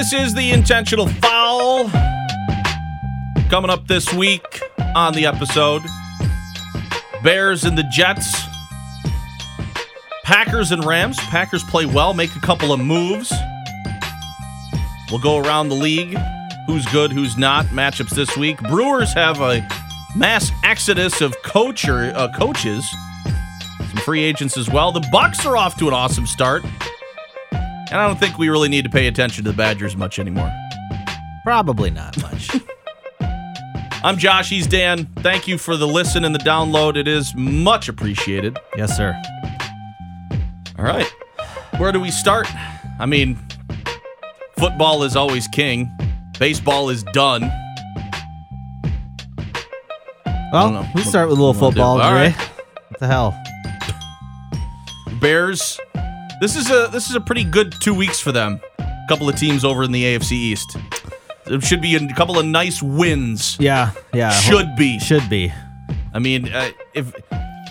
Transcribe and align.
This 0.00 0.14
is 0.14 0.32
the 0.32 0.50
intentional 0.52 1.06
foul. 1.08 1.90
Coming 3.50 3.68
up 3.68 3.86
this 3.86 4.10
week 4.14 4.62
on 4.96 5.12
the 5.12 5.26
episode 5.26 5.82
Bears 7.22 7.64
and 7.64 7.76
the 7.76 7.82
Jets. 7.82 8.34
Packers 10.24 10.72
and 10.72 10.82
Rams. 10.86 11.18
Packers 11.18 11.62
play 11.64 11.84
well, 11.84 12.14
make 12.14 12.34
a 12.34 12.40
couple 12.40 12.72
of 12.72 12.80
moves. 12.80 13.30
We'll 15.10 15.20
go 15.20 15.36
around 15.36 15.68
the 15.68 15.74
league. 15.74 16.16
Who's 16.66 16.86
good, 16.86 17.12
who's 17.12 17.36
not. 17.36 17.66
Matchups 17.66 18.14
this 18.14 18.34
week. 18.38 18.58
Brewers 18.70 19.12
have 19.12 19.42
a 19.42 19.68
mass 20.16 20.50
exodus 20.64 21.20
of 21.20 21.36
coach 21.42 21.86
or, 21.86 22.10
uh, 22.16 22.32
coaches. 22.38 22.88
Some 23.80 23.98
free 23.98 24.22
agents 24.22 24.56
as 24.56 24.70
well. 24.70 24.92
The 24.92 25.06
Bucks 25.12 25.44
are 25.44 25.58
off 25.58 25.76
to 25.76 25.88
an 25.88 25.92
awesome 25.92 26.26
start. 26.26 26.64
And 27.90 28.00
I 28.00 28.06
don't 28.06 28.18
think 28.20 28.38
we 28.38 28.48
really 28.48 28.68
need 28.68 28.84
to 28.84 28.90
pay 28.90 29.08
attention 29.08 29.44
to 29.44 29.50
the 29.50 29.56
Badgers 29.56 29.96
much 29.96 30.20
anymore. 30.20 30.52
Probably 31.42 31.90
not 31.90 32.20
much. 32.22 32.50
I'm 34.02 34.16
Josh. 34.16 34.48
He's 34.48 34.66
Dan. 34.68 35.06
Thank 35.16 35.48
you 35.48 35.58
for 35.58 35.76
the 35.76 35.88
listen 35.88 36.24
and 36.24 36.32
the 36.34 36.38
download. 36.38 36.96
It 36.96 37.08
is 37.08 37.34
much 37.34 37.88
appreciated. 37.88 38.56
yes, 38.76 38.96
sir. 38.96 39.20
All 40.78 40.84
right. 40.84 41.12
Where 41.78 41.90
do 41.90 41.98
we 41.98 42.10
start? 42.12 42.46
I 43.00 43.06
mean, 43.06 43.36
football 44.56 45.02
is 45.02 45.16
always 45.16 45.48
king, 45.48 45.90
baseball 46.38 46.90
is 46.90 47.02
done. 47.02 47.50
Well, 50.52 50.88
we 50.94 51.02
start 51.02 51.28
with 51.28 51.38
a 51.38 51.42
little 51.42 51.60
What 51.60 51.74
do 51.74 51.80
you 51.80 51.84
wanna 51.84 52.00
football? 52.00 52.00
All 52.02 52.14
right. 52.14 52.34
What 52.88 53.00
the 53.00 53.06
hell? 53.06 53.42
Bears. 55.20 55.78
This 56.40 56.56
is 56.56 56.70
a 56.70 56.88
this 56.90 57.08
is 57.10 57.14
a 57.14 57.20
pretty 57.20 57.44
good 57.44 57.72
two 57.80 57.94
weeks 57.94 58.18
for 58.20 58.32
them. 58.32 58.60
A 58.78 59.04
couple 59.08 59.28
of 59.28 59.36
teams 59.36 59.64
over 59.64 59.82
in 59.82 59.92
the 59.92 60.02
AFC 60.04 60.32
East. 60.32 60.76
It 61.46 61.62
should 61.64 61.82
be 61.82 61.96
a 61.96 62.14
couple 62.14 62.38
of 62.38 62.46
nice 62.46 62.82
wins. 62.82 63.56
Yeah, 63.60 63.90
yeah. 64.14 64.30
Should 64.30 64.74
be. 64.76 64.98
Should 65.00 65.28
be. 65.28 65.52
I 66.14 66.18
mean, 66.18 66.48
uh, 66.52 66.70
if 66.94 67.12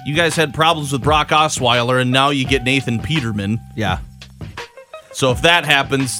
you 0.06 0.16
guys 0.16 0.36
had 0.36 0.54
problems 0.54 0.92
with 0.92 1.02
Brock 1.02 1.30
Osweiler 1.30 2.02
and 2.02 2.12
now 2.12 2.30
you 2.30 2.46
get 2.46 2.64
Nathan 2.64 3.00
Peterman, 3.00 3.60
Yeah. 3.76 4.00
so 5.14 5.32
if 5.32 5.42
that 5.44 5.66
happens, 5.66 6.20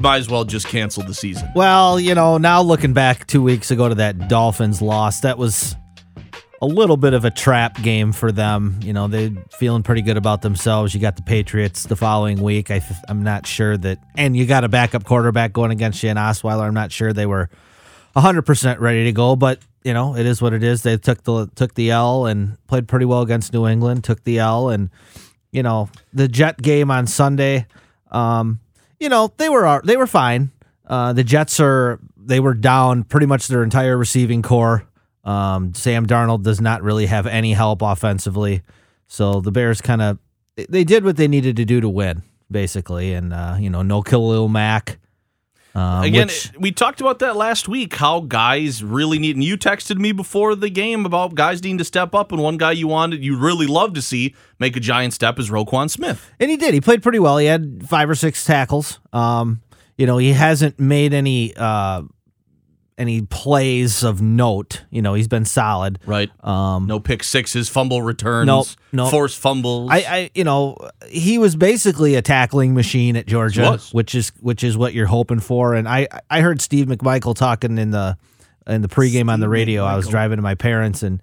might 0.00 0.18
as 0.18 0.28
well 0.28 0.44
just 0.44 0.66
cancel 0.68 1.02
the 1.04 1.14
season. 1.14 1.48
Well, 1.54 1.98
you 2.00 2.14
know, 2.14 2.38
now 2.38 2.62
looking 2.62 2.92
back 2.92 3.26
two 3.26 3.42
weeks 3.42 3.70
ago 3.70 3.88
to 3.88 3.94
that 3.96 4.28
Dolphins 4.28 4.80
loss, 4.82 5.20
that 5.20 5.38
was 5.38 5.76
a 6.62 6.66
little 6.66 6.96
bit 6.96 7.12
of 7.12 7.24
a 7.24 7.30
trap 7.30 7.82
game 7.82 8.12
for 8.12 8.30
them. 8.30 8.78
You 8.82 8.92
know, 8.92 9.08
they 9.08 9.34
feeling 9.50 9.82
pretty 9.82 10.00
good 10.00 10.16
about 10.16 10.42
themselves. 10.42 10.94
You 10.94 11.00
got 11.00 11.16
the 11.16 11.22
Patriots 11.22 11.82
the 11.82 11.96
following 11.96 12.40
week. 12.40 12.70
I 12.70 12.80
I'm 13.08 13.24
not 13.24 13.46
sure 13.48 13.76
that, 13.76 13.98
and 14.16 14.36
you 14.36 14.46
got 14.46 14.62
a 14.62 14.68
backup 14.68 15.04
quarterback 15.04 15.52
going 15.52 15.72
against 15.72 16.02
you 16.04 16.10
Osweiler. 16.10 16.62
I'm 16.62 16.72
not 16.72 16.92
sure 16.92 17.12
they 17.12 17.26
were 17.26 17.50
100% 18.14 18.78
ready 18.78 19.04
to 19.04 19.12
go, 19.12 19.34
but 19.34 19.58
you 19.82 19.92
know, 19.92 20.16
it 20.16 20.24
is 20.24 20.40
what 20.40 20.52
it 20.52 20.62
is. 20.62 20.82
They 20.82 20.96
took 20.96 21.24
the 21.24 21.48
took 21.56 21.74
the 21.74 21.90
L 21.90 22.26
and 22.26 22.56
played 22.68 22.86
pretty 22.86 23.06
well 23.06 23.22
against 23.22 23.52
New 23.52 23.66
England. 23.66 24.04
Took 24.04 24.22
the 24.22 24.38
L, 24.38 24.68
and 24.68 24.90
you 25.50 25.64
know, 25.64 25.90
the 26.12 26.28
Jet 26.28 26.62
game 26.62 26.92
on 26.92 27.08
Sunday. 27.08 27.66
Um, 28.12 28.60
you 29.00 29.08
know, 29.08 29.32
they 29.36 29.48
were 29.48 29.82
they 29.84 29.96
were 29.96 30.06
fine. 30.06 30.52
Uh, 30.86 31.12
the 31.12 31.24
Jets 31.24 31.58
are 31.58 31.98
they 32.16 32.38
were 32.38 32.54
down 32.54 33.02
pretty 33.02 33.26
much 33.26 33.48
their 33.48 33.64
entire 33.64 33.98
receiving 33.98 34.42
core. 34.42 34.86
Um, 35.24 35.74
Sam 35.74 36.06
Darnold 36.06 36.42
does 36.42 36.60
not 36.60 36.82
really 36.82 37.06
have 37.06 37.26
any 37.26 37.52
help 37.52 37.82
offensively, 37.82 38.62
so 39.06 39.40
the 39.40 39.52
Bears 39.52 39.80
kind 39.80 40.02
of 40.02 40.18
they 40.68 40.84
did 40.84 41.04
what 41.04 41.16
they 41.16 41.28
needed 41.28 41.56
to 41.56 41.64
do 41.64 41.80
to 41.80 41.88
win, 41.88 42.22
basically, 42.50 43.12
and 43.14 43.32
uh, 43.32 43.56
you 43.58 43.70
know, 43.70 43.82
no 43.82 44.02
Khalil 44.02 44.48
Mack. 44.48 44.98
Um, 45.74 46.02
Again, 46.02 46.26
which- 46.26 46.52
we 46.58 46.70
talked 46.70 47.00
about 47.00 47.20
that 47.20 47.34
last 47.36 47.66
week. 47.66 47.94
How 47.94 48.20
guys 48.20 48.84
really 48.84 49.18
need, 49.18 49.36
and 49.36 49.42
you 49.44 49.56
texted 49.56 49.96
me 49.96 50.12
before 50.12 50.54
the 50.54 50.68
game 50.68 51.06
about 51.06 51.34
guys 51.34 51.62
needing 51.62 51.78
to 51.78 51.84
step 51.84 52.14
up. 52.14 52.30
And 52.30 52.42
one 52.42 52.58
guy 52.58 52.72
you 52.72 52.88
wanted, 52.88 53.24
you 53.24 53.38
really 53.38 53.66
love 53.66 53.94
to 53.94 54.02
see 54.02 54.34
make 54.58 54.76
a 54.76 54.80
giant 54.80 55.14
step 55.14 55.38
is 55.38 55.48
Roquan 55.50 55.88
Smith. 55.88 56.30
And 56.38 56.50
he 56.50 56.58
did. 56.58 56.74
He 56.74 56.80
played 56.82 57.02
pretty 57.02 57.18
well. 57.20 57.38
He 57.38 57.46
had 57.46 57.88
five 57.88 58.10
or 58.10 58.14
six 58.14 58.44
tackles. 58.44 59.00
Um, 59.14 59.62
you 59.96 60.04
know, 60.06 60.18
he 60.18 60.32
hasn't 60.32 60.78
made 60.78 61.14
any 61.14 61.54
uh, 61.56 62.02
any 62.98 63.22
plays 63.22 64.04
of 64.04 64.20
note. 64.22 64.82
You 64.90 65.02
know, 65.02 65.14
he's 65.14 65.28
been 65.28 65.44
solid. 65.44 65.98
Right. 66.06 66.30
Um, 66.44 66.86
No 66.86 67.00
pick 67.00 67.24
sixes, 67.24 67.68
fumble 67.68 68.02
returns, 68.02 68.46
Nope, 68.46 68.66
nope. 68.92 69.10
forced 69.10 69.38
fumbles. 69.38 69.90
I, 69.90 69.96
I, 69.98 70.30
you 70.34 70.44
know, 70.44 70.76
he 71.08 71.38
was 71.38 71.56
basically 71.56 72.14
a 72.14 72.22
tackling 72.22 72.74
machine 72.74 73.16
at 73.16 73.26
Georgia, 73.26 73.78
which 73.92 74.14
is 74.14 74.30
which 74.40 74.62
is 74.62 74.76
what 74.76 74.92
you're 74.94 75.06
hoping 75.06 75.40
for. 75.40 75.74
And 75.74 75.88
I, 75.88 76.06
I 76.30 76.40
heard 76.40 76.60
Steve 76.60 76.86
McMichael 76.86 77.34
talking 77.34 77.78
in 77.78 77.90
the 77.90 78.16
in 78.66 78.82
the 78.82 78.88
pregame 78.88 79.30
on 79.32 79.40
the 79.40 79.48
radio. 79.48 79.84
I 79.84 79.96
was 79.96 80.06
driving 80.06 80.36
to 80.36 80.42
my 80.42 80.54
parents, 80.54 81.02
and 81.02 81.20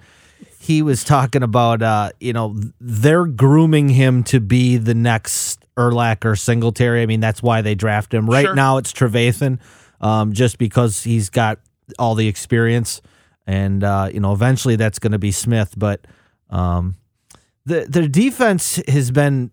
he 0.59 0.81
was 0.81 1.03
talking 1.06 1.41
about, 1.41 1.81
uh, 1.81 2.12
you 2.19 2.34
know, 2.34 2.56
they're 2.81 3.25
grooming 3.25 3.88
him 3.90 4.24
to 4.25 4.41
be 4.41 4.75
the 4.78 4.94
next 4.94 5.66
Urlacher 5.78 6.25
or 6.25 6.35
Singletary. 6.35 7.02
I 7.02 7.06
mean, 7.06 7.22
that's 7.22 7.41
why 7.41 7.62
they 7.62 7.75
draft 7.75 8.13
him. 8.13 8.29
Right 8.29 8.46
Sure. 8.46 8.56
now, 8.56 8.75
it's 8.78 8.91
Trevathan, 8.91 9.59
um, 10.02 10.34
just 10.34 10.58
because 10.58 11.04
he's 11.04 11.30
got 11.30 11.60
all 11.98 12.16
the 12.16 12.28
experience, 12.28 13.02
and 13.48 13.84
uh, 13.84 14.10
you 14.14 14.20
know, 14.20 14.34
eventually 14.34 14.76
that's 14.76 15.00
going 15.00 15.14
to 15.14 15.20
be 15.20 15.32
Smith, 15.32 15.74
but. 15.78 16.06
Um, 16.50 16.96
the 17.70 17.86
their 17.88 18.08
defense 18.08 18.82
has 18.88 19.12
been 19.12 19.52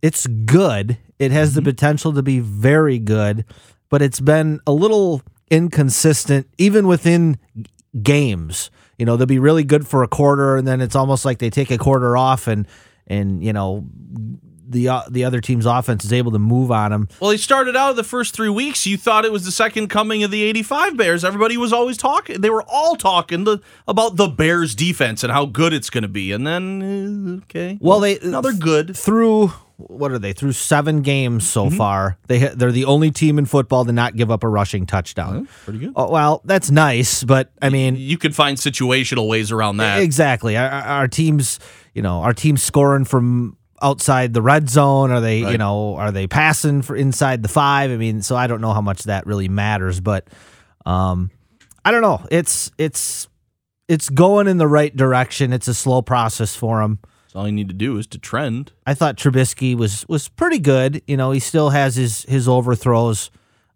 it's 0.00 0.26
good. 0.26 0.96
It 1.18 1.32
has 1.32 1.54
the 1.54 1.62
potential 1.62 2.12
to 2.12 2.22
be 2.22 2.38
very 2.38 2.98
good, 2.98 3.44
but 3.88 4.00
it's 4.00 4.20
been 4.20 4.60
a 4.66 4.72
little 4.72 5.22
inconsistent 5.50 6.46
even 6.56 6.86
within 6.86 7.38
games. 8.02 8.70
You 8.98 9.06
know, 9.06 9.16
they'll 9.16 9.26
be 9.26 9.38
really 9.38 9.64
good 9.64 9.86
for 9.86 10.02
a 10.02 10.08
quarter 10.08 10.56
and 10.56 10.66
then 10.66 10.80
it's 10.80 10.94
almost 10.94 11.24
like 11.24 11.38
they 11.38 11.50
take 11.50 11.70
a 11.70 11.78
quarter 11.78 12.16
off 12.16 12.46
and 12.46 12.66
and 13.06 13.42
you 13.42 13.52
know 13.52 13.84
the 14.68 14.88
uh, 14.88 15.02
the 15.10 15.24
other 15.24 15.40
team's 15.40 15.66
offense 15.66 16.04
is 16.04 16.12
able 16.12 16.32
to 16.32 16.38
move 16.38 16.70
on 16.70 16.90
them. 16.90 17.08
well, 17.20 17.30
he 17.30 17.38
started 17.38 17.76
out 17.76 17.96
the 17.96 18.04
first 18.04 18.34
three 18.34 18.48
weeks. 18.48 18.86
You 18.86 18.96
thought 18.96 19.24
it 19.24 19.32
was 19.32 19.44
the 19.44 19.52
second 19.52 19.88
coming 19.88 20.22
of 20.22 20.30
the 20.30 20.42
'85 20.42 20.96
Bears. 20.96 21.24
Everybody 21.24 21.56
was 21.56 21.72
always 21.72 21.96
talking. 21.96 22.40
They 22.40 22.50
were 22.50 22.64
all 22.68 22.96
talking 22.96 23.44
the, 23.44 23.58
about 23.86 24.16
the 24.16 24.28
Bears 24.28 24.74
defense 24.74 25.22
and 25.22 25.32
how 25.32 25.46
good 25.46 25.72
it's 25.72 25.90
going 25.90 26.02
to 26.02 26.08
be. 26.08 26.32
And 26.32 26.46
then, 26.46 27.40
uh, 27.40 27.44
okay, 27.44 27.78
Well, 27.80 28.00
they 28.00 28.18
now 28.22 28.40
they're 28.40 28.52
good. 28.52 28.96
through 28.96 29.52
what 29.76 30.10
are 30.10 30.18
they 30.18 30.32
through 30.32 30.50
seven 30.52 31.02
games 31.02 31.48
so 31.48 31.70
far. 31.70 32.18
They 32.26 32.38
they're 32.38 32.72
the 32.72 32.84
only 32.86 33.12
team 33.12 33.38
in 33.38 33.46
football 33.46 33.84
to 33.84 33.92
not 33.92 34.16
give 34.16 34.28
up 34.30 34.42
a 34.42 34.48
rushing 34.48 34.86
touchdown. 34.86 35.46
Pretty 35.64 35.78
good. 35.78 35.92
Oh, 35.94 36.10
well, 36.10 36.40
that's 36.44 36.70
nice, 36.70 37.22
but 37.22 37.52
I 37.62 37.68
mean, 37.68 37.94
You 37.94 38.18
could 38.18 38.34
find 38.34 38.56
situational 38.58 39.28
ways 39.28 39.52
around 39.52 39.76
that. 39.76 40.00
Exactly. 40.02 40.56
Our 40.56 40.68
our 40.68 41.06
teams, 41.08 41.60
you 41.94 42.02
know, 42.02 42.22
our 42.22 42.34
teams 42.34 42.60
scoring 42.62 43.04
from 43.04 43.56
outside 43.82 44.34
the 44.34 44.42
red 44.42 44.68
zone. 44.68 45.10
Are 45.10 45.20
they, 45.20 45.38
you 45.40 45.58
know, 45.58 45.96
are 45.96 46.10
they 46.12 46.26
passing 46.26 46.82
for 46.82 46.96
inside 46.96 47.42
the 47.42 47.48
five? 47.48 47.90
I 47.90 47.96
mean, 47.96 48.22
so 48.22 48.36
I 48.36 48.46
don't 48.46 48.60
know 48.60 48.72
how 48.72 48.80
much 48.80 49.04
that 49.04 49.26
really 49.26 49.48
matters, 49.48 50.00
but 50.00 50.28
um, 50.86 51.30
I 51.84 51.90
don't 51.90 52.02
know. 52.02 52.24
It's 52.30 52.70
it's 52.78 53.28
it's 53.88 54.08
going 54.10 54.48
in 54.48 54.58
the 54.58 54.68
right 54.68 54.94
direction. 54.94 55.52
It's 55.52 55.68
a 55.68 55.74
slow 55.74 56.02
process 56.02 56.54
for 56.54 56.82
him. 56.82 56.98
So 57.28 57.40
all 57.40 57.46
you 57.46 57.52
need 57.52 57.68
to 57.68 57.74
do 57.74 57.96
is 57.98 58.06
to 58.08 58.18
trend. 58.18 58.72
I 58.86 58.94
thought 58.94 59.16
Trubisky 59.16 59.76
was 59.76 60.06
was 60.08 60.28
pretty 60.28 60.58
good. 60.58 61.02
You 61.06 61.16
know, 61.16 61.30
he 61.30 61.40
still 61.40 61.70
has 61.70 61.96
his 61.96 62.22
his 62.24 62.48
overthrows. 62.48 63.30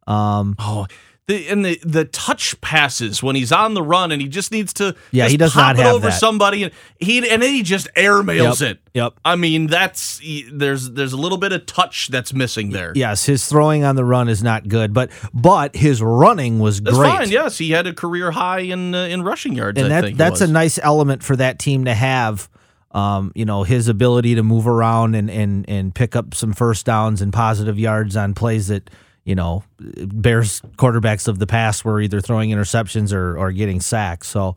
Um, 0.06 0.56
Oh, 0.58 0.87
the 1.32 1.49
and 1.49 1.64
the 1.64 1.81
the 1.84 2.05
touch 2.05 2.61
passes 2.61 3.23
when 3.23 3.34
he's 3.37 3.50
on 3.52 3.75
the 3.75 3.82
run 3.82 4.12
and 4.12 4.20
he 4.23 4.29
just 4.29 4.52
needs 4.52 4.73
to 4.75 4.94
Yeah, 5.11 5.29
he 5.29 5.37
does 5.37 5.52
pop 5.55 5.76
not 5.76 5.76
it 5.79 5.82
have 5.87 5.94
over 5.96 6.06
that. 6.08 6.19
somebody 6.20 6.62
and 6.64 6.73
he 7.00 7.19
and 7.29 7.43
then 7.43 7.50
he 7.52 7.62
just 7.62 7.88
airmails 7.96 8.61
Yep, 8.61 8.70
it. 8.70 8.79
yep. 8.94 9.12
I 9.25 9.37
mean, 9.37 9.67
that's 9.67 10.20
there's 10.52 10.90
there's 10.90 11.12
a 11.12 11.17
little 11.17 11.38
bit 11.38 11.52
of 11.52 11.67
touch 11.67 12.08
that's 12.08 12.32
missing 12.32 12.70
there. 12.70 12.93
yes, 12.94 13.25
his 13.26 13.46
throwing 13.46 13.84
on 13.84 13.96
the 13.96 14.05
run 14.05 14.29
is 14.29 14.43
not 14.43 14.69
good, 14.69 14.93
but 14.93 15.11
but 15.34 15.75
his 15.76 16.02
running 16.02 16.58
was 16.58 16.81
That's 16.81 16.96
great. 16.96 17.11
fine. 17.17 17.31
Yes, 17.31 17.58
he 17.58 17.70
had 17.70 17.87
a 17.87 17.93
career 17.94 18.31
high 18.31 18.61
in 18.61 18.94
uh, 18.94 19.05
in 19.05 19.23
rushing 19.23 19.55
yards. 19.55 19.79
and 19.81 19.87
I 19.93 20.00
that 20.00 20.05
think 20.06 20.19
that's 20.19 20.40
a 20.40 20.46
nice 20.46 20.79
element 20.82 21.23
for 21.23 21.37
that 21.37 21.58
team 21.58 21.87
to 21.87 21.94
have. 21.94 22.49
Um, 22.94 23.32
you 23.34 23.46
know, 23.46 23.62
his 23.62 23.88
ability 23.88 24.34
to 24.34 24.43
move 24.43 24.67
around 24.69 25.14
and 25.14 25.31
and 25.31 25.67
and 25.67 25.94
pick 25.94 26.14
up 26.14 26.34
some 26.34 26.52
first 26.52 26.84
downs 26.84 27.23
and 27.23 27.32
positive 27.32 27.79
yards 27.79 28.19
on 28.19 28.34
plays 28.34 28.69
that 28.69 28.90
you 29.24 29.34
know, 29.34 29.62
Bears 29.78 30.60
quarterbacks 30.76 31.28
of 31.28 31.38
the 31.38 31.46
past 31.46 31.84
were 31.84 32.00
either 32.00 32.20
throwing 32.20 32.50
interceptions 32.50 33.12
or 33.12 33.38
or 33.38 33.52
getting 33.52 33.80
sacks. 33.80 34.28
So, 34.28 34.56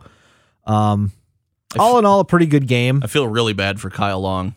um, 0.65 1.12
all 1.77 2.00
in 2.00 2.06
all, 2.06 2.19
a 2.19 2.25
pretty 2.25 2.47
good 2.47 2.67
game. 2.67 3.01
I 3.03 3.07
feel 3.07 3.27
really 3.27 3.53
bad 3.53 3.79
for 3.79 3.89
Kyle 3.89 4.21
Long. 4.21 4.56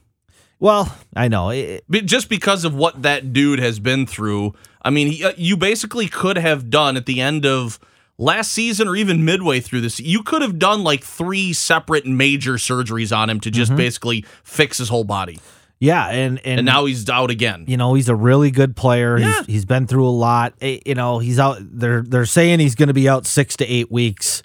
Well, 0.61 0.97
I 1.15 1.29
know. 1.29 1.51
It, 1.51 1.85
just 1.91 2.29
because 2.29 2.65
of 2.65 2.75
what 2.75 3.03
that 3.03 3.33
dude 3.33 3.61
has 3.61 3.79
been 3.79 4.07
through. 4.07 4.55
I 4.83 4.91
mean, 4.91 5.09
he, 5.09 5.25
uh, 5.25 5.33
you 5.37 5.57
basically 5.57 6.09
could 6.09 6.37
have 6.37 6.71
done 6.71 6.97
at 6.97 7.07
the 7.07 7.21
end 7.21 7.47
of 7.47 7.79
last 8.19 8.51
season 8.51 8.89
or 8.89 8.97
even 8.97 9.25
midway 9.25 9.61
through 9.61 9.81
this, 9.81 10.01
you 10.01 10.23
could 10.23 10.43
have 10.43 10.59
done 10.59 10.83
like 10.83 11.05
three 11.05 11.53
separate 11.53 12.07
major 12.07 12.55
surgeries 12.55 13.17
on 13.17 13.31
him 13.31 13.41
to 13.41 13.51
just 13.51 13.75
basically 13.77 14.25
fix 14.43 14.79
his 14.79 14.89
whole 14.89 15.05
body. 15.05 15.39
Yeah, 15.81 16.09
and, 16.09 16.39
and 16.45 16.59
And 16.61 16.67
now 16.67 16.85
he's 16.87 17.09
out 17.09 17.31
again. 17.31 17.65
you 17.69 17.77
know 17.77 17.95
he's 17.95 18.09
a 18.09 18.15
really 18.17 18.51
good 18.51 18.75
player. 18.77 19.19
Yeah. 19.19 19.39
He's 19.39 19.47
he's 19.47 19.65
been 19.65 19.87
through 19.87 20.07
a 20.09 20.11
lot. 20.11 20.55
Eh, 20.61 20.81
You 20.85 20.95
know 20.95 21.19
he's 21.19 21.39
out. 21.39 21.59
They're 21.61 22.03
they're 22.03 22.27
saying 22.27 22.61
he's 22.61 22.75
going 22.75 22.89
to 22.89 22.95
be 22.95 23.09
out 23.09 23.27
six 23.27 23.57
to 23.57 23.67
eight 23.67 23.91
weeks. 23.91 24.43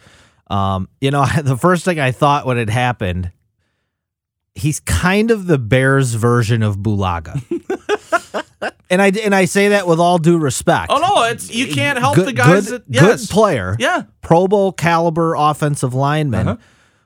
Um, 0.48 0.88
you 1.02 1.10
know 1.12 1.26
the 1.44 1.58
first 1.58 1.86
thing 1.86 2.00
I 2.00 2.12
thought 2.12 2.46
when 2.46 2.58
it 2.58 2.70
happened, 2.70 3.32
he's 4.56 4.80
kind 4.80 5.32
of 5.32 5.48
the 5.48 5.58
Bears 5.58 6.14
version 6.14 6.62
of 6.64 6.78
Bulaga. 6.78 7.42
and 8.90 9.02
I 9.02 9.08
and 9.24 9.34
I 9.34 9.46
say 9.46 9.70
that 9.70 9.88
with 9.88 10.00
all 10.00 10.18
due 10.20 10.38
respect. 10.38 10.92
Oh 10.92 11.00
no, 11.00 11.24
it's 11.30 11.52
you 11.54 11.74
can't 11.74 11.98
help 11.98 12.16
good, 12.16 12.28
the 12.28 12.34
guys 12.34 12.70
good, 12.70 12.84
that 12.88 12.94
yes. 12.94 13.22
good 13.26 13.34
player. 13.34 13.76
Yeah. 13.80 14.04
Pro 14.22 14.48
Bowl 14.48 14.72
caliber 14.72 15.34
offensive 15.36 15.94
lineman. 15.94 16.48
Uh-huh. 16.48 16.62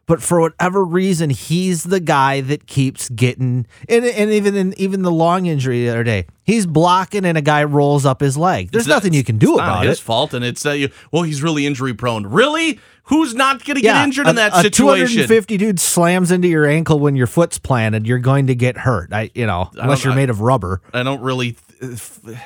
But 0.08 0.24
for 0.24 0.40
whatever 0.40 0.84
reason, 0.86 1.30
he's 1.30 1.84
the 1.84 2.00
guy 2.00 2.40
that 2.42 2.66
keeps 2.66 3.10
getting 3.10 3.68
and, 3.90 4.06
and 4.06 4.32
even 4.32 4.56
in 4.56 4.74
even 4.80 5.02
the 5.02 5.12
long 5.12 5.46
injury 5.48 5.84
the 5.84 5.90
other 5.90 6.04
day, 6.06 6.26
he's 6.46 6.66
blocking 6.66 7.26
and 7.26 7.38
a 7.38 7.42
guy 7.42 7.64
rolls 7.66 8.06
up 8.06 8.22
his 8.22 8.38
leg. 8.38 8.72
There's 8.72 8.84
It's 8.84 8.88
not- 8.90 8.96
nothing 8.96 9.14
you 9.14 9.24
can 9.26 9.38
do 9.38 9.56
about 9.56 9.86
it. 9.86 9.90
his 9.90 10.00
fault, 10.00 10.34
and 10.34 10.46
it's 10.46 10.64
that 10.64 10.80
you. 10.80 10.90
Well, 11.12 11.24
he's 11.24 11.44
really 11.44 11.66
injury 11.66 11.94
prone. 11.94 12.26
Really? 12.26 12.80
Who's 13.04 13.34
not 13.36 13.64
going 13.64 13.76
to 13.76 13.82
get 13.82 14.04
injured 14.04 14.28
a, 14.28 14.30
in 14.32 14.36
that 14.38 14.54
a 14.54 14.62
situation? 14.62 15.08
250 15.08 15.58
dude 15.58 15.80
slams 15.80 16.32
into 16.32 16.48
your 16.50 16.66
ankle 16.66 17.00
when 17.00 17.16
your 17.16 17.28
foot's 17.28 17.58
planted, 17.58 18.06
you're 18.08 18.18
going 18.20 18.48
to 18.48 18.56
get 18.56 18.78
hurt. 18.78 19.12
I 19.14 19.30
you 19.36 19.46
know, 19.46 19.70
unless 19.76 20.04
you're 20.06 20.14
I- 20.14 20.18
made 20.18 20.30
of 20.30 20.40
rubber. 20.42 20.82
I 20.94 21.04
don't 21.04 21.22
really 21.22 21.58
th- 21.82 22.38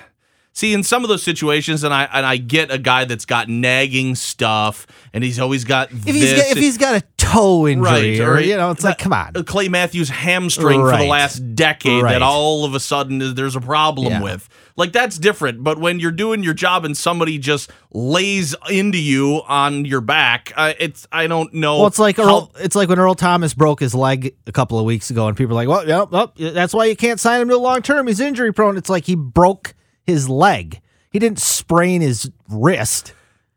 see 0.54 0.74
in 0.74 0.84
some 0.84 1.04
of 1.04 1.10
those 1.10 1.24
situations, 1.24 1.84
and 1.84 1.94
I 1.94 2.04
and 2.14 2.26
I 2.26 2.38
get 2.38 2.72
a 2.72 2.78
guy 2.78 3.06
that's 3.06 3.26
got 3.26 3.50
nagging 3.50 4.16
stuff, 4.16 4.86
and 5.14 5.24
he's 5.24 5.40
always 5.40 5.64
got 5.64 5.92
If 5.92 6.04
he's 6.06 6.34
got, 6.34 6.48
if 6.52 6.58
he's 6.58 6.78
got 6.78 6.96
a 6.96 7.04
toe 7.18 7.68
injury 7.68 8.20
Right, 8.20 8.20
or 8.20 8.34
right. 8.34 8.46
you 8.46 8.58
know, 8.58 8.72
it's 8.72 8.84
like 8.84 8.98
come 8.98 9.14
on. 9.14 9.32
Uh, 9.36 9.44
Clay 9.44 9.70
Matthews 9.70 10.10
hamstring 10.10 10.82
for 10.82 10.98
the 10.98 11.06
last 11.06 11.56
decade 11.56 12.04
Right. 12.04 12.14
that 12.14 12.22
all 12.22 12.66
of 12.66 12.74
a 12.76 12.80
sudden 12.80 13.36
there's 13.36 13.56
a 13.56 13.62
problem 13.62 14.08
Yeah. 14.14 14.22
with. 14.22 14.50
Like 14.78 14.94
that's 14.94 15.18
different, 15.18 15.64
but 15.64 15.78
when 15.80 16.00
you're 16.00 16.12
doing 16.12 16.44
your 16.44 16.54
job 16.54 16.86
and 16.86 16.96
somebody 16.98 17.38
just 17.38 17.70
lays 17.94 18.56
into 18.70 18.98
you 18.98 19.42
on 19.48 19.86
your 19.86 20.02
back, 20.02 20.52
uh, 20.56 20.74
it's 20.80 21.08
I 21.12 21.28
don't 21.28 21.54
know. 21.54 21.80
Well, 21.80 21.88
it's 21.88 22.00
like 22.00 22.18
how- 22.18 22.24
Earl, 22.24 22.52
it's 22.60 22.76
like 22.76 22.90
when 22.90 22.98
Earl 23.00 23.16
Thomas 23.16 23.54
broke 23.54 23.80
his 23.82 23.94
leg 23.94 24.34
a 24.48 24.52
couple 24.52 24.80
of 24.80 24.86
weeks 24.86 25.10
ago, 25.12 25.28
and 25.28 25.38
people 25.38 25.54
are 25.54 25.66
like, 25.66 25.68
"Well, 25.68 25.88
yeah, 25.88 26.06
well, 26.10 26.34
that's 26.38 26.74
why 26.74 26.86
you 26.86 26.96
can't 26.96 27.20
sign 27.20 27.42
him 27.42 27.50
to 27.50 27.56
a 27.56 27.58
long 27.58 27.82
term. 27.82 28.08
He's 28.08 28.20
injury 28.20 28.52
prone." 28.54 28.78
It's 28.78 28.90
like 28.90 29.06
he 29.06 29.16
broke 29.16 29.74
his 30.12 30.30
leg. 30.30 30.82
He 31.12 31.20
didn't 31.20 31.40
sprain 31.40 32.02
his 32.02 32.30
wrist. 32.50 33.14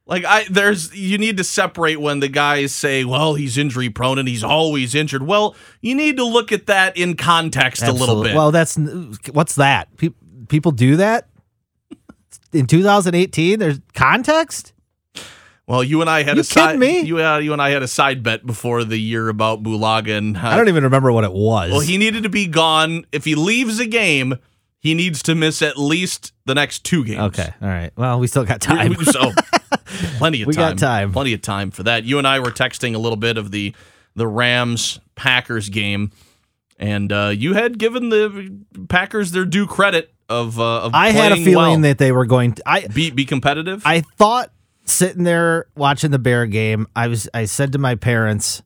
Like 0.06 0.25
I 0.27 0.45
there's 0.51 0.95
you 0.95 1.17
need 1.17 1.39
to 1.39 1.45
separate 1.45 1.99
when 2.01 2.21
the 2.21 2.29
guys 2.29 2.75
say, 2.75 3.05
"Well, 3.05 3.35
he's 3.35 3.56
injury 3.56 3.89
prone 3.89 4.19
and 4.19 4.29
he's 4.29 4.45
always 4.45 4.95
injured." 4.95 5.23
Well, 5.23 5.56
you 5.81 5.95
need 5.95 6.19
to 6.19 6.25
look 6.25 6.53
at 6.53 6.67
that 6.67 6.97
in 6.97 7.17
context 7.17 7.83
a 7.83 7.93
little 7.93 8.23
bit. 8.23 8.35
Well, 8.35 8.51
that's 8.51 8.77
what's 9.33 9.55
that? 9.55 9.97
Pe- 9.97 10.11
people 10.49 10.73
do 10.73 10.97
that 10.97 11.29
in 12.53 12.67
2018. 12.67 13.59
There's 13.59 13.81
context. 13.95 14.73
Well, 15.67 15.83
you 15.83 16.03
and 16.03 16.11
I 16.11 16.23
had 16.23 16.37
You 16.37 16.43
a 16.43 16.45
side 16.45 16.79
me? 16.79 17.01
you 17.01 17.23
uh, 17.25 17.39
you 17.39 17.55
and 17.55 17.62
I 17.62 17.71
had 17.71 17.83
a 17.83 17.89
side 17.89 18.23
bet 18.23 18.45
before 18.45 18.85
the 18.85 18.99
year 18.99 19.31
about 19.31 19.62
Bulaga 19.62 20.19
and 20.19 20.37
uh, 20.37 20.41
I 20.49 20.56
don't 20.59 20.69
even 20.69 20.85
remember 20.85 21.11
what 21.12 21.25
it 21.25 21.33
was. 21.33 21.71
Well, 21.71 21.81
he 21.81 21.97
needed 21.97 22.25
to 22.25 22.29
be 22.29 22.47
gone. 22.47 23.06
If 23.11 23.25
he 23.25 23.35
leaves 23.35 23.81
a 23.81 23.87
game, 23.87 24.35
he 24.85 24.95
needs 24.95 25.23
to 25.25 25.35
miss 25.35 25.63
at 25.63 25.77
least 25.77 26.33
the 26.45 26.55
next 26.55 26.85
two 26.85 27.05
games. 27.05 27.21
okay, 27.39 27.53
all 27.61 27.69
right. 27.69 27.91
Well, 27.97 28.21
we 28.21 28.27
still 28.29 28.45
got 28.45 28.61
time. 28.61 28.95
so 29.03 29.33
plenty 30.19 30.43
of 30.43 30.47
We 30.47 30.53
time. 30.55 30.73
got 30.77 30.79
time. 30.79 31.13
Plenty 31.13 31.33
of 31.33 31.43
time 31.43 31.71
for 31.73 31.83
that. 31.85 32.05
You 32.05 32.19
and 32.19 32.27
I 32.29 32.39
were 32.41 32.51
texting 32.53 32.95
a 32.95 32.99
little 32.99 33.17
bit 33.17 33.37
of 33.37 33.51
the 33.51 33.75
the 34.15 34.27
Rams 34.29 35.01
Packers 35.17 35.69
game, 35.71 36.13
and 36.79 37.11
uh, 37.13 37.33
you 37.35 37.55
had 37.55 37.79
given 37.79 38.11
the 38.11 38.61
Packers 38.89 39.33
their 39.33 39.45
due 39.45 39.67
credit 39.67 40.13
of 40.29 40.61
uh, 40.61 40.83
of 40.83 40.95
I 40.95 41.11
had 41.11 41.33
a 41.33 41.37
feeling 41.37 41.55
well. 41.55 41.79
that 41.81 41.99
they 41.99 42.13
were 42.13 42.27
going 42.27 42.53
to. 42.53 42.63
I 42.65 42.87
be 42.87 43.11
be 43.11 43.25
competitive. 43.25 43.83
I 43.85 44.03
thought 44.03 44.53
sitting 44.85 45.25
there 45.25 45.67
watching 45.75 46.11
the 46.11 46.19
Bear 46.19 46.47
game, 46.47 46.87
I 46.95 47.09
was 47.09 47.29
I 47.35 47.47
said 47.47 47.73
to 47.73 47.79
my 47.79 47.95
parents, 47.95 48.63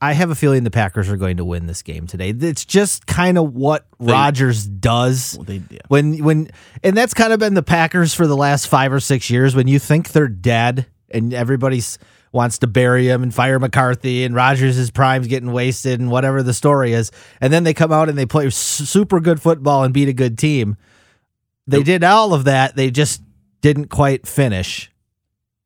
I 0.00 0.12
have 0.12 0.30
a 0.30 0.34
feeling 0.34 0.62
the 0.64 0.70
Packers 0.70 1.08
are 1.08 1.16
going 1.16 1.38
to 1.38 1.44
win 1.44 1.66
this 1.66 1.82
game 1.82 2.06
today. 2.06 2.30
It's 2.30 2.64
just 2.64 3.06
kind 3.06 3.36
of 3.36 3.54
what 3.54 3.86
Rodgers 3.98 4.64
does. 4.66 5.34
Well, 5.36 5.44
they- 5.44 5.62
yeah. 5.70 5.80
When 5.88 6.22
when 6.22 6.50
and 6.84 6.96
that's 6.96 7.14
kind 7.14 7.32
of 7.32 7.40
been 7.40 7.54
the 7.54 7.62
Packers 7.62 8.14
for 8.14 8.26
the 8.26 8.36
last 8.36 8.68
5 8.68 8.92
or 8.92 9.00
6 9.00 9.30
years 9.30 9.54
when 9.56 9.66
you 9.68 9.78
think 9.78 10.10
they're 10.10 10.28
dead 10.28 10.86
and 11.10 11.34
everybody's 11.34 11.98
wants 12.30 12.58
to 12.58 12.66
bury 12.66 13.08
him 13.08 13.22
and 13.22 13.34
fire 13.34 13.58
McCarthy 13.58 14.22
and 14.24 14.34
Rodgers' 14.34 14.90
prime's 14.90 15.26
getting 15.26 15.50
wasted 15.50 15.98
and 15.98 16.10
whatever 16.10 16.42
the 16.42 16.52
story 16.52 16.92
is. 16.92 17.10
And 17.40 17.50
then 17.52 17.64
they 17.64 17.72
come 17.72 17.90
out 17.90 18.10
and 18.10 18.18
they 18.18 18.26
play 18.26 18.50
super 18.50 19.18
good 19.18 19.40
football 19.40 19.82
and 19.82 19.94
beat 19.94 20.08
a 20.08 20.12
good 20.12 20.36
team. 20.36 20.76
They 21.66 21.82
did 21.82 22.04
all 22.04 22.34
of 22.34 22.44
that. 22.44 22.76
They 22.76 22.90
just 22.90 23.22
didn't 23.62 23.86
quite 23.88 24.26
finish 24.26 24.90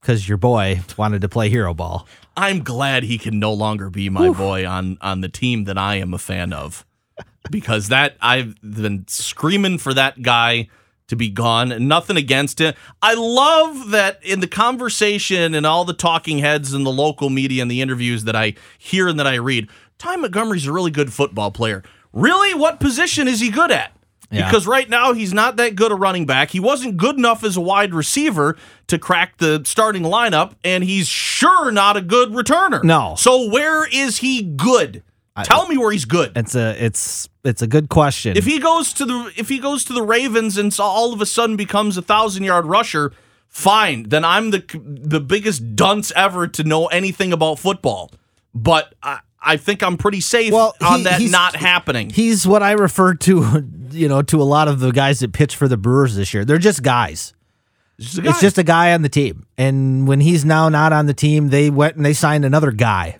because 0.00 0.28
your 0.28 0.38
boy 0.38 0.80
wanted 0.96 1.20
to 1.22 1.28
play 1.28 1.48
hero 1.50 1.74
ball. 1.74 2.06
I'm 2.36 2.62
glad 2.62 3.02
he 3.02 3.18
can 3.18 3.38
no 3.38 3.52
longer 3.52 3.90
be 3.90 4.08
my 4.08 4.30
boy 4.30 4.66
on 4.66 4.98
on 5.00 5.20
the 5.20 5.28
team 5.28 5.64
that 5.64 5.78
I 5.78 5.96
am 5.96 6.14
a 6.14 6.18
fan 6.18 6.52
of. 6.52 6.86
Because 7.50 7.88
that 7.88 8.16
I've 8.20 8.54
been 8.62 9.04
screaming 9.08 9.78
for 9.78 9.92
that 9.94 10.22
guy 10.22 10.68
to 11.08 11.16
be 11.16 11.28
gone. 11.28 11.86
Nothing 11.86 12.16
against 12.16 12.60
it. 12.60 12.76
I 13.02 13.14
love 13.14 13.90
that 13.90 14.24
in 14.24 14.40
the 14.40 14.46
conversation 14.46 15.54
and 15.54 15.66
all 15.66 15.84
the 15.84 15.92
talking 15.92 16.38
heads 16.38 16.72
and 16.72 16.86
the 16.86 16.90
local 16.90 17.28
media 17.28 17.60
and 17.60 17.70
the 17.70 17.82
interviews 17.82 18.24
that 18.24 18.36
I 18.36 18.54
hear 18.78 19.08
and 19.08 19.18
that 19.18 19.26
I 19.26 19.34
read, 19.34 19.68
Ty 19.98 20.16
Montgomery's 20.16 20.66
a 20.66 20.72
really 20.72 20.90
good 20.90 21.12
football 21.12 21.50
player. 21.50 21.82
Really? 22.12 22.54
What 22.54 22.80
position 22.80 23.28
is 23.28 23.40
he 23.40 23.50
good 23.50 23.70
at? 23.70 23.94
Yeah. 24.32 24.46
Because 24.46 24.66
right 24.66 24.88
now 24.88 25.12
he's 25.12 25.32
not 25.32 25.56
that 25.56 25.76
good 25.76 25.92
a 25.92 25.94
running 25.94 26.26
back. 26.26 26.50
He 26.50 26.60
wasn't 26.60 26.96
good 26.96 27.16
enough 27.16 27.44
as 27.44 27.56
a 27.56 27.60
wide 27.60 27.92
receiver 27.94 28.56
to 28.86 28.98
crack 28.98 29.38
the 29.38 29.62
starting 29.64 30.02
lineup, 30.02 30.54
and 30.64 30.82
he's 30.82 31.06
sure 31.08 31.70
not 31.70 31.96
a 31.96 32.00
good 32.00 32.30
returner. 32.30 32.82
No. 32.82 33.14
So 33.18 33.50
where 33.50 33.86
is 33.86 34.18
he 34.18 34.42
good? 34.42 35.02
Tell 35.44 35.66
me 35.66 35.78
where 35.78 35.90
he's 35.90 36.04
good. 36.04 36.32
It's 36.36 36.54
a 36.54 36.84
it's 36.84 37.28
it's 37.42 37.62
a 37.62 37.66
good 37.66 37.88
question. 37.88 38.36
If 38.36 38.44
he 38.44 38.58
goes 38.58 38.92
to 38.94 39.06
the 39.06 39.32
if 39.36 39.48
he 39.48 39.58
goes 39.58 39.84
to 39.86 39.92
the 39.92 40.02
Ravens 40.02 40.58
and 40.58 40.74
all 40.78 41.12
of 41.12 41.20
a 41.22 41.26
sudden 41.26 41.56
becomes 41.56 41.96
a 41.96 42.02
thousand 42.02 42.44
yard 42.44 42.66
rusher, 42.66 43.12
fine. 43.48 44.04
Then 44.10 44.24
I'm 44.24 44.50
the 44.50 44.62
the 44.84 45.20
biggest 45.20 45.74
dunce 45.74 46.12
ever 46.14 46.46
to 46.48 46.64
know 46.64 46.86
anything 46.86 47.32
about 47.32 47.58
football. 47.58 48.10
But 48.54 48.94
I, 49.02 49.20
I 49.44 49.56
think 49.56 49.82
I'm 49.82 49.96
pretty 49.96 50.20
safe 50.20 50.52
Well, 50.52 50.74
on 50.80 50.98
he- 50.98 51.04
that 51.04 51.20
not 51.30 51.56
happening. 51.56 52.10
He's 52.10 52.46
what 52.46 52.62
I 52.62 52.72
refer 52.72 53.14
to, 53.14 53.68
you 53.90 54.08
know, 54.08 54.22
to 54.22 54.40
a 54.40 54.44
lot 54.44 54.68
of 54.68 54.80
the 54.80 54.92
guys 54.92 55.20
that 55.20 55.32
pitch 55.32 55.56
for 55.56 55.66
the 55.68 55.76
Brewers 55.76 56.14
this 56.16 56.32
year. 56.32 56.44
They're 56.44 56.58
just 56.58 56.82
guys. 56.82 57.34
It's 57.98 58.14
just 58.14 58.18
a 58.18 58.28
It's 58.28 58.36
guy. 58.38 58.40
just 58.40 58.58
a 58.58 58.62
guy 58.62 58.92
on 58.94 59.02
the 59.02 59.08
team. 59.08 59.46
And 59.58 60.06
when 60.08 60.20
he's 60.20 60.44
now 60.44 60.68
not 60.68 60.92
on 60.92 61.06
the 61.06 61.14
team, 61.14 61.48
they 61.48 61.70
went 61.70 61.96
and 61.96 62.04
they 62.06 62.12
signed 62.14 62.44
another 62.44 62.70
guy 62.72 63.18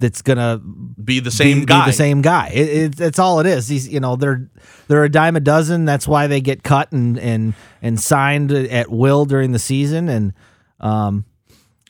that's 0.00 0.22
gonna 0.22 0.58
be 1.02 1.20
the 1.20 1.30
same 1.30 1.60
be, 1.60 1.66
guy. 1.66 1.84
Be 1.86 1.90
the 1.90 1.96
same 1.96 2.20
guy. 2.20 2.48
It, 2.52 2.68
it, 2.68 2.96
that's 2.96 3.18
all 3.18 3.40
it 3.40 3.46
is. 3.46 3.68
He's 3.68 3.88
you 3.88 4.00
know 4.00 4.16
they're 4.16 4.50
they're 4.88 5.04
a 5.04 5.08
dime 5.08 5.36
a 5.36 5.40
dozen. 5.40 5.84
That's 5.84 6.06
why 6.06 6.26
they 6.26 6.40
get 6.40 6.62
cut 6.62 6.92
and 6.92 7.18
and 7.18 7.54
and 7.80 7.98
signed 7.98 8.50
at 8.52 8.90
will 8.90 9.24
during 9.24 9.52
the 9.52 9.58
season. 9.58 10.08
And 10.08 10.32
um, 10.80 11.24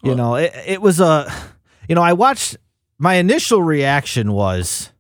you 0.03 0.15
know 0.15 0.37
it, 0.37 0.53
it 0.67 0.83
was 0.83 1.01
a 1.01 1.33
you 1.89 1.95
know 1.95 2.03
I 2.03 2.13
watched. 2.13 2.57
My 2.99 3.15
initial 3.15 3.63
reaction 3.63 4.33
was, 4.33 4.91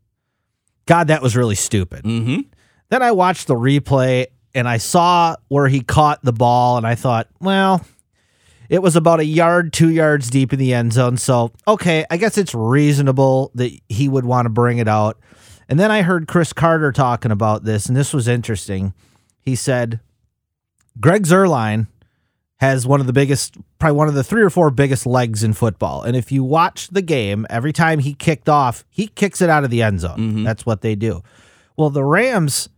God, 0.86 1.08
that 1.08 1.22
was 1.22 1.36
really 1.36 1.54
stupid. 1.54 2.04
Mm-hmm. 2.04 2.40
Then 2.90 3.02
I 3.02 3.12
watched 3.12 3.46
the 3.46 3.54
replay 3.54 4.26
and 4.54 4.68
I 4.68 4.76
saw 4.76 5.36
where 5.48 5.68
he 5.68 5.80
caught 5.80 6.22
the 6.22 6.32
ball, 6.32 6.76
and 6.76 6.86
I 6.86 6.94
thought, 6.94 7.28
well, 7.40 7.84
it 8.68 8.80
was 8.82 8.94
about 8.94 9.18
a 9.18 9.24
yard, 9.24 9.72
two 9.72 9.90
yards 9.90 10.30
deep 10.30 10.52
in 10.52 10.60
the 10.60 10.72
end 10.72 10.92
zone. 10.92 11.16
So, 11.16 11.52
okay, 11.66 12.04
I 12.08 12.16
guess 12.18 12.38
it's 12.38 12.54
reasonable 12.54 13.50
that 13.56 13.72
he 13.88 14.08
would 14.08 14.24
want 14.24 14.46
to 14.46 14.50
bring 14.50 14.78
it 14.78 14.86
out. 14.86 15.18
And 15.68 15.80
then 15.80 15.90
I 15.90 16.02
heard 16.02 16.28
Cris 16.28 16.52
Carter 16.52 16.92
talking 16.92 17.32
about 17.32 17.64
this, 17.64 17.86
and 17.86 17.96
this 17.96 18.14
was 18.14 18.28
interesting. 18.28 18.94
He 19.40 19.56
said, 19.56 19.98
Greg 21.00 21.24
Zuerlein 21.24 21.88
has 22.58 22.86
one 22.86 23.00
of 23.00 23.06
the 23.06 23.12
biggest, 23.12 23.56
probably 23.78 23.96
one 23.96 24.08
of 24.08 24.14
the 24.14 24.24
three 24.24 24.42
or 24.42 24.50
four 24.50 24.70
biggest 24.70 25.06
legs 25.06 25.42
in 25.42 25.52
football. 25.52 26.02
And 26.02 26.16
if 26.16 26.30
you 26.30 26.44
watch 26.44 26.88
the 26.88 27.02
game, 27.02 27.46
every 27.50 27.72
time 27.72 27.98
he 27.98 28.14
kicked 28.14 28.48
off, 28.48 28.84
he 28.90 29.08
kicks 29.08 29.42
it 29.42 29.50
out 29.50 29.64
of 29.64 29.70
the 29.70 29.82
end 29.82 30.00
zone. 30.00 30.18
Mm-hmm. 30.18 30.44
That's 30.44 30.64
what 30.64 30.80
they 30.80 30.94
do. 30.94 31.22
Well, 31.76 31.90
the 31.90 32.04
Rams 32.04 32.68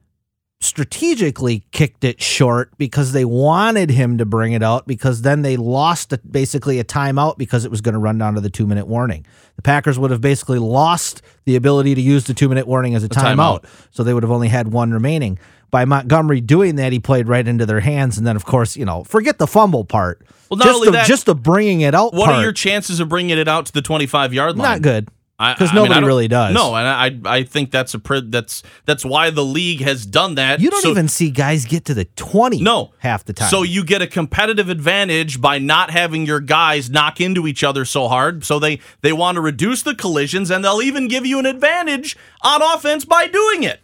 strategically 0.61 1.65
kicked 1.71 2.03
it 2.03 2.21
short 2.21 2.77
because 2.79 3.13
they 3.13 3.25
wanted 3.27 3.91
him 3.91 4.17
to 4.17 4.25
bring 4.25 4.53
it 4.53 4.63
out 4.63 4.87
because 4.87 5.21
then 5.23 5.43
they 5.43 5.57
lost 5.57 6.13
a, 6.15 6.19
basically 6.19 6.81
a 6.81 6.85
timeout 6.85 7.37
because 7.37 7.67
it 7.67 7.71
was 7.71 7.83
going 7.83 7.93
to 7.93 7.99
run 7.99 8.17
down 8.17 8.35
to 8.35 8.41
the 8.41 8.49
two 8.49 8.67
minute 8.67 8.87
warning. 8.87 9.27
The 9.57 9.63
Packers 9.63 9.99
would 9.99 10.11
have 10.11 10.23
basically 10.23 10.59
lost 10.59 11.21
the 11.45 11.57
ability 11.57 11.95
to 11.95 12.01
use 12.01 12.25
the 12.25 12.35
two 12.35 12.49
minute 12.49 12.67
warning 12.67 12.95
as 12.95 13.05
a, 13.05 13.09
timeout, 13.09 13.65
timeout. 13.65 13.65
so 13.91 14.03
they 14.03 14.15
would 14.15 14.23
have 14.23 14.33
only 14.33 14.49
had 14.49 14.73
one 14.73 14.93
remaining. 14.93 15.39
By 15.71 15.85
Montgomery 15.85 16.41
doing 16.41 16.77
that, 16.77 16.93
he 16.93 17.01
played 17.01 17.29
right 17.29 17.47
into 17.47 17.67
their 17.67 17.81
hands, 17.81 18.17
and 18.19 18.27
then 18.27 18.37
of 18.37 18.45
course, 18.45 18.77
you 18.77 18.85
know, 18.85 19.05
forget 19.05 19.39
the 19.39 19.47
fumble 19.47 19.85
part. 19.85 20.23
Well, 20.49 20.59
not 20.59 20.65
just 20.67 20.75
only 20.77 20.87
the, 20.87 20.93
that- 20.93 21.07
just 21.07 21.27
the 21.27 21.35
bringing 21.35 21.81
it 21.81 21.95
out 21.95 22.15
What 22.15 22.27
part. 22.27 22.37
are 22.39 22.43
your 22.43 22.53
chances 22.53 23.01
of 23.01 23.09
bringing 23.09 23.37
it 23.37 23.49
out 23.49 23.67
to 23.67 23.73
the 23.73 23.83
25 23.83 24.33
yard 24.33 24.57
line? 24.57 24.73
not 24.73 24.83
good 24.83 25.09
because 25.39 25.71
I 25.71 25.75
mean, 25.75 25.89
nobody 25.91 26.07
really 26.07 26.29
does. 26.29 26.55
No, 26.55 26.75
and 26.77 26.89
I 27.27 27.31
I 27.31 27.43
think 27.43 27.71
that's 27.71 27.93
a 27.93 27.99
pri- 27.99 28.23
that's 28.25 28.63
that's 28.87 29.05
why 29.05 29.29
the 29.29 29.45
league 29.45 29.83
has 29.83 30.07
done 30.07 30.37
that. 30.37 30.61
you 30.61 30.71
don't 30.71 30.81
So- 30.81 30.89
even 30.91 31.09
see 31.09 31.31
guys 31.31 31.67
get 31.67 31.85
to 31.87 31.95
the 31.95 32.07
twenty. 32.17 32.63
no 32.63 32.93
half 33.01 33.25
the 33.27 33.35
time. 33.35 33.51
So 33.51 33.63
you 33.63 33.85
get 33.85 34.01
a 34.01 34.07
competitive 34.07 34.71
advantage 34.71 35.39
by 35.43 35.59
not 35.59 35.91
having 35.91 36.25
your 36.25 36.41
guys 36.41 36.89
knock 36.89 37.21
into 37.21 37.47
each 37.47 37.63
other 37.65 37.85
so 37.85 38.09
hard. 38.09 38.45
So 38.47 38.59
they 38.59 38.81
they 39.03 39.13
want 39.13 39.35
to 39.35 39.43
reduce 39.43 39.83
the 39.83 39.95
collisions, 39.95 40.51
and 40.51 40.65
they'll 40.65 40.81
even 40.81 41.07
give 41.07 41.27
you 41.27 41.39
an 41.39 41.45
advantage 41.45 42.17
on 42.41 42.63
offense 42.63 43.05
by 43.05 43.27
doing 43.27 43.63
it. 43.63 43.81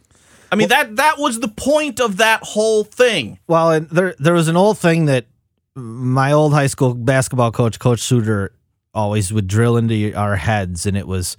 I 0.53 0.55
mean 0.55 0.69
that 0.69 0.97
that 0.97 1.19
was 1.19 1.41
the 1.41 1.49
point 1.49 1.99
of 1.99 2.19
that 2.19 2.43
whole 2.43 2.85
thing. 2.85 3.39
Well, 3.49 3.71
and 3.73 3.89
there 3.89 4.15
there 4.19 4.35
was 4.35 4.49
an 4.49 4.57
old 4.57 4.79
thing 4.79 5.07
that 5.07 5.27
my 5.75 6.33
old 6.33 6.53
high 6.53 6.67
school 6.67 6.95
basketball 6.95 7.51
coach, 7.51 7.79
Coach 7.79 8.01
Suter, 8.01 8.53
always 8.93 9.33
would 9.33 9.47
drill 9.47 9.79
into 9.79 10.13
our 10.13 10.37
heads, 10.37 10.85
and 10.85 10.97
it 10.97 11.09
was 11.09 11.37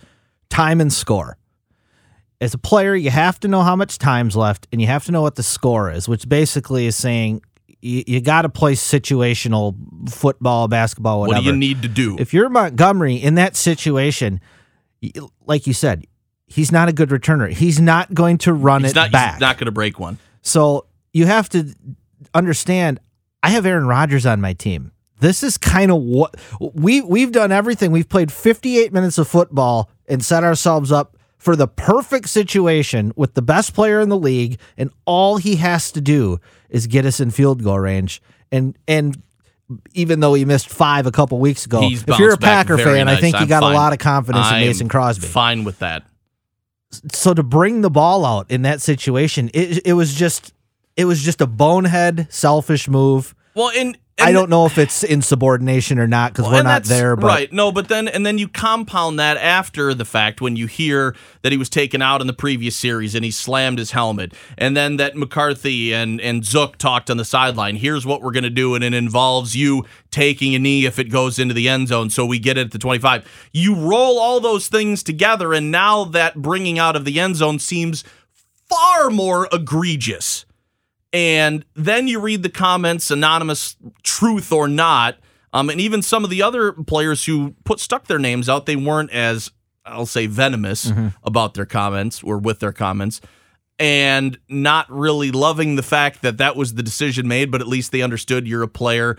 time 0.50 0.82
and 0.82 0.91
score. 0.91 1.38
As 2.41 2.53
a 2.53 2.58
player, 2.58 2.96
you 2.96 3.12
have 3.12 3.39
to 3.41 3.48
know 3.48 3.62
how 3.62 3.75
much 3.75 4.00
time's 4.00 4.36
left, 4.36 4.67
and 4.72 4.82
you 4.82 4.88
have 4.88 5.05
to 5.05 5.12
know 5.12 5.22
what 5.22 5.36
the 5.36 5.43
score 5.43 5.91
is, 5.91 6.10
which 6.10 6.27
basically 6.27 6.88
is 6.88 6.96
saying 6.96 7.41
you, 7.84 8.03
you 8.08 8.22
got 8.22 8.41
to 8.41 8.50
play 8.50 8.74
situational 8.74 9.75
football, 10.10 10.67
basketball, 10.67 11.20
What 11.20 11.27
whatever. 11.27 11.43
do 11.43 11.50
you 11.51 11.55
need 11.55 11.84
to 11.84 11.88
do? 11.88 12.15
If 12.17 12.34
you're 12.34 12.50
Montgomery 12.50 13.15
in 13.15 13.36
that 13.36 13.55
situation, 13.55 14.41
like 15.46 15.67
you 15.67 15.74
said, 15.74 16.05
he's 16.53 16.72
not 16.72 16.88
a 16.88 16.93
good 16.93 17.10
returner. 17.10 17.50
He's 17.50 17.79
not 17.79 18.13
going 18.13 18.38
to 18.39 18.53
run 18.53 18.83
he's 18.83 18.91
it 18.91 18.95
not 18.95 19.12
back. 19.12 19.33
he's 19.33 19.41
not 19.41 19.57
going 19.57 19.65
to 19.65 19.72
break 19.72 20.00
one. 20.00 20.19
So 20.41 20.86
you 21.12 21.25
have 21.25 21.50
to 21.50 21.74
understand. 22.33 23.00
I 23.41 23.50
have 23.50 23.65
Aaron 23.65 23.88
Rodgers 23.88 24.25
on 24.25 24.39
my 24.39 24.53
team. 24.53 24.91
This 25.19 25.41
is 25.41 25.57
kind 25.57 25.91
of 25.91 26.01
what 26.01 26.36
we 26.60 27.01
we've 27.01 27.31
done 27.31 27.51
everything. 27.51 27.91
We've 27.91 28.07
played 28.07 28.31
58 28.31 28.93
minutes 28.93 29.17
of 29.17 29.27
football 29.27 29.89
and 30.07 30.24
set 30.24 30.43
ourselves 30.43 30.91
up 30.91 31.17
for 31.38 31.55
the 31.55 31.67
perfect 31.67 32.29
situation 32.29 33.13
with 33.15 33.33
the 33.33 33.41
best 33.41 33.74
player 33.74 34.00
in 34.00 34.10
the 34.10 34.17
league, 34.17 34.60
and 34.77 34.91
all 35.05 35.38
he 35.38 35.55
has 35.57 35.91
to 35.93 36.01
do 36.01 36.39
is 36.69 36.88
get 36.88 37.05
us 37.05 37.19
in 37.19 37.31
field 37.31 37.63
goal 37.63 37.79
range. 37.79 38.22
And 38.51 38.77
and 38.88 39.22
even 39.93 40.19
though 40.19 40.33
he 40.33 40.45
missed 40.45 40.69
five 40.69 41.07
a 41.07 41.12
couple 41.12 41.39
weeks 41.39 41.65
ago, 41.65 41.81
if 41.83 42.19
you're 42.19 42.33
a 42.33 42.38
Packer 42.38 42.77
fan, 42.77 43.07
I 43.07 43.15
think 43.15 43.39
you 43.39 43.48
got 43.48 43.63
a 43.63 43.74
lot 43.74 43.93
of 43.93 44.00
confidence 44.00 44.48
in 44.48 44.53
I'm 44.55 44.62
Mason 44.62 44.89
Crosby 44.89 45.25
Fine 45.27 45.63
with 45.63 45.79
that. 45.79 46.03
So 47.12 47.33
to 47.33 47.43
bring 47.43 47.81
the 47.81 47.89
ball 47.89 48.25
out 48.25 48.50
in 48.50 48.62
that 48.63 48.81
situation, 48.81 49.50
it 49.53 49.85
it 49.85 49.93
was 49.93 50.13
just 50.13 50.53
it 50.95 51.05
was 51.05 51.21
just 51.21 51.41
a 51.41 51.47
bonehead, 51.47 52.27
selfish 52.29 52.88
move. 52.88 53.35
Well, 53.55 53.71
and, 53.75 53.97
I 54.20 54.32
don't 54.32 54.50
know 54.50 54.65
if 54.65 54.77
it's 54.77 55.03
insubordination 55.03 55.98
or 55.98 56.08
not 56.08 56.34
because 56.34 56.43
Well, 56.43 56.53
we're 56.53 56.63
not 56.63 56.84
there. 56.84 57.15
But 57.15 57.27
right, 57.27 57.53
no, 57.53 57.72
but 57.72 57.88
then 57.88 58.08
and 58.08 58.25
then 58.25 58.38
you 58.38 58.48
compound 58.48 59.20
that 59.20 59.38
after 59.38 59.93
the 59.93 60.05
fact 60.05 60.39
when 60.39 60.55
you 60.55 60.67
hear 60.67 61.15
that 61.41 61.51
he 61.51 61.58
was 61.58 61.70
taken 61.70 62.01
out 62.01 62.22
in 62.22 62.27
the 62.27 62.34
previous 62.34 62.75
series 62.75 63.15
and 63.15 63.25
he 63.25 63.32
slammed 63.32 63.79
his 63.79 63.91
helmet, 63.91 64.34
and 64.58 64.77
then 64.77 64.98
that 64.98 65.15
McCarthy 65.15 65.93
and 65.93 66.22
and 66.22 66.46
Zook 66.46 66.77
talked 66.77 67.10
on 67.10 67.17
the 67.17 67.25
sideline. 67.25 67.75
Here's 67.75 68.05
what 68.05 68.22
we're 68.22 68.32
gonna 68.32 68.50
do, 68.50 68.75
and 68.75 68.84
it 68.84 68.93
involves 68.93 69.55
you 69.55 69.84
taking 70.12 70.53
a 70.53 70.60
knee 70.60 70.86
if 70.86 71.00
it 71.00 71.10
goes 71.10 71.39
into 71.39 71.53
the 71.53 71.67
end 71.67 71.88
zone, 71.88 72.10
so 72.10 72.25
we 72.25 72.38
get 72.39 72.58
it 72.58 72.67
at 72.67 72.72
the 72.72 72.79
25. 72.79 73.50
You 73.51 73.75
roll 73.75 74.20
all 74.20 74.39
those 74.39 74.67
things 74.67 75.01
together, 75.01 75.53
and 75.53 75.72
now 75.72 76.03
that 76.05 76.36
bringing 76.36 76.77
out 76.77 76.96
of 76.96 77.05
the 77.05 77.20
end 77.20 77.38
zone 77.38 77.58
seems 77.58 78.03
far 78.70 79.10
more 79.10 79.48
egregious. 79.51 80.46
And 81.13 81.63
then 81.75 82.08
you 82.08 82.20
read 82.20 82.41
the 82.41 82.50
comments, 82.50 83.12
anonymous 83.12 83.77
truth 84.01 84.51
or 84.51 84.67
not. 84.67 85.17
Um, 85.53 85.70
and 85.70 85.79
even 85.79 86.01
some 86.01 86.24
of 86.24 86.32
the 86.32 86.41
other 86.41 86.74
players 86.74 87.25
who 87.25 87.53
put 87.63 87.79
stuck 87.79 88.08
their 88.08 88.17
names 88.17 88.50
out, 88.50 88.65
they 88.65 88.75
weren't 88.75 89.12
as 89.12 89.51
I'll 89.86 90.05
say 90.05 90.25
venomous 90.25 90.91
about 91.24 91.53
their 91.53 91.65
comments 91.65 92.24
or 92.24 92.39
with 92.39 92.60
their 92.60 92.72
comments, 92.72 93.22
and 93.77 94.38
not 94.50 94.89
really 94.89 95.29
loving 95.32 95.75
the 95.75 95.84
fact 95.84 96.22
that 96.22 96.38
that 96.38 96.55
was 96.55 96.74
the 96.74 96.84
decision 96.84 97.27
made. 97.27 97.51
But 97.51 97.62
at 97.62 97.67
least 97.67 97.91
they 97.91 98.01
understood 98.01 98.48
you're 98.48 98.63
a 98.63 98.67
player 98.67 99.17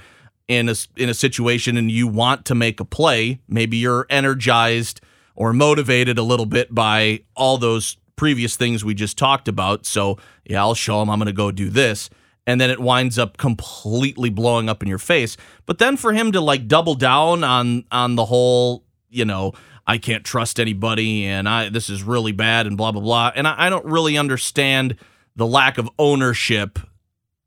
in 0.49 0.69
a 0.69 0.75
in 0.97 1.09
a 1.09 1.15
situation 1.15 1.77
and 1.77 1.91
you 1.91 2.09
want 2.09 2.45
to 2.47 2.55
make 2.55 2.81
a 2.81 2.85
play. 2.85 3.41
Maybe 3.47 3.77
you're 3.77 4.07
energized 4.11 5.01
or 5.37 5.53
motivated 5.53 6.19
a 6.19 6.23
little 6.23 6.47
bit 6.47 6.75
by 6.75 7.21
all 7.37 7.59
those 7.59 7.97
previous 8.17 8.57
things 8.57 8.85
we 8.85 8.95
just 8.95 9.19
talked 9.19 9.49
about. 9.49 9.87
So, 9.87 10.19
yeah, 10.45 10.61
I'll 10.61 10.75
show 10.75 11.01
them 11.01 11.11
I'm 11.11 11.19
going 11.19 11.27
to 11.27 11.33
go 11.33 11.51
do 11.51 11.71
this. 11.71 12.11
And 12.47 12.61
then 12.61 12.71
it 12.71 12.79
winds 12.79 13.19
up 13.19 13.39
completely 13.39 14.29
blowing 14.29 14.69
up 14.69 14.83
in 14.83 14.89
your 14.89 14.99
face. 14.99 15.37
But 15.65 15.79
then 15.79 15.97
for 15.97 16.13
him 16.13 16.33
to 16.33 16.41
like 16.41 16.69
double 16.69 16.95
down 16.95 17.43
on 17.43 17.85
on 17.91 18.17
the 18.17 18.27
whole, 18.27 18.85
you 19.09 19.25
know, 19.25 19.53
I 19.87 19.97
can't 19.99 20.25
trust 20.25 20.61
anybody 20.61 21.25
and 21.25 21.49
I 21.49 21.71
this 21.71 21.89
is 21.89 22.03
really 22.03 22.33
bad 22.33 22.67
and 22.67 22.77
blah 22.77 22.93
blah 22.93 23.01
blah. 23.01 23.33
And 23.35 23.49
I, 23.49 23.67
I 23.67 23.71
don't 23.71 23.87
really 23.87 24.19
understand 24.19 24.97
the 25.37 25.47
lack 25.47 25.79
of 25.79 25.89
ownership, 25.99 26.79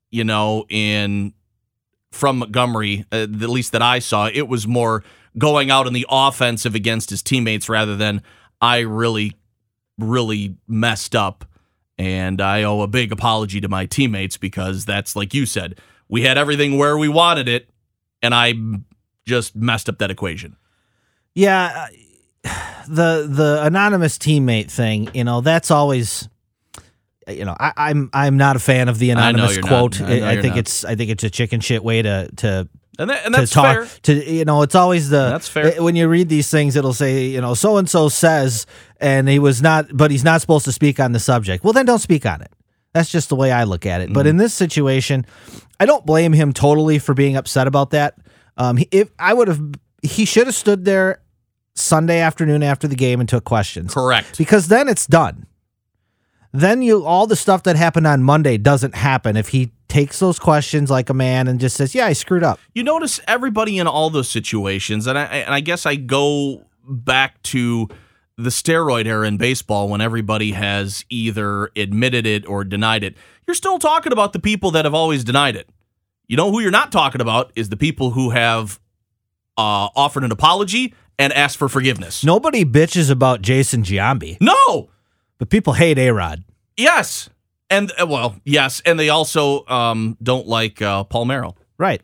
you 0.09 0.23
know, 0.23 0.65
in 0.67 1.33
from 2.11 2.39
Montgomery, 2.39 3.05
uh, 3.11 3.23
at 3.23 3.29
least 3.29 3.73
that 3.73 3.83
I 3.83 3.99
saw. 3.99 4.29
It 4.33 4.47
was 4.47 4.67
more 4.67 5.03
going 5.37 5.69
out 5.69 5.85
on 5.85 5.93
the 5.93 6.05
offensive 6.09 6.73
against 6.73 7.09
his 7.09 7.21
teammates 7.21 7.69
rather 7.69 7.95
than 7.95 8.23
I 8.59 8.79
really 8.79 9.35
really 9.97 10.55
messed 10.67 11.15
up 11.15 11.45
and 11.97 12.41
I 12.41 12.63
owe 12.63 12.81
a 12.81 12.87
big 12.87 13.11
apology 13.11 13.59
to 13.61 13.67
my 13.67 13.85
teammates 13.85 14.37
because 14.37 14.85
that's 14.85 15.15
like 15.15 15.33
you 15.33 15.45
said, 15.45 15.79
we 16.07 16.21
had 16.21 16.37
everything 16.37 16.77
where 16.77 16.97
we 16.97 17.09
wanted 17.09 17.47
it 17.47 17.69
and 18.21 18.33
I 18.33 18.53
just 19.25 19.55
messed 19.55 19.89
up 19.89 19.97
that 19.99 20.11
equation. 20.11 20.55
yeah, 21.35 21.87
the 22.87 23.27
the 23.29 23.59
anonymous 23.63 24.17
teammate 24.17 24.71
thing, 24.71 25.09
you 25.13 25.23
know, 25.23 25.41
that's 25.41 25.71
always. 25.71 26.27
You 27.29 27.43
know, 27.43 27.57
I, 27.59 27.73
I'm 27.75 28.09
I'm 28.13 28.37
not 28.37 28.55
a 28.55 28.59
fan 28.59 28.87
of 28.87 28.99
the 28.99 29.09
anonymous 29.09 29.57
quote. 29.57 29.99
I 29.99 30.31
I, 30.31 30.41
think 30.41 30.55
not. 30.55 30.59
it's 30.59 30.85
I 30.85 30.95
think 30.95 31.09
it's 31.11 31.25
a 31.25 31.29
chicken 31.29 31.59
shit 31.59 31.83
way 31.83 32.01
to 32.01 32.29
to 32.37 32.69
And, 32.99 33.09
that, 33.09 33.25
and 33.25 33.33
that's 33.35 33.51
talk 33.51 33.75
fair. 33.75 33.87
to 34.03 34.31
you 34.33 34.43
know 34.45 34.61
it's 34.63 34.75
always 34.75 35.09
the 35.09 35.29
That's 35.29 35.47
fair. 35.47 35.75
eh, 35.75 35.79
when 35.79 35.95
you 35.95 36.07
read 36.07 36.29
these 36.29 36.49
things 36.49 36.75
it'll 36.75 36.93
say 36.93 37.25
you 37.27 37.41
know 37.41 37.53
so 37.53 37.77
and 37.77 37.87
so 37.89 38.09
says 38.09 38.65
and 38.99 39.27
he 39.29 39.37
was 39.39 39.61
not 39.61 39.85
but 39.95 40.09
he's 40.11 40.23
not 40.23 40.41
supposed 40.41 40.65
to 40.65 40.71
speak 40.71 40.99
on 40.99 41.11
the 41.11 41.19
subject 41.19 41.63
well 41.63 41.73
then 41.73 41.85
don't 41.85 41.99
speak 41.99 42.25
on 42.25 42.41
it 42.41 42.51
that's 42.93 43.11
just 43.11 43.29
the 43.29 43.35
way 43.35 43.51
i 43.51 43.63
look 43.65 43.85
at 43.85 44.01
it 44.01 44.11
but 44.11 44.21
Mm-hmm. 44.21 44.29
in 44.29 44.37
this 44.37 44.53
situation 44.53 45.25
i 45.79 45.85
don't 45.85 46.05
blame 46.07 46.33
him 46.33 46.53
totally 46.53 46.97
for 46.99 47.13
being 47.13 47.35
upset 47.35 47.67
about 47.67 47.91
that 47.91 48.15
um 48.57 48.77
he, 48.77 48.87
if 48.91 49.09
i 49.19 49.31
would 49.33 49.47
have 49.47 49.61
he 50.01 50.25
should 50.25 50.47
have 50.47 50.55
stood 50.55 50.83
there 50.85 51.21
sunday 51.75 52.19
afternoon 52.19 52.63
after 52.63 52.87
the 52.87 52.95
game 52.95 53.19
and 53.19 53.29
took 53.29 53.43
questions 53.43 53.93
Correct. 53.93 54.37
because 54.39 54.67
then 54.69 54.87
it's 54.87 55.05
done 55.05 55.45
then 56.53 56.81
you 56.81 57.05
all 57.05 57.27
the 57.27 57.35
stuff 57.35 57.63
that 57.63 57.75
happened 57.75 58.07
on 58.07 58.23
monday 58.23 58.57
doesn't 58.57 58.95
happen 58.95 59.35
if 59.37 59.49
he 59.49 59.71
takes 59.87 60.19
those 60.19 60.37
questions 60.39 60.89
like 60.89 61.09
a 61.09 61.13
man 61.13 61.47
and 61.47 61.59
just 61.59 61.75
says 61.77 61.95
yeah 61.95 62.05
i 62.05 62.13
screwed 62.13 62.43
up 62.43 62.59
you 62.73 62.83
notice 62.83 63.19
everybody 63.27 63.77
in 63.79 63.87
all 63.87 64.09
those 64.09 64.29
situations, 64.29 65.07
and 65.07 65.17
I 65.17 65.23
and 65.23 65.53
I 65.53 65.59
guess 65.61 65.85
I 65.85 65.95
go 65.95 66.65
back 66.87 67.41
to 67.43 67.87
the 68.37 68.49
steroid 68.49 69.07
era 69.07 69.27
in 69.27 69.37
baseball 69.37 69.89
when 69.89 69.99
everybody 69.99 70.51
has 70.51 71.03
either 71.09 71.71
admitted 71.75 72.27
it 72.27 72.47
or 72.47 72.63
denied 72.63 73.03
it. 73.03 73.17
You're 73.47 73.55
still 73.55 73.79
talking 73.79 74.11
about 74.13 74.33
the 74.33 74.39
people 74.39 74.69
that 74.71 74.85
have 74.85 74.93
always 74.93 75.23
denied 75.23 75.55
it. 75.55 75.67
You 76.27 76.37
know 76.37 76.51
who 76.51 76.59
you're 76.59 76.69
not 76.69 76.91
talking 76.91 77.19
about 77.19 77.51
is 77.55 77.69
the 77.69 77.77
people 77.77 78.11
who 78.11 78.29
have 78.29 78.79
uh, 79.57 79.89
offered 79.95 80.23
an 80.23 80.31
apology 80.31 80.93
and 81.17 81.33
asked 81.33 81.57
for 81.57 81.67
forgiveness. 81.67 82.23
Nobody 82.23 82.63
bitches 82.63 83.09
about 83.09 83.41
Jason 83.41 83.81
Giambi, 83.81 84.37
No. 84.39 84.89
But 85.37 85.49
people 85.49 85.73
hate 85.73 85.97
A 85.97 86.11
Rod. 86.11 86.43
Yes. 86.75 87.29
And 87.69 87.91
uh, 87.99 88.07
well, 88.07 88.35
yes, 88.45 88.81
and 88.85 88.97
they 88.99 89.09
also 89.09 89.65
um, 89.67 90.17
don't 90.23 90.47
like 90.47 90.81
uh, 90.81 91.03
Palmeiro. 91.03 91.55
Right. 91.77 92.01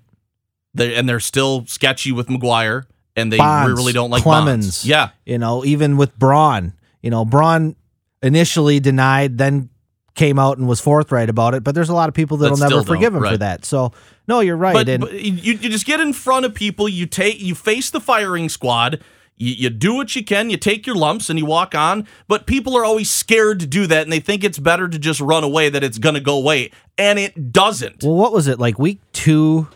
They 0.73 0.95
and 0.95 1.07
they're 1.07 1.19
still 1.21 1.65
sketchy 1.67 2.11
with 2.11 2.27
McGwire, 2.27 2.83
and 3.15 3.31
they 3.31 3.37
Bonds, 3.37 3.79
really 3.79 3.93
don't 3.93 4.09
like 4.09 4.23
Clemens. 4.23 4.65
Bonds. 4.65 4.85
Yeah, 4.85 5.09
You 5.25 5.37
know, 5.37 5.63
even 5.63 5.97
with 5.97 6.17
Braun, 6.17 6.73
you 7.01 7.09
know, 7.11 7.23
Braun 7.23 7.75
initially 8.21 8.79
denied, 8.79 9.37
then 9.37 9.69
came 10.15 10.37
out 10.37 10.57
and 10.57 10.67
was 10.67 10.79
forthright 10.79 11.29
about 11.29 11.53
it. 11.53 11.63
But 11.63 11.75
there's 11.75 11.89
a 11.89 11.93
lot 11.93 12.09
of 12.09 12.15
people 12.15 12.37
that'll 12.37 12.57
That 12.57 12.69
never 12.69 12.83
forgive 12.83 13.15
him 13.15 13.23
for 13.23 13.37
that. 13.37 13.65
So, 13.65 13.93
no, 14.27 14.39
you're 14.41 14.57
right. 14.57 14.73
but, 14.73 14.89
and 14.89 15.01
but 15.01 15.13
you, 15.13 15.53
you 15.53 15.69
just 15.69 15.85
get 15.85 15.99
in 15.99 16.13
front 16.13 16.45
of 16.45 16.53
people. 16.53 16.89
You 16.89 17.05
take 17.05 17.39
you 17.39 17.55
face 17.55 17.89
the 17.89 18.01
firing 18.01 18.49
squad. 18.49 19.01
You, 19.35 19.53
you 19.53 19.69
do 19.69 19.95
what 19.95 20.15
you 20.15 20.23
can, 20.23 20.49
you 20.49 20.57
take 20.57 20.85
your 20.85 20.95
lumps 20.95 21.29
and 21.29 21.39
you 21.39 21.45
walk 21.45 21.75
on, 21.75 22.07
but 22.27 22.45
people 22.45 22.77
are 22.77 22.85
always 22.85 23.09
scared 23.09 23.59
to 23.61 23.67
do 23.67 23.87
that 23.87 24.03
and 24.03 24.11
they 24.11 24.19
think 24.19 24.43
it's 24.43 24.59
better 24.59 24.87
to 24.87 24.99
just 24.99 25.19
run 25.19 25.43
away 25.43 25.69
that 25.69 25.83
it's 25.83 25.97
going 25.97 26.15
to 26.15 26.21
go 26.21 26.37
away. 26.37 26.71
And 26.97 27.17
it 27.17 27.51
doesn't. 27.51 28.03
Well, 28.03 28.15
what 28.15 28.33
was 28.33 28.47
it 28.47 28.59
like 28.59 28.77
week 28.77 28.99
two 29.11 29.67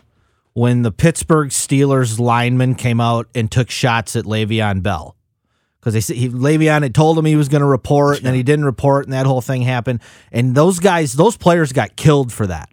when 0.54 0.82
the 0.82 0.92
Pittsburgh 0.92 1.50
Steelers 1.50 2.18
lineman 2.18 2.74
came 2.74 3.00
out 3.00 3.28
and 3.34 3.50
took 3.50 3.70
shots 3.70 4.14
at 4.16 4.24
Le'Veon 4.24 4.82
Bell? 4.82 5.16
Because 5.80 5.94
they 5.94 6.00
said 6.00 6.16
he, 6.16 6.28
Le'Veon 6.28 6.82
had 6.82 6.94
told 6.94 7.18
him 7.18 7.24
he 7.24 7.36
was 7.36 7.48
going 7.48 7.60
to 7.60 7.66
report, 7.66 8.18
and 8.18 8.26
then 8.26 8.34
he 8.34 8.42
didn't 8.42 8.64
report, 8.64 9.04
and 9.04 9.12
that 9.12 9.26
whole 9.26 9.40
thing 9.40 9.62
happened. 9.62 10.00
And 10.32 10.54
those 10.54 10.80
guys, 10.80 11.12
those 11.12 11.36
players 11.36 11.72
got 11.72 11.94
killed 11.94 12.32
for 12.32 12.48
that, 12.48 12.68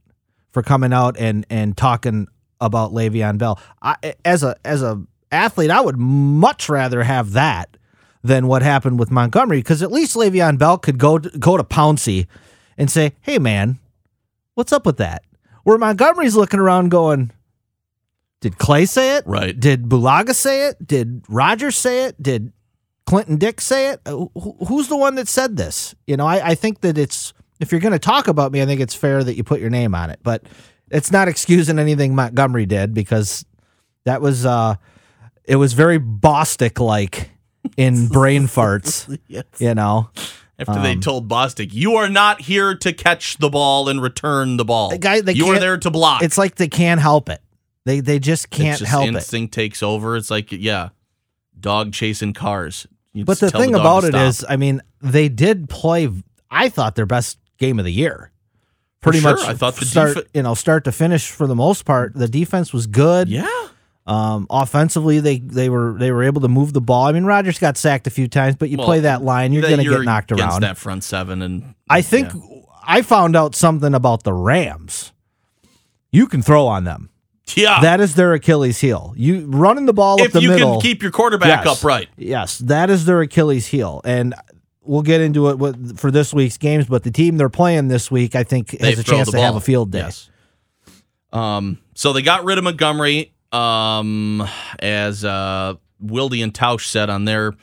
for 0.51 0.63
coming 0.63 0.91
out 0.91 1.15
and 1.17 1.45
and 1.49 1.77
talking 1.77 2.27
about 2.59 2.93
Le'Veon 2.93 3.37
Bell. 3.37 3.59
I, 3.81 4.15
as 4.25 4.41
a 4.43 4.55
as 4.65 4.81
a 4.81 5.05
athlete, 5.31 5.71
I 5.71 5.81
would 5.81 5.97
much 5.97 6.69
rather 6.69 7.03
have 7.03 7.31
that 7.33 7.77
than 8.23 8.47
what 8.47 8.61
happened 8.61 8.99
with 8.99 9.11
Montgomery, 9.11 9.59
because 9.59 9.83
at 9.83 9.91
least 9.91 10.15
Le'Veon 10.15 10.57
Bell 10.57 10.77
could 10.77 10.97
go 10.97 11.19
to, 11.19 11.29
go 11.37 11.57
to 11.57 11.63
Pouncey 11.63 12.27
and 12.77 12.89
say, 12.89 13.13
"Hey, 13.21 13.37
man, 13.37 13.79
what's 14.55 14.73
up 14.73 14.85
with 14.85 14.97
that?" 14.97 15.23
Where 15.63 15.77
Montgomery's 15.77 16.35
looking 16.35 16.59
around 16.59 16.89
going, 16.89 17.31
did 18.39 18.59
Clay 18.59 18.85
say 18.85 19.17
it? 19.17 19.25
Right. 19.25 19.59
Did 19.59 19.85
Bulaga 19.85 20.35
say 20.35 20.67
it? 20.67 20.85
Did 20.85 21.23
Rodgers 21.27 21.75
say 21.75 22.05
it? 22.05 22.21
Did 22.21 22.53
Clinton 23.07 23.37
Dix 23.37 23.65
say 23.65 23.89
it? 23.89 24.01
Uh, 24.05 24.27
Who's 24.67 24.87
the 24.87 24.95
one 24.95 25.15
that 25.15 25.27
said 25.27 25.57
this? 25.57 25.95
You 26.05 26.17
know, 26.17 26.27
I, 26.27 26.49
I 26.49 26.55
think 26.55 26.81
that 26.81 26.99
it's, 26.99 27.33
if 27.59 27.71
you're 27.71 27.81
going 27.81 27.93
to 27.93 27.97
talk 27.97 28.27
about 28.27 28.51
me, 28.51 28.61
I 28.61 28.67
think 28.67 28.81
it's 28.81 28.93
fair 28.93 29.23
that 29.23 29.35
you 29.35 29.43
put 29.43 29.59
your 29.59 29.71
name 29.71 29.95
on 29.95 30.11
it. 30.11 30.19
But 30.21 30.43
it's 30.91 31.11
not 31.11 31.27
excusing 31.27 31.79
anything 31.79 32.13
Montgomery 32.13 32.67
did 32.67 32.93
because 32.93 33.43
that 34.03 34.21
was, 34.21 34.45
uh, 34.45 34.75
it 35.47 35.55
was 35.57 35.73
very 35.73 35.99
Bostic 35.99 36.79
like 36.79 37.31
in 37.77 38.07
brain 38.09 38.43
farts, 38.47 39.17
you 39.59 39.73
know. 39.73 40.09
After 40.57 40.81
they 40.81 40.93
um, 40.93 41.01
told 41.01 41.27
Bostic, 41.27 41.73
you 41.73 41.95
are 41.95 42.07
not 42.07 42.41
here 42.41 42.75
to 42.75 42.93
catch 42.93 43.37
the 43.37 43.49
ball 43.49 43.89
and 43.89 44.01
return 44.01 44.55
the 44.55 44.63
ball. 44.63 44.89
The 44.89 44.97
guy- 44.97 45.21
they 45.21 45.33
you 45.33 45.47
are 45.47 45.59
there 45.59 45.77
to 45.77 45.91
block. 45.91 46.23
It's 46.23 46.37
like 46.37 46.55
they 46.55 46.69
can't 46.69 47.01
help 47.01 47.27
it. 47.29 47.41
They 47.83 47.99
they 47.99 48.19
just 48.19 48.49
can't 48.49 48.79
just 48.79 48.89
help 48.89 49.05
it. 49.05 49.15
instinct 49.15 49.53
takes 49.53 49.83
over. 49.83 50.15
It's 50.15 50.31
like, 50.31 50.51
yeah, 50.51 50.89
dog 51.59 51.91
chasing 51.91 52.33
cars. 52.33 52.87
You 53.13 53.25
But 53.25 53.39
the 53.39 53.51
thing 53.51 53.71
dog 53.73 53.81
about 53.81 54.01
to 54.01 54.07
it 54.07 54.11
stop. 54.11 54.27
is, 54.27 54.45
I 54.47 54.55
mean, 54.55 54.81
they 55.01 55.27
did 55.29 55.69
play. 55.69 56.09
I 56.49 56.69
thought 56.69 56.95
their 56.95 57.05
best 57.05 57.37
game 57.57 57.77
of 57.77 57.85
the 57.85 57.91
year. 57.91 58.31
Pretty 59.01 59.19
sure. 59.19 59.35
much, 59.35 59.45
I 59.45 59.53
thought 59.53 59.75
the 59.75 59.85
start 59.85 60.17
defe- 60.17 60.27
you 60.33 60.41
know 60.41 60.53
start 60.55 60.85
to 60.85 60.91
finish 60.91 61.29
for 61.29 61.47
the 61.47 61.55
most 61.55 61.83
part. 61.85 62.13
The 62.15 62.27
defense 62.27 62.73
was 62.73 62.87
good. 62.87 63.29
yeah, 63.29 63.47
Um, 64.07 64.45
offensively, 64.51 65.19
they 65.19 65.39
they 65.39 65.67
were 65.69 65.95
they 65.97 66.11
were 66.11 66.23
able 66.23 66.41
to 66.41 66.47
move 66.47 66.73
the 66.73 66.81
ball. 66.81 67.05
I 67.07 67.11
mean, 67.11 67.25
Rodgers 67.25 67.57
got 67.57 67.75
sacked 67.77 68.05
a 68.05 68.11
few 68.11 68.27
times, 68.27 68.55
but 68.55 68.69
you 68.69 68.77
Well, 68.77 68.85
play 68.85 68.99
that 69.01 69.23
line, 69.23 69.51
you're 69.51 69.63
going 69.63 69.77
to 69.77 69.83
get 69.83 70.01
knocked 70.03 70.31
around. 70.31 70.61
that 70.61 70.77
front 70.77 71.03
seven, 71.03 71.41
and 71.41 71.73
I 71.89 72.01
think 72.03 72.31
yeah. 72.33 72.61
I 72.85 73.01
found 73.01 73.35
out 73.35 73.55
something 73.55 73.95
about 73.95 74.23
the 74.23 74.33
Rams. 74.33 75.11
You 76.11 76.27
can 76.27 76.43
throw 76.43 76.67
on 76.67 76.83
them. 76.83 77.09
yeah. 77.55 77.81
That 77.81 77.99
is 77.99 78.13
their 78.15 78.33
Achilles 78.33 78.79
heel. 78.79 79.13
You 79.17 79.47
running 79.47 79.85
the 79.87 79.93
ball 79.93 80.19
up 80.21 80.27
if 80.27 80.33
the 80.33 80.41
you 80.41 80.49
middle. 80.49 80.73
can 80.73 80.81
keep 80.81 81.01
your 81.01 81.11
quarterback 81.11 81.65
Yes. 81.65 81.77
upright, 81.79 82.09
Yes, 82.15 82.59
that 82.59 82.89
is 82.91 83.05
their 83.05 83.21
Achilles 83.21 83.65
heel, 83.67 84.01
and 84.05 84.35
we'll 84.83 85.01
get 85.01 85.19
into 85.19 85.49
it 85.49 85.57
with, 85.57 85.97
for 85.97 86.11
this 86.11 86.31
week's 86.31 86.57
games. 86.57 86.85
But 86.85 87.01
the 87.03 87.11
team 87.11 87.37
they're 87.37 87.49
playing 87.49 87.87
this 87.87 88.09
week, 88.11 88.35
I 88.35 88.43
think, 88.43 88.69
they 88.69 88.91
has 88.91 88.99
a 88.99 89.03
chance 89.03 89.31
to 89.31 89.39
have 89.41 89.55
a 89.55 89.61
field 89.61 89.89
day. 89.91 89.99
Yes. 89.99 90.29
Um. 91.33 91.79
So 91.95 92.13
they 92.13 92.21
got 92.21 92.45
rid 92.45 92.57
of 92.59 92.63
Montgomery. 92.63 93.31
Um, 93.55 94.47
as 94.79 95.23
uh, 95.23 95.75
Wilde 95.99 96.33
and 96.35 96.53
Tausch 96.53 96.85
said 96.87 97.09
on 97.09 97.25
their 97.25 97.53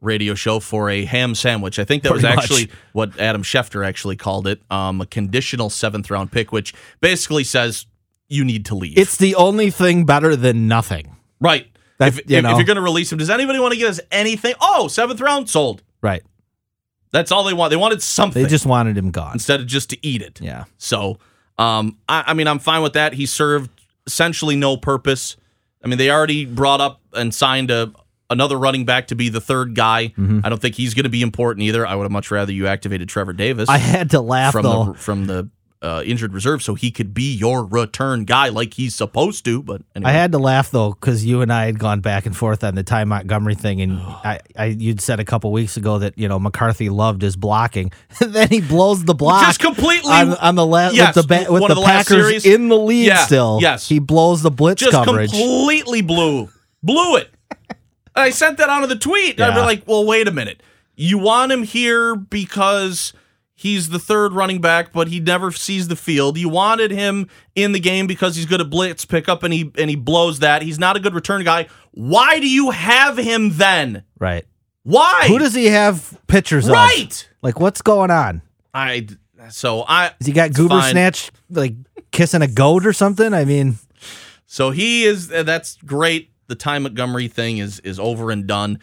radio 0.00 0.34
show 0.34 0.60
for 0.60 0.90
a 0.90 1.04
ham 1.04 1.34
sandwich. 1.34 1.78
I 1.78 1.84
think 1.84 2.02
that 2.04 2.12
was 2.12 2.22
Pretty 2.22 2.34
much. 2.36 2.44
actually 2.44 2.70
what 2.92 3.18
Adam 3.20 3.42
Schefter 3.42 3.86
actually 3.86 4.16
called 4.16 4.46
it. 4.46 4.60
Um, 4.70 5.00
a 5.00 5.06
conditional 5.06 5.70
seventh 5.70 6.10
round 6.10 6.32
pick, 6.32 6.52
which 6.52 6.74
basically 7.00 7.44
says 7.44 7.86
you 8.28 8.44
need 8.44 8.66
to 8.66 8.74
leave. 8.74 8.98
It's 8.98 9.16
the 9.16 9.34
only 9.36 9.70
thing 9.70 10.04
better 10.04 10.34
than 10.36 10.68
nothing. 10.68 11.16
right. 11.40 11.66
That- 11.98 12.08
if, 12.08 12.16
you 12.28 12.38
if, 12.38 12.44
if 12.44 12.56
you're 12.56 12.64
going 12.64 12.76
to 12.76 12.82
release 12.82 13.12
him, 13.12 13.18
does 13.18 13.30
anybody 13.30 13.60
want 13.60 13.72
to 13.74 13.78
give 13.78 13.88
us 13.90 14.00
anything? 14.10 14.54
Oh, 14.60 14.88
seventh 14.88 15.20
round 15.20 15.48
sold. 15.48 15.82
Right. 16.00 16.22
That's 17.12 17.30
all 17.30 17.44
they 17.44 17.52
want. 17.52 17.70
They 17.70 17.76
wanted 17.76 18.02
something 18.02 18.42
They 18.42 18.48
just 18.48 18.66
wanted 18.66 18.96
him 18.98 19.10
gone. 19.12 19.34
instead 19.34 19.60
of 19.60 19.66
just 19.66 19.90
to 19.90 20.04
eat 20.04 20.20
it. 20.22 20.40
Yeah. 20.40 20.64
So, 20.78 21.18
um, 21.58 21.98
I, 22.08 22.24
I 22.28 22.34
mean, 22.34 22.48
I'm 22.48 22.58
fine 22.58 22.82
with 22.82 22.94
that. 22.94 23.12
He 23.12 23.26
served 23.26 23.70
essentially 24.06 24.56
no 24.56 24.76
purpose. 24.76 25.36
I 25.84 25.88
mean, 25.88 25.98
they 25.98 26.10
already 26.10 26.44
brought 26.44 26.80
up 26.80 27.00
and 27.12 27.34
signed 27.34 27.70
a 27.70 27.92
another 28.30 28.58
running 28.58 28.84
back 28.84 29.08
to 29.08 29.14
be 29.14 29.28
the 29.28 29.40
third 29.40 29.74
guy. 29.74 30.08
Mm-hmm. 30.08 30.40
I 30.42 30.48
don't 30.48 30.60
think 30.60 30.74
he's 30.74 30.94
going 30.94 31.04
to 31.04 31.10
be 31.10 31.22
important 31.22 31.64
either. 31.64 31.86
I 31.86 31.94
would 31.94 32.04
have 32.04 32.12
much 32.12 32.30
rather 32.30 32.52
you 32.52 32.66
activated 32.66 33.08
Trevor 33.08 33.34
Davis 33.34 33.68
I 33.68 33.78
had 33.78 34.10
to 34.10 34.20
laugh 34.20 34.52
from 34.52 34.62
though. 34.62 34.84
the 34.92 34.94
from 34.94 35.26
the 35.26 35.50
uh, 35.82 36.02
injured 36.06 36.32
reserve, 36.32 36.62
so 36.62 36.74
he 36.74 36.90
could 36.92 37.12
be 37.12 37.34
your 37.34 37.64
return 37.64 38.24
guy 38.24 38.48
like 38.50 38.74
he's 38.74 38.94
supposed 38.94 39.44
to. 39.46 39.62
But 39.62 39.82
anyway, 39.96 40.10
I 40.10 40.14
had 40.14 40.30
to 40.32 40.38
laugh 40.38 40.70
though 40.70 40.90
because 40.92 41.24
you 41.24 41.40
and 41.42 41.52
I 41.52 41.66
had 41.66 41.78
gone 41.78 42.00
back 42.00 42.24
and 42.24 42.36
forth 42.36 42.62
on 42.62 42.74
the 42.76 42.82
Ty 42.84 43.04
Montgomery 43.04 43.54
thing, 43.56 43.80
and 43.80 43.98
I, 44.00 44.38
I 44.56 44.64
you'd 44.66 45.00
said 45.00 45.18
a 45.20 45.24
couple 45.24 45.50
weeks 45.52 45.76
ago 45.76 45.98
that 45.98 46.16
you 46.16 46.28
know 46.28 46.38
McCarthy 46.38 46.88
loved 46.88 47.20
his 47.22 47.34
blocking. 47.36 47.92
then 48.20 48.48
he 48.48 48.60
blows 48.60 49.04
the 49.04 49.14
block 49.14 49.44
Just 49.44 49.60
completely- 49.60 50.12
on, 50.12 50.34
on 50.34 50.54
the 50.54 50.64
last 50.66 50.94
Yes, 50.94 51.16
with 51.16 51.26
the 51.28 51.44
ba- 51.44 51.52
with 51.52 51.62
the 51.68 51.74
the 51.74 51.80
last 51.80 52.08
Packers 52.08 52.26
series. 52.42 52.46
in 52.46 52.68
the 52.68 52.78
lead 52.78 53.06
Yeah, 53.06 53.16
still. 53.26 53.58
yes. 53.60 53.88
he 53.88 53.98
blows 53.98 54.42
the 54.42 54.50
blitz 54.50 54.80
just 54.82 54.92
coverage. 54.92 55.30
completely 55.30 56.00
blew 56.02 56.48
blew 56.82 57.16
it. 57.16 57.30
I 58.14 58.30
sent 58.30 58.58
that 58.58 58.68
onto 58.68 58.86
the 58.86 58.96
tweet. 58.96 59.40
I'd 59.40 59.54
be 59.54 59.60
like, 59.60 59.84
well, 59.86 60.04
wait 60.04 60.28
a 60.28 60.32
minute. 60.32 60.62
You 60.94 61.18
want 61.18 61.50
him 61.50 61.62
here 61.62 62.14
because 62.14 63.14
he's 63.62 63.88
the 63.90 63.98
third 63.98 64.32
running 64.32 64.60
back, 64.60 64.92
but 64.92 65.08
he 65.08 65.20
never 65.20 65.50
sees 65.52 65.88
the 65.88 65.96
field. 65.96 66.36
You 66.36 66.48
wanted 66.48 66.90
him 66.90 67.28
in 67.54 67.72
the 67.72 67.80
game 67.80 68.06
because 68.06 68.36
he's 68.36 68.46
good 68.46 68.60
at 68.60 68.68
blitz 68.70 69.04
pickup 69.04 69.42
and 69.42 69.52
he 69.54 69.70
and 69.78 69.88
he 69.88 69.96
blows 69.96 70.40
that. 70.40 70.62
He's 70.62 70.78
not 70.78 70.96
a 70.96 71.00
good 71.00 71.14
return 71.14 71.44
guy. 71.44 71.68
Why 71.92 72.40
do 72.40 72.48
you 72.48 72.70
have 72.70 73.16
him 73.18 73.56
then? 73.56 74.04
right. 74.18 74.44
Why? 74.84 75.26
Who 75.28 75.38
does 75.38 75.54
he 75.54 75.66
have 75.66 76.18
pictures 76.26 76.66
of? 76.66 76.72
right? 76.74 77.28
Like 77.40 77.60
what's 77.60 77.82
going 77.82 78.10
on? 78.10 78.42
I 78.74 79.06
so 79.50 79.84
I 79.86 80.10
Has 80.18 80.26
he 80.26 80.32
got 80.32 80.48
it's 80.50 80.56
goober 80.56 80.80
fine. 80.80 80.90
snatch 80.90 81.30
like 81.50 81.74
kissing 82.10 82.42
a 82.42 82.48
goat 82.48 82.84
or 82.84 82.92
something? 82.92 83.32
I 83.32 83.44
mean, 83.44 83.76
So 84.46 84.70
he 84.72 85.04
is 85.04 85.28
that's 85.28 85.76
great. 85.86 86.30
The 86.48 86.56
Ty 86.56 86.80
Montgomery 86.80 87.28
thing 87.28 87.58
is 87.58 87.78
is 87.80 88.00
over 88.00 88.30
and 88.32 88.46
done. 88.46 88.80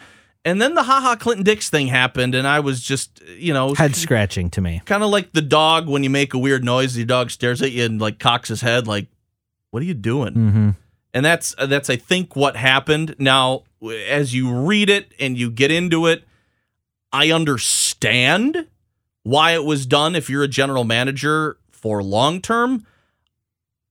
And 0.50 0.60
then 0.60 0.74
the 0.74 0.82
Ha 0.82 1.00
Ha 1.00 1.16
Clinton 1.16 1.44
Dix 1.44 1.70
thing 1.70 1.88
happened, 1.88 2.34
and 2.34 2.48
I 2.48 2.60
was 2.60 2.82
just, 2.82 3.22
you 3.38 3.54
know, 3.54 3.76
head 3.76 3.96
scratching 3.96 4.50
to 4.52 4.62
me. 4.62 4.82
kind 4.86 5.04
of 5.04 5.12
like 5.12 5.32
the 5.32 5.44
dog 5.44 5.88
when 5.88 6.04
you 6.04 6.10
make 6.10 6.34
a 6.34 6.40
weird 6.40 6.64
noise, 6.64 6.98
your 6.98 7.06
dog 7.06 7.30
stares 7.30 7.62
at 7.62 7.72
you 7.72 7.86
and 7.86 8.02
like 8.02 8.18
cocks 8.18 8.50
his 8.50 8.62
head, 8.62 8.88
like, 8.88 9.08
"What 9.70 9.84
are 9.84 9.86
you 9.86 9.94
doing?" 9.94 10.34
Mm-hmm. 10.34 10.70
And 11.14 11.26
that's 11.26 11.54
uh, 11.60 11.68
that's 11.68 11.88
I 11.90 11.98
think 11.98 12.36
what 12.36 12.56
happened. 12.56 13.16
Now, 13.20 13.64
as 14.08 14.34
you 14.34 14.52
read 14.52 14.90
it 14.90 15.14
and 15.20 15.38
you 15.38 15.52
get 15.52 15.70
into 15.70 16.08
it, 16.08 16.24
I 17.14 17.32
understand 17.32 18.66
why 19.22 19.52
it 19.52 19.64
was 19.64 19.86
done. 19.86 20.16
If 20.16 20.32
you're 20.32 20.44
a 20.44 20.48
general 20.48 20.84
manager 20.84 21.58
for 21.70 22.02
long 22.02 22.42
term, 22.42 22.88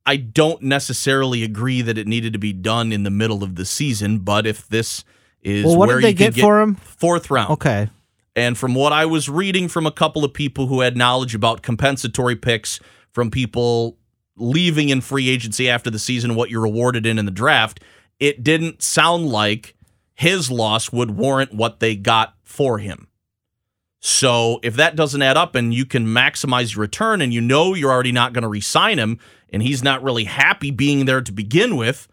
I 0.04 0.16
don't 0.16 0.62
necessarily 0.62 1.44
agree 1.44 1.82
that 1.82 1.96
it 1.96 2.08
needed 2.08 2.32
to 2.32 2.38
be 2.40 2.52
done 2.52 2.92
in 2.92 3.04
the 3.04 3.10
middle 3.10 3.44
of 3.44 3.54
the 3.54 3.64
season. 3.64 4.18
But 4.18 4.44
if 4.44 4.66
this 4.66 5.04
is 5.48 5.64
Well, 5.64 5.76
what 5.76 5.88
where 5.88 6.00
did 6.00 6.04
they 6.18 6.24
could 6.26 6.34
get 6.34 6.42
for 6.42 6.60
him? 6.60 6.74
fourth 6.76 7.30
round, 7.30 7.50
Okay. 7.50 7.88
and 8.36 8.56
from 8.58 8.74
what 8.74 8.92
I 8.92 9.06
was 9.06 9.28
reading 9.28 9.68
from 9.68 9.86
a 9.86 9.90
couple 9.92 10.24
of 10.24 10.32
people 10.32 10.66
who 10.66 10.80
had 10.80 10.96
knowledge 10.96 11.34
about 11.34 11.62
compensatory 11.62 12.36
picks 12.36 12.80
from 13.12 13.30
people 13.30 13.96
leaving 14.36 14.88
in 14.90 15.00
free 15.00 15.28
agency 15.28 15.68
after 15.68 15.90
the 15.90 15.98
season, 15.98 16.34
what 16.34 16.50
you're 16.50 16.64
awarded 16.64 17.06
in 17.06 17.18
in 17.18 17.24
the 17.24 17.30
draft, 17.32 17.80
it 18.20 18.44
didn't 18.44 18.82
sound 18.82 19.28
like 19.28 19.74
his 20.14 20.50
loss 20.50 20.92
would 20.92 21.12
warrant 21.12 21.52
what 21.54 21.80
they 21.80 21.96
got 21.96 22.34
for 22.44 22.78
him. 22.78 23.06
So 24.00 24.60
if 24.62 24.74
that 24.76 24.94
doesn't 24.94 25.22
add 25.22 25.36
up 25.36 25.54
and 25.56 25.74
you 25.74 25.84
can 25.84 26.06
maximize 26.06 26.74
your 26.74 26.82
return 26.82 27.20
and 27.20 27.34
you 27.34 27.40
know 27.40 27.74
you're 27.74 27.90
already 27.90 28.12
not 28.12 28.32
going 28.32 28.42
to 28.42 28.48
re-sign 28.48 28.98
him 28.98 29.18
and 29.52 29.62
he's 29.62 29.82
not 29.82 30.02
really 30.04 30.24
happy 30.24 30.70
being 30.70 31.04
there 31.04 31.20
to 31.20 31.32
begin 31.32 31.76
with, 31.76 32.06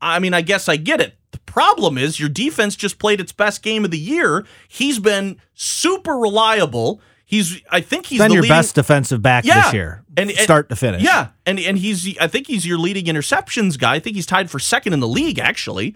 I 0.00 0.18
mean, 0.20 0.32
I 0.32 0.40
guess 0.40 0.68
I 0.68 0.76
get 0.76 1.00
it. 1.00 1.16
Problem 1.52 1.98
is 1.98 2.18
your 2.18 2.30
defense 2.30 2.74
just 2.76 2.98
played 2.98 3.20
its 3.20 3.30
best 3.30 3.62
game 3.62 3.84
of 3.84 3.90
the 3.90 3.98
year. 3.98 4.46
He's 4.68 4.98
been 4.98 5.36
super 5.52 6.14
reliable. 6.16 7.02
He's 7.26 7.60
I 7.70 7.82
think 7.82 8.06
he's 8.06 8.20
Been 8.20 8.28
the 8.28 8.34
your 8.36 8.42
leading, 8.42 8.56
best 8.56 8.74
defensive 8.74 9.20
back 9.20 9.44
Yeah. 9.44 9.64
this 9.64 9.74
year, 9.74 10.02
And- 10.16 10.30
and- 10.30 10.38
start 10.38 10.70
to 10.70 10.76
finish. 10.76 11.02
Yeah, 11.02 11.28
and 11.44 11.60
and 11.60 11.76
he's 11.78 12.16
I 12.18 12.26
think 12.26 12.46
he's 12.46 12.66
your 12.66 12.78
leading 12.78 13.04
interceptions 13.04 13.78
guy. 13.78 13.96
I 13.96 13.98
think 13.98 14.16
he's 14.16 14.24
tied 14.24 14.50
for 14.50 14.58
second 14.58 14.94
in 14.94 15.00
the 15.00 15.08
league 15.08 15.38
actually. 15.38 15.94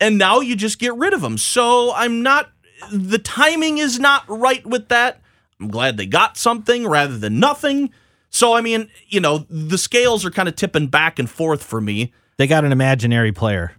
And 0.00 0.16
now 0.16 0.40
you 0.40 0.56
just 0.56 0.78
get 0.78 0.94
rid 0.94 1.12
of 1.12 1.22
him. 1.22 1.36
So 1.36 1.92
I'm 1.94 2.22
not 2.22 2.50
the 2.90 3.18
timing 3.18 3.76
is 3.76 3.98
not 3.98 4.24
right 4.26 4.64
with 4.66 4.88
that. 4.88 5.20
I'm 5.60 5.68
glad 5.68 5.98
they 5.98 6.06
got 6.06 6.38
something 6.38 6.86
rather 6.86 7.18
than 7.18 7.38
nothing. 7.38 7.90
So 8.30 8.54
I 8.54 8.62
mean, 8.62 8.88
you 9.08 9.20
know, 9.20 9.44
the 9.50 9.76
scales 9.76 10.24
are 10.24 10.30
kind 10.30 10.48
of 10.48 10.56
tipping 10.56 10.86
back 10.86 11.18
and 11.18 11.28
forth 11.28 11.62
for 11.62 11.80
me. 11.82 12.12
They 12.38 12.46
got 12.46 12.64
an 12.64 12.72
imaginary 12.72 13.32
player. 13.32 13.72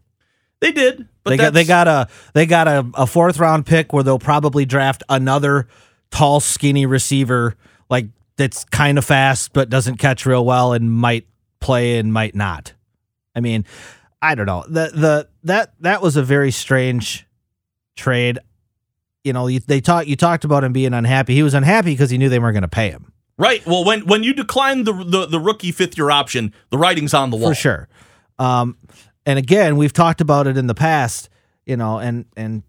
They 0.61 0.71
did, 0.73 1.07
But 1.23 1.29
they 1.31 1.37
got 1.37 1.53
they 1.53 1.63
got 1.63 1.87
a 1.87 2.07
they 2.33 2.45
got 2.45 2.67
a, 2.67 2.85
a 2.95 3.07
fourth 3.07 3.39
round 3.39 3.65
pick 3.65 3.93
where 3.93 4.03
they'll 4.03 4.19
probably 4.19 4.65
draft 4.65 5.03
another 5.07 5.67
tall, 6.11 6.39
skinny 6.39 6.85
receiver 6.85 7.55
like 7.89 8.07
that's 8.35 8.65
kind 8.65 8.97
of 8.97 9.05
fast 9.05 9.53
but 9.53 9.69
doesn't 9.69 9.97
catch 9.97 10.25
real 10.25 10.43
well 10.45 10.73
and 10.73 10.91
might 10.91 11.27
play 11.61 11.97
and 11.97 12.11
might 12.11 12.35
not. 12.35 12.73
I 13.35 13.39
mean, 13.39 13.65
I 14.21 14.35
don't 14.35 14.45
know. 14.47 14.65
The 14.67 14.91
the 14.93 15.29
that 15.43 15.73
that 15.79 16.01
was 16.01 16.17
a 16.17 16.23
very 16.23 16.51
strange 16.51 17.25
trade. 17.95 18.39
You 19.23 19.33
know, 19.33 19.47
you, 19.47 19.59
they 19.59 19.79
talked 19.81 20.07
you 20.07 20.15
talked 20.15 20.43
about 20.43 20.63
him 20.63 20.73
being 20.73 20.93
unhappy. 20.93 21.35
He 21.35 21.43
was 21.43 21.53
unhappy 21.53 21.91
because 21.91 22.09
he 22.09 22.17
knew 22.17 22.27
they 22.29 22.39
weren't 22.39 22.53
going 22.53 22.63
to 22.63 22.67
pay 22.67 22.89
him. 22.89 23.13
Right. 23.37 23.65
Well, 23.65 23.85
when 23.85 24.05
when 24.07 24.23
you 24.23 24.33
decline 24.33 24.83
the, 24.83 24.91
the 24.91 25.25
the 25.25 25.39
rookie 25.39 25.71
fifth 25.71 25.97
year 25.97 26.09
option, 26.09 26.53
the 26.69 26.77
writing's 26.77 27.13
on 27.13 27.29
the 27.29 27.37
wall. 27.37 27.51
for 27.51 27.55
sure. 27.55 27.87
Um, 28.37 28.77
and 29.29 29.37
again, 29.37 29.77
we've 29.77 29.93
talked 29.93 30.21
about 30.21 30.47
it 30.47 30.57
in 30.57 30.65
the 30.65 30.73
past, 30.73 31.29
you 31.63 31.77
know, 31.77 31.99
and 31.99 32.25
and 32.35 32.63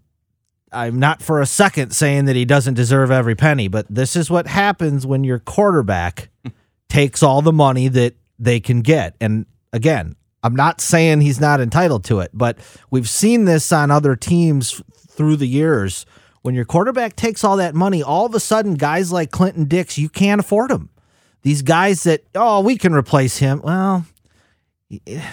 I'm 0.71 0.99
not 0.99 1.23
for 1.23 1.41
a 1.41 1.47
second 1.47 1.93
saying 1.93 2.27
that 2.27 2.37
he 2.37 2.45
doesn't 2.45 2.75
deserve 2.75 3.11
every 3.11 3.35
penny, 3.35 3.67
but 3.67 3.87
this 3.89 4.15
is 4.15 4.31
what 4.31 4.47
happens 4.47 5.07
when 5.07 5.25
your 5.25 5.39
quarterback 5.39 6.29
takes 6.91 7.23
all 7.23 7.41
the 7.41 7.51
money 7.51 7.89
that 7.89 8.15
they 8.39 8.61
can 8.61 8.83
get. 8.83 9.17
And 9.23 9.47
again, 9.73 10.17
I'm 10.43 10.55
not 10.55 10.83
saying 10.83 11.23
he's 11.23 11.41
not 11.41 11.63
entitled 11.63 12.05
to 12.05 12.21
it, 12.21 12.31
but 12.35 12.59
we've 12.91 13.09
seen 13.09 13.47
this 13.47 13.73
on 13.73 13.91
other 13.91 14.15
teams 14.15 14.83
through 15.09 15.37
the 15.37 15.49
years. 15.49 16.05
When 16.43 16.55
your 16.55 16.67
quarterback 16.67 17.17
takes 17.17 17.43
all 17.43 17.57
that 17.57 17.75
money, 17.75 18.03
all 18.03 18.27
of 18.27 18.35
a 18.35 18.41
sudden, 18.41 18.75
guys 18.75 19.11
like 19.11 19.31
Clinton 19.31 19.65
Dix, 19.65 19.97
you 19.97 20.11
can't 20.11 20.41
afford 20.41 20.71
them. 20.71 20.91
These 21.41 21.63
guys 21.63 22.03
that, 22.03 22.25
oh, 22.35 22.61
we 22.61 22.77
can 22.77 22.93
replace 22.93 23.39
him. 23.39 23.63
Well, 23.65 24.05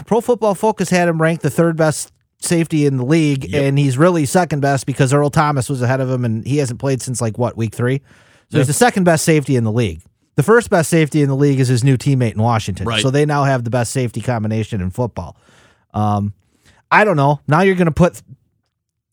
Pro 0.05 0.21
Football 0.21 0.55
Focus 0.55 0.89
had 0.89 1.07
him 1.07 1.21
ranked 1.21 1.43
the 1.43 1.49
third 1.49 1.75
best 1.77 2.11
safety 2.39 2.85
in 2.85 2.97
the 2.97 3.05
league, 3.05 3.53
and 3.53 3.77
he's 3.79 3.97
really 3.97 4.25
second 4.25 4.59
best 4.59 4.85
because 4.85 5.13
Earl 5.13 5.29
Thomas 5.29 5.69
was 5.69 5.81
ahead 5.81 5.99
of 5.99 6.09
him, 6.09 6.23
and 6.25 6.45
he 6.45 6.57
hasn't 6.57 6.79
played 6.79 7.01
since 7.01 7.21
like 7.21 7.37
what 7.37 7.57
week 7.57 7.73
three. 7.73 8.01
So 8.51 8.59
he's 8.59 8.67
the 8.67 8.73
second 8.73 9.03
best 9.03 9.25
safety 9.25 9.55
in 9.55 9.63
the 9.63 9.71
league. 9.71 10.01
The 10.35 10.43
first 10.43 10.69
best 10.69 10.89
safety 10.89 11.21
in 11.23 11.29
the 11.29 11.35
league 11.35 11.59
is 11.59 11.67
his 11.67 11.83
new 11.83 11.97
teammate 11.97 12.33
in 12.33 12.41
Washington. 12.41 12.85
Right. 12.85 13.01
So 13.01 13.09
they 13.09 13.25
now 13.25 13.43
have 13.43 13.63
the 13.63 13.71
best 13.71 13.91
safety 13.91 14.21
combination 14.21 14.81
in 14.81 14.91
football. 14.91 15.35
Um, 15.95 16.33
I 16.91 17.03
don't 17.03 17.17
know. 17.17 17.41
Now 17.47 17.61
you're 17.61 17.75
going 17.75 17.87
to 17.87 17.91
put 17.91 18.21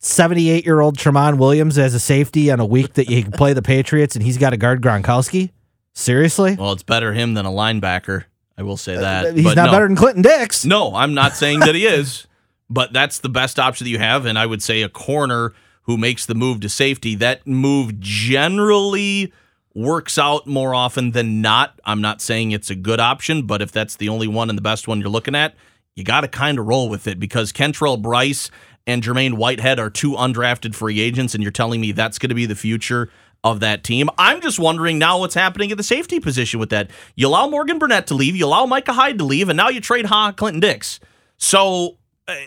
78 0.00 0.66
year 0.66 0.80
old 0.80 0.98
Tramon 0.98 1.38
Williams 1.38 1.78
as 1.78 1.94
a 1.94 1.98
safety 2.00 2.50
on 2.50 2.60
a 2.60 2.66
week 2.66 2.92
that 2.94 3.08
you 3.08 3.22
can 3.22 3.32
play 3.32 3.54
the 3.54 3.62
Patriots, 3.62 4.14
and 4.14 4.24
he's 4.24 4.36
got 4.36 4.50
to 4.50 4.58
guard 4.58 4.82
Gronkowski. 4.82 5.50
Seriously, 5.94 6.56
Well, 6.56 6.72
it's 6.72 6.82
better 6.82 7.12
him 7.14 7.34
than 7.34 7.46
a 7.46 7.50
linebacker. 7.50 8.24
I 8.56 8.62
will 8.62 8.76
say 8.76 8.96
that. 8.96 9.26
Uh, 9.26 9.32
he's 9.32 9.56
not 9.56 9.66
no. 9.66 9.72
better 9.72 9.86
than 9.86 9.96
Clinton 9.96 10.22
Dix. 10.22 10.64
No, 10.64 10.94
I'm 10.94 11.14
not 11.14 11.34
saying 11.34 11.60
that 11.60 11.74
he 11.74 11.86
is, 11.86 12.26
but 12.70 12.92
that's 12.92 13.18
the 13.18 13.28
best 13.28 13.58
option 13.58 13.84
that 13.84 13.90
you 13.90 13.98
have. 13.98 14.26
And 14.26 14.38
I 14.38 14.46
would 14.46 14.62
say 14.62 14.82
a 14.82 14.88
corner 14.88 15.52
who 15.82 15.98
makes 15.98 16.26
the 16.26 16.34
move 16.34 16.60
to 16.60 16.68
safety, 16.68 17.14
that 17.16 17.46
move 17.46 18.00
generally 18.00 19.32
works 19.74 20.18
out 20.18 20.46
more 20.46 20.74
often 20.74 21.10
than 21.10 21.42
not. 21.42 21.78
I'm 21.84 22.00
not 22.00 22.22
saying 22.22 22.52
it's 22.52 22.70
a 22.70 22.74
good 22.74 23.00
option, 23.00 23.46
but 23.46 23.60
if 23.60 23.70
that's 23.72 23.96
the 23.96 24.08
only 24.08 24.28
one 24.28 24.48
and 24.48 24.56
the 24.56 24.62
best 24.62 24.88
one 24.88 25.00
you're 25.00 25.10
looking 25.10 25.34
at, 25.34 25.54
you 25.94 26.04
got 26.04 26.22
to 26.22 26.28
kind 26.28 26.58
of 26.58 26.66
roll 26.66 26.88
with 26.88 27.06
it 27.06 27.20
because 27.20 27.52
Kentrell 27.52 28.00
Brice 28.00 28.50
and 28.86 29.02
Jermaine 29.02 29.34
Whitehead 29.34 29.78
are 29.78 29.90
two 29.90 30.12
undrafted 30.12 30.74
free 30.74 31.00
agents, 31.00 31.34
and 31.34 31.42
you're 31.42 31.52
telling 31.52 31.80
me 31.80 31.92
that's 31.92 32.18
going 32.18 32.30
to 32.30 32.34
be 32.34 32.46
the 32.46 32.54
future 32.54 33.10
of 33.44 33.60
that 33.60 33.84
team. 33.84 34.08
I'm 34.18 34.40
just 34.40 34.58
wondering 34.58 34.98
now 34.98 35.18
what's 35.20 35.34
happening 35.34 35.70
at 35.70 35.76
the 35.76 35.84
safety 35.84 36.18
position 36.18 36.58
with 36.58 36.70
that. 36.70 36.90
You 37.14 37.28
allow 37.28 37.46
Morgan 37.46 37.78
Burnett 37.78 38.06
to 38.08 38.14
leave, 38.14 38.34
you 38.34 38.46
allow 38.46 38.64
Micah 38.64 38.94
Hyde 38.94 39.18
to 39.18 39.24
leave, 39.24 39.50
and 39.50 39.56
now 39.56 39.68
you 39.68 39.80
trade 39.80 40.06
Ha 40.06 40.32
Clinton 40.32 40.60
Dix. 40.60 40.98
So, 41.36 41.98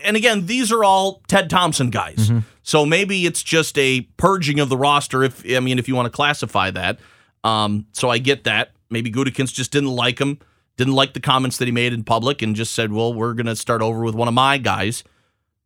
and 0.04 0.18
again, 0.18 0.48
these 0.48 0.72
are 0.72 0.84
all 0.84 1.22
Ted 1.28 1.50
Thompson 1.52 1.92
guys. 1.92 2.32
So 2.64 2.86
maybe 2.86 3.26
it's 3.26 3.44
just 3.44 3.78
a 3.78 4.02
purging 4.18 4.60
of 4.60 4.70
the 4.70 4.76
roster. 4.78 5.24
If 5.24 5.46
I 5.50 5.60
mean, 5.60 5.78
if 5.80 5.88
you 5.88 5.96
want 5.96 6.08
to 6.08 6.12
classify 6.12 6.72
that. 6.72 7.00
Um, 7.44 7.86
so 7.94 8.10
I 8.10 8.18
get 8.18 8.44
that. 8.46 8.72
Maybe 8.90 9.12
Gutekunst 9.12 9.54
just 9.54 9.72
didn't 9.72 9.90
like 9.92 10.20
him, 10.20 10.40
didn't 10.78 10.94
like 10.94 11.14
the 11.14 11.20
comments 11.20 11.58
that 11.58 11.66
he 11.66 11.72
made 11.72 11.94
in 11.94 12.04
public, 12.04 12.42
and 12.42 12.56
just 12.56 12.74
said, 12.74 12.92
"Well, 12.92 13.14
we're 13.14 13.34
gonna 13.34 13.56
start 13.56 13.82
over 13.82 14.02
with 14.04 14.16
one 14.16 14.28
of 14.28 14.34
my 14.34 14.58
guys." 14.58 15.04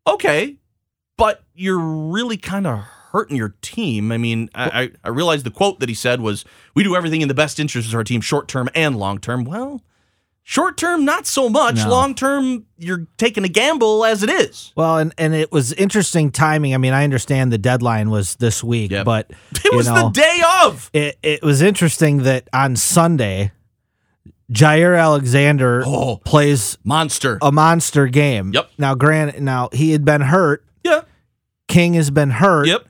Okay, 0.06 0.58
but 1.18 1.44
you're 1.56 1.80
really 1.80 2.38
kind 2.38 2.68
of 2.68 2.84
hurting 3.12 3.36
your 3.38 3.56
team. 3.62 4.12
I 4.12 4.18
mean, 4.18 4.50
I, 4.56 4.82
I, 4.84 4.90
I 5.06 5.10
realize 5.10 5.44
the 5.44 5.52
quote 5.52 5.80
that 5.80 5.90
he 5.90 5.96
said 5.96 6.22
was, 6.22 6.46
"We 6.76 6.84
do 6.84 6.96
everything 6.96 7.22
in 7.22 7.28
the 7.28 7.34
best 7.34 7.60
interest 7.60 7.88
of 7.90 7.96
our 7.96 8.04
team, 8.04 8.22
short 8.22 8.48
term 8.48 8.70
and 8.76 8.98
long 8.98 9.20
term." 9.20 9.44
Well, 9.44 9.82
short 10.44 10.78
term, 10.78 11.06
not 11.06 11.28
so 11.28 11.50
much. 11.50 11.76
No. 11.76 11.90
Long 11.90 12.16
term, 12.16 12.66
you're 12.78 13.08
taking 13.18 13.44
a 13.44 13.48
gamble 13.48 14.04
as 14.06 14.24
it 14.24 14.30
is. 14.30 14.74
Well, 14.76 14.98
and, 14.98 15.14
and 15.18 15.34
it 15.36 15.52
was 15.52 15.72
interesting 15.74 16.32
timing. 16.32 16.74
I 16.74 16.78
mean, 16.78 16.94
I 16.94 17.04
understand 17.04 17.52
the 17.54 17.58
deadline 17.58 18.10
was 18.10 18.36
this 18.38 18.64
week, 18.64 18.92
Yep. 18.92 19.06
but 19.06 19.32
It 19.66 19.76
was 19.76 19.88
know, 19.88 20.04
the 20.06 20.10
day 20.10 20.42
of. 20.64 20.90
it, 20.94 21.18
it 21.22 21.44
was 21.44 21.62
interesting 21.62 22.24
that 22.24 22.48
on 22.54 22.76
Sunday, 22.76 23.52
Jaire 24.52 25.00
Alexander 25.00 25.84
Oh. 25.86 26.18
plays 26.26 26.78
Monster. 26.84 27.38
a 27.42 27.52
monster 27.52 28.08
game. 28.08 28.52
Yep. 28.54 28.70
Now, 28.78 28.96
granted, 28.96 29.42
now 29.42 29.70
he 29.72 29.92
had 29.92 30.04
been 30.04 30.22
hurt. 30.22 30.66
yeah. 30.84 31.02
King 31.68 31.94
has 31.94 32.10
been 32.12 32.32
hurt. 32.32 32.68
Yep. 32.68 32.86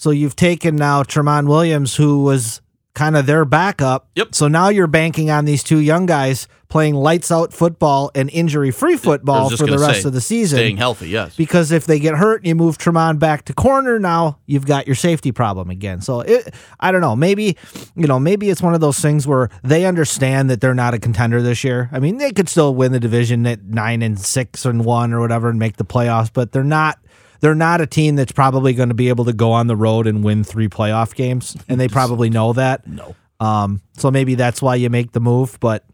So 0.00 0.08
you've 0.08 0.34
taken 0.34 0.76
now 0.76 1.02
Tramon 1.02 1.46
Williams, 1.46 1.94
who 1.94 2.22
was 2.22 2.62
kind 2.94 3.18
of 3.18 3.26
their 3.26 3.44
backup. 3.44 4.08
Yep. 4.14 4.34
So 4.34 4.48
now 4.48 4.70
you're 4.70 4.86
banking 4.86 5.28
on 5.28 5.44
these 5.44 5.62
two 5.62 5.76
young 5.76 6.06
guys 6.06 6.48
playing 6.68 6.94
lights 6.94 7.30
out 7.30 7.52
football 7.52 8.10
and 8.14 8.30
injury 8.30 8.70
free 8.70 8.96
football 8.96 9.50
for 9.50 9.66
the 9.66 9.76
rest 9.76 10.00
say, 10.00 10.08
of 10.08 10.14
the 10.14 10.22
season. 10.22 10.56
Staying 10.56 10.78
healthy, 10.78 11.10
yes. 11.10 11.36
because 11.36 11.70
if 11.70 11.84
they 11.84 11.98
get 11.98 12.14
hurt 12.14 12.36
and 12.40 12.46
you 12.46 12.54
move 12.54 12.78
Tramon 12.78 13.18
back 13.18 13.44
to 13.44 13.52
corner, 13.52 13.98
now 13.98 14.38
you've 14.46 14.64
got 14.64 14.86
your 14.86 14.96
safety 14.96 15.32
problem 15.32 15.68
again. 15.68 16.00
So 16.00 16.20
it, 16.20 16.54
I 16.80 16.92
don't 16.92 17.02
know. 17.02 17.14
Maybe 17.14 17.58
you 17.94 18.06
know, 18.06 18.18
maybe 18.18 18.48
it's 18.48 18.62
one 18.62 18.72
of 18.72 18.80
those 18.80 19.00
things 19.00 19.26
where 19.26 19.50
they 19.62 19.84
understand 19.84 20.48
that 20.48 20.62
they're 20.62 20.72
not 20.72 20.94
a 20.94 20.98
contender 20.98 21.42
this 21.42 21.62
year. 21.62 21.90
I 21.92 22.00
mean, 22.00 22.16
they 22.16 22.32
could 22.32 22.48
still 22.48 22.74
win 22.74 22.92
the 22.92 23.00
division 23.00 23.46
at 23.46 23.64
nine 23.64 24.00
and 24.00 24.18
six 24.18 24.64
and 24.64 24.82
one 24.82 25.12
or 25.12 25.20
whatever 25.20 25.50
and 25.50 25.58
make 25.58 25.76
the 25.76 25.84
playoffs, 25.84 26.30
but 26.32 26.52
they're 26.52 26.64
not. 26.64 26.98
They're 27.40 27.54
not 27.54 27.80
a 27.80 27.86
team 27.86 28.16
that's 28.16 28.32
probably 28.32 28.72
going 28.74 28.88
to 28.90 28.94
be 28.94 29.08
able 29.08 29.24
to 29.24 29.32
go 29.32 29.52
on 29.52 29.66
the 29.66 29.76
road 29.76 30.06
and 30.06 30.22
win 30.22 30.44
three 30.44 30.68
playoff 30.68 31.14
games, 31.14 31.56
and 31.68 31.80
they 31.80 31.88
probably 31.88 32.30
know 32.30 32.52
that. 32.52 32.86
No. 32.86 33.14
Um, 33.40 33.80
so 33.96 34.10
maybe 34.10 34.34
that's 34.34 34.60
why 34.60 34.74
you 34.74 34.90
make 34.90 35.12
the 35.12 35.20
move. 35.20 35.56
But 35.60 35.84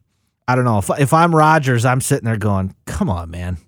I 0.49 0.57
don't 0.57 0.65
know. 0.65 0.79
If 0.79 0.91
if 0.99 1.13
I'm 1.13 1.35
Rodgers, 1.35 1.85
I'm 1.85 2.01
sitting 2.01 2.25
there 2.25 2.37
going, 2.37 2.75
"Come 2.87 3.09
on, 3.09 3.31
man." 3.31 3.59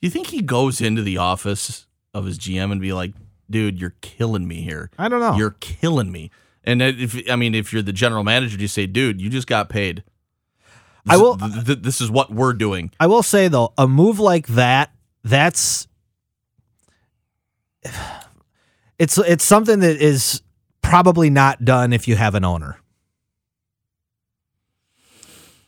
You 0.00 0.10
think 0.10 0.28
he 0.28 0.42
goes 0.42 0.80
into 0.80 1.02
the 1.02 1.18
office 1.18 1.86
of 2.14 2.24
his 2.24 2.38
GM 2.38 2.72
and 2.72 2.80
be 2.80 2.92
like, 2.92 3.12
"Dude, 3.50 3.78
you're 3.80 3.94
killing 4.00 4.48
me 4.48 4.62
here. 4.62 4.90
I 4.98 5.08
don't 5.08 5.20
know. 5.20 5.36
You're 5.36 5.56
killing 5.60 6.10
me." 6.10 6.30
And 6.64 6.80
if 6.82 7.20
I 7.30 7.36
mean, 7.36 7.54
if 7.54 7.72
you're 7.72 7.82
the 7.82 7.92
general 7.92 8.24
manager, 8.24 8.56
do 8.56 8.62
you 8.62 8.68
say, 8.68 8.86
"Dude, 8.86 9.20
you 9.20 9.28
just 9.28 9.46
got 9.46 9.68
paid"? 9.68 10.02
I 11.08 11.16
will- 11.16 11.34
This, 11.34 11.52
th- 11.54 11.66
th- 11.66 11.78
this 11.82 12.00
is 12.00 12.10
what 12.12 12.32
we're 12.32 12.52
doing. 12.52 12.92
I 13.00 13.08
will 13.08 13.24
say 13.24 13.48
though, 13.48 13.72
a 13.76 13.88
move 13.88 14.20
like 14.20 14.46
that, 14.48 14.92
that's 15.24 15.88
it's 18.98 19.18
it's 19.18 19.44
something 19.44 19.80
that 19.80 19.96
is 19.96 20.42
probably 20.80 21.30
not 21.30 21.64
done 21.64 21.92
if 21.92 22.06
you 22.06 22.16
have 22.16 22.34
an 22.34 22.44
owner. 22.44 22.78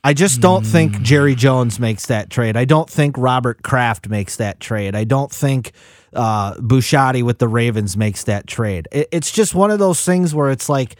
I 0.07 0.13
just 0.13 0.43
don't 0.43 0.67
think 0.67 1.01
Jerry 1.01 1.35
Jones 1.35 1.81
makes 1.81 2.07
that 2.07 2.29
trade. 2.29 2.59
I 2.59 2.67
don't 2.67 2.91
think 2.91 3.17
Robert 3.17 3.63
Kraft 3.63 4.07
makes 4.11 4.37
that 4.37 4.61
trade. 4.61 4.95
I 4.95 5.05
don't 5.05 5.33
think 5.33 5.73
uh, 6.13 6.55
Bisciotti 6.57 7.23
with 7.23 7.39
the 7.39 7.49
Ravens 7.49 7.97
makes 7.97 8.25
that 8.25 8.47
trade. 8.47 8.87
It, 8.93 9.09
it's 9.13 9.33
just 9.33 9.55
one 9.55 9.71
of 9.71 9.79
those 9.79 10.05
things 10.05 10.35
where 10.35 10.51
it's 10.51 10.69
like, 10.69 10.97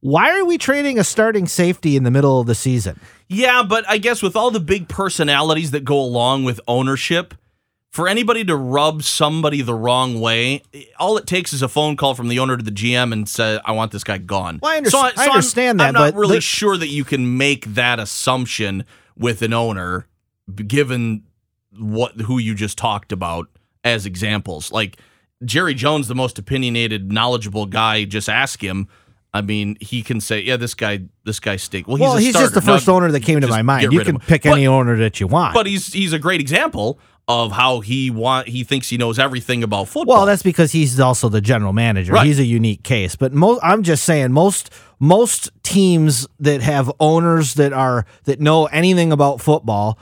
why 0.00 0.38
are 0.38 0.44
we 0.46 0.56
trading 0.56 0.98
a 0.98 1.04
starting 1.04 1.46
safety 1.46 1.96
in 1.96 2.04
the 2.04 2.10
middle 2.10 2.40
of 2.40 2.46
the 2.46 2.54
season? 2.54 2.98
Yeah, 3.28 3.62
but 3.62 3.86
I 3.88 3.98
guess 3.98 4.22
with 4.22 4.36
all 4.36 4.50
the 4.50 4.60
big 4.60 4.88
personalities 4.88 5.72
that 5.72 5.84
go 5.84 6.00
along 6.00 6.44
with 6.44 6.58
ownership, 6.66 7.34
for 7.96 8.06
anybody 8.08 8.44
to 8.44 8.54
rub 8.54 9.02
somebody 9.02 9.62
the 9.62 9.74
wrong 9.74 10.20
way, 10.20 10.62
all 10.98 11.16
it 11.16 11.26
takes 11.26 11.52
is 11.54 11.62
a 11.62 11.68
phone 11.68 11.96
call 11.96 12.14
from 12.14 12.28
the 12.28 12.38
owner 12.38 12.56
to 12.56 12.62
the 12.62 12.70
GM 12.70 13.10
and 13.12 13.26
say, 13.26 13.58
"I 13.64 13.72
want 13.72 13.90
this 13.90 14.04
guy 14.04 14.18
gone." 14.18 14.60
Well, 14.62 14.72
I 14.72 14.76
under- 14.76 14.90
So 14.90 14.98
I 14.98 15.12
I'm- 15.16 15.30
understand 15.30 15.80
that, 15.80 15.88
I'm 15.88 15.94
not 15.94 16.14
really 16.14 16.36
the- 16.36 16.40
sure 16.42 16.76
that 16.76 16.88
you 16.88 17.04
can 17.04 17.38
make 17.38 17.64
that 17.74 17.98
assumption 17.98 18.84
with 19.16 19.40
an 19.40 19.54
owner, 19.54 20.06
given 20.66 21.22
what 21.76 22.12
who 22.20 22.38
you 22.38 22.54
just 22.54 22.76
talked 22.76 23.12
about 23.12 23.48
as 23.82 24.04
examples. 24.04 24.70
Like 24.70 24.98
Jerry 25.44 25.74
Jones, 25.74 26.06
the 26.08 26.14
most 26.14 26.38
opinionated, 26.38 27.10
knowledgeable 27.10 27.64
guy. 27.66 28.04
Just 28.04 28.28
ask 28.28 28.62
him. 28.62 28.88
I 29.36 29.42
mean, 29.42 29.76
he 29.80 30.02
can 30.02 30.20
say, 30.20 30.40
"Yeah, 30.40 30.56
this 30.56 30.74
guy, 30.74 31.00
this 31.24 31.40
guy 31.40 31.56
stink." 31.56 31.86
Well, 31.86 31.96
he's, 31.96 32.02
well, 32.02 32.16
he's 32.16 32.32
just 32.34 32.54
the 32.54 32.60
first 32.62 32.86
No, 32.86 32.94
owner 32.96 33.10
that 33.12 33.22
came 33.22 33.40
to 33.40 33.46
my 33.48 33.62
mind. 33.62 33.92
You 33.92 34.00
can 34.00 34.18
pick 34.18 34.42
But- 34.44 34.52
any 34.52 34.66
owner 34.66 34.96
that 34.98 35.20
you 35.20 35.26
want. 35.26 35.54
but 35.54 35.66
he's 35.66 35.92
he's 35.92 36.12
a 36.12 36.18
great 36.18 36.40
example 36.40 36.98
of 37.28 37.50
how 37.50 37.80
he 37.80 38.08
want 38.08 38.46
he 38.46 38.62
thinks 38.62 38.88
he 38.88 38.96
knows 38.96 39.18
everything 39.18 39.62
about 39.64 39.88
football. 39.88 40.16
well, 40.18 40.26
that's 40.26 40.44
because 40.44 40.70
he's 40.72 41.00
also 41.00 41.28
the 41.28 41.40
general 41.40 41.72
manager. 41.72 42.12
Right. 42.12 42.24
He's 42.26 42.38
a 42.38 42.44
unique 42.44 42.84
case. 42.84 43.16
But 43.16 43.32
most, 43.32 43.58
I'm 43.64 43.82
just 43.82 44.04
saying, 44.04 44.32
most 44.32 44.70
most 45.00 45.50
teams 45.64 46.26
that 46.40 46.60
have 46.62 46.90
owners 47.00 47.54
that 47.54 47.72
are 47.72 48.06
that 48.24 48.40
know 48.40 48.66
anything 48.66 49.10
about 49.12 49.40
football, 49.40 49.98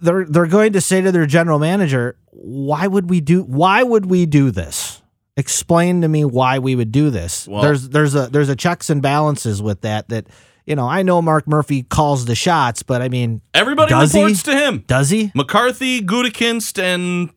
they're 0.00 0.24
they're 0.24 0.46
going 0.46 0.72
to 0.72 0.80
say 0.80 1.00
to 1.02 1.12
their 1.12 1.26
general 1.26 1.58
manager, 1.58 2.16
"Why 2.30 2.86
would 2.86 3.10
we 3.10 3.20
do? 3.20 3.42
Why 3.42 3.82
would 3.82 4.06
we 4.06 4.24
do 4.26 4.50
this? 4.50 4.95
Explain 5.36 6.00
to 6.00 6.08
me 6.08 6.24
why 6.24 6.58
we 6.58 6.74
would 6.74 6.92
do 6.92 7.10
this." 7.10 7.46
Well- 7.46 7.62
there's 7.62 7.88
there's 7.90 8.14
a 8.14 8.26
there's 8.28 8.48
a 8.48 8.56
checks 8.56 8.88
and 8.90 9.02
balances 9.02 9.60
with 9.62 9.82
that. 9.82 10.08
That 10.08 10.26
you 10.66 10.74
know, 10.74 10.88
I 10.88 11.02
know 11.02 11.22
Mark 11.22 11.46
Murphy 11.46 11.82
calls 11.84 12.24
the 12.24 12.34
shots, 12.34 12.82
but 12.82 13.00
I 13.02 13.08
mean, 13.08 13.40
Everybody 13.54 13.90
Does 13.90 14.12
he? 14.12 14.20
reports 14.22 14.42
to 14.44 14.56
him. 14.56 14.84
does 14.88 15.10
he? 15.10 15.30
McCarthy, 15.34 16.00
Gutekunst, 16.00 16.82
and 16.82 17.30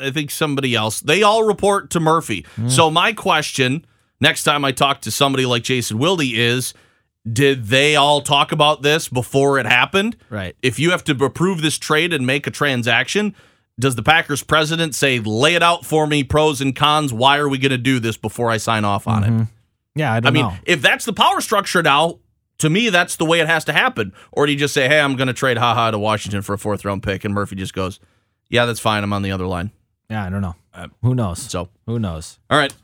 I 0.00 0.10
think 0.10 0.30
somebody 0.32 0.74
else. 0.74 1.00
They 1.00 1.22
all 1.22 1.44
report 1.44 1.90
to 1.90 2.00
Murphy. 2.00 2.44
Hmm. 2.56 2.68
So 2.68 2.90
my 2.90 3.12
question 3.12 3.84
next 4.20 4.42
time 4.44 4.64
I 4.64 4.72
talk 4.72 5.02
to 5.02 5.10
somebody 5.12 5.46
like 5.46 5.62
Jason 5.62 5.98
Wilde 5.98 6.22
is, 6.24 6.74
did 7.30 7.66
they 7.66 7.94
all 7.94 8.22
talk 8.22 8.50
about 8.52 8.82
this 8.82 9.08
before 9.08 9.58
it 9.58 9.66
happened? 9.66 10.16
Right. 10.28 10.56
If 10.62 10.78
you 10.80 10.90
have 10.90 11.04
to 11.04 11.24
approve 11.24 11.62
this 11.62 11.78
trade 11.78 12.12
and 12.12 12.26
make 12.26 12.46
a 12.46 12.50
transaction, 12.50 13.34
does 13.78 13.96
the 13.96 14.02
Packers 14.02 14.42
president 14.42 14.94
say, 14.94 15.18
lay 15.18 15.54
it 15.54 15.62
out 15.62 15.84
for 15.84 16.06
me, 16.06 16.22
pros 16.22 16.60
and 16.60 16.74
cons? 16.74 17.12
Why 17.12 17.38
are 17.38 17.48
we 17.48 17.58
going 17.58 17.70
to 17.70 17.78
do 17.78 17.98
this 17.98 18.16
before 18.16 18.50
I 18.50 18.56
sign 18.56 18.84
off 18.84 19.08
on 19.08 19.24
it? 19.24 19.48
Yeah, 19.96 20.12
I 20.12 20.16
I 20.16 20.20
don't 20.20 20.34
know. 20.34 20.40
I 20.40 20.42
mean, 20.42 20.52
know. 20.52 20.60
if 20.64 20.82
that's 20.82 21.04
the 21.04 21.12
power 21.12 21.40
structure 21.40 21.82
now, 21.82 22.18
to 22.58 22.70
me, 22.70 22.88
that's 22.88 23.16
the 23.16 23.24
way 23.24 23.40
it 23.40 23.46
has 23.46 23.64
to 23.64 23.72
happen. 23.72 24.12
Or 24.32 24.46
do 24.46 24.52
you 24.52 24.58
just 24.58 24.74
say, 24.74 24.88
hey, 24.88 25.00
I'm 25.00 25.16
going 25.16 25.26
to 25.26 25.34
trade 25.34 25.58
Ha 25.58 25.74
Ha 25.74 25.90
to 25.90 25.98
Washington 25.98 26.42
for 26.42 26.54
a 26.54 26.58
fourth 26.58 26.84
round 26.84 27.02
pick? 27.02 27.24
And 27.24 27.34
Murphy 27.34 27.56
just 27.56 27.74
goes, 27.74 27.98
yeah, 28.48 28.64
that's 28.64 28.80
fine. 28.80 29.02
I'm 29.02 29.12
on 29.12 29.22
the 29.22 29.32
other 29.32 29.46
line. 29.46 29.70
Yeah, 30.08 30.24
I 30.24 30.30
don't 30.30 30.42
know. 30.42 30.54
Who 31.02 31.14
knows? 31.14 31.40
So, 31.40 31.68
Who 31.86 31.98
knows? 31.98 32.38
all 32.50 32.58
right. 32.58 32.74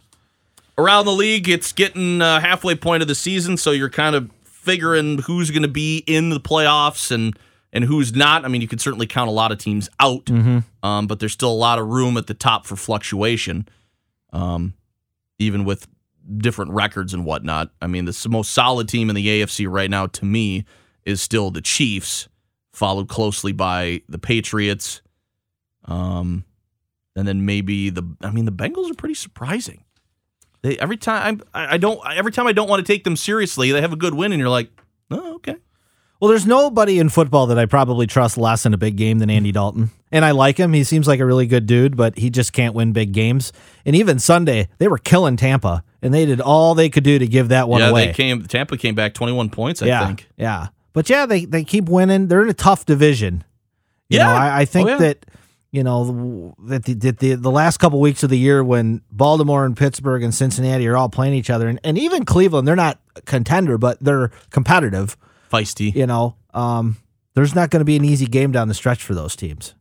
Around 0.78 1.04
the 1.04 1.12
league, 1.12 1.48
it's 1.48 1.72
getting 1.72 2.22
uh, 2.22 2.40
halfway 2.40 2.74
point 2.74 3.02
of 3.02 3.08
the 3.08 3.14
season, 3.14 3.58
so 3.58 3.70
you're 3.70 3.90
kind 3.90 4.16
of 4.16 4.30
figuring 4.44 5.18
who's 5.18 5.50
going 5.50 5.62
to 5.62 5.68
be 5.68 5.98
in 6.06 6.30
the 6.30 6.40
playoffs 6.40 7.10
and 7.10 7.38
and 7.72 7.84
who's 7.84 8.14
not. 8.14 8.44
I 8.44 8.48
mean, 8.48 8.60
you 8.60 8.68
could 8.68 8.80
certainly 8.80 9.06
count 9.06 9.28
a 9.28 9.32
lot 9.32 9.52
of 9.52 9.58
teams 9.58 9.88
out, 10.00 10.28
um, 10.82 11.06
but 11.06 11.20
there's 11.20 11.32
still 11.32 11.52
a 11.52 11.54
lot 11.54 11.78
of 11.78 11.86
room 11.86 12.16
at 12.16 12.26
the 12.26 12.34
top 12.34 12.66
for 12.66 12.76
fluctuation, 12.76 13.68
um, 14.32 14.74
even 15.38 15.64
with 15.64 15.86
different 16.38 16.72
records 16.72 17.14
and 17.14 17.24
whatnot. 17.24 17.70
I 17.80 17.86
mean, 17.86 18.04
the 18.04 18.26
most 18.28 18.52
solid 18.52 18.88
team 18.88 19.08
in 19.08 19.16
the 19.16 19.26
AFC 19.26 19.66
right 19.70 19.90
now, 19.90 20.06
to 20.08 20.24
me, 20.24 20.64
is 21.04 21.20
still 21.22 21.50
the 21.50 21.60
Chiefs, 21.62 22.28
followed 22.72 23.08
closely 23.08 23.52
by 23.52 24.02
the 24.08 24.18
Patriots, 24.18 25.02
um, 25.86 26.44
and 27.16 27.26
then 27.26 27.44
maybe 27.46 27.90
the. 27.90 28.02
I 28.20 28.30
mean, 28.30 28.44
the 28.44 28.52
Bengals 28.52 28.90
are 28.90 28.94
pretty 28.94 29.14
surprising. 29.14 29.84
They 30.62 30.76
every 30.78 30.96
time 30.96 31.40
I, 31.54 31.74
I 31.74 31.76
don't 31.78 32.00
every 32.14 32.32
time 32.32 32.46
I 32.46 32.52
don't 32.52 32.68
want 32.68 32.84
to 32.84 32.92
take 32.92 33.04
them 33.04 33.16
seriously, 33.16 33.72
they 33.72 33.80
have 33.80 33.92
a 33.92 33.96
good 33.96 34.14
win, 34.14 34.32
and 34.32 34.38
you're 34.38 34.48
like, 34.50 34.70
oh, 35.10 35.34
okay. 35.36 35.56
Well, 36.20 36.28
there's 36.28 36.46
nobody 36.46 36.98
in 36.98 37.08
football 37.08 37.46
that 37.46 37.58
I 37.58 37.64
probably 37.64 38.06
trust 38.06 38.36
less 38.36 38.66
in 38.66 38.74
a 38.74 38.78
big 38.78 38.96
game 38.96 39.18
than 39.20 39.30
Andy 39.30 39.52
Dalton. 39.52 39.90
And 40.12 40.22
I 40.24 40.32
like 40.32 40.58
him. 40.58 40.72
He 40.74 40.84
seems 40.84 41.08
like 41.08 41.18
a 41.20 41.24
really 41.24 41.46
good 41.46 41.64
dude, 41.66 41.96
but 41.96 42.18
he 42.18 42.28
just 42.30 42.52
can't 42.52 42.74
win 42.74 42.92
big 42.92 43.12
games. 43.12 43.52
And 43.86 43.96
even 43.96 44.18
Sunday, 44.18 44.68
they 44.78 44.86
were 44.88 44.98
killing 44.98 45.36
Tampa, 45.38 45.82
and 46.02 46.12
they 46.12 46.26
did 46.26 46.40
all 46.40 46.74
they 46.74 46.90
could 46.90 47.04
do 47.04 47.18
to 47.18 47.26
give 47.26 47.48
that 47.48 47.68
one 47.68 47.80
yeah, 47.80 47.88
away. 47.88 48.06
they 48.06 48.12
came. 48.12 48.44
Tampa 48.44 48.76
came 48.76 48.94
back 48.94 49.14
21 49.14 49.48
points, 49.50 49.82
I 49.82 49.86
yeah, 49.86 50.06
think. 50.06 50.28
yeah. 50.36 50.68
But 50.92 51.08
yeah, 51.08 51.24
they 51.24 51.44
they 51.46 51.62
keep 51.64 51.88
winning. 51.88 52.26
They're 52.26 52.42
in 52.42 52.48
a 52.50 52.54
tough 52.54 52.84
division. 52.84 53.44
You 54.08 54.18
Yeah. 54.18 54.26
know, 54.26 54.32
I, 54.32 54.58
I 54.60 54.64
think 54.66 54.88
Oh, 54.88 54.92
yeah. 54.92 54.98
that 54.98 55.26
you 55.70 55.84
know 55.84 56.54
that 56.66 56.84
the, 56.84 56.94
the 56.94 57.34
the 57.36 57.50
last 57.50 57.76
couple 57.78 58.00
weeks 58.00 58.24
of 58.24 58.28
the 58.30 58.38
year 58.38 58.64
when 58.64 59.00
Baltimore 59.12 59.64
and 59.64 59.76
Pittsburgh 59.76 60.24
and 60.24 60.34
Cincinnati 60.34 60.86
are 60.88 60.96
all 60.96 61.08
playing 61.08 61.34
each 61.34 61.48
other, 61.48 61.68
and, 61.68 61.78
and 61.84 61.96
even 61.96 62.24
Cleveland, 62.24 62.66
they're 62.66 62.74
not 62.76 62.98
a 63.14 63.22
contender, 63.22 63.78
but 63.78 63.98
they're 64.00 64.32
competitive. 64.50 65.16
Feisty. 65.50 65.94
You 65.94 66.06
know, 66.06 66.36
um, 66.54 66.96
there's 67.34 67.54
not 67.54 67.70
going 67.70 67.80
to 67.80 67.84
be 67.84 67.96
an 67.96 68.04
easy 68.04 68.26
game 68.26 68.52
down 68.52 68.68
the 68.68 68.74
stretch 68.74 69.02
for 69.02 69.14
those 69.14 69.36
teams. 69.36 69.74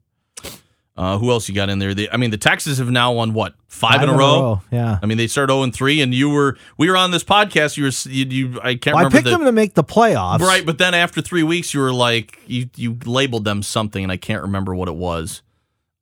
Uh, 0.99 1.17
who 1.17 1.31
else 1.31 1.47
you 1.47 1.55
got 1.55 1.69
in 1.69 1.79
there? 1.79 1.93
The, 1.93 2.09
I 2.11 2.17
mean, 2.17 2.29
the 2.29 2.37
Texans 2.37 2.77
have 2.77 2.91
now 2.91 3.13
won 3.13 3.33
what 3.33 3.53
five, 3.67 4.03
in, 4.03 4.09
a 4.09 4.17
row? 4.17 4.61
Yeah. 4.69 4.99
I 5.01 5.05
mean, 5.05 5.17
they 5.17 5.27
started 5.27 5.53
0 5.53 5.63
and 5.63 5.73
3, 5.73 6.01
and 6.01 6.13
you 6.13 6.29
were 6.29 6.57
we 6.77 6.89
were 6.89 6.97
on 6.97 7.11
this 7.11 7.23
podcast. 7.23 7.77
You 7.77 7.85
were 7.85 8.11
you, 8.11 8.25
you 8.25 8.59
I 8.61 8.75
can't 8.75 8.97
Well, 8.97 9.05
I 9.05 9.09
picked 9.09 9.23
the 9.23 9.29
them 9.29 9.45
to 9.45 9.53
make 9.53 9.75
the 9.75 9.83
playoffs. 9.83 10.39
right, 10.39 10.65
but 10.65 10.77
then 10.77 10.93
after 10.93 11.21
three 11.21 11.43
weeks, 11.43 11.73
you 11.73 11.79
were 11.79 11.93
like 11.93 12.39
you 12.47 12.69
you 12.75 12.97
labeled 13.05 13.45
them 13.45 13.63
something, 13.63 14.03
and 14.03 14.11
I 14.11 14.17
can't 14.17 14.41
remember 14.41 14.75
what 14.75 14.89
it 14.89 14.95
was. 14.95 15.41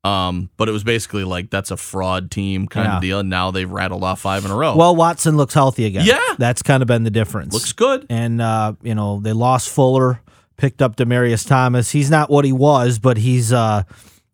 Um, 0.07 0.49
but 0.57 0.69
it 0.69 0.71
was 0.71 0.83
basically 0.83 1.23
like 1.23 1.49
that's 1.49 1.71
a 1.71 1.77
fraud 1.77 2.31
team 2.31 2.67
kind 2.67 2.85
Yeah. 2.87 2.95
of 2.95 3.01
deal. 3.01 3.19
And 3.19 3.29
now 3.29 3.51
they've 3.51 3.69
rattled 3.69 4.03
off 4.03 4.21
five 4.21 4.45
in 4.45 4.51
a 4.51 4.55
row. 4.55 4.75
Well, 4.75 4.95
Watson 4.95 5.37
looks 5.37 5.53
healthy 5.53 5.85
again. 5.85 6.05
Yeah. 6.05 6.19
That's 6.37 6.61
kind 6.61 6.81
of 6.81 6.87
been 6.87 7.03
the 7.03 7.09
difference. 7.11 7.53
looks 7.53 7.73
good. 7.73 8.05
and 8.09 8.41
uh, 8.41 8.73
you 8.81 8.95
know 8.95 9.19
they 9.19 9.33
lost 9.33 9.69
Fuller, 9.69 10.21
picked 10.57 10.81
up 10.81 10.95
Demaryius 10.95 11.47
Thomas. 11.47 11.91
He's 11.91 12.09
not 12.09 12.29
what 12.29 12.45
he 12.45 12.51
was, 12.53 12.99
but 12.99 13.17
he's 13.17 13.51
uh, 13.51 13.83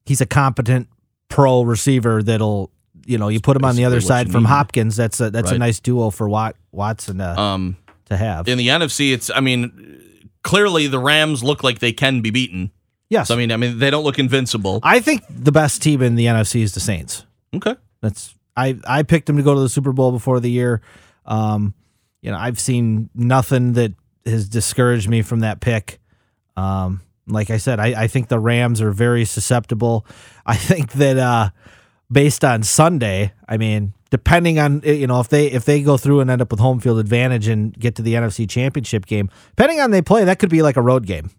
he's 0.05 0.21
a 0.21 0.25
competent 0.25 0.87
pro 1.29 1.61
receiver 1.63 2.21
that'll 2.21 2.69
you 3.05 3.17
know 3.17 3.27
you 3.29 3.39
put 3.39 3.57
him 3.57 3.65
on 3.65 3.75
the 3.75 3.85
other 3.85 3.99
side 4.01 4.31
from 4.31 4.43
need. 4.43 4.49
Hopkins. 4.49 4.95
That's 4.95 5.19
a 5.19 5.29
that's 5.29 5.51
a 5.51 5.57
nice 5.57 5.79
duo 5.79 6.09
for 6.09 6.29
Wat, 6.29 6.55
Watson 6.71 7.17
to, 7.17 7.39
Um, 7.39 7.77
to 8.05 8.17
have. 8.17 8.47
in 8.47 8.57
the 8.57 8.67
NFC, 8.67 9.13
it's 9.13 9.29
I 9.33 9.39
mean, 9.39 9.99
clearly 10.43 10.87
the 10.87 10.99
Rams 10.99 11.43
look 11.43 11.63
like 11.63 11.79
they 11.79 11.93
can 11.93 12.21
be 12.21 12.29
beaten. 12.29 12.71
Yes, 13.13 13.29
So 13.29 13.35
I 13.35 13.37
mean, 13.37 13.51
I 13.51 13.57
mean 13.57 13.79
they 13.79 13.89
don't 13.89 14.03
look 14.03 14.19
invincible. 14.19 14.79
I 14.83 14.99
think 14.99 15.23
the 15.29 15.51
best 15.51 15.81
team 15.81 16.01
in 16.01 16.15
the 16.15 16.25
NFC 16.25 16.61
is 16.61 16.73
the 16.73 16.79
Saints. 16.79 17.25
Okay. 17.55 17.75
That's 18.01 18.35
I 18.57 18.77
I 18.85 19.03
picked 19.03 19.27
them 19.27 19.37
to 19.37 19.43
go 19.43 19.53
to 19.53 19.61
the 19.61 19.69
Super 19.69 19.93
Bowl 19.93 20.11
before 20.11 20.39
the 20.39 20.51
year. 20.51 20.81
Um, 21.25 21.73
you 22.21 22.31
know, 22.31 22.37
I've 22.37 22.59
seen 22.59 23.09
nothing 23.15 23.73
that 23.73 23.93
has 24.25 24.49
discouraged 24.49 25.07
me 25.07 25.21
from 25.21 25.41
that 25.41 25.61
pick. 25.61 25.99
Um, 26.57 27.01
like 27.27 27.49
I 27.49 27.57
said, 27.57 27.79
I, 27.79 28.03
I 28.03 28.07
think 28.07 28.27
the 28.27 28.39
Rams 28.39 28.81
are 28.81 28.91
very 28.91 29.25
susceptible. 29.25 30.05
I 30.45 30.55
think 30.55 30.93
that 30.93 31.17
uh, 31.17 31.49
based 32.11 32.43
on 32.43 32.63
Sunday, 32.63 33.33
I 33.47 33.57
mean, 33.57 33.93
depending 34.09 34.59
on 34.59 34.81
eh, 34.83 34.93
you 34.93 35.07
know 35.07 35.19
if 35.19 35.29
they 35.29 35.47
if 35.47 35.65
they 35.65 35.81
go 35.81 35.97
through 35.97 36.19
and 36.19 36.29
end 36.29 36.41
up 36.41 36.51
with 36.51 36.59
home 36.59 36.79
field 36.79 36.99
advantage 36.99 37.47
and 37.47 37.73
get 37.77 37.95
to 37.95 38.01
the 38.01 38.15
NFC 38.15 38.49
Championship 38.49 39.05
game, 39.05 39.29
depending 39.55 39.79
on 39.79 39.91
they 39.91 40.01
play, 40.01 40.25
that 40.25 40.39
could 40.39 40.49
be 40.49 40.61
like 40.61 40.77
a 40.77 40.81
road 40.81 41.05
game 41.05 41.29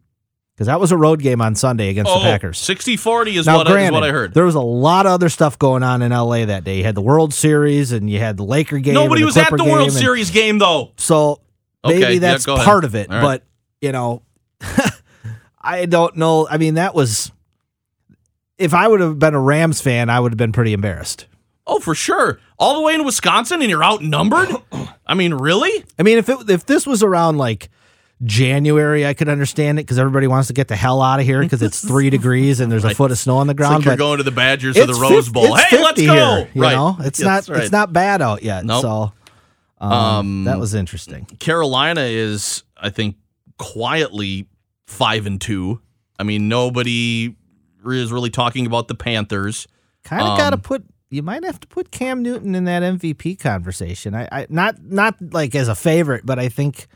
because 0.55 0.67
that 0.69 0.79
was 0.81 0.93
a 0.93 0.97
road 0.97 1.21
game 1.21 1.41
on 1.41 1.55
Sunday 1.55 1.89
against 1.89 2.13
the 2.13 2.19
oh, 2.19 2.23
Packers. 2.23 2.59
60-40 2.59 3.37
is 3.39 3.47
Now, 3.47 3.57
what, 3.59 3.69
I, 3.69 3.81
is 3.81 3.91
what 3.91 4.05
I 4.05 4.11
heard. 4.11 4.35
there 4.35 4.45
was 4.45 4.55
a 4.55 4.61
lot 4.61 5.07
of 5.07 5.13
other 5.13 5.29
stuff 5.29 5.59
going 5.59 5.83
on 5.83 6.01
in 6.03 6.13
LA 6.13 6.45
that 6.47 6.65
day. 6.65 6.79
You 6.79 6.85
had 6.85 6.95
the 6.95 7.03
World 7.03 7.35
Series 7.35 7.91
and 7.93 8.09
you 8.09 8.19
had 8.21 8.37
the 8.37 8.45
Laker 8.45 8.79
game. 8.79 8.95
Nobody 8.95 9.25
was 9.25 9.37
at 9.37 9.51
the 9.51 9.65
World 9.65 9.93
Series 9.93 10.31
game 10.31 10.59
though. 10.59 10.93
So 10.97 11.41
Okay, 11.85 11.99
maybe 12.01 12.15
yeah, 12.15 12.21
that's 12.21 12.47
ahead. 12.47 12.65
part 12.65 12.85
of 12.85 12.95
it. 12.95 13.11
Right. 13.11 13.21
But, 13.21 13.43
you 13.81 13.93
know, 13.93 14.23
I 15.61 15.87
don't 15.87 16.17
know. 16.17 16.49
I 16.49 16.57
mean, 16.57 16.75
that 16.75 16.95
was. 16.95 17.31
If 18.57 18.73
I 18.73 18.87
would 18.87 19.01
have 19.01 19.19
been 19.19 19.35
a 19.35 19.41
Rams 19.41 19.81
fan, 19.81 20.09
I 20.09 20.21
would 20.21 20.33
have 20.33 20.39
been 20.39 20.53
pretty 20.53 20.73
embarrassed. 20.73 21.27
Oh, 21.67 21.81
for 21.81 21.95
sure. 21.95 22.39
All 22.59 22.77
the 22.77 22.83
way 22.83 22.95
in 22.95 23.05
Wisconsin 23.05 23.61
and 23.61 23.71
you're 23.71 23.85
outnumbered? 23.85 24.49
I 25.07 25.15
mean, 25.15 25.35
really? 25.35 25.85
I 25.99 26.03
mean, 26.03 26.19
if 26.19 26.29
it, 26.29 26.49
if 26.49 26.65
this 26.67 26.87
was 26.87 27.03
around 27.03 27.37
like 27.37 27.69
January, 28.25 29.07
I 29.07 29.15
could 29.15 29.29
understand 29.29 29.79
it 29.79 29.83
because 29.83 29.99
everybody 29.99 30.27
wants 30.27 30.49
to 30.49 30.55
get 30.55 30.69
the 30.69 30.77
hell 30.77 31.03
out 31.03 31.21
of 31.21 31.27
here 31.27 31.41
because 31.41 31.63
it's 31.63 31.81
three 31.87 32.11
degrees 32.19 32.61
and 32.61 32.71
there's 32.73 32.85
a 32.85 32.95
foot 32.95 33.11
of 33.11 33.19
snow 33.19 33.37
on 33.37 33.47
the 33.47 33.53
It's 33.53 33.59
ground. 33.59 33.75
like 33.77 33.85
you're 33.85 33.93
but 33.97 33.99
going 33.99 34.19
to 34.19 34.23
the 34.25 34.31
Badgers 34.31 34.77
or 34.79 34.87
the 34.87 34.95
Rose 34.95 35.29
Bowl. 35.29 35.55
it's 35.55 35.65
Hey, 35.65 35.83
let's 35.83 36.01
go. 36.01 36.15
Here, 36.37 36.51
you 36.55 36.63
right. 36.63 36.73
know, 36.73 36.97
it's 37.01 37.21
Yes, 37.21 37.49
not 37.49 37.55
right. 37.55 37.63
it's 37.65 37.73
not 37.73 37.93
bad 37.93 38.23
out 38.23 38.43
yet. 38.43 38.65
Nope. 38.65 38.83
So 38.83 39.13
um, 39.79 39.93
Um, 39.93 40.45
that 40.45 40.59
was 40.59 40.75
interesting. 40.75 41.27
Carolina 41.39 42.03
is, 42.03 42.63
I 42.77 42.91
think, 42.91 43.17
quietly 43.59 44.47
five 44.87 45.27
and 45.27 45.41
two. 45.41 45.81
I 46.19 46.23
mean, 46.23 46.49
nobody 46.49 47.35
is 47.87 48.13
really 48.13 48.31
talking 48.31 48.67
about 48.67 48.89
the 48.89 48.95
Panthers. 48.95 49.67
Kind 50.05 50.23
of 50.23 50.29
um, 50.31 50.39
got 50.39 50.51
to 50.51 50.59
put. 50.59 50.85
You 51.11 51.23
might 51.23 51.45
have 51.45 51.61
to 51.61 51.67
put 51.69 51.91
Cam 51.91 52.23
Newton 52.23 52.55
in 52.55 52.65
that 52.65 52.83
MVP 52.83 53.39
conversation. 53.39 54.15
I, 54.15 54.29
I 54.33 54.47
not 54.49 54.83
not 54.83 55.17
like 55.33 55.55
as 55.55 55.69
a 55.69 55.75
favorite, 55.75 56.25
but 56.25 56.39
I 56.39 56.49
think, 56.49 56.87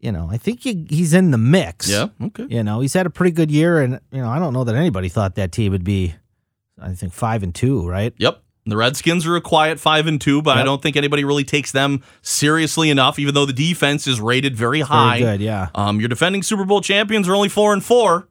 you 0.00 0.12
know, 0.12 0.28
I 0.30 0.38
think 0.38 0.62
he, 0.62 0.86
he's 0.88 1.12
in 1.14 1.30
the 1.30 1.38
mix. 1.38 1.88
Yeah. 1.88 2.08
Okay. 2.22 2.46
You 2.48 2.62
know, 2.62 2.80
he's 2.80 2.94
had 2.94 3.06
a 3.06 3.10
pretty 3.10 3.32
good 3.32 3.50
year, 3.50 3.80
and 3.80 4.00
you 4.10 4.20
know, 4.20 4.28
I 4.28 4.38
don't 4.38 4.52
know 4.52 4.64
that 4.64 4.74
anybody 4.74 5.08
thought 5.08 5.34
that 5.36 5.52
team 5.52 5.72
would 5.72 5.84
be. 5.84 6.14
I 6.80 6.94
think 6.94 7.12
five 7.12 7.42
and 7.42 7.54
two, 7.54 7.86
right? 7.86 8.14
Yep. 8.16 8.42
The 8.66 8.76
Redskins 8.76 9.26
are 9.26 9.36
a 9.36 9.40
quiet 9.40 9.80
five 9.80 10.06
and 10.06 10.20
two, 10.20 10.42
but 10.42 10.56
I 10.58 10.62
don't 10.62 10.82
think 10.82 10.96
anybody 10.96 11.24
really 11.24 11.44
takes 11.44 11.72
them 11.72 12.02
seriously 12.22 12.90
enough, 12.90 13.18
even 13.18 13.34
though 13.34 13.46
the 13.46 13.54
defense 13.54 14.06
is 14.06 14.20
rated 14.20 14.54
very 14.54 14.80
high. 14.80 15.18
Very 15.18 15.38
good, 15.38 15.44
yeah. 15.44 15.68
Um, 15.74 15.98
your 15.98 16.08
defending 16.08 16.42
Super 16.42 16.64
Bowl 16.64 16.80
champions 16.80 17.26
are 17.28 17.34
only 17.34 17.48
four 17.48 17.72
and 17.72 17.82
four, 17.82 18.28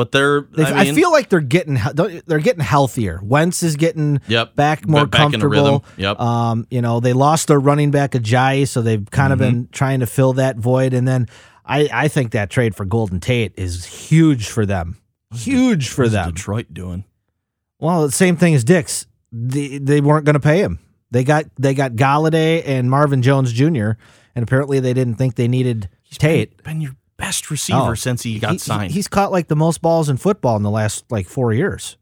but 0.00 0.12
they're. 0.12 0.40
They, 0.40 0.64
I, 0.64 0.80
I, 0.80 0.92
feel 0.92 1.12
like 1.12 1.28
they're 1.28 1.40
getting 1.40 1.78
they're 2.26 2.38
getting 2.38 2.62
healthier. 2.64 3.20
Wentz 3.22 3.62
is 3.62 3.76
getting 3.76 4.22
Yep. 4.28 4.56
back 4.56 4.88
more 4.88 5.04
Back 5.04 5.20
comfortable. 5.32 5.84
Yep. 5.98 6.18
Um, 6.18 6.66
you 6.70 6.80
know, 6.80 7.00
they 7.00 7.12
lost 7.12 7.48
their 7.48 7.60
running 7.60 7.90
back 7.90 8.12
Ajayi, 8.12 8.66
so 8.66 8.80
they've 8.80 9.04
kind 9.10 9.34
of 9.34 9.38
Mm-hmm. 9.40 9.50
been 9.50 9.68
trying 9.72 10.00
to 10.00 10.06
fill 10.06 10.32
that 10.32 10.56
void. 10.56 10.94
And 10.94 11.06
then 11.06 11.28
I, 11.66 11.90
I 11.92 12.08
think 12.08 12.30
that 12.30 12.48
trade 12.48 12.74
for 12.74 12.86
Golden 12.86 13.20
Tate 13.20 13.52
is 13.58 13.84
huge 13.84 14.48
for 14.48 14.64
them. 14.64 14.96
Huge 15.34 15.90
for 15.90 16.04
What's 16.04 16.14
them. 16.14 16.32
Detroit 16.32 16.68
doing? 16.72 17.04
Well, 17.78 18.06
the 18.06 18.12
same 18.12 18.36
thing 18.36 18.54
as 18.54 18.64
Dix. 18.64 19.04
They, 19.30 19.76
they 19.76 20.00
weren't 20.00 20.24
going 20.24 20.34
to 20.34 20.40
pay 20.40 20.60
him. 20.60 20.78
They 21.10 21.24
got 21.24 21.44
they 21.58 21.74
got 21.74 21.92
Golladay 21.92 22.62
and 22.66 22.90
Marvin 22.90 23.20
Jones 23.20 23.52
Jr. 23.52 23.90
And 24.34 24.42
apparently 24.42 24.80
they 24.80 24.94
didn't 24.94 25.16
think 25.16 25.34
they 25.34 25.48
needed 25.48 25.88
Tate. 26.12 26.62
Been 26.64 26.80
your 26.80 26.96
best 27.20 27.50
receiver 27.50 27.78
Oh, 27.90 27.94
since 27.94 28.22
he 28.22 28.38
got 28.38 28.52
He- 28.52 28.58
signed. 28.58 28.92
He's 28.92 29.08
caught 29.08 29.30
like 29.30 29.48
the 29.48 29.56
most 29.56 29.80
balls 29.82 30.08
in 30.08 30.16
football 30.16 30.56
in 30.56 30.62
the 30.62 30.70
last 30.70 31.04
like 31.10 31.28
four 31.28 31.52
years. 31.52 31.96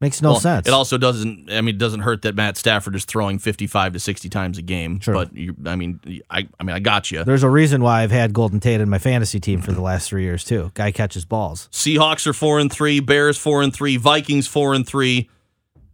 Makes 0.00 0.22
no 0.22 0.30
Well, 0.30 0.40
sense. 0.40 0.68
It 0.68 0.72
also 0.72 0.96
doesn't. 0.96 1.50
I 1.50 1.60
mean, 1.60 1.74
it 1.74 1.78
doesn't 1.78 2.00
hurt 2.02 2.22
that 2.22 2.36
Matt 2.36 2.56
Stafford 2.56 2.94
is 2.94 3.04
throwing 3.04 3.40
fifty-five 3.40 3.94
to 3.94 3.98
sixty 3.98 4.28
times 4.28 4.56
a 4.56 4.62
game. 4.62 5.00
Sure. 5.00 5.12
But 5.14 5.34
you, 5.34 5.56
I 5.66 5.74
mean, 5.74 5.98
I, 6.30 6.46
I 6.60 6.62
mean, 6.62 6.76
I 6.76 6.78
got 6.78 7.10
you. 7.10 7.24
There's 7.24 7.42
a 7.42 7.50
reason 7.50 7.82
why 7.82 8.02
I've 8.02 8.12
had 8.12 8.32
Golden 8.32 8.60
Tate 8.60 8.80
in 8.80 8.88
my 8.88 8.98
fantasy 8.98 9.40
team 9.40 9.60
for 9.60 9.72
the 9.72 9.80
last 9.80 10.08
three 10.08 10.22
years 10.22 10.44
too. 10.44 10.70
Guy 10.74 10.92
catches 10.92 11.24
balls. 11.24 11.68
Seahawks 11.72 12.28
are 12.28 12.32
four 12.32 12.60
and 12.60 12.70
three, 12.70 13.00
Bears 13.00 13.38
four 13.38 13.60
and 13.60 13.74
three, 13.74 13.96
Vikings 13.96 14.46
four 14.46 14.72
and 14.72 14.86
three, 14.86 15.28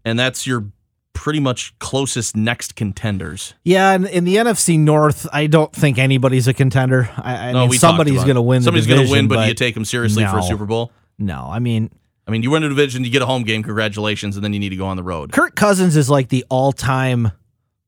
and 0.05 0.18
that's 0.18 0.46
your 0.46 0.66
pretty 1.14 1.40
much 1.40 1.77
closest 1.79 2.37
next 2.37 2.74
contenders. 2.77 3.55
Yeah, 3.64 3.92
and 3.92 4.07
in 4.07 4.24
the 4.24 4.37
NFC 4.37 4.79
North, 4.79 5.27
I 5.33 5.46
don't 5.46 5.72
think 5.72 5.96
anybody's 5.96 6.46
a 6.46 6.53
contender. 6.53 7.09
I, 7.16 7.48
I 7.48 7.53
No, 7.53 7.68
mean, 7.68 7.79
somebody's 7.79 8.24
going 8.24 8.35
to 8.35 8.42
win. 8.42 8.61
Somebody's 8.61 8.87
gonna 8.87 9.09
win, 9.09 9.29
but, 9.29 9.42
do 9.42 9.48
you 9.48 9.55
take 9.55 9.74
them 9.74 9.87
seriously 9.87 10.27
for 10.27 10.38
a. 10.38 10.42
Super 10.42 10.66
Bowl? 10.66 10.92
No, 11.18 11.48
I 11.50 11.61
mean, 11.61 11.90
I 12.27 12.31
mean, 12.31 12.42
you 12.42 12.50
win 12.50 12.62
a 12.64 12.68
division, 12.68 13.05
you 13.05 13.11
get 13.11 13.22
a 13.22 13.27
home 13.27 13.44
game. 13.44 13.62
Congratulations, 13.62 14.37
and 14.37 14.44
then 14.44 14.53
you 14.53 14.59
need 14.61 14.70
to 14.70 14.77
go 14.77 14.87
on 14.87 14.96
the 14.96 15.03
road. 15.03 15.33
Kirk 15.33 15.55
Cousins 15.55 15.96
is 15.96 16.11
like 16.11 16.29
the 16.29 16.44
all-time 16.50 17.31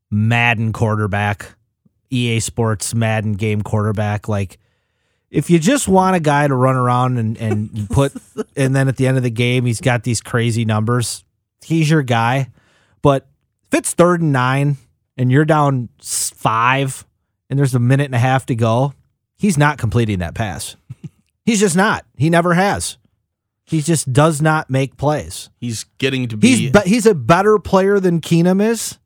Madden 0.09 0.73
quarterback, 0.73 1.55
EA 2.09 2.39
Sports 2.39 2.95
Madden 2.95 3.33
game 3.33 3.61
quarterback. 3.61 4.27
Like, 4.29 4.57
if 5.29 5.49
you 5.49 5.59
just 5.59 5.87
want 5.87 6.15
a 6.15 6.19
guy 6.21 6.47
to 6.47 6.55
run 6.55 6.75
around 6.75 7.17
and 7.17 7.37
and 7.37 7.89
put, 7.89 8.13
and 8.55 8.75
then 8.75 8.87
at 8.87 8.95
the 8.95 9.05
end 9.05 9.17
of 9.17 9.23
the 9.23 9.29
game 9.29 9.65
he's 9.65 9.81
got 9.81 10.03
these 10.03 10.21
crazy 10.21 10.63
numbers, 10.63 11.25
he's 11.63 11.89
your 11.89 12.03
guy. 12.03 12.49
But 13.07 13.25
if 13.71 13.77
it's 13.79 13.93
third 13.93 14.19
and 14.19 14.33
nine 14.33 14.75
and 15.17 15.31
you're 15.31 15.45
down 15.45 15.87
five, 16.03 17.05
and 17.49 17.57
there's 17.57 17.73
a 17.73 17.79
minute 17.79 18.03
and 18.03 18.15
a 18.15 18.19
half 18.19 18.45
to 18.47 18.55
go, 18.55 18.91
he's 19.37 19.57
not 19.57 19.77
completing 19.77 20.19
that 20.19 20.35
pass. 20.35 20.75
He's 21.45 21.61
just 21.61 21.77
not. 21.77 22.05
He 22.17 22.29
never 22.29 22.53
has. 22.53 22.97
He 23.63 23.81
just 23.81 24.11
does 24.11 24.41
not 24.41 24.69
make 24.69 24.97
plays. 24.97 25.49
He's 25.61 25.85
getting 25.99 26.27
to 26.27 26.35
be. 26.35 26.47
He's 26.49 26.71
be- 26.73 26.79
he's 26.89 27.05
a 27.05 27.15
better 27.15 27.57
player 27.59 28.01
than 28.01 28.19
Keenum 28.19 28.61
is, 28.61 28.97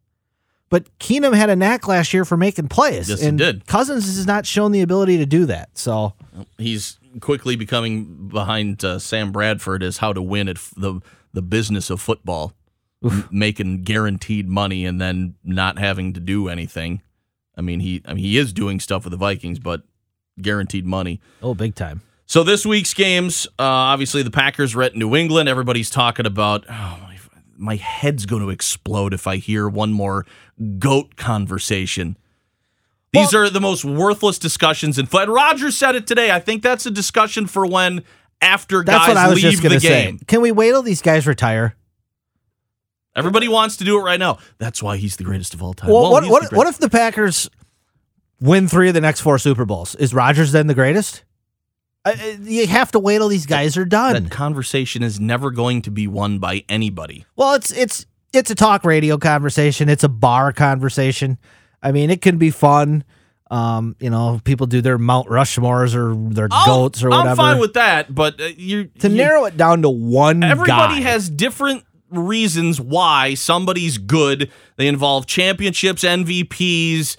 but 0.69 0.87
Keenum 0.97 1.35
had 1.35 1.51
a 1.51 1.55
knack 1.55 1.87
last 1.87 2.11
year 2.11 2.25
for 2.25 2.37
making 2.37 2.69
plays. 2.69 3.07
Yes, 3.07 3.21
he 3.21 3.27
and 3.27 3.37
did. 3.37 3.67
Cousins 3.67 4.07
has 4.07 4.25
not 4.25 4.47
shown 4.47 4.71
the 4.71 4.81
ability 4.81 5.19
to 5.19 5.27
do 5.27 5.45
that. 5.45 5.77
So 5.77 6.13
he's 6.57 6.97
quickly 7.19 7.55
becoming 7.55 8.29
behind 8.29 8.83
uh, 8.83 8.97
Sam 8.97 9.31
Bradford 9.31 9.83
as 9.83 9.99
how 9.99 10.11
to 10.11 10.23
win 10.23 10.49
at 10.49 10.57
f- 10.57 10.73
the 10.75 11.01
the 11.33 11.43
business 11.43 11.91
of 11.91 12.01
football, 12.01 12.53
Making 13.31 13.83
guaranteed 13.83 14.47
money 14.47 14.85
and 14.85 15.01
then 15.01 15.35
not 15.43 15.79
having 15.79 16.13
to 16.13 16.19
do 16.19 16.47
anything. 16.49 17.01
I 17.57 17.61
mean, 17.61 17.79
he 17.79 18.01
I 18.05 18.13
mean 18.13 18.23
he 18.23 18.37
is 18.37 18.53
doing 18.53 18.79
stuff 18.79 19.03
with 19.05 19.11
the 19.11 19.17
Vikings, 19.17 19.57
but 19.59 19.81
guaranteed 20.39 20.85
money. 20.85 21.19
oh, 21.41 21.53
big 21.53 21.75
time. 21.75 22.01
So 22.25 22.43
this 22.43 22.65
week's 22.65 22.93
games, 22.93 23.45
uh, 23.59 23.63
obviously 23.63 24.23
the 24.23 24.31
Packers 24.31 24.75
are 24.75 24.83
at 24.83 24.95
New 24.95 25.15
England. 25.15 25.49
Everybody's 25.49 25.89
talking 25.89 26.25
about. 26.25 26.65
Oh, 26.69 26.97
my, 27.01 27.17
my 27.57 27.75
head's 27.75 28.25
going 28.25 28.41
to 28.41 28.49
explode 28.49 29.13
if 29.13 29.27
I 29.27 29.35
hear 29.37 29.67
one 29.67 29.91
more 29.91 30.25
goat 30.79 31.15
conversation. 31.17 32.17
These 33.13 33.33
are 33.33 33.49
the 33.49 33.59
most 33.59 33.83
worthless 33.83 34.39
discussions 34.39 34.97
in 34.97 35.05
foot. 35.05 35.27
Rodgers 35.27 35.75
said 35.75 35.95
it 35.95 36.07
today. 36.07 36.31
I 36.31 36.39
think 36.39 36.63
that's 36.63 36.85
a 36.85 36.91
discussion 36.91 37.45
for 37.45 37.65
when 37.65 38.03
after 38.41 38.83
That's 38.83 38.97
guys 38.99 39.07
what 39.09 39.17
I 39.17 39.29
was 39.29 39.43
leave 39.43 39.61
the 39.61 39.69
to 39.69 39.79
say. 39.81 40.05
game. 40.05 40.19
Can 40.27 40.41
we 40.41 40.51
wait 40.51 40.69
till 40.69 40.81
these 40.81 41.01
guys 41.01 41.27
retire? 41.27 41.75
Everybody 43.15 43.47
wants 43.47 43.78
to 43.78 43.84
do 43.84 44.00
it 44.00 44.04
right 44.04 44.19
now. 44.19 44.38
That's 44.58 44.82
why 44.82 44.97
he's 44.97 45.17
the 45.17 45.24
greatest 45.24 45.54
of 45.54 45.62
all 45.62 45.74
time. 45.74 45.89
Well, 45.91 46.04
Well, 46.04 46.12
what 46.12 46.30
what, 46.30 46.54
what 46.54 46.67
if 46.67 46.78
the 46.78 46.89
Packers 46.89 47.50
win 48.39 48.67
three 48.67 48.88
of 48.88 48.93
the 48.93 49.02
next 49.02 49.21
four 49.21 49.38
Super 49.38 49.65
Bowls? 49.65 49.95
Is 49.95 50.13
Rodgers 50.13 50.52
then 50.52 50.67
the 50.67 50.74
greatest? 50.74 51.24
Uh, 52.04 52.15
you 52.41 52.65
have 52.67 52.91
to 52.91 53.00
wait 53.00 53.17
till 53.19 53.28
these 53.28 53.45
guys 53.45 53.78
are 53.78 53.86
done. 53.86 54.13
that 54.24 54.32
conversation 54.32 55.04
is 55.04 55.19
never 55.19 55.52
going 55.52 55.82
to 55.84 55.91
be 55.91 56.08
won 56.08 56.39
by 56.39 56.63
anybody. 56.67 57.26
Well, 57.36 57.54
it's 57.54 57.71
it's 57.71 58.06
it's 58.34 58.50
a 58.50 58.56
talk 58.56 58.86
radio 58.86 59.17
conversation. 59.17 59.89
It's 59.89 60.04
a 60.04 60.10
bar 60.10 60.52
conversation. 60.54 61.38
I 61.84 61.91
mean, 61.91 62.10
it 62.10 62.21
can 62.21 62.38
be 62.38 62.50
fun. 62.50 63.04
Um, 63.52 63.97
you 64.00 64.10
know, 64.10 64.39
people 64.45 64.65
do 64.65 64.80
their 64.82 64.97
Mount 64.97 65.28
Rushmores 65.28 65.93
or 65.93 66.15
their 66.34 66.47
goats 66.47 67.04
or 67.04 67.10
whatever. 67.10 67.30
I'm 67.30 67.36
fine 67.36 67.60
with 67.60 67.74
that, 67.74 68.15
but 68.15 68.39
uh, 68.39 68.45
you 68.45 68.86
to 68.86 69.10
you- 69.10 69.17
narrow 69.17 69.43
it 69.45 69.58
down 69.58 69.82
to 69.82 69.89
one 69.89 70.41
Everybody 70.41 70.95
guy. 70.95 71.02
has 71.02 71.30
different 71.30 71.84
reasons 72.12 72.80
why 72.80 73.34
somebody's 73.34 73.97
good. 73.97 74.52
They 74.76 74.88
involve 74.88 75.26
championships, 75.26 76.04
MVPs, 76.04 77.17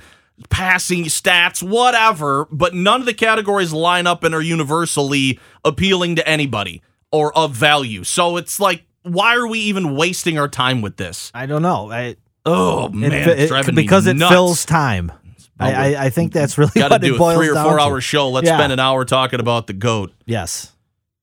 passing 0.50 1.05
stats, 1.05 1.62
whatever, 1.66 2.46
but 2.50 2.74
none 2.74 3.00
of 3.00 3.07
the 3.07 3.14
categories 3.14 3.72
line 3.72 4.07
up 4.07 4.24
and 4.24 4.35
are 4.35 4.42
universally 4.42 5.38
appealing 5.64 6.16
to 6.16 6.28
anybody 6.28 6.83
or 7.11 7.37
of 7.37 7.52
value. 7.52 8.05
So 8.05 8.37
it's 8.37 8.59
like, 8.61 8.85
why 9.02 9.35
are 9.37 9.46
we 9.46 9.59
even 9.61 9.96
wasting 9.96 10.38
our 10.38 10.48
time 10.48 10.81
with 10.83 10.96
this? 10.96 11.31
I 11.35 11.46
don't 11.46 11.62
know. 11.62 11.90
I, 11.90 12.16
Oh 12.44 12.88
man, 12.88 13.12
it- 13.12 13.26
it's 13.38 13.50
driving 13.50 13.76
me 13.76 13.83
because 13.83 14.07
it 14.09 14.16
nuts. 14.16 14.33
fills 14.33 14.64
time. 14.64 15.12
I, 15.61 15.94
I, 15.94 16.05
I 16.07 16.11
think 16.11 16.33
that's 16.33 16.59
really 16.59 16.72
Got 16.74 16.88
to 16.88 16.98
do 16.98 17.14
it 17.14 17.20
a 17.20 17.35
three 17.37 17.48
or 17.50 17.55
four 17.55 17.76
to. 17.76 17.83
hour 17.83 18.00
show. 18.00 18.31
Let's 18.31 18.48
Yeah. 18.48 18.57
spend 18.59 18.72
an 18.72 18.81
hour 18.81 19.05
talking 19.05 19.38
about 19.38 19.68
the 19.68 19.72
goat. 19.74 20.12
Yes. 20.26 20.71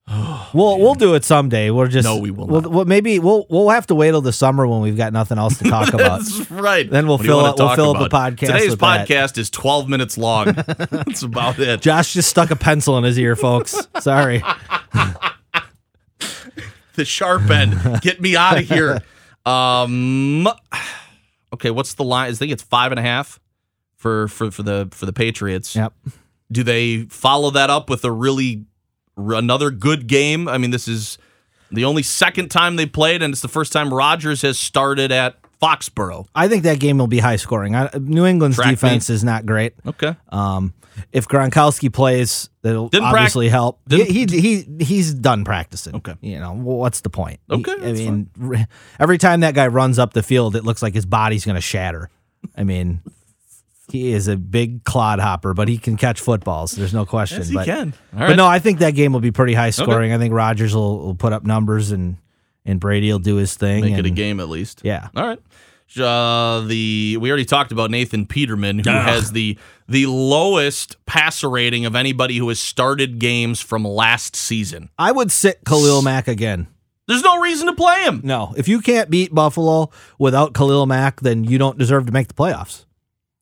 we'll 0.53 0.79
we'll 0.79 0.95
do 0.95 1.13
it 1.13 1.23
someday. 1.23 1.69
We're 1.69 1.87
just 1.87 2.05
No, 2.05 2.17
we 2.17 2.31
will 2.31 2.47
We'll, 2.47 2.85
maybe 2.85 3.19
we'll 3.19 3.45
we'll 3.49 3.69
have 3.69 3.85
to 3.87 3.95
wait 3.95 4.09
till 4.11 4.21
the 4.21 4.33
summer 4.33 4.65
when 4.67 4.81
we've 4.81 4.97
got 4.97 5.13
nothing 5.13 5.37
else 5.37 5.57
to 5.59 5.65
talk 5.65 5.89
about. 5.93 6.21
That's 6.21 6.49
right. 6.49 6.89
Then 6.89 7.05
we'll 7.07 7.17
What 7.17 7.25
fill 7.27 7.39
up- 7.41 7.59
we'll 7.59 7.75
fill 7.75 7.95
up 7.95 8.01
a 8.01 8.09
podcast 8.09 8.37
Today's 8.47 8.75
podcast 8.75 9.37
is 9.37 9.49
12 9.49 9.87
minutes 9.87 10.17
long. 10.17 10.45
That's 10.89 11.21
about 11.21 11.59
it. 11.59 11.81
Josh 11.81 12.13
just 12.13 12.29
stuck 12.29 12.49
a 12.49 12.55
pencil 12.55 12.97
in 12.97 13.03
his 13.03 13.19
ear, 13.19 13.35
folks. 13.35 13.75
Sorry. 13.99 14.41
the 16.95 17.05
sharp 17.05 17.49
end. 17.49 18.01
Get 18.01 18.19
me 18.21 18.35
out 18.35 18.57
of 18.57 18.67
here. 18.67 19.01
Um, 19.45 20.47
okay, 21.53 21.71
what's 21.71 21.93
the 21.93 22.03
line? 22.03 22.29
I 22.31 22.33
think 22.33 22.51
it's 22.51 22.63
five 22.63 22.91
and 22.91 22.99
a 22.99 23.03
half 23.03 23.39
for 23.95 24.27
for 24.27 24.51
for 24.51 24.63
the 24.63 24.87
for 24.91 25.05
the 25.05 25.13
Patriots. 25.13 25.75
Yep. 25.75 25.93
Do 26.51 26.63
they 26.63 27.03
follow 27.03 27.51
that 27.51 27.69
up 27.69 27.89
with 27.89 28.03
a 28.05 28.11
really 28.11 28.65
another 29.19 29.71
good 29.71 30.07
game? 30.07 30.47
I 30.47 30.57
mean, 30.57 30.71
this 30.71 30.87
is 30.87 31.17
the 31.71 31.85
only 31.85 32.03
second 32.03 32.49
time 32.49 32.75
they 32.75 32.85
played, 32.85 33.21
and 33.21 33.31
it's 33.33 33.41
the 33.41 33.47
first 33.47 33.71
time 33.73 33.93
Rodgers 33.93 34.41
has 34.41 34.57
started 34.57 35.11
at 35.11 35.35
Foxborough. 35.61 36.25
I 36.33 36.47
think 36.47 36.63
that 36.63 36.79
game 36.79 36.97
will 36.97 37.07
be 37.07 37.19
high 37.19 37.35
scoring. 37.35 37.75
I, 37.75 37.89
New 37.99 38.25
England's 38.25 38.57
Track 38.57 38.71
defense 38.71 39.09
is 39.09 39.23
not 39.23 39.45
great. 39.45 39.73
Okay. 39.85 40.15
Um, 40.29 40.73
if 41.13 41.27
Gronkowski 41.27 41.91
plays, 41.93 42.49
that'll 42.61 42.89
Didn't 42.89 43.05
obviously 43.05 43.47
help. 43.49 43.79
he, 43.89 44.03
he 44.03 44.25
he 44.25 44.83
he's 44.83 45.13
done 45.13 45.45
practicing. 45.45 45.95
Okay. 45.95 46.15
you 46.21 46.39
know 46.39 46.53
what's 46.53 47.01
the 47.01 47.09
point? 47.09 47.39
He- 47.49 47.55
Okay, 47.55 47.73
I 47.73 47.91
mean, 47.93 48.29
every 48.99 49.17
time 49.17 49.41
that 49.41 49.53
guy 49.53 49.67
runs 49.67 49.97
up 49.99 50.13
the 50.13 50.23
field, 50.23 50.55
it 50.55 50.63
looks 50.65 50.81
like 50.81 50.93
his 50.93 51.05
body's 51.05 51.45
going 51.45 51.55
to 51.55 51.61
shatter. 51.61 52.09
I 52.57 52.63
mean, 52.63 53.01
he 53.91 54.13
is 54.13 54.27
a 54.27 54.37
big 54.37 54.83
clod 54.83 55.19
hopper, 55.19 55.53
but 55.53 55.67
he 55.67 55.77
can 55.77 55.97
catch 55.97 56.19
footballs. 56.19 56.71
There's 56.71 56.93
no 56.93 57.05
question. 57.05 57.39
Yes, 57.39 57.49
he 57.49 57.55
but, 57.55 57.65
can. 57.65 57.93
All 58.13 58.19
but 58.19 58.27
right. 58.29 58.35
no, 58.35 58.47
I 58.47 58.59
think 58.59 58.79
that 58.79 58.91
game 58.91 59.13
will 59.13 59.19
be 59.19 59.31
pretty 59.31 59.53
high 59.53 59.69
scoring. 59.71 60.13
I 60.13 60.17
think 60.17 60.33
Rodgers 60.33 60.75
will, 60.75 60.99
will 60.99 61.15
put 61.15 61.33
up 61.33 61.43
numbers 61.43 61.91
and 61.91 62.17
and 62.65 62.79
Brady 62.79 63.11
will 63.11 63.19
do 63.19 63.35
his 63.35 63.55
thing. 63.55 63.83
Make 63.83 63.97
it 63.97 64.05
a 64.05 64.11
game 64.11 64.39
at 64.39 64.49
least. 64.49 64.81
Yeah. 64.83 65.09
All 65.15 65.25
right. 65.25 65.39
Uh, 65.97 66.61
the 66.67 67.17
we 67.19 67.29
already 67.29 67.45
talked 67.45 67.71
about 67.71 67.89
Nathan 67.89 68.27
Peterman, 68.27 68.79
who 68.79 68.89
has 68.91 69.31
the 69.31 69.57
the 69.87 70.05
lowest 70.05 71.03
passer 71.07 71.49
rating 71.49 71.85
of 71.85 71.95
anybody 71.95 72.37
who 72.37 72.47
has 72.49 72.59
started 72.59 73.17
games 73.17 73.59
from 73.59 73.83
last 73.83 74.35
season. 74.35 74.89
I 74.99 75.11
would 75.11 75.31
sit 75.31 75.65
Khalil 75.65 76.03
Mack 76.03 76.27
again. 76.27 76.67
There's 77.07 77.23
no 77.23 77.39
reason 77.39 77.65
to 77.65 77.73
play 77.73 78.03
him. 78.03 78.21
No, 78.23 78.53
if 78.55 78.67
you 78.67 78.81
can't 78.81 79.09
beat 79.09 79.33
Buffalo 79.33 79.89
without 80.19 80.53
Khalil 80.53 80.85
Mack, 80.85 81.21
then 81.21 81.43
you 81.43 81.57
don't 81.57 81.79
deserve 81.79 82.05
to 82.05 82.11
make 82.11 82.27
the 82.27 82.35
playoffs. 82.35 82.85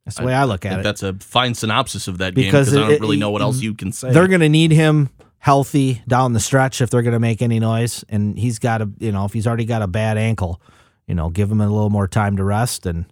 That's 0.08 0.18
the 0.18 0.24
way 0.26 0.34
I, 0.34 0.46
look 0.46 0.66
I 0.66 0.70
at 0.70 0.72
think 0.72 0.80
it. 0.80 0.84
that's 0.84 1.04
a 1.04 1.14
fine 1.16 1.54
synopsis 1.54 2.08
of 2.08 2.18
that 2.20 2.34
game 2.34 2.46
Because 2.46 2.70
because 2.72 2.82
I 2.86 2.90
don't 2.90 3.02
really 3.02 3.18
know 3.18 3.30
what 3.30 3.42
else 3.42 3.62
you 3.62 3.74
can 3.74 3.92
say. 3.92 4.12
They're 4.12 4.30
going 4.30 4.40
to 4.40 4.48
need 4.50 4.72
him 4.72 5.10
healthy 5.40 6.02
down 6.08 6.32
the 6.34 6.40
stretch 6.40 6.80
if 6.82 6.90
they're 6.90 7.02
going 7.02 7.14
to 7.14 7.20
make 7.20 7.42
any 7.42 7.60
noise. 7.60 8.06
And 8.08 8.38
he's 8.40 8.58
got 8.58 8.82
a, 8.82 8.90
you 9.00 9.12
know, 9.12 9.26
if 9.26 9.34
he's 9.34 9.46
already 9.46 9.66
got 9.66 9.82
a 9.82 9.88
bad 9.88 10.18
ankle, 10.18 10.62
you 11.08 11.14
know, 11.16 11.30
give 11.30 11.52
him 11.52 11.60
a 11.60 11.68
little 11.68 11.90
more 11.90 12.08
time 12.08 12.38
to 12.38 12.44
rest 12.44 12.86
and, 12.86 13.06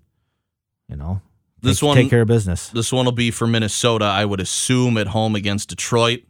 you 0.87 0.95
know, 0.95 1.21
This 1.61 1.79
take, 1.81 1.87
one- 1.87 1.97
take 1.97 2.09
care 2.09 2.21
of 2.21 2.27
business. 2.29 2.69
This 2.69 2.91
one 2.93 3.03
will 3.05 3.11
be 3.11 3.29
for 3.29 3.45
Minnesota, 3.45 4.05
I 4.05 4.23
would 4.23 4.39
assume, 4.39 4.97
at 4.97 5.07
home 5.07 5.35
against 5.35 5.69
Detroit. 5.69 6.21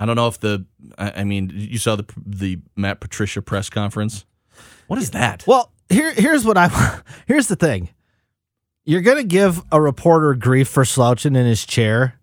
I 0.00 0.06
don't 0.06 0.16
know 0.16 0.26
if 0.28 0.38
the. 0.40 0.66
I 0.98 1.20
I 1.20 1.24
mean, 1.24 1.50
you 1.54 1.78
saw 1.78 1.94
the 1.96 2.04
the 2.26 2.58
Matt 2.76 3.00
Patricia 3.00 3.40
press 3.40 3.70
conference. 3.70 4.26
What 4.88 4.98
is 4.98 5.12
that? 5.12 5.44
Well, 5.46 5.72
here 5.88 6.12
here's 6.12 6.44
what 6.44 6.58
I 6.58 7.00
here's 7.26 7.46
the 7.46 7.54
thing. 7.56 7.88
You're 8.84 9.00
gonna 9.00 9.24
give 9.24 9.62
a 9.72 9.80
reporter 9.80 10.34
grief 10.34 10.68
for 10.68 10.84
slouching 10.84 11.36
in 11.36 11.46
his 11.46 11.64
chair, 11.64 12.18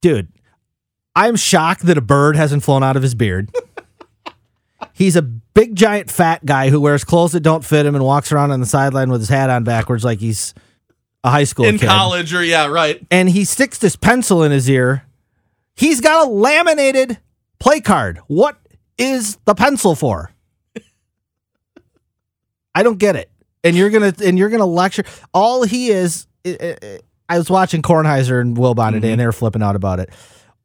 dude. 0.00 0.28
I'm 1.16 1.36
shocked 1.36 1.86
that 1.86 1.98
a 1.98 2.02
bird 2.02 2.36
hasn't 2.36 2.62
flown 2.62 2.82
out 2.82 2.96
of 2.96 3.02
his 3.02 3.14
beard. 3.14 3.50
He's 4.92 5.16
a 5.16 5.22
big 5.22 5.74
giant 5.74 6.10
fat 6.10 6.44
guy 6.44 6.70
who 6.70 6.80
wears 6.80 7.04
clothes 7.04 7.32
that 7.32 7.40
don't 7.40 7.64
fit 7.64 7.86
him 7.86 7.94
and 7.94 8.04
walks 8.04 8.30
around 8.32 8.50
on 8.50 8.60
the 8.60 8.66
sideline 8.66 9.10
with 9.10 9.20
his 9.20 9.28
hat 9.28 9.50
on 9.50 9.64
backwards 9.64 10.04
like 10.04 10.20
he's 10.20 10.54
a 11.24 11.30
high 11.30 11.44
school 11.44 11.64
In 11.66 11.78
kid. 11.78 11.86
college, 11.88 12.32
or 12.34 12.44
yeah, 12.44 12.66
right. 12.66 13.04
And 13.10 13.28
he 13.28 13.44
sticks 13.44 13.78
this 13.78 13.96
pencil 13.96 14.42
in 14.42 14.52
his 14.52 14.68
ear 14.68 15.04
He's 15.74 16.00
got 16.02 16.26
a 16.26 16.30
laminated 16.30 17.18
play 17.58 17.80
card. 17.80 18.20
What 18.26 18.58
is 18.98 19.38
the 19.46 19.54
pencil 19.54 19.94
for? 19.94 20.30
I 22.74 22.82
don't 22.82 22.98
get 22.98 23.16
it. 23.16 23.30
And 23.62 23.76
you're 23.76 23.90
gonna 23.90 24.14
and 24.24 24.38
you're 24.38 24.48
gonna 24.50 24.66
lecture. 24.66 25.04
All 25.34 25.62
he 25.64 25.90
is. 25.90 26.26
I- 26.46 26.76
I 26.82 26.98
I 27.30 27.38
was 27.38 27.48
watching 27.48 27.80
Kornheiser 27.80 28.40
and 28.40 28.56
Wilbon 28.56 28.90
today, 28.92 29.06
mm-hmm. 29.06 29.12
and 29.12 29.20
they 29.20 29.24
were 29.24 29.30
flipping 29.30 29.62
out 29.62 29.76
about 29.76 30.00
it. 30.00 30.10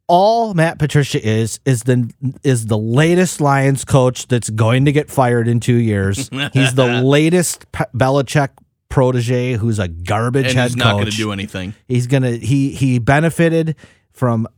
All 0.08 0.52
Matt 0.52 0.80
Patricia 0.80 1.24
is 1.24 1.60
is 1.64 1.84
the 1.84 2.12
is 2.42 2.66
the 2.66 2.76
latest 2.78 3.40
Lions 3.40 3.84
coach 3.84 4.26
that's 4.26 4.50
going 4.50 4.84
to 4.86 4.92
get 4.92 5.08
fired 5.08 5.46
in 5.46 5.60
two 5.60 5.76
years. 5.76 6.28
He's 6.52 6.74
the 6.74 7.02
latest 7.02 7.70
Pe- 7.70 7.84
Belichick 7.94 8.48
protege 8.88 9.54
who's 9.54 9.78
a 9.78 9.88
garbage 9.88 10.46
and 10.46 10.54
head 10.56 10.68
he's 10.68 10.76
not 10.76 10.92
going 10.94 11.04
to 11.06 11.10
do 11.10 11.32
anything. 11.32 11.74
He's 11.86 12.06
gonna 12.06 12.32
he 12.32 12.70
he 12.70 12.98
benefited 12.98 13.76
from 14.12 14.48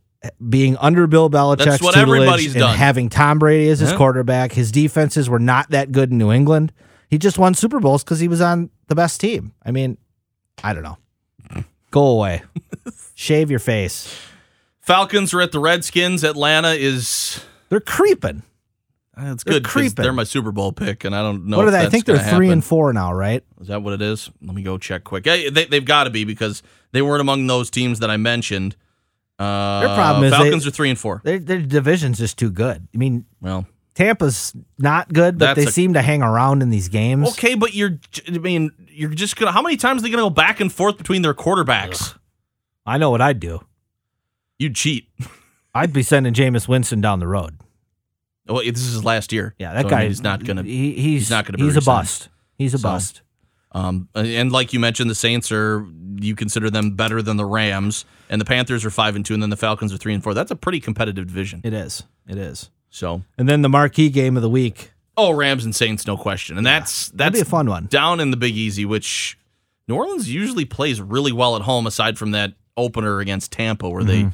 being 0.49 0.77
under 0.77 1.07
Bill 1.07 1.29
Belichick's 1.29 1.79
tutelage 1.79 2.45
and 2.45 2.55
done. 2.55 2.75
having 2.77 3.09
Tom 3.09 3.39
Brady 3.39 3.69
as 3.69 3.79
his 3.79 3.91
Yeah. 3.91 3.97
quarterback. 3.97 4.51
His 4.51 4.71
defenses 4.71 5.29
were 5.29 5.39
not 5.39 5.69
that 5.71 5.91
good 5.91 6.11
in 6.11 6.17
New 6.17 6.31
England. 6.31 6.71
He 7.09 7.17
just 7.17 7.37
won 7.39 7.53
Super 7.53 7.79
Bowls 7.79 8.03
because 8.03 8.19
he 8.19 8.27
was 8.27 8.39
on 8.41 8.69
the 8.87 8.95
best 8.95 9.19
team. 9.19 9.53
I 9.65 9.71
mean, 9.71 9.97
I 10.63 10.73
don't 10.73 10.83
know. 10.83 10.97
Go 11.91 12.05
away. 12.07 12.43
Shave 13.15 13.49
your 13.49 13.59
face. 13.59 14.15
Falcons 14.79 15.33
are 15.33 15.41
at 15.41 15.51
the 15.51 15.59
Redskins. 15.59 16.23
Atlanta 16.23 16.69
is. 16.69 17.43
They're 17.69 17.79
creeping. 17.79 18.43
That's 19.17 19.43
They're 19.43 19.55
good 19.55 19.65
creeping. 19.65 20.01
they're 20.03 20.13
my 20.13 20.23
Super 20.23 20.51
Bowl 20.53 20.71
pick, 20.71 21.03
and 21.03 21.13
I 21.13 21.21
don't 21.21 21.47
know. 21.47 21.57
what 21.57 21.67
are 21.67 21.71
they? 21.71 21.81
I 21.81 21.89
think 21.89 22.05
they're 22.05 22.17
three 22.17 22.47
happen. 22.47 22.51
and 22.51 22.63
four 22.63 22.93
now, 22.93 23.11
right? 23.11 23.43
Is 23.59 23.67
that 23.67 23.81
what 23.83 23.93
it 23.93 24.01
is? 24.01 24.29
Let 24.41 24.55
me 24.55 24.61
go 24.61 24.77
check 24.77 25.03
quick. 25.03 25.25
Hey, 25.25 25.49
they, 25.49 25.65
they've 25.65 25.83
got 25.83 26.05
to 26.05 26.09
be 26.09 26.23
because 26.23 26.63
they 26.93 27.01
weren't 27.01 27.19
among 27.19 27.45
those 27.47 27.69
teams 27.69 27.99
that 27.99 28.09
I 28.09 28.15
mentioned. 28.17 28.77
Uh, 29.37 29.79
Their 29.81 29.95
problem 29.95 30.23
is 30.23 30.31
they- 30.31 30.37
Falcons 30.37 30.67
are 30.67 30.71
three 30.71 30.89
and 30.89 30.97
four. 30.97 31.21
Their, 31.25 31.39
their 31.39 31.61
division's 31.61 32.17
just 32.17 32.37
too 32.37 32.49
good. 32.49 32.87
I 32.93 32.97
mean, 32.97 33.25
Well, 33.41 33.65
Tampa's 33.99 34.53
not 34.77 35.11
good, 35.11 35.37
but 35.37 35.47
That's 35.47 35.57
they 35.65 35.65
a- 35.69 35.71
seem 35.71 35.93
to 35.95 36.01
hang 36.01 36.21
around 36.23 36.61
in 36.61 36.69
these 36.69 36.87
games. 36.87 37.27
okay, 37.31 37.55
but 37.55 37.73
you're. 37.73 37.99
I 38.27 38.37
mean, 38.37 38.71
you're 38.87 39.09
just 39.09 39.35
gonna. 39.35 39.51
How 39.51 39.61
many 39.61 39.75
times 39.75 40.01
are 40.01 40.03
they 40.03 40.09
gonna 40.09 40.23
go 40.23 40.29
back 40.29 40.61
and 40.61 40.71
forth 40.71 40.97
between 40.97 41.21
their 41.21 41.33
quarterbacks? 41.33 42.17
I 42.85 42.97
know 42.97 43.09
what 43.09 43.19
I'd 43.21 43.41
do. 43.41 43.59
You'd 44.57 44.75
cheat. 44.75 45.09
I'd 45.75 45.91
be 45.91 46.01
sending 46.01 46.33
Jameis 46.33 46.65
Winston 46.67 47.01
down 47.01 47.19
the 47.19 47.27
road. 47.27 47.57
Well, 48.47 48.63
this 48.63 48.79
is 48.81 48.93
his 48.93 49.03
last 49.03 49.31
year. 49.33 49.53
Yeah, 49.59 49.73
that 49.73 49.81
So, 49.83 49.87
I 49.87 49.91
guy 49.91 49.99
mean, 49.99 50.07
he's 50.07 50.23
not 50.23 50.43
gonna. 50.45 50.63
He, 50.63 50.93
he's, 50.93 51.03
he's 51.03 51.29
not 51.29 51.45
gonna 51.45 51.57
be 51.57 51.65
He's 51.65 51.75
a 51.75 51.79
re-signed. 51.79 51.97
bust. 51.97 52.29
He's 52.57 52.73
a 52.73 52.77
So- 52.77 52.87
bust. 52.89 53.21
Um, 53.73 54.07
and 54.15 54.51
like 54.51 54.71
you 54.73 54.79
mentioned, 54.79 55.11
the 55.11 55.15
Saints 55.15 55.51
are 55.51 55.85
you 56.21 56.35
consider 56.35 56.71
them 56.71 56.95
better 56.95 57.21
than 57.21 57.37
the 57.37 57.45
Rams, 57.45 58.03
and 58.29 58.41
the 58.41 58.45
Panthers 58.45 58.83
are 58.85 58.89
five 58.89 59.15
and 59.15 59.23
two, 59.23 59.35
and 59.35 59.43
then 59.43 59.51
the 59.51 59.57
Falcons 59.57 59.93
are 59.93 59.97
three 59.97 60.13
and 60.15 60.23
four. 60.23 60.33
That's 60.33 60.49
a 60.49 60.55
pretty 60.55 60.79
competitive 60.79 61.27
division. 61.27 61.61
It 61.63 61.73
is. 61.73 62.01
It 62.27 62.37
is. 62.39 62.71
So, 62.89 63.21
And 63.37 63.47
then 63.47 63.61
the 63.61 63.69
marquee 63.69 64.09
game 64.09 64.35
of 64.35 64.41
the 64.41 64.49
week. 64.49 64.91
oh, 65.17 65.31
Rams 65.31 65.65
and 65.65 65.75
Saints, 65.75 66.07
no 66.07 66.17
question, 66.17 66.57
and 66.57 66.65
that's 66.65 67.09
That'd 67.09 67.33
that's 67.35 67.43
be 67.43 67.47
a 67.47 67.49
fun 67.49 67.67
one. 67.69 67.85
down 67.87 68.19
in 68.19 68.31
the 68.31 68.37
Big 68.37 68.55
Easy, 68.55 68.85
which 68.85 69.37
New 69.87 69.95
Orleans 69.95 70.31
usually 70.33 70.65
plays 70.65 71.01
really 71.01 71.31
well 71.31 71.55
at 71.55 71.61
home, 71.63 71.85
aside 71.87 72.17
from 72.17 72.31
that 72.31 72.53
opener 72.77 73.19
against 73.19 73.51
Tampa 73.51 73.89
where 73.89 74.03
they 74.03 74.29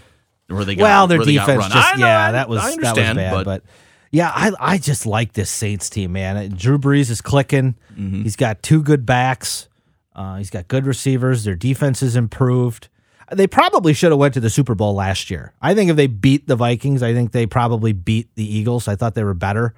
where 0.48 0.64
they 0.64 0.76
got 0.76 0.82
Mm-hmm. 0.82 0.82
well, 0.84 1.08
their 1.08 1.18
where 1.18 1.26
they 1.26 1.36
got 1.36 1.48
defense 1.48 1.74
just 1.74 1.94
I 1.96 1.98
know, 1.98 2.06
yeah, 2.06 2.32
that 2.34 2.48
was 2.50 2.60
I 2.62 2.70
that 2.72 2.78
was 2.78 2.88
understand, 2.88 3.18
bad. 3.18 3.46
But, 3.46 3.64
yeah, 4.12 4.32
I 4.34 4.52
I 4.60 4.78
just 4.78 5.06
like 5.06 5.34
this 5.34 5.50
Saints 5.50 5.90
team, 5.90 6.12
man. 6.14 6.52
Drew 6.52 6.78
Brees 6.78 7.10
is 7.10 7.22
clicking. 7.22 7.76
Mm-hmm. 7.98 8.22
He's 8.24 8.36
got 8.36 8.62
two 8.62 8.84
good 8.84 9.06
backs. 9.06 9.68
Uh, 10.16 10.38
he's 10.38 10.50
got 10.52 10.68
good 10.70 10.86
receivers. 10.86 11.44
Their 11.44 11.56
defense 11.56 12.02
is 12.04 12.16
improved. 12.16 12.88
They 13.32 13.48
probably 13.48 13.94
should 13.94 14.12
have 14.12 14.20
went 14.20 14.34
to 14.36 14.40
the 14.40 14.50
Super 14.50 14.76
Bowl 14.76 14.94
last 14.94 15.30
year. 15.30 15.54
I 15.62 15.74
think 15.74 15.90
if 15.90 15.96
they 15.96 16.08
beat 16.08 16.48
the 16.48 16.56
Vikings, 16.56 17.02
I 17.02 17.14
think 17.14 17.32
they 17.32 17.46
probably 17.46 17.92
beat 17.92 18.30
the 18.36 18.46
Eagles. 18.46 18.88
I 18.88 18.96
thought 18.96 19.16
they 19.16 19.24
were 19.24 19.34
better. 19.34 19.74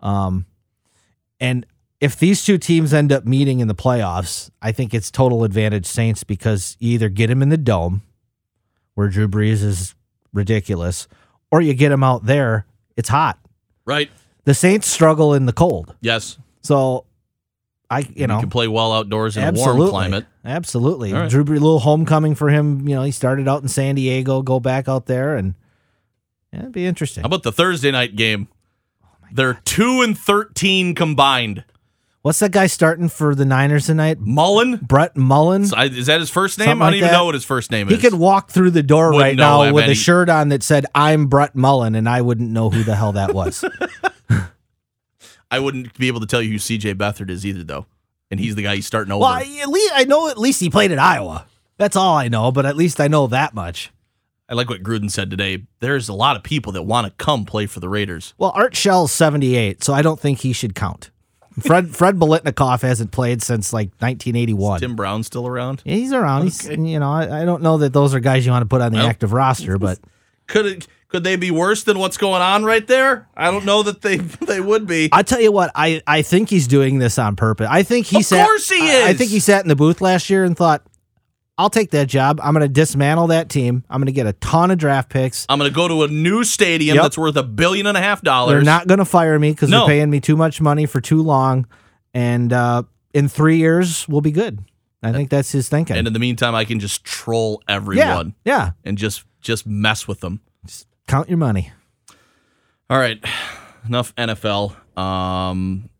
Um, 0.00 0.46
and 1.40 1.64
if 2.00 2.18
these 2.18 2.44
two 2.44 2.58
teams 2.58 2.92
end 2.92 3.12
up 3.12 3.24
meeting 3.24 3.60
in 3.60 3.68
the 3.68 3.74
playoffs, 3.74 4.50
I 4.60 4.72
think 4.72 4.92
it's 4.92 5.10
total 5.10 5.44
advantage 5.44 5.86
Saints 5.86 6.24
because 6.24 6.76
you 6.78 6.92
either 6.92 7.08
get 7.08 7.30
him 7.30 7.42
in 7.42 7.48
the 7.48 7.56
dome, 7.56 8.02
where 8.94 9.08
Drew 9.08 9.28
Brees 9.28 9.62
is 9.62 9.94
ridiculous, 10.32 11.08
or 11.50 11.60
you 11.60 11.74
get 11.74 11.92
him 11.92 12.04
out 12.04 12.24
there. 12.26 12.66
It's 12.96 13.08
hot. 13.08 13.38
right? 13.84 14.10
The 14.44 14.54
Saints 14.54 14.86
struggle 14.88 15.34
in 15.34 15.46
the 15.46 15.52
cold, 15.52 15.94
Yes, 16.00 16.38
so 16.62 17.04
I 17.90 18.06
you 18.14 18.26
know 18.28 18.38
can 18.40 18.50
play 18.50 18.68
well 18.68 18.92
outdoors 18.92 19.36
in 19.36 19.42
a 19.42 19.52
warm 19.52 19.88
climate. 19.88 20.26
Absolutely, 20.44 21.12
right. 21.12 21.28
Drew 21.28 21.44
Brees, 21.44 21.54
little 21.54 21.80
homecoming 21.80 22.34
for 22.36 22.48
him. 22.48 22.86
You 22.88 22.94
know, 22.94 23.02
he 23.02 23.10
started 23.10 23.48
out 23.48 23.62
in 23.62 23.68
San 23.68 23.96
Diego, 23.96 24.42
go 24.42 24.60
back 24.60 24.88
out 24.88 25.06
there, 25.06 25.34
and 25.36 25.54
yeah, 26.52 26.60
it'd 26.60 26.72
be 26.72 26.86
interesting. 26.86 27.22
How 27.22 27.26
about 27.26 27.42
the 27.42 27.52
Thursday 27.52 27.90
night 27.90 28.14
game? 28.16 28.48
Oh 29.02 29.08
They're 29.32 29.60
two 29.64 30.02
and 30.02 30.16
thirteen 30.16 30.94
combined. 30.94 31.64
What's 32.22 32.38
that 32.40 32.52
guy 32.52 32.66
starting 32.66 33.08
for 33.08 33.34
the 33.34 33.46
Niners 33.46 33.86
tonight? 33.86 34.18
Mullen, 34.20 34.76
Brett 34.76 35.16
Mullins. 35.16 35.72
I- 35.72 35.84
is 35.86 36.04
that 36.06 36.20
his 36.20 36.28
first 36.28 36.58
name? 36.58 36.66
Something 36.66 36.82
I 36.82 36.84
don't 36.84 36.92
like 36.92 36.96
even 36.98 37.08
that. 37.08 37.12
know 37.14 37.24
what 37.24 37.34
his 37.34 37.46
first 37.46 37.70
name 37.70 37.88
is. 37.88 37.94
He 37.94 38.00
could 38.00 38.12
walk 38.12 38.50
through 38.50 38.72
the 38.72 38.82
door 38.82 39.06
Wouldn't 39.08 39.22
right 39.22 39.36
now 39.36 39.72
with 39.72 39.84
any- 39.84 39.92
a 39.92 39.96
shirt 39.96 40.28
on 40.28 40.50
that 40.50 40.62
said 40.62 40.84
"I'm 40.94 41.28
Brett 41.28 41.56
Mullen," 41.56 41.94
and 41.94 42.06
I 42.08 42.20
wouldn't 42.20 42.50
know 42.50 42.68
who 42.70 42.82
the 42.84 42.94
hell 42.94 43.12
that 43.12 43.32
was. 43.34 43.64
I 45.50 45.58
wouldn't 45.58 45.98
be 45.98 46.08
able 46.08 46.20
to 46.20 46.26
tell 46.26 46.40
you 46.42 46.52
who 46.52 46.58
C.J. 46.58 46.94
Beathard 46.94 47.30
is 47.30 47.44
either, 47.44 47.64
though, 47.64 47.86
and 48.30 48.38
he's 48.38 48.54
the 48.54 48.62
guy 48.62 48.76
he's 48.76 48.86
starting 48.86 49.12
over. 49.12 49.20
well, 49.22 49.32
I, 49.32 49.58
at 49.62 49.68
least 49.68 49.92
I 49.94 50.04
know 50.04 50.28
at 50.28 50.38
least 50.38 50.60
he 50.60 50.70
played 50.70 50.92
at 50.92 50.98
Iowa. 50.98 51.46
That's 51.76 51.96
all 51.96 52.16
I 52.16 52.28
know, 52.28 52.52
but 52.52 52.66
at 52.66 52.76
least 52.76 53.00
I 53.00 53.08
know 53.08 53.26
that 53.28 53.54
much. 53.54 53.90
I 54.48 54.54
like 54.54 54.68
what 54.68 54.82
Gruden 54.82 55.10
said 55.10 55.30
today. 55.30 55.64
There's 55.78 56.08
a 56.08 56.12
lot 56.12 56.36
of 56.36 56.42
people 56.42 56.72
that 56.72 56.82
want 56.82 57.06
to 57.06 57.12
come 57.24 57.44
play 57.44 57.66
for 57.66 57.78
the 57.80 57.88
Raiders. 57.88 58.34
Well, 58.36 58.52
Art 58.54 58.74
Shell's 58.76 59.12
78, 59.12 59.82
so 59.84 59.94
I 59.94 60.02
don't 60.02 60.18
think 60.18 60.40
he 60.40 60.52
should 60.52 60.74
count. 60.74 61.10
Fred 61.60 61.90
Fred 61.96 62.16
Biletnikoff 62.16 62.82
hasn't 62.82 63.12
played 63.12 63.42
since 63.42 63.72
like 63.72 63.88
1981. 64.00 64.80
Tim 64.80 64.94
Brown 64.96 65.22
still 65.22 65.46
around? 65.46 65.82
Yeah, 65.84 65.94
he's 65.96 66.12
around. 66.12 66.44
He's 66.44 66.68
you 66.68 66.98
know 66.98 67.10
I, 67.10 67.42
I 67.42 67.44
don't 67.44 67.62
know 67.62 67.78
that 67.78 67.92
those 67.92 68.14
are 68.14 68.20
guys 68.20 68.44
you 68.46 68.52
want 68.52 68.62
to 68.62 68.68
put 68.68 68.80
on 68.82 68.92
the 68.92 68.98
Well. 68.98 69.06
active 69.08 69.32
roster, 69.32 69.78
but 69.86 69.98
Could 70.46 70.66
it, 70.66 70.86
could 71.10 71.24
they 71.24 71.36
be 71.36 71.50
worse 71.50 71.82
than 71.82 71.98
what's 71.98 72.16
going 72.16 72.40
on 72.40 72.64
right 72.64 72.86
there? 72.86 73.28
I 73.36 73.50
don't 73.50 73.64
know 73.64 73.82
that 73.82 74.00
they 74.00 74.16
they 74.46 74.60
would 74.60 74.86
be. 74.86 75.08
I 75.12 75.22
tell 75.22 75.40
you 75.40 75.52
what, 75.52 75.70
I, 75.74 76.00
I 76.06 76.22
think 76.22 76.48
he's 76.48 76.66
doing 76.68 76.98
this 76.98 77.18
on 77.18 77.36
purpose. 77.36 77.66
I 77.70 77.82
think 77.82 78.06
he 78.06 78.22
said 78.22 78.36
Of 78.36 78.40
sat. 78.40 78.46
course 78.46 78.70
he 78.70 78.80
I, 78.80 79.08
I 79.08 79.14
think 79.14 79.30
he 79.30 79.40
sat 79.40 79.62
in 79.64 79.68
the 79.68 79.76
booth 79.76 80.00
last 80.00 80.30
year 80.30 80.44
and 80.44 80.56
thought, 80.56 80.82
"I'll 81.58 81.68
take 81.70 81.90
that 81.90 82.06
job. 82.08 82.40
I'm 82.42 82.54
going 82.54 82.66
to 82.66 82.72
dismantle 82.72 83.26
that 83.28 83.48
team. 83.48 83.84
I'm 83.90 84.00
going 84.00 84.06
to 84.06 84.12
get 84.12 84.26
a 84.26 84.32
ton 84.34 84.70
of 84.70 84.78
draft 84.78 85.10
picks. 85.10 85.46
I'm 85.48 85.58
going 85.58 85.70
to 85.70 85.74
go 85.74 85.88
to 85.88 86.04
a 86.04 86.08
new 86.08 86.44
stadium 86.44 86.94
Yep. 86.94 87.02
that's 87.02 87.18
worth 87.18 87.36
a 87.36 87.42
billion 87.42 87.86
and 87.86 87.96
a 87.98 88.00
half 88.00 88.22
dollars. 88.22 88.54
They're 88.54 88.62
not 88.62 88.86
going 88.86 88.98
to 88.98 89.04
fire 89.04 89.38
me 89.38 89.50
because 89.50 89.68
No. 89.68 89.80
they're 89.80 89.88
paying 89.96 90.10
me 90.10 90.20
too 90.20 90.36
much 90.36 90.60
money 90.60 90.86
for 90.86 91.00
too 91.00 91.22
long, 91.22 91.66
and 92.14 92.52
uh, 92.52 92.84
in 93.12 93.28
three 93.28 93.56
years 93.58 94.08
we'll 94.08 94.20
be 94.20 94.32
good." 94.32 94.60
I 95.02 95.12
think 95.12 95.30
that's 95.30 95.50
his 95.50 95.68
thinking. 95.70 95.96
And 95.96 96.06
in 96.06 96.12
the 96.12 96.18
meantime, 96.18 96.54
I 96.54 96.66
can 96.66 96.78
just 96.78 97.04
troll 97.04 97.62
everyone 97.66 98.34
yeah. 98.44 98.72
and 98.84 98.98
just 98.98 99.24
just 99.40 99.66
mess 99.66 100.06
with 100.06 100.20
them. 100.20 100.40
Count 101.10 101.28
your 101.28 101.38
money. 101.38 101.72
All 102.88 102.96
right, 102.96 103.18
enough 103.84 104.14
NFL. 104.14 104.76
Um, 104.96 105.90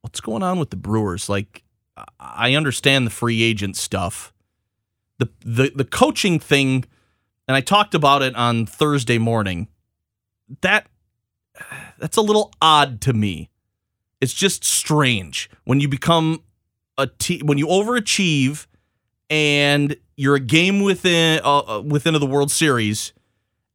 what's 0.00 0.20
going 0.20 0.42
on 0.42 0.58
with 0.58 0.70
the 0.70 0.76
Brewers? 0.76 1.28
Like, 1.28 1.62
I- 2.18 2.54
understand 2.56 3.06
the 3.06 3.10
free 3.12 3.40
agent 3.44 3.76
stuff, 3.76 4.32
the 5.18 5.28
the 5.44 5.70
the 5.76 5.84
coaching 5.84 6.40
thing, 6.40 6.84
and 7.46 7.56
I 7.56 7.60
talked 7.60 7.94
about 7.94 8.22
it 8.22 8.34
on 8.34 8.66
Thursday 8.66 9.16
morning. 9.16 9.68
That 10.62 10.88
that's 12.00 12.16
a 12.16 12.20
little 12.22 12.52
odd 12.60 13.00
to 13.02 13.12
me. 13.12 13.50
It's 14.20 14.34
just 14.34 14.64
strange 14.64 15.48
when 15.66 15.78
you 15.78 15.86
become 15.86 16.42
a 16.96 17.06
te- 17.06 17.42
when 17.44 17.58
you 17.58 17.68
overachieve 17.68 18.66
and 19.30 19.94
you're 20.16 20.34
a 20.34 20.40
game 20.40 20.80
within 20.80 21.42
uh, 21.44 21.58
uh, 21.58 21.80
within 21.80 22.16
of 22.16 22.20
the 22.20 22.26
World 22.26 22.50
Series, 22.50 23.12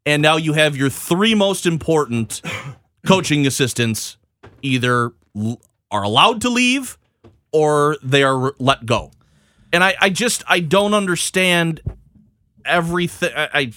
and 0.06 0.22
now 0.22 0.38
you 0.38 0.54
have 0.54 0.76
your 0.76 0.90
three 0.90 1.36
most 1.36 1.66
important 1.66 2.42
coaching 3.08 3.46
assistants 3.48 4.18
either 4.62 5.12
are 5.92 6.04
allowed 6.04 6.42
to 6.42 6.50
leave 6.50 6.98
or 7.52 7.98
they 8.04 8.24
are 8.24 8.54
let 8.60 8.86
go. 8.86 9.12
And 9.72 9.84
I, 9.84 9.96
I 10.00 10.10
just 10.10 10.44
I 10.48 10.60
don't 10.60 10.94
understand 10.94 11.82
everything. 12.66 13.32
I, 13.36 13.50
I 13.54 13.72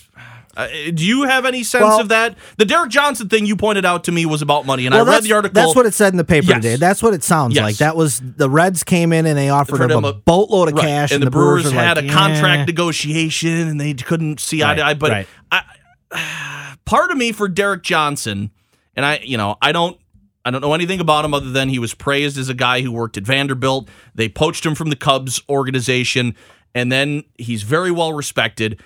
uh, 0.57 0.69
do 0.95 1.05
you 1.05 1.25
have 1.25 1.45
any 1.45 1.63
sense 1.63 1.83
Well- 1.83 2.01
of 2.01 2.09
that? 2.09 2.35
The 2.57 2.65
Derek 2.65 2.91
Johnson 2.91 3.29
thing 3.29 3.45
you 3.45 3.57
pointed 3.57 3.85
out 3.85 4.05
to 4.05 4.13
me 4.13 4.25
was 4.25 4.41
about 4.41 4.65
money, 4.65 4.87
and 4.87 4.95
I 4.95 5.03
read 5.03 5.23
the 5.23 5.33
article. 5.35 5.53
That's 5.55 5.77
what 5.77 5.85
it 5.85 5.93
said 5.93 6.15
in 6.15 6.17
the 6.17 6.25
paper 6.25 6.47
Yes. 6.49 6.57
today. 6.63 6.77
That's 6.77 7.03
what 7.03 7.13
it 7.13 7.23
sounds 7.23 7.55
Yes. 7.55 7.63
like. 7.63 7.77
That 7.77 7.95
was 7.95 8.23
the 8.25 8.49
Reds 8.49 8.83
came 8.83 9.13
in 9.13 9.27
and 9.27 9.37
they 9.37 9.51
offered 9.51 9.83
him 9.83 9.91
him 9.91 10.05
a, 10.05 10.09
a- 10.09 10.13
boatload 10.15 10.69
of 10.69 10.75
Right. 10.75 10.83
cash, 10.87 11.13
and, 11.13 11.23
the 11.23 11.31
Brewers, 11.31 11.65
were 11.65 11.73
had 11.73 11.99
like, 11.99 12.07
a 12.07 12.09
contract 12.09 12.67
negotiation, 12.69 13.69
and 13.69 13.79
they 13.79 13.93
couldn't 13.93 14.41
see 14.41 14.63
eye 14.65 14.75
to 14.77 14.83
eye. 14.85 14.95
But 14.95 15.11
right. 15.11 15.29
I, 15.53 15.63
part 16.85 17.11
of 17.11 17.17
me 17.17 17.33
for 17.33 17.49
Derek 17.49 17.83
Johnson, 17.83 18.51
and 18.95 19.05
I, 19.05 19.19
you 19.19 19.37
know, 19.37 19.57
I 19.61 19.73
don't. 19.73 19.99
I 20.45 20.51
don't 20.53 20.61
know 20.61 20.75
anything 20.75 21.01
about 21.01 21.25
him 21.25 21.35
other 21.35 21.51
than 21.51 21.69
he 21.71 21.81
was 21.81 21.93
praised 21.93 22.39
as 22.39 22.49
a 22.49 22.55
guy 22.55 22.81
who 22.81 22.93
worked 22.93 23.17
at 23.17 23.25
Vanderbilt. 23.25 23.89
They 24.15 24.29
poached 24.29 24.65
him 24.65 24.77
from 24.77 24.91
the 24.91 24.97
Cubs 24.97 25.43
organization, 25.49 26.37
and 26.73 26.93
then 26.93 27.25
he's 27.37 27.65
very 27.65 27.91
well 27.91 28.13
respected. 28.13 28.81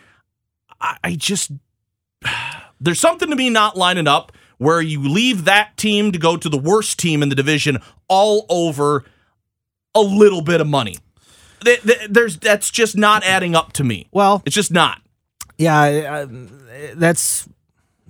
I, 0.80 0.96
I 1.04 1.14
just 1.16 1.52
There's 2.80 2.98
something 2.98 3.28
to 3.28 3.36
me 3.36 3.50
not 3.50 3.76
lining 3.76 4.08
up 4.08 4.32
where 4.56 4.80
you 4.80 5.06
leave 5.06 5.44
that 5.44 5.76
team 5.76 6.12
to 6.12 6.18
go 6.18 6.36
to 6.36 6.48
the 6.48 6.56
worst 6.58 6.98
team 6.98 7.22
in 7.22 7.28
the 7.28 7.34
division 7.34 7.78
all 8.08 8.46
over 8.48 9.04
a 9.94 10.00
little 10.00 10.40
bit 10.40 10.60
of 10.62 10.66
money. 10.66 10.96
Th- 11.62 11.82
th- 11.82 12.08
There's 12.08 12.38
that's 12.38 12.70
just 12.70 12.96
not 12.96 13.22
adding 13.24 13.54
up 13.54 13.74
to 13.74 13.84
me. 13.84 14.08
Well, 14.12 14.42
It's 14.46 14.54
just 14.54 14.72
not. 14.72 15.02
Yeah, 15.60 15.78
I- 15.78 16.22
I- 16.22 16.26
that's 16.94 17.48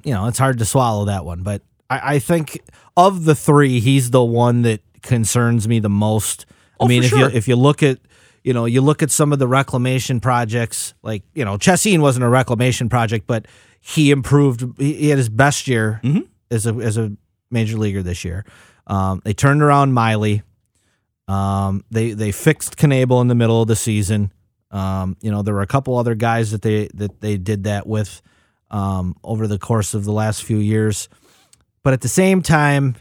you 0.05 0.15
know, 0.15 0.27
it's 0.29 0.39
hard 0.39 0.59
to 0.61 0.65
swallow 0.65 1.05
that 1.07 1.25
one, 1.27 1.43
but 1.43 1.61
I, 1.91 2.15
I 2.15 2.19
think 2.21 2.61
of 2.97 3.25
the 3.27 3.35
three, 3.35 3.81
he's 3.81 4.11
the 4.11 4.23
one 4.25 4.63
that 4.63 4.81
concerns 5.03 5.69
me 5.69 5.79
the 5.81 5.91
most. 5.91 6.47
I 6.49 6.85
Oh, 6.85 6.87
mean, 6.87 7.03
if 7.03 7.11
sure. 7.11 7.19
you 7.19 7.27
if 7.27 7.49
you 7.49 7.57
look 7.57 7.83
at 7.83 7.99
you 8.45 8.55
know 8.55 8.65
you 8.65 8.81
look 8.81 9.03
at 9.03 9.11
some 9.11 9.33
of 9.33 9.39
the 9.39 9.47
reclamation 9.49 10.21
projects, 10.21 10.95
like 11.03 11.23
you 11.35 11.45
know, 11.45 11.59
Chacin 11.59 12.01
wasn't 12.01 12.25
a 12.25 12.29
reclamation 12.29 12.89
project, 12.89 13.27
but 13.27 13.47
he 13.81 14.11
improved. 14.11 14.65
He, 14.79 14.95
he 14.95 15.09
had 15.11 15.19
his 15.19 15.29
best 15.29 15.67
year 15.69 16.01
Mm-hmm. 16.05 16.21
as 16.51 16.67
a 16.67 16.75
as 16.77 16.97
a 16.97 17.13
major 17.51 17.77
leaguer 17.77 18.03
this 18.03 18.25
year. 18.25 18.45
Um, 18.87 19.21
they 19.25 19.35
turned 19.35 19.63
around 19.63 19.93
Miley. 19.93 20.43
Um, 21.29 21.85
they 21.91 22.13
they 22.13 22.33
fixed 22.33 22.77
Knebel 22.77 23.21
in 23.21 23.29
the 23.29 23.35
middle 23.35 23.61
of 23.61 23.69
the 23.69 23.77
season. 23.77 24.33
Um, 24.71 25.17
you 25.21 25.31
know, 25.31 25.43
there 25.43 25.55
were 25.55 25.63
a 25.63 25.67
couple 25.67 25.97
other 25.99 26.15
guys 26.15 26.53
that 26.53 26.63
they 26.63 26.89
that 26.95 27.21
they 27.21 27.37
did 27.37 27.65
that 27.65 27.87
with 27.87 28.23
um, 28.71 29.17
over 29.25 29.47
the 29.49 29.59
course 29.59 29.95
of 29.95 30.05
the 30.05 30.13
last 30.13 30.45
few 30.45 30.59
years. 30.59 31.09
But 31.83 31.93
at 31.93 32.03
the 32.03 32.09
same 32.09 32.43
time, 32.43 32.95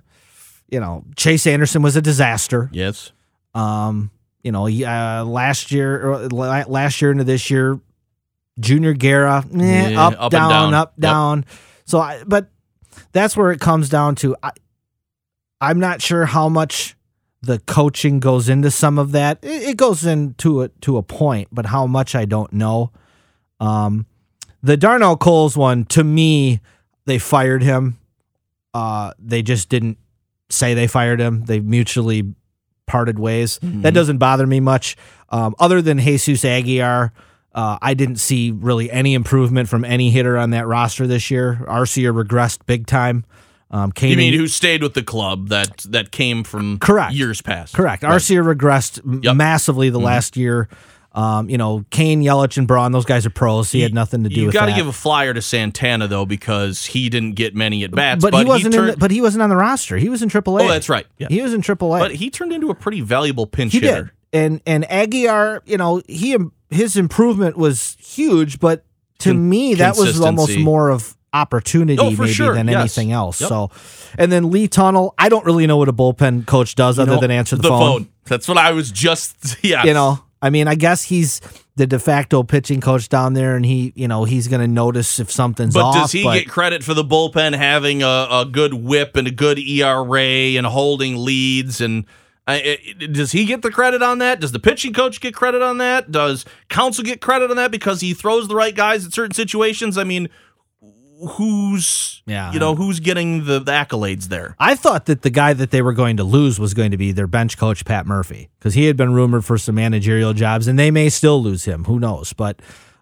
you 0.70 0.80
know, 0.80 1.04
Chase 1.16 1.46
Anderson 1.46 1.82
was 1.82 1.96
a 1.96 2.02
disaster. 2.02 2.70
Yes. 2.74 3.12
Um, 3.54 4.10
you 4.44 4.52
know, 4.52 4.68
uh, 4.68 5.26
last 5.26 5.72
year 5.72 6.08
or 6.08 6.28
last 6.30 7.02
year 7.02 7.12
into 7.12 7.24
this 7.26 7.50
year, 7.52 7.80
Junior 8.60 8.94
Guerra, 8.94 9.44
eh, 9.54 9.90
Yeah, 9.90 10.08
up, 10.08 10.14
up 10.18 10.32
down, 10.32 10.50
down. 10.50 10.74
up, 10.74 10.94
Yep. 10.98 11.02
down. 11.02 11.46
So, 11.86 12.00
I, 12.00 12.24
but 12.26 12.50
that's 13.12 13.36
where 13.36 13.52
it 13.52 13.60
comes 13.60 13.90
down 13.90 14.16
to. 14.16 14.36
I, 14.42 14.52
I'm 15.62 15.80
not 15.80 16.02
sure 16.02 16.26
how 16.26 16.48
much 16.50 16.96
the 17.42 17.60
coaching 17.60 18.20
goes 18.20 18.50
into 18.50 18.72
some 18.72 19.00
of 19.00 19.12
that. 19.14 19.40
It, 19.42 19.70
it 19.70 19.78
goes 19.78 20.06
into 20.06 20.62
it 20.62 20.80
to 20.82 20.98
a 20.98 21.04
point, 21.04 21.48
but 21.52 21.68
how 21.68 21.88
much 21.88 22.16
I 22.16 22.26
don't 22.26 22.52
know. 22.54 22.92
Um, 23.60 24.06
the 24.62 24.78
Darnell 24.78 25.18
Coles 25.18 25.56
one, 25.56 25.86
to 25.86 26.04
me, 26.04 26.60
they 27.06 27.18
fired 27.18 27.64
him. 27.64 27.98
Uh, 28.74 29.14
they 29.18 29.42
just 29.42 29.70
didn't 29.70 29.98
say 30.50 30.74
they 30.74 30.88
fired 30.88 31.20
him. 31.20 31.46
They 31.46 31.60
mutually 31.60 32.34
parted 32.86 33.20
ways. 33.20 33.60
That 33.62 33.94
doesn't 33.94 34.18
bother 34.18 34.48
me 34.48 34.60
much. 34.60 34.98
Um, 35.30 35.56
other 35.60 35.82
than 35.82 36.00
Jesus 36.00 36.44
Aguilar, 36.44 37.14
uh, 37.54 37.78
I 37.82 37.94
didn't 37.94 38.18
see 38.18 38.52
really 38.52 38.92
any 38.92 39.14
improvement 39.14 39.70
from 39.70 39.86
any 39.86 40.10
hitter 40.10 40.38
on 40.38 40.52
that 40.52 40.68
roster 40.68 41.08
this 41.08 41.32
year. 41.32 41.64
Arcia 41.68 42.12
regressed 42.14 42.66
big 42.66 42.86
time. 42.86 43.26
Um, 43.72 43.92
You 44.02 44.18
mean 44.18 44.34
who 44.34 44.48
stayed 44.48 44.82
with 44.82 44.96
the 44.96 45.04
club 45.04 45.50
that 45.50 45.78
that 45.90 46.12
came 46.12 46.44
from 46.44 46.80
Correct. 46.80 47.14
years 47.14 47.42
past? 47.42 47.76
Correct. 47.76 48.02
Right. 48.04 48.14
Arcia 48.14 48.44
regressed 48.44 49.24
Yep. 49.24 49.36
massively 49.36 49.90
the 49.92 50.00
last 50.00 50.36
year. 50.36 50.68
Um, 51.12 51.50
you 51.50 51.58
know, 51.58 51.84
Cain, 51.90 52.22
Yelich, 52.22 52.58
and 52.58 52.68
Braun, 52.68 52.92
those 52.92 53.06
guys 53.06 53.26
are 53.26 53.32
pros. 53.32 53.72
He 53.72 53.82
had 53.82 53.94
nothing 53.96 54.24
to 54.24 54.30
do 54.30 54.46
with 54.46 54.54
got 54.54 54.62
that. 54.62 54.66
You 54.68 54.72
got 54.74 54.76
to 54.78 54.82
give 54.82 54.88
a 54.88 54.94
flyer 54.94 55.34
to 55.34 55.42
Santana 55.42 56.08
though 56.08 56.26
because 56.26 56.86
he 56.86 57.10
didn't 57.10 57.34
get 57.34 57.56
many 57.56 57.84
at 57.84 57.92
bats. 57.92 58.22
but, 58.24 58.34
he 58.36 58.46
wasn't. 58.46 58.74
turned, 58.76 58.90
in 58.90 58.94
the, 58.94 58.98
but 58.98 59.10
he 59.12 59.20
wasn't 59.22 59.42
on 59.42 59.50
the 59.50 59.56
roster. 59.56 59.98
He 59.98 60.08
was 60.10 60.22
in 60.22 60.30
AAA. 60.30 60.62
oh, 60.64 60.68
that's 60.68 60.88
right. 60.90 61.06
Yeah. 61.18 61.28
He 61.30 61.42
was 61.42 61.54
in 61.54 61.62
AAA. 61.62 62.00
But 62.00 62.16
he 62.16 62.30
turned 62.30 62.54
into 62.54 62.70
a 62.70 62.76
pretty 62.76 63.02
valuable 63.02 63.48
pinch 63.48 63.74
He 63.74 63.80
hitter. 63.80 64.04
did. 64.04 64.12
And 64.32 64.62
and 64.68 64.90
Aguilar, 64.92 65.64
you 65.66 65.78
know, 65.78 66.02
he 66.08 66.38
his 66.70 66.96
improvement 66.96 67.58
was 67.58 67.98
huge, 68.00 68.60
but 68.60 68.86
to 69.20 69.32
Con- 69.32 69.50
me 69.50 69.74
that 69.76 69.98
was 69.98 70.22
almost 70.22 70.58
more 70.60 70.90
of 70.90 71.18
opportunity 71.34 72.00
Oh, 72.02 72.12
maybe 72.12 72.32
sure. 72.34 72.54
than 72.56 72.68
Yes. 72.68 72.80
anything 72.98 73.12
else. 73.12 73.40
Yep. 73.42 73.50
So, 73.50 73.72
and 74.18 74.32
then 74.32 74.50
Lee 74.52 74.68
Tunnell, 74.68 75.12
I 75.18 75.30
don't 75.30 75.46
really 75.46 75.68
know 75.68 75.78
what 75.78 75.90
a 75.90 75.94
bullpen 75.94 76.46
coach 76.48 76.76
does 76.76 76.98
other 77.00 77.14
know, 77.16 77.20
than 77.20 77.32
answer 77.32 77.56
the, 77.56 77.68
phone. 77.70 78.10
That's 78.26 78.48
what 78.48 78.58
I 78.58 78.72
was 78.72 78.92
just. 78.92 79.58
Yeah. 79.64 79.84
You 79.84 79.94
know, 79.94 80.24
I 80.42 80.50
mean, 80.50 80.68
I 80.68 80.76
guess 80.76 81.04
he's 81.04 81.42
the 81.76 81.86
de 81.88 82.00
facto 82.00 82.44
pitching 82.44 82.82
coach 82.82 83.10
down 83.10 83.34
there, 83.34 83.56
and 83.56 83.66
he, 83.66 83.94
you 83.96 84.08
know, 84.08 84.24
he's 84.26 84.48
going 84.48 84.62
to 84.62 84.68
notice 84.68 85.20
if 85.20 85.32
something's 85.32 85.74
But 85.74 85.84
off. 85.86 85.96
does 85.96 86.12
he 86.12 86.24
but 86.24 86.34
get 86.40 86.50
credit 86.50 86.84
for 86.84 86.94
the 86.94 87.04
bullpen 87.04 87.56
having 87.56 88.04
a, 88.04 88.28
a 88.32 88.46
good 88.50 88.74
whip 88.74 89.16
and 89.16 89.28
a 89.28 89.32
good 89.32 89.60
ERA 89.60 90.22
and 90.58 90.66
holding 90.66 91.18
leads? 91.24 91.80
And 91.82 92.06
uh, 92.48 92.52
I, 92.54 92.80
I- 93.02 93.06
does 93.08 93.32
he 93.32 93.46
get 93.46 93.62
the 93.62 93.72
credit 93.72 94.02
on 94.02 94.18
that? 94.20 94.40
Does 94.40 94.52
the 94.52 94.60
pitching 94.60 94.94
coach 94.94 95.22
get 95.22 95.34
credit 95.36 95.62
on 95.62 95.78
that? 95.80 96.12
Does 96.12 96.46
Counsell 96.70 97.04
get 97.06 97.22
credit 97.22 97.50
on 97.50 97.58
that 97.58 97.72
because 97.72 98.02
he 98.02 98.14
throws 98.14 98.48
the 98.48 98.56
right 98.56 98.76
guys 98.76 99.06
in 99.06 99.12
certain 99.12 99.34
situations? 99.36 99.98
I 99.98 100.04
mean, 100.04 100.30
who's 101.32 102.22
Yeah. 102.26 102.52
you 102.52 102.60
know 102.60 102.76
who's 102.76 103.00
getting 103.00 103.46
the, 103.46 103.60
the 103.60 103.72
accolades 103.72 104.26
there? 104.26 104.56
I 104.60 104.76
thought 104.76 105.06
that 105.06 105.22
the 105.22 105.30
guy 105.30 105.54
that 105.54 105.72
they 105.72 105.82
were 105.82 105.94
going 105.94 106.18
to 106.18 106.24
lose 106.24 106.60
was 106.60 106.74
going 106.74 106.92
to 106.92 106.98
be 106.98 107.12
their 107.12 107.28
bench 107.28 107.58
coach 107.58 107.86
Pat 107.86 108.06
Murphy 108.06 108.50
because 108.58 108.74
he 108.74 108.86
had 108.86 108.98
been 108.98 109.14
rumored 109.14 109.46
for 109.46 109.58
some 109.58 109.76
managerial 109.76 110.34
jobs, 110.34 110.68
and 110.68 110.78
they 110.78 110.92
may 110.92 111.10
still 111.10 111.42
lose 111.42 111.66
him. 111.66 111.86
Who 111.86 112.00
knows? 112.00 112.34
But, 112.34 112.62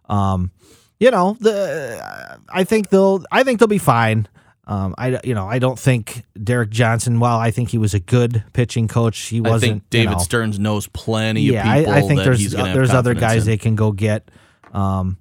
um, 0.09 0.51
you 0.99 1.11
know, 1.11 1.37
the 1.39 2.39
I 2.49 2.63
think 2.63 2.89
they'll 2.89 3.23
I 3.31 3.43
think 3.43 3.59
they'll 3.59 3.67
be 3.67 3.77
fine. 3.77 4.27
Um, 4.65 4.95
I 4.97 5.19
you 5.23 5.33
know 5.33 5.47
I 5.47 5.59
don't 5.59 5.79
think 5.79 6.23
Derek 6.43 6.71
Johnson. 6.71 7.19
While 7.19 7.39
I 7.39 7.51
think 7.51 7.69
he 7.69 7.77
was 7.77 7.93
a 7.93 7.99
good 7.99 8.43
pitching 8.51 8.87
coach, 8.87 9.17
he 9.19 9.39
wasn't. 9.39 9.63
I 9.63 9.73
think 9.73 9.89
David 9.89 10.09
you 10.09 10.17
know, 10.17 10.23
Stearns 10.23 10.59
knows 10.59 10.87
plenty 10.87 11.41
yeah, 11.43 11.71
of 11.71 11.79
people 11.79 11.93
I, 11.93 11.97
I 11.97 12.01
think 12.01 12.19
that 12.19 12.23
there's 12.25 12.39
he's 12.39 12.51
there's 12.51 12.89
other 12.89 13.13
guys 13.13 13.43
in. 13.43 13.51
they 13.51 13.57
can 13.57 13.75
go 13.75 13.91
get. 13.91 14.29
Um, 14.73 15.17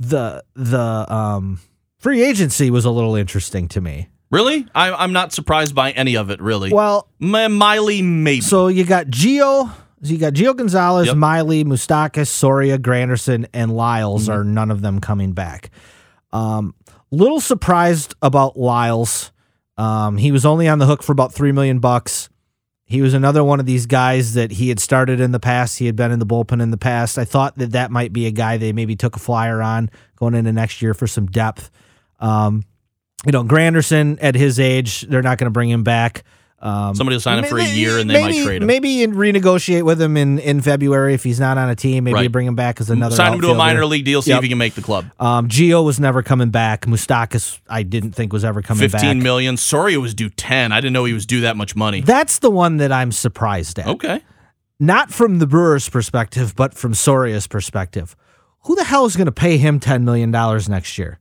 the 0.00 0.44
the 0.54 1.12
um 1.12 1.60
free 1.98 2.22
agency 2.22 2.70
was 2.70 2.84
a 2.84 2.90
little 2.90 3.14
interesting 3.14 3.68
to 3.68 3.80
me. 3.80 4.08
Really, 4.30 4.66
I, 4.74 4.92
I'm 4.92 5.12
not 5.12 5.32
surprised 5.32 5.74
by 5.74 5.92
any 5.92 6.16
of 6.16 6.30
it. 6.30 6.40
Really, 6.42 6.70
Well, 6.72 7.08
M- 7.20 7.54
Miley 7.54 8.02
maybe. 8.02 8.40
So 8.42 8.68
you 8.68 8.84
got 8.84 9.06
Gio, 9.06 9.72
you 10.02 10.18
got 10.18 10.34
Gio 10.34 10.54
Gonzalez, 10.54 11.06
Yep. 11.06 11.16
Miley, 11.16 11.64
Moustakas, 11.64 12.26
Soria, 12.28 12.78
Granderson, 12.78 13.46
and 13.54 13.74
Lyles 13.74 14.24
Mm-hmm. 14.28 14.32
are 14.40 14.44
none 14.44 14.70
of 14.70 14.82
them 14.82 15.00
coming 15.00 15.32
back. 15.32 15.70
Um, 16.32 16.74
little 17.10 17.40
surprised 17.40 18.14
about 18.20 18.58
Lyles. 18.58 19.32
Um, 19.78 20.18
he 20.18 20.30
was 20.30 20.44
only 20.44 20.68
on 20.68 20.78
the 20.78 20.84
hook 20.86 21.02
for 21.02 21.12
about 21.12 21.32
three 21.32 21.52
million 21.52 21.78
bucks. 21.78 22.28
He 22.84 23.00
was 23.00 23.14
another 23.14 23.42
one 23.44 23.60
of 23.60 23.66
these 23.66 23.86
guys 23.86 24.34
that 24.34 24.50
he 24.50 24.68
had 24.68 24.80
started 24.80 25.20
in 25.20 25.32
the 25.32 25.40
past. 25.40 25.78
He 25.78 25.86
had 25.86 25.96
been 25.96 26.10
in 26.10 26.18
the 26.18 26.26
bullpen 26.26 26.60
in 26.62 26.70
the 26.70 26.76
past. 26.78 27.18
I 27.18 27.24
thought 27.24 27.56
that 27.58 27.72
that 27.72 27.90
might 27.90 28.12
be 28.12 28.26
a 28.26 28.30
guy 28.30 28.56
they 28.56 28.72
maybe 28.72 28.96
took 28.96 29.16
a 29.16 29.18
flyer 29.18 29.62
on 29.62 29.90
going 30.16 30.34
into 30.34 30.52
next 30.52 30.82
year 30.82 30.92
for 30.94 31.06
some 31.06 31.26
depth. 31.26 31.70
Um, 32.20 32.64
you 33.26 33.32
know, 33.32 33.44
Granderson 33.44 34.18
at 34.20 34.34
his 34.34 34.60
age, 34.60 35.02
they're 35.02 35.22
not 35.22 35.38
going 35.38 35.46
to 35.46 35.50
bring 35.52 35.70
him 35.70 35.82
back. 35.82 36.24
Um, 36.60 36.96
Somebody 36.96 37.14
will 37.14 37.20
sign 37.20 37.38
him 37.38 37.44
for 37.44 37.58
a 37.58 37.64
year 37.64 37.98
and 37.98 38.10
they 38.10 38.14
maybe, 38.14 38.38
might 38.40 38.44
trade 38.44 38.62
him. 38.62 38.66
Maybe 38.66 39.02
in- 39.04 39.14
renegotiate 39.14 39.84
with 39.84 40.02
him 40.02 40.16
in, 40.16 40.40
in 40.40 40.60
February 40.60 41.14
if 41.14 41.22
he's 41.22 41.38
not 41.38 41.56
on 41.56 41.68
a 41.70 41.76
team. 41.76 42.02
Maybe 42.02 42.14
Right. 42.14 42.22
you 42.24 42.30
bring 42.30 42.48
him 42.48 42.56
back 42.56 42.80
as 42.80 42.90
another. 42.90 43.14
Sign 43.14 43.34
him 43.34 43.40
to 43.42 43.50
a 43.50 43.54
minor 43.54 43.86
league 43.86 44.04
deal, 44.04 44.22
see 44.22 44.30
Yep. 44.30 44.38
if 44.38 44.42
he 44.42 44.48
can 44.48 44.58
make 44.58 44.74
the 44.74 44.82
club. 44.82 45.04
Um, 45.20 45.46
Gio 45.48 45.84
was 45.84 46.00
never 46.00 46.20
coming 46.20 46.50
back. 46.50 46.86
Moustakas, 46.86 47.60
I 47.68 47.84
didn't 47.84 48.12
think 48.12 48.32
was 48.32 48.44
ever 48.44 48.60
coming 48.60 48.80
Fifteen 48.88 49.18
back. 49.18 49.22
million. 49.22 49.56
Soria 49.56 50.00
was 50.00 50.14
due 50.14 50.30
ten. 50.30 50.72
I 50.72 50.80
didn't 50.80 50.94
know 50.94 51.04
he 51.04 51.12
was 51.12 51.26
due 51.26 51.42
that 51.42 51.56
much 51.56 51.76
money. 51.76 52.00
That's 52.00 52.40
the 52.40 52.50
one 52.50 52.78
that 52.78 52.90
I'm 52.90 53.12
surprised 53.12 53.78
at. 53.78 53.86
Okay. 53.86 54.20
Not 54.80 55.12
from 55.12 55.38
the 55.38 55.46
Brewers' 55.46 55.88
perspective, 55.88 56.56
but 56.56 56.74
from 56.74 56.92
Soria's 56.92 57.46
perspective. 57.46 58.16
Who 58.64 58.74
the 58.74 58.84
hell 58.84 59.04
is 59.06 59.14
going 59.14 59.26
to 59.26 59.32
pay 59.32 59.58
him 59.58 59.78
ten 59.78 60.04
million 60.04 60.32
dollars 60.32 60.68
next 60.68 60.98
year? 60.98 61.20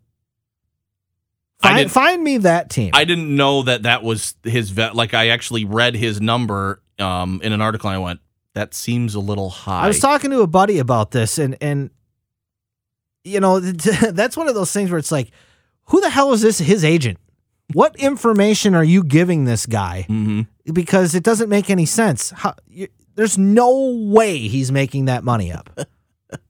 I 1.63 1.69
Find, 1.69 1.91
find 1.91 2.23
me 2.23 2.37
that 2.39 2.69
team. 2.69 2.91
I 2.93 3.03
didn't 3.03 3.35
know 3.35 3.63
that 3.63 3.83
that 3.83 4.03
was 4.03 4.35
his 4.43 4.69
vet. 4.69 4.95
Like 4.95 5.13
I 5.13 5.29
actually 5.29 5.65
read 5.65 5.95
his 5.95 6.21
number 6.21 6.81
um, 6.99 7.41
in 7.43 7.51
an 7.51 7.61
article. 7.61 7.89
and 7.89 7.95
I 7.95 7.99
went, 7.99 8.19
that 8.53 8.73
seems 8.73 9.15
a 9.15 9.19
little 9.19 9.49
high. 9.49 9.83
I 9.83 9.87
was 9.87 9.99
talking 9.99 10.31
to 10.31 10.41
a 10.41 10.47
buddy 10.47 10.79
about 10.79 11.11
this, 11.11 11.37
and 11.37 11.57
and 11.61 11.89
you 13.23 13.39
know 13.39 13.59
that's 14.11 14.37
one 14.37 14.47
of 14.47 14.55
those 14.55 14.71
things 14.71 14.89
where 14.91 14.99
it's 14.99 15.11
like, 15.11 15.31
who 15.85 15.99
the 16.01 16.09
hell 16.09 16.31
is 16.33 16.41
this? 16.41 16.59
His 16.59 16.83
agent? 16.85 17.17
What 17.73 17.95
information 17.97 18.73
are 18.75 18.83
you 18.83 19.03
giving 19.03 19.45
this 19.45 19.65
guy? 19.65 20.03
hmm 20.03 20.41
Because 20.71 21.15
it 21.15 21.23
doesn't 21.23 21.49
make 21.49 21.69
any 21.69 21.85
sense. 21.85 22.29
How, 22.29 22.53
you, 22.67 22.87
there's 23.15 23.37
no 23.37 23.89
way 24.09 24.37
he's 24.37 24.71
making 24.71 25.05
that 25.05 25.23
money 25.23 25.51
up. 25.51 25.69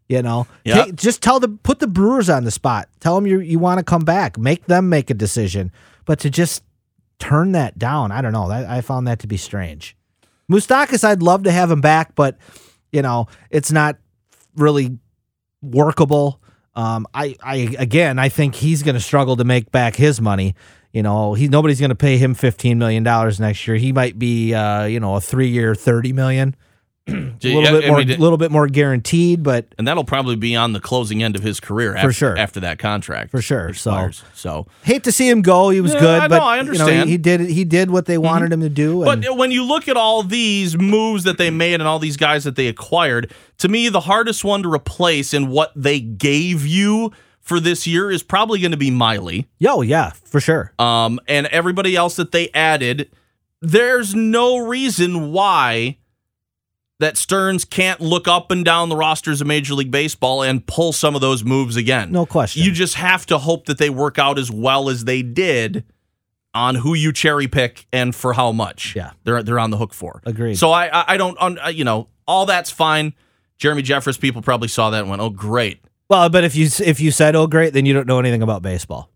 You 0.10 0.22
know, 0.22 0.48
Yeah. 0.64 0.84
Take- 0.86 0.96
just 0.96 1.22
tell 1.22 1.40
the 1.40 1.50
put 1.50 1.80
the 1.80 1.88
Brewers 1.88 2.30
on 2.30 2.44
the 2.46 2.52
spot. 2.52 2.88
Tell 3.00 3.16
them 3.16 3.28
you 3.28 3.40
you 3.40 3.60
want 3.60 3.80
to 3.80 3.84
come 3.84 4.04
back. 4.06 4.38
Make 4.38 4.66
them 4.66 4.90
make 4.90 5.10
a 5.10 5.14
decision. 5.14 5.72
But 6.06 6.20
to 6.20 6.30
just 6.30 6.64
turn 7.20 7.52
that 7.52 7.78
down, 7.78 8.12
I 8.12 8.22
don't 8.22 8.32
know. 8.32 8.48
That, 8.48 8.70
I 8.70 8.82
found 8.82 9.08
that 9.08 9.20
to 9.20 9.28
be 9.28 9.38
strange. 9.38 9.98
Moustakas, 10.50 11.04
I'd 11.04 11.22
love 11.22 11.44
to 11.44 11.52
have 11.52 11.70
him 11.70 11.82
back, 11.82 12.16
but 12.16 12.38
you 12.94 13.02
know, 13.02 13.28
it's 13.50 13.72
not 13.72 13.98
really 14.56 14.98
workable. 15.62 16.42
Um, 16.76 17.08
I, 17.14 17.36
I 17.42 17.76
again, 17.78 18.20
I 18.20 18.30
think 18.30 18.56
he's 18.56 18.84
going 18.84 18.96
to 18.96 19.02
struggle 19.02 19.36
to 19.38 19.44
make 19.44 19.72
back 19.72 19.96
his 19.96 20.22
money. 20.22 20.56
You 20.94 21.04
know, 21.04 21.34
he 21.34 21.48
nobody's 21.48 21.80
going 21.80 21.90
to 21.90 21.96
pay 21.96 22.18
him 22.18 22.34
fifteen 22.34 22.80
million 22.80 23.04
dollars 23.04 23.40
next 23.40 23.68
year. 23.68 23.78
He 23.78 23.92
might 23.92 24.18
be, 24.18 24.54
uh, 24.54 24.86
you 24.86 25.00
know, 25.00 25.16
a 25.16 25.22
three-year, 25.22 25.76
thirty 25.76 26.14
million. 26.14 26.56
a 27.10 27.14
little 27.42 27.62
bit 27.80 27.86
I 27.86 27.88
more, 27.88 27.98
mean, 28.00 28.20
little 28.20 28.38
bit 28.38 28.52
more 28.52 28.68
guaranteed, 28.68 29.42
but 29.44 29.74
and 29.78 29.88
that'll 29.88 30.04
probably 30.04 30.36
be 30.36 30.56
on 30.56 30.74
the 30.74 30.80
closing 30.80 31.24
end 31.24 31.36
of 31.36 31.44
his 31.44 31.60
career 31.60 31.92
For 31.94 31.98
after, 31.98 32.12
sure. 32.12 32.38
after 32.38 32.60
that 32.62 32.80
contract 32.80 33.32
For 33.32 33.42
sure. 33.42 33.74
So- 33.74 33.92
expires. 33.92 34.24
So, 34.34 34.68
hate 34.84 35.04
to 35.06 35.12
see 35.12 35.30
him 35.30 35.42
go. 35.42 35.70
He 35.70 35.82
was 35.82 35.94
Yeah, 35.94 36.00
good, 36.00 36.30
but 36.30 36.38
know, 36.40 36.44
I 36.46 36.58
you 36.58 36.64
know, 36.64 36.70
understand. 36.72 36.90
Mm-hmm. 36.92 37.06
he, 37.06 37.12
he 37.14 37.18
did 37.18 37.40
he 37.42 37.64
did 37.66 37.92
what 37.92 38.06
they 38.06 38.18
wanted 38.18 38.52
him 38.52 38.62
to 38.62 38.70
do. 38.70 39.04
And 39.04 39.24
But 39.24 39.38
when 39.38 39.52
you 39.52 39.64
look 39.64 39.88
at 39.88 39.98
all 39.98 40.24
these 40.24 40.78
moves 40.78 41.24
that 41.24 41.38
they 41.38 41.50
made 41.50 41.76
and 41.76 41.84
all 41.84 42.00
these 42.00 42.18
guys 42.18 42.44
that 42.44 42.56
they 42.56 42.68
acquired, 42.68 43.32
to 43.60 43.68
me, 43.70 43.90
the 43.90 44.02
hardest 44.02 44.44
one 44.44 44.62
to 44.64 44.72
replace 44.74 45.34
in 45.34 45.48
what 45.48 45.72
they 45.76 46.00
gave 46.00 46.66
you 46.66 47.12
for 47.42 47.60
this 47.62 47.88
year 47.88 48.12
is 48.12 48.24
probably 48.24 48.60
going 48.60 48.72
to 48.72 48.78
be 48.78 48.92
Miley. 48.92 49.48
yo, 49.58 49.82
yeah, 49.82 50.12
for 50.26 50.42
sure. 50.42 50.74
Um, 50.78 51.20
and 51.30 51.48
everybody 51.48 51.96
else 51.96 52.18
that 52.18 52.34
they 52.34 52.50
added, 52.54 53.10
there's 53.62 54.14
no 54.14 54.58
reason 54.68 55.32
why 55.32 55.98
that 57.00 57.18
Stearns 57.18 57.64
can't 57.64 58.00
look 58.02 58.28
up 58.28 58.50
and 58.50 58.66
down 58.66 58.90
the 58.90 58.96
rosters 58.96 59.40
of 59.42 59.48
Major 59.48 59.76
League 59.76 59.92
Baseball 59.92 60.42
and 60.42 60.66
pull 60.66 60.92
some 60.94 61.14
of 61.16 61.22
those 61.22 61.44
moves 61.44 61.76
again. 61.76 62.12
No 62.12 62.26
question. 62.26 62.64
You 62.64 62.72
just 62.72 62.96
have 62.96 63.26
to 63.28 63.38
hope 63.38 63.66
that 63.68 63.78
they 63.78 63.90
work 63.90 64.18
out 64.18 64.40
as 64.40 64.50
well 64.50 64.90
as 64.90 65.06
they 65.06 65.22
did 65.22 65.84
on 66.54 66.76
who 66.76 66.96
you 66.96 67.14
cherry 67.14 67.48
pick 67.48 67.86
and 67.94 68.16
for 68.16 68.34
how 68.34 68.52
much. 68.52 68.96
Yeah. 68.96 69.12
they're 69.26 69.44
they're 69.44 69.60
on 69.60 69.70
the 69.70 69.78
hook 69.78 69.94
for. 69.94 70.22
Agreed. 70.26 70.56
So 70.58 70.72
I 70.72 71.14
I, 71.14 71.18
don't 71.18 71.38
un, 71.40 71.60
you 71.72 71.84
know 71.84 72.08
all 72.28 72.46
that's 72.48 72.72
fine. 72.72 73.14
Jeremy 73.58 73.84
Jeffress 73.84 74.20
people 74.20 74.42
probably 74.42 74.68
saw 74.68 74.90
that 74.90 75.02
and 75.02 75.10
went, 75.10 75.22
oh 75.22 75.30
great, 75.30 75.80
Well, 76.10 76.30
but 76.30 76.44
if 76.44 76.56
you 76.56 76.68
if 76.84 77.00
you 77.00 77.12
said 77.12 77.36
oh 77.36 77.48
great, 77.48 77.74
then 77.74 77.86
you 77.86 77.94
don't 77.94 78.08
know 78.08 78.20
anything 78.20 78.42
about 78.42 78.62
baseball. 78.64 79.10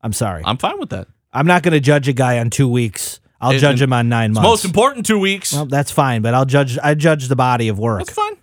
I'm 0.00 0.12
sorry. 0.12 0.42
I'm, 0.44 0.50
I'm 0.50 0.58
fine 0.58 0.78
with 0.78 0.90
that. 0.90 1.08
I'm 1.32 1.46
not 1.46 1.62
going 1.64 1.72
to 1.72 1.80
judge 1.80 2.06
a 2.06 2.12
guy 2.12 2.38
on 2.38 2.50
two 2.50 2.68
weeks. 2.68 3.18
I'll 3.44 3.58
judge 3.58 3.80
him 3.82 3.92
on 3.92 4.08
nine 4.08 4.32
months. 4.32 4.46
most 4.48 4.64
important 4.64 5.06
two 5.06 5.18
weeks. 5.18 5.52
Well, 5.52 5.66
that's 5.66 5.90
fine, 5.90 6.22
but 6.22 6.34
I'll 6.34 6.44
judge. 6.46 6.78
I 6.82 6.94
judge 6.94 7.28
the 7.28 7.36
body 7.36 7.68
of 7.68 7.78
work, 7.78 7.98
that's 8.00 8.10
fine. 8.12 8.36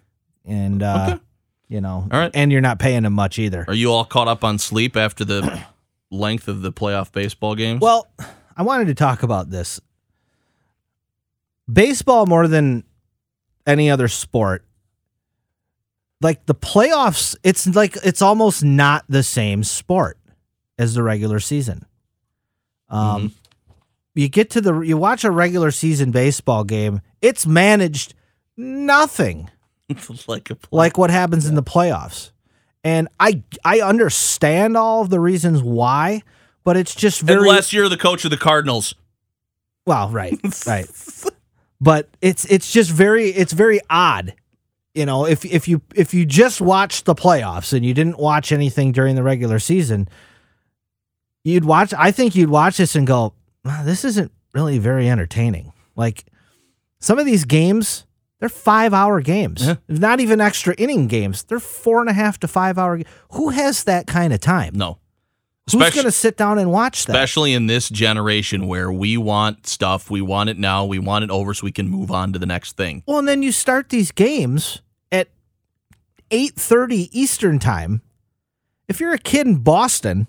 and 0.45 0.81
uh, 0.83 1.07
Okay. 1.09 1.21
you 1.67 1.81
know, 1.81 2.07
All 2.11 2.19
right. 2.19 2.31
and 2.33 2.51
you're 2.51 2.61
not 2.61 2.79
paying 2.79 3.03
him 3.05 3.13
much 3.13 3.39
either. 3.39 3.65
Are 3.67 3.73
you 3.73 3.91
all 3.91 4.05
caught 4.05 4.27
up 4.27 4.43
on 4.43 4.57
sleep 4.59 4.95
after 4.95 5.25
the 5.25 5.61
length 6.11 6.47
of 6.47 6.61
the 6.61 6.71
playoff 6.71 7.11
baseball 7.11 7.55
games? 7.55 7.81
Well, 7.81 8.07
I 8.55 8.63
wanted 8.63 8.85
to 8.87 8.93
talk 8.95 9.23
about 9.23 9.49
this. 9.49 9.79
Baseball 11.71 12.25
more 12.25 12.47
than 12.47 12.83
any 13.65 13.89
other 13.89 14.07
sport. 14.07 14.65
Like 16.19 16.45
the 16.45 16.55
playoffs, 16.55 17.35
it's 17.43 17.65
like 17.67 17.97
it's 18.03 18.21
almost 18.21 18.63
not 18.63 19.05
the 19.09 19.23
same 19.23 19.63
sport 19.63 20.17
as 20.77 20.93
the 20.93 21.01
regular 21.03 21.39
season. 21.39 21.85
Um 22.89 23.33
you 24.15 24.29
get 24.29 24.49
to 24.51 24.61
the 24.61 24.79
you 24.81 24.97
watch 24.97 25.23
a 25.23 25.31
regular 25.31 25.71
season 25.71 26.11
baseball 26.11 26.63
game, 26.63 27.01
it's 27.21 27.45
managed 27.45 28.13
nothing 28.57 29.49
like 30.27 30.49
a 30.49 30.57
like 30.71 30.97
what 30.97 31.09
happens 31.09 31.47
in 31.47 31.55
the 31.55 31.63
playoffs. 31.63 32.31
And 32.83 33.07
I 33.19 33.43
I 33.63 33.81
understand 33.81 34.75
all 34.75 35.01
of 35.01 35.09
the 35.09 35.19
reasons 35.19 35.61
why, 35.61 36.23
but 36.63 36.77
it's 36.77 36.95
just 36.95 37.21
very 37.21 37.47
unless 37.47 37.71
you're 37.71 37.89
the 37.89 37.97
coach 37.97 38.25
of 38.25 38.31
the 38.31 38.37
Cardinals. 38.37 38.95
well, 39.85 40.09
right, 40.09 40.37
right. 40.67 40.87
But 41.79 42.09
it's 42.21 42.45
it's 42.45 42.71
just 42.71 42.91
very 42.91 43.29
it's 43.29 43.53
very 43.53 43.79
odd. 43.89 44.33
You 44.93 45.05
know, 45.05 45.25
if 45.25 45.45
if 45.45 45.67
you 45.67 45.81
if 45.95 46.13
you 46.13 46.25
just 46.25 46.59
watched 46.59 47.05
the 47.05 47.15
playoffs 47.15 47.71
and 47.71 47.85
you 47.85 47.93
didn't 47.93 48.17
watch 48.17 48.51
anything 48.51 48.91
during 48.91 49.15
the 49.15 49.23
regular 49.23 49.59
season, 49.59 50.09
you'd 51.43 51.65
watch 51.65 51.93
I 51.97 52.11
think 52.11 52.35
you'd 52.35 52.49
watch 52.49 52.77
this 52.77 52.95
and 52.95 53.07
go, 53.07 53.33
wow, 53.65 53.83
this 53.83 54.03
isn't 54.05 54.31
really 54.53 54.77
very 54.79 55.09
entertaining. 55.09 55.73
Like 55.95 56.25
some 56.99 57.19
of 57.19 57.25
these 57.25 57.45
games, 57.45 58.05
they're 58.39 58.49
five 58.49 58.93
hour 58.93 59.21
games. 59.21 59.65
Yeah. 59.65 59.75
Not 59.87 60.19
even 60.19 60.41
extra 60.41 60.73
inning 60.75 61.07
games. 61.07 61.43
They're 61.43 61.59
four 61.59 61.99
and 62.01 62.09
a 62.09 62.13
half 62.13 62.39
to 62.39 62.47
five 62.47 62.77
hour. 62.77 62.97
ga- 62.97 63.05
Who 63.31 63.49
has 63.49 63.83
that 63.85 64.07
kind 64.07 64.33
of 64.33 64.39
time? 64.39 64.73
No. 64.75 64.97
Who's 65.71 65.93
going 65.93 66.05
to 66.05 66.11
sit 66.11 66.35
down 66.37 66.57
and 66.57 66.71
watch 66.71 67.05
that? 67.05 67.13
Especially 67.13 67.53
in 67.53 67.67
this 67.67 67.87
generation 67.87 68.67
where 68.67 68.91
we 68.91 69.15
want 69.15 69.67
stuff, 69.67 70.09
we 70.09 70.19
want 70.19 70.49
it 70.49 70.57
now, 70.57 70.83
we 70.85 70.99
want 70.99 71.23
it 71.23 71.29
over 71.29 71.53
so 71.53 71.63
we 71.63 71.71
can 71.71 71.87
move 71.87 72.11
on 72.11 72.33
to 72.33 72.39
the 72.39 72.45
next 72.47 72.75
thing. 72.75 73.03
Well, 73.05 73.19
and 73.19 73.27
then 73.27 73.41
you 73.43 73.51
start 73.53 73.89
these 73.89 74.11
games 74.11 74.81
at 75.11 75.29
eight 76.31 76.55
thirty 76.55 77.09
Eastern 77.17 77.59
time. 77.59 78.01
If 78.89 78.99
you're 78.99 79.13
a 79.13 79.19
kid 79.19 79.47
in 79.47 79.57
Boston, 79.57 80.27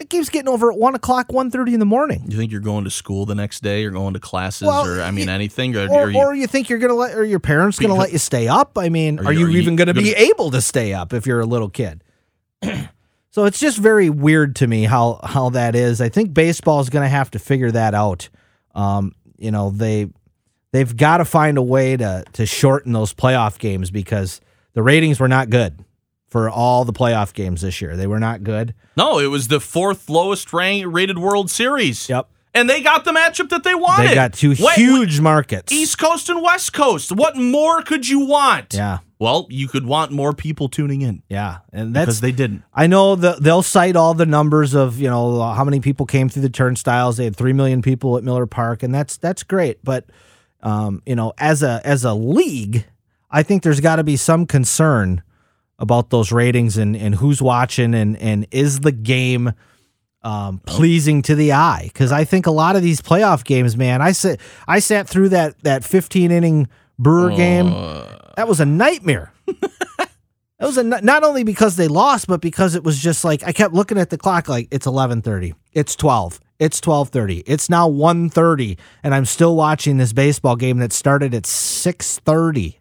that 0.00 0.08
game's 0.08 0.30
getting 0.30 0.48
over 0.48 0.72
at 0.72 0.78
one 0.78 0.94
o'clock, 0.94 1.28
1.30 1.28 1.74
in 1.74 1.78
the 1.78 1.84
morning. 1.86 2.24
You 2.26 2.36
think 2.38 2.50
you're 2.50 2.60
going 2.62 2.84
to 2.84 2.90
school 2.90 3.26
the 3.26 3.34
next 3.34 3.62
day 3.62 3.84
or 3.84 3.90
going 3.90 4.14
to 4.14 4.20
classes 4.20 4.66
Well, 4.66 4.86
or 4.86 5.02
I 5.02 5.10
mean 5.10 5.28
y- 5.28 5.34
anything? 5.34 5.76
Or, 5.76 5.86
Or, 5.88 6.10
you, 6.10 6.18
or 6.18 6.34
you 6.34 6.46
think 6.46 6.70
you're 6.70 6.78
gonna 6.78 6.94
let, 6.94 7.16
or 7.16 7.22
your 7.22 7.38
parents 7.38 7.78
gonna 7.78 7.94
let 7.94 8.10
you 8.10 8.18
stay 8.18 8.48
up? 8.48 8.78
I 8.78 8.88
mean, 8.88 9.18
Are 9.20 9.26
are 9.26 9.32
you- 9.32 9.40
you, 9.40 9.46
are 9.46 9.50
you 9.50 9.58
even 9.60 9.76
gonna 9.76 9.92
be 9.94 10.12
gonna- 10.14 10.26
able 10.30 10.50
to 10.52 10.62
stay 10.62 10.94
up 10.94 11.12
if 11.12 11.26
you're 11.26 11.40
a 11.40 11.46
little 11.46 11.68
kid? 11.68 12.02
so 13.30 13.44
it's 13.44 13.60
just 13.60 13.76
very 13.78 14.08
weird 14.10 14.56
to 14.56 14.66
me 14.66 14.84
how 14.84 15.20
how 15.22 15.50
that 15.50 15.76
is. 15.76 16.00
I 16.00 16.08
think 16.08 16.32
baseball 16.34 16.80
is 16.80 16.88
gonna 16.90 17.08
have 17.08 17.30
to 17.32 17.38
figure 17.38 17.70
that 17.70 17.94
out. 17.94 18.28
Um, 18.74 19.12
you 19.38 19.50
know, 19.50 19.68
they 19.70 20.08
they've 20.72 20.96
got 20.96 21.18
to 21.18 21.24
find 21.26 21.58
a 21.58 21.62
way 21.62 21.96
to 21.98 22.24
to 22.32 22.46
shorten 22.46 22.92
those 22.94 23.12
playoff 23.12 23.58
games 23.58 23.90
because 23.90 24.40
the 24.72 24.82
ratings 24.82 25.20
were 25.20 25.28
not 25.28 25.50
good 25.50 25.78
for 26.30 26.48
all 26.48 26.84
the 26.84 26.92
playoff 26.92 27.34
games 27.34 27.60
this 27.60 27.80
year. 27.80 27.96
They 27.96 28.06
were 28.06 28.20
not 28.20 28.42
good. 28.44 28.74
no, 28.96 29.18
it 29.18 29.26
was 29.26 29.48
the 29.48 29.60
fourth 29.60 30.08
lowest 30.08 30.52
rank, 30.52 30.84
rated 30.88 31.18
World 31.18 31.50
Series. 31.50 32.08
Yep. 32.08 32.28
And 32.52 32.68
they 32.68 32.82
got 32.82 33.04
the 33.04 33.12
matchup 33.12 33.48
that 33.50 33.62
they 33.62 33.76
wanted. 33.76 34.08
They 34.08 34.14
got 34.14 34.32
two 34.32 34.50
Wait, 34.58 34.74
huge 34.74 35.20
markets. 35.20 35.72
East 35.72 35.98
Coast 35.98 36.28
and 36.28 36.42
West 36.42 36.72
Coast. 36.72 37.12
What 37.12 37.36
more 37.36 37.82
could 37.82 38.08
you 38.08 38.20
want? 38.26 38.74
Yeah. 38.74 38.98
Well, 39.20 39.46
you 39.50 39.68
could 39.68 39.86
want 39.86 40.10
more 40.10 40.32
people 40.32 40.68
tuning 40.68 41.02
in 41.02 41.22
Yeah. 41.28 41.58
And 41.72 41.92
because 41.92 42.06
that's 42.06 42.20
they 42.20 42.32
didn't. 42.32 42.64
I 42.74 42.86
know 42.86 43.14
that 43.16 43.42
they'll 43.42 43.62
cite 43.62 43.94
all 43.94 44.14
the 44.14 44.26
numbers 44.26 44.74
of 44.74 44.98
you 44.98 45.08
know 45.08 45.42
how 45.42 45.62
many 45.62 45.78
people 45.78 46.06
came 46.06 46.28
through 46.28 46.42
the 46.42 46.50
turnstiles. 46.50 47.18
They 47.18 47.24
had 47.24 47.36
three 47.36 47.52
million 47.52 47.82
people 47.82 48.16
at 48.16 48.24
Miller 48.24 48.46
Park, 48.46 48.82
and 48.82 48.92
that's 48.92 49.16
that's 49.16 49.42
great. 49.44 49.84
But 49.84 50.06
um, 50.62 51.02
you 51.06 51.14
know, 51.14 51.32
as 51.38 51.62
a 51.62 51.80
as 51.84 52.04
a 52.04 52.14
league, 52.14 52.86
I 53.30 53.42
think 53.42 53.62
there's 53.62 53.80
got 53.80 53.96
to 53.96 54.04
be 54.04 54.16
some 54.16 54.46
concern 54.46 55.22
about 55.80 56.10
those 56.10 56.30
ratings 56.30 56.76
and 56.76 56.94
and 56.96 57.16
who's 57.16 57.42
watching 57.42 57.94
and 57.94 58.16
and 58.18 58.46
is 58.52 58.80
the 58.80 58.92
game 58.92 59.52
um, 60.22 60.60
pleasing 60.66 61.22
to 61.22 61.34
the 61.34 61.52
eye? 61.52 61.84
Because 61.92 62.12
I 62.12 62.24
think 62.24 62.46
a 62.46 62.50
lot 62.52 62.76
of 62.76 62.82
these 62.82 63.00
playoff 63.00 63.42
games, 63.42 63.76
man, 63.76 64.00
I 64.00 64.12
sat 64.12 64.38
I 64.68 64.78
sat 64.78 65.08
through 65.08 65.30
that 65.30 65.58
that 65.64 65.82
15 65.84 66.30
inning 66.30 66.68
Brewer 66.98 67.30
game. 67.34 67.66
That 68.36 68.46
was 68.46 68.60
a 68.60 68.66
nightmare. 68.66 69.32
It 70.62 70.66
was 70.66 70.76
a, 70.76 70.84
not 70.84 71.24
only 71.24 71.42
because 71.42 71.76
they 71.76 71.88
lost, 71.88 72.26
but 72.26 72.42
because 72.42 72.74
it 72.74 72.84
was 72.84 72.98
just 72.98 73.24
like 73.24 73.42
I 73.46 73.52
kept 73.52 73.72
looking 73.72 73.96
at 73.96 74.10
the 74.10 74.18
clock, 74.18 74.46
like 74.46 74.68
it's 74.70 74.84
eleven 74.86 75.22
thirty, 75.22 75.54
it's 75.72 75.96
twelve, 75.96 76.38
it's 76.58 76.82
twelve 76.82 77.08
thirty, 77.08 77.38
it's 77.46 77.70
now 77.70 77.88
one 77.88 78.28
thirty, 78.28 78.76
and 79.02 79.14
I'm 79.14 79.24
still 79.24 79.56
watching 79.56 79.96
this 79.96 80.12
baseball 80.12 80.56
game 80.56 80.76
that 80.80 80.92
started 80.92 81.32
at 81.34 81.46
six 81.46 82.18
thirty. 82.18 82.78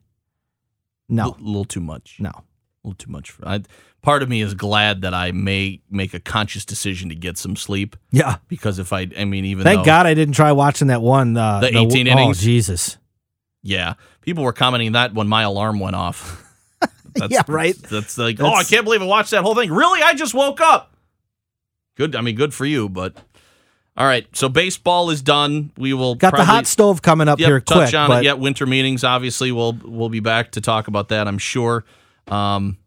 A 1.09 1.13
No, 1.13 1.37
A 1.39 1.41
little 1.41 1.63
too 1.63 1.79
much. 1.79 2.17
no, 2.19 2.43
A 2.83 2.87
little 2.87 2.97
too 2.97 3.11
much. 3.11 3.31
For, 3.31 3.47
I, 3.47 3.61
part 4.01 4.23
of 4.23 4.29
me 4.29 4.41
is 4.41 4.53
glad 4.53 5.01
that 5.01 5.13
I 5.13 5.31
may 5.31 5.81
make 5.89 6.13
a 6.13 6.19
conscious 6.19 6.65
decision 6.65 7.09
to 7.09 7.15
get 7.15 7.37
some 7.37 7.55
sleep 7.55 7.95
yeah. 8.11 8.37
because 8.47 8.79
if 8.79 8.93
I, 8.93 9.07
I 9.17 9.25
mean, 9.25 9.45
even 9.45 9.63
Thank 9.63 9.81
though, 9.81 9.85
God 9.85 10.05
I 10.05 10.13
didn't 10.13 10.35
try 10.35 10.51
watching 10.51 10.87
that 10.87 11.01
one. 11.01 11.35
Uh, 11.35 11.59
The 11.59 11.77
18 11.77 12.07
oh, 12.07 12.11
innings? 12.11 12.41
Jesus. 12.41 12.97
yeah, 13.61 13.95
people 14.21 14.43
were 14.43 14.53
commenting 14.53 14.93
that 14.93 15.13
when 15.13 15.27
my 15.27 15.43
alarm 15.43 15.79
went 15.79 15.95
off. 15.95 16.45
That's, 17.15 17.33
Yeah, 17.33 17.41
right. 17.47 17.75
That's, 17.75 18.17
like, 18.17 18.39
oh, 18.39 18.53
I 18.53 18.63
can't 18.63 18.85
believe 18.85 19.01
I 19.01 19.05
watched 19.05 19.31
that 19.31 19.43
whole 19.43 19.55
thing. 19.55 19.71
Really? 19.71 20.01
I 20.01 20.13
just 20.13 20.33
woke 20.33 20.61
up. 20.61 20.93
Good. 21.97 22.15
I 22.15 22.21
mean, 22.21 22.35
good 22.35 22.53
for 22.53 22.65
you, 22.65 22.87
but 22.87 23.17
all 23.97 24.05
right. 24.05 24.25
So 24.33 24.47
baseball 24.47 25.09
is 25.09 25.21
done. 25.21 25.71
We 25.77 25.91
will 25.93 26.15
Got 26.15 26.29
probably, 26.29 26.45
the 26.45 26.51
hot 26.51 26.67
stove 26.67 27.01
coming 27.01 27.27
up 27.27 27.39
Yep, 27.39 27.47
here 27.47 27.59
touch 27.59 27.89
quick, 27.89 27.99
on 27.99 28.07
but 28.07 28.23
it. 28.23 28.27
Yeah, 28.27 28.33
winter 28.33 28.65
meetings. 28.65 29.03
Obviously, 29.03 29.51
we'll 29.51 29.77
we'll 29.83 30.07
be 30.07 30.21
back 30.21 30.51
to 30.51 30.61
talk 30.61 30.87
about 30.87 31.09
that. 31.09 31.27
I'm 31.27 31.37
sure. 31.37 31.83
Um, 32.31 32.77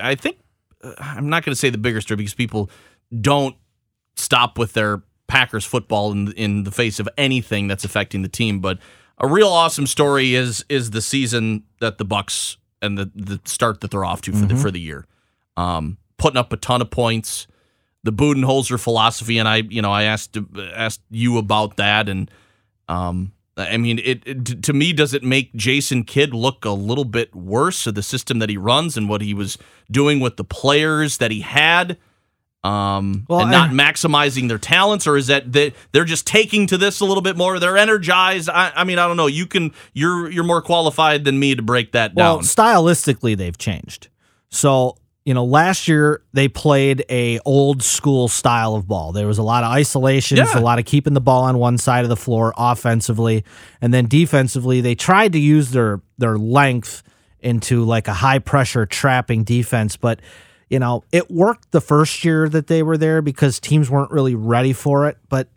I 0.00 0.14
think 0.14 0.38
uh, 0.82 0.92
I'm 0.98 1.28
not 1.28 1.44
going 1.44 1.52
to 1.52 1.58
say 1.58 1.70
the 1.70 1.78
bigger 1.78 2.00
story 2.00 2.16
because 2.16 2.34
people 2.34 2.70
don't 3.20 3.56
stop 4.16 4.58
with 4.58 4.72
their 4.72 5.02
Packers 5.28 5.64
football 5.64 6.12
in 6.12 6.32
in 6.32 6.64
the 6.64 6.70
face 6.70 7.00
of 7.00 7.08
anything 7.16 7.66
that's 7.66 7.84
affecting 7.84 8.22
the 8.22 8.28
team. 8.28 8.60
But 8.60 8.78
a 9.18 9.26
real 9.26 9.48
awesome 9.48 9.86
story 9.86 10.34
is 10.34 10.64
is 10.68 10.90
the 10.90 11.00
season 11.00 11.64
that 11.80 11.98
the 11.98 12.04
Bucks 12.04 12.58
and 12.82 12.98
the 12.98 13.10
the 13.14 13.40
start 13.44 13.80
that 13.80 13.90
they're 13.90 14.04
off 14.04 14.20
to 14.22 14.32
for 14.32 14.46
the 14.46 14.56
for 14.56 14.70
the 14.70 14.80
year, 14.80 15.06
um, 15.56 15.96
putting 16.18 16.36
up 16.36 16.52
a 16.52 16.56
ton 16.56 16.82
of 16.82 16.90
points. 16.90 17.46
The 18.04 18.12
Budenholzer 18.12 18.80
philosophy, 18.80 19.38
and 19.38 19.48
I, 19.48 19.58
you 19.58 19.80
know, 19.80 19.92
I 19.92 20.02
asked 20.02 20.36
asked 20.74 21.02
you 21.08 21.38
about 21.38 21.76
that, 21.76 22.08
and 22.08 22.28
um, 22.88 23.32
I 23.56 23.76
mean, 23.76 23.98
it, 23.98 24.22
it 24.26 24.62
to 24.62 24.72
me 24.72 24.92
does 24.94 25.12
it 25.12 25.22
make 25.22 25.54
Jason 25.54 26.04
Kidd 26.04 26.32
look 26.32 26.64
a 26.64 26.70
little 26.70 27.04
bit 27.04 27.34
worse 27.34 27.86
of 27.86 27.94
the 27.94 28.02
system 28.02 28.38
that 28.38 28.48
he 28.48 28.56
runs 28.56 28.96
and 28.96 29.08
what 29.08 29.20
he 29.20 29.34
was 29.34 29.58
doing 29.90 30.20
with 30.20 30.36
the 30.36 30.44
players 30.44 31.18
that 31.18 31.30
he 31.30 31.40
had? 31.40 31.98
um, 32.64 33.26
Well, 33.28 33.40
and 33.40 33.50
not 33.50 33.70
I- 33.70 33.72
maximizing 33.72 34.46
their 34.48 34.56
talents, 34.58 35.06
or 35.06 35.16
is 35.16 35.26
that 35.26 35.52
they, 35.52 35.74
they're 35.90 36.04
just 36.04 36.26
taking 36.26 36.66
to 36.68 36.78
this 36.78 37.00
a 37.00 37.04
little 37.04 37.20
bit 37.22 37.36
more? 37.36 37.58
They're 37.58 37.76
energized. 37.76 38.48
I, 38.48 38.72
I 38.74 38.84
mean, 38.84 38.98
I 39.00 39.06
don't 39.08 39.16
know. 39.16 39.26
You 39.26 39.46
can 39.46 39.72
you're 39.92 40.30
you're 40.30 40.44
more 40.44 40.62
qualified 40.62 41.24
than 41.24 41.38
me 41.38 41.54
to 41.56 41.62
break 41.62 41.92
that 41.92 42.14
Well, 42.14 42.36
down. 42.36 42.36
Well, 42.38 42.44
stylistically, 42.44 43.36
they've 43.36 43.58
changed. 43.58 44.08
So 44.48 44.96
you 45.24 45.34
know, 45.34 45.44
last 45.44 45.86
year 45.86 46.22
they 46.32 46.48
played 46.48 47.04
a 47.08 47.38
old 47.44 47.82
school 47.82 48.26
style 48.28 48.74
of 48.74 48.88
ball. 48.88 49.12
There 49.12 49.26
was 49.26 49.38
a 49.38 49.42
lot 49.42 49.62
of 49.64 49.70
isolations, 49.70 50.38
Yeah. 50.38 50.58
a 50.58 50.60
lot 50.60 50.78
of 50.80 50.84
keeping 50.84 51.14
the 51.14 51.20
ball 51.20 51.44
on 51.44 51.58
one 51.58 51.78
side 51.78 52.04
of 52.04 52.08
the 52.08 52.16
floor 52.16 52.52
offensively, 52.56 53.44
and 53.80 53.94
then 53.94 54.06
defensively 54.06 54.80
they 54.80 54.94
tried 54.94 55.32
to 55.34 55.38
use 55.38 55.70
their 55.70 56.00
their 56.18 56.36
length 56.38 57.02
into 57.40 57.84
like 57.84 58.08
a 58.08 58.14
high 58.14 58.38
pressure 58.38 58.86
trapping 58.86 59.44
defense, 59.44 59.96
but 59.96 60.20
you 60.68 60.78
know, 60.78 61.04
it 61.12 61.30
worked 61.30 61.70
the 61.72 61.80
first 61.82 62.24
year 62.24 62.48
that 62.48 62.66
they 62.66 62.82
were 62.82 62.96
there 62.96 63.20
because 63.20 63.60
teams 63.60 63.90
weren't 63.90 64.10
really 64.10 64.34
ready 64.34 64.72
for 64.72 65.06
it, 65.06 65.18
but 65.28 65.48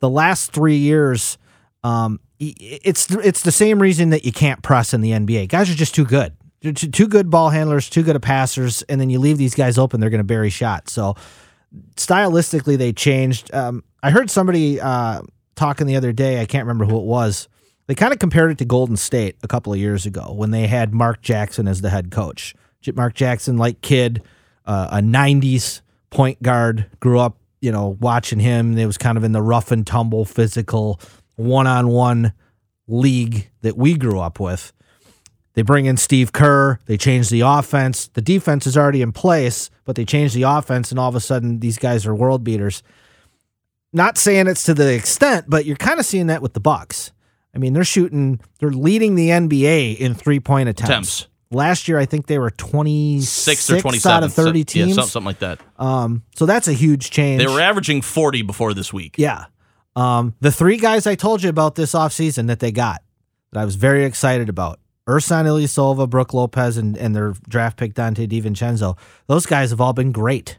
the 0.00 0.08
last 0.08 0.52
3 0.52 0.76
years 0.76 1.36
um, 1.82 2.18
it's 2.40 3.10
it's 3.10 3.42
the 3.42 3.52
same 3.52 3.78
reason 3.80 4.10
that 4.10 4.24
you 4.24 4.32
can't 4.32 4.62
press 4.62 4.92
in 4.94 5.02
the 5.02 5.10
NBA. 5.12 5.48
Guys 5.48 5.70
are 5.70 5.74
just 5.74 5.94
too 5.94 6.04
good. 6.04 6.32
Too 6.72 7.08
good 7.08 7.28
ball 7.28 7.50
handlers, 7.50 7.90
too 7.90 8.02
good 8.02 8.20
passers, 8.22 8.82
and 8.82 9.00
then 9.00 9.10
you 9.10 9.18
leave 9.18 9.36
these 9.36 9.54
guys 9.54 9.76
open, 9.76 10.00
they're 10.00 10.10
going 10.10 10.18
to 10.18 10.24
bury 10.24 10.50
shots. 10.50 10.92
So 10.92 11.14
stylistically, 11.96 12.78
they 12.78 12.92
changed. 12.92 13.52
Um, 13.54 13.84
I 14.02 14.10
heard 14.10 14.30
somebody 14.30 14.80
uh, 14.80 15.22
talking 15.56 15.86
the 15.86 15.96
other 15.96 16.12
day. 16.12 16.40
I 16.40 16.46
can't 16.46 16.64
remember 16.64 16.86
who 16.86 16.98
it 16.98 17.04
was. 17.04 17.48
They 17.86 17.94
kind 17.94 18.12
of 18.12 18.18
compared 18.18 18.50
it 18.50 18.58
to 18.58 18.64
Golden 18.64 18.96
State 18.96 19.36
a 19.42 19.48
couple 19.48 19.72
of 19.72 19.78
years 19.78 20.06
ago 20.06 20.32
when 20.32 20.50
they 20.50 20.66
had 20.66 20.94
Mark 20.94 21.20
Jackson 21.20 21.68
as 21.68 21.82
the 21.82 21.90
head 21.90 22.10
coach. 22.10 22.54
Mark 22.94 23.14
Jackson, 23.14 23.56
like 23.56 23.80
Kidd, 23.80 24.22
uh, 24.66 24.88
a 24.92 24.98
'90s 24.98 25.80
point 26.10 26.42
guard, 26.42 26.86
grew 27.00 27.18
up, 27.18 27.38
you 27.60 27.72
know, 27.72 27.96
watching 28.00 28.40
him. 28.40 28.76
It 28.76 28.86
was 28.86 28.98
kind 28.98 29.18
of 29.18 29.24
in 29.24 29.32
the 29.32 29.42
rough 29.42 29.70
and 29.70 29.86
tumble, 29.86 30.24
physical, 30.24 31.00
one-on-one 31.36 32.32
league 32.86 33.50
that 33.62 33.76
we 33.76 33.96
grew 33.96 34.20
up 34.20 34.38
with. 34.38 34.72
They 35.54 35.62
bring 35.62 35.86
in 35.86 35.96
Steve 35.96 36.32
Kerr. 36.32 36.78
They 36.86 36.96
change 36.96 37.30
the 37.30 37.40
offense. 37.42 38.08
The 38.08 38.20
defense 38.22 38.66
is 38.66 38.76
already 38.76 39.02
in 39.02 39.12
place, 39.12 39.70
but 39.84 39.94
they 39.96 40.04
change 40.04 40.34
the 40.34 40.42
offense, 40.42 40.90
and 40.90 40.98
all 40.98 41.08
of 41.08 41.14
a 41.14 41.20
sudden, 41.20 41.60
these 41.60 41.78
guys 41.78 42.06
are 42.06 42.14
world 42.14 42.42
beaters. 42.44 42.82
Not 43.92 44.18
saying 44.18 44.48
it's 44.48 44.64
to 44.64 44.74
the 44.74 44.92
extent, 44.92 45.46
but 45.48 45.64
you're 45.64 45.76
kind 45.76 46.00
of 46.00 46.06
seeing 46.06 46.26
that 46.26 46.42
with 46.42 46.54
the 46.54 46.60
Bucks. 46.60 47.12
I 47.54 47.58
mean, 47.58 47.72
they're 47.72 47.84
shooting, 47.84 48.40
they're 48.58 48.70
leading 48.72 49.14
the 49.14 49.28
NBA 49.28 49.98
in 49.98 50.14
three 50.14 50.40
point 50.40 50.68
attempts. 50.68 50.90
Attempts. 50.90 51.28
Last 51.52 51.86
year, 51.86 51.98
I 52.00 52.06
think 52.06 52.26
they 52.26 52.40
were 52.40 52.50
26 52.50 53.70
or 53.70 53.80
twenty 53.80 53.98
seven 54.00 54.16
out 54.16 54.22
of 54.24 54.32
30 54.32 54.58
Yeah, 54.58 54.64
teams. 54.64 54.94
something, 54.96 55.08
something 55.10 55.26
like 55.26 55.38
that. 55.38 55.60
Um, 55.78 56.24
so 56.34 56.46
that's 56.46 56.66
a 56.66 56.72
huge 56.72 57.10
change. 57.12 57.40
They 57.40 57.46
were 57.46 57.60
averaging 57.60 58.02
forty 58.02 58.42
before 58.42 58.74
this 58.74 58.92
week. 58.92 59.14
Yeah. 59.18 59.44
Um, 59.94 60.34
the 60.40 60.50
three 60.50 60.78
guys 60.78 61.06
I 61.06 61.14
told 61.14 61.44
you 61.44 61.48
about 61.50 61.76
this 61.76 61.92
offseason 61.92 62.48
that 62.48 62.58
they 62.58 62.72
got 62.72 63.02
that 63.52 63.60
I 63.60 63.64
was 63.64 63.76
very 63.76 64.04
excited 64.04 64.48
about 64.48 64.80
Ersan 65.06 65.44
Ilyasova, 65.44 66.08
Brook 66.08 66.32
Lopez, 66.32 66.76
and, 66.76 66.96
and 66.96 67.14
their 67.14 67.34
draft 67.48 67.76
pick 67.76 67.94
Donte 67.94 68.26
DiVincenzo. 68.28 68.96
Those 69.26 69.44
guys 69.46 69.70
have 69.70 69.80
all 69.80 69.92
been 69.92 70.12
great. 70.12 70.58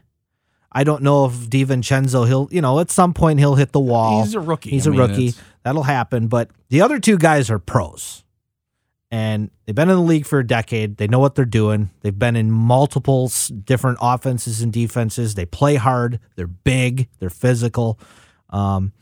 I 0.70 0.84
don't 0.84 1.02
know 1.02 1.24
if 1.26 1.32
DiVincenzo, 1.32 2.26
he'll, 2.26 2.48
you 2.50 2.60
know, 2.60 2.78
at 2.80 2.90
some 2.90 3.12
point 3.14 3.38
he'll 3.38 3.54
hit 3.54 3.72
the 3.72 3.80
wall. 3.80 4.22
He's 4.22 4.34
a 4.34 4.40
rookie. 4.40 4.70
He's 4.70 4.86
I 4.86 4.90
a 4.90 4.92
mean, 4.92 5.00
rookie. 5.00 5.26
it's- 5.28 5.42
That'll 5.64 5.82
happen. 5.82 6.28
But 6.28 6.50
the 6.68 6.80
other 6.82 7.00
two 7.00 7.18
guys 7.18 7.50
are 7.50 7.58
pros. 7.58 8.22
And 9.10 9.50
they've 9.64 9.74
been 9.74 9.88
in 9.88 9.96
the 9.96 10.02
league 10.02 10.26
for 10.26 10.38
a 10.38 10.46
decade. 10.46 10.96
They 10.96 11.08
know 11.08 11.18
what 11.18 11.34
they're 11.34 11.44
doing. 11.44 11.90
They've 12.02 12.16
been 12.16 12.36
in 12.36 12.52
multiple 12.52 13.30
different 13.64 13.98
offenses 14.00 14.62
and 14.62 14.72
defenses. 14.72 15.34
They 15.34 15.46
play 15.46 15.74
hard. 15.76 16.20
They're 16.36 16.46
big. 16.46 17.08
They're 17.18 17.30
physical. 17.30 17.98
Um, 18.50 18.92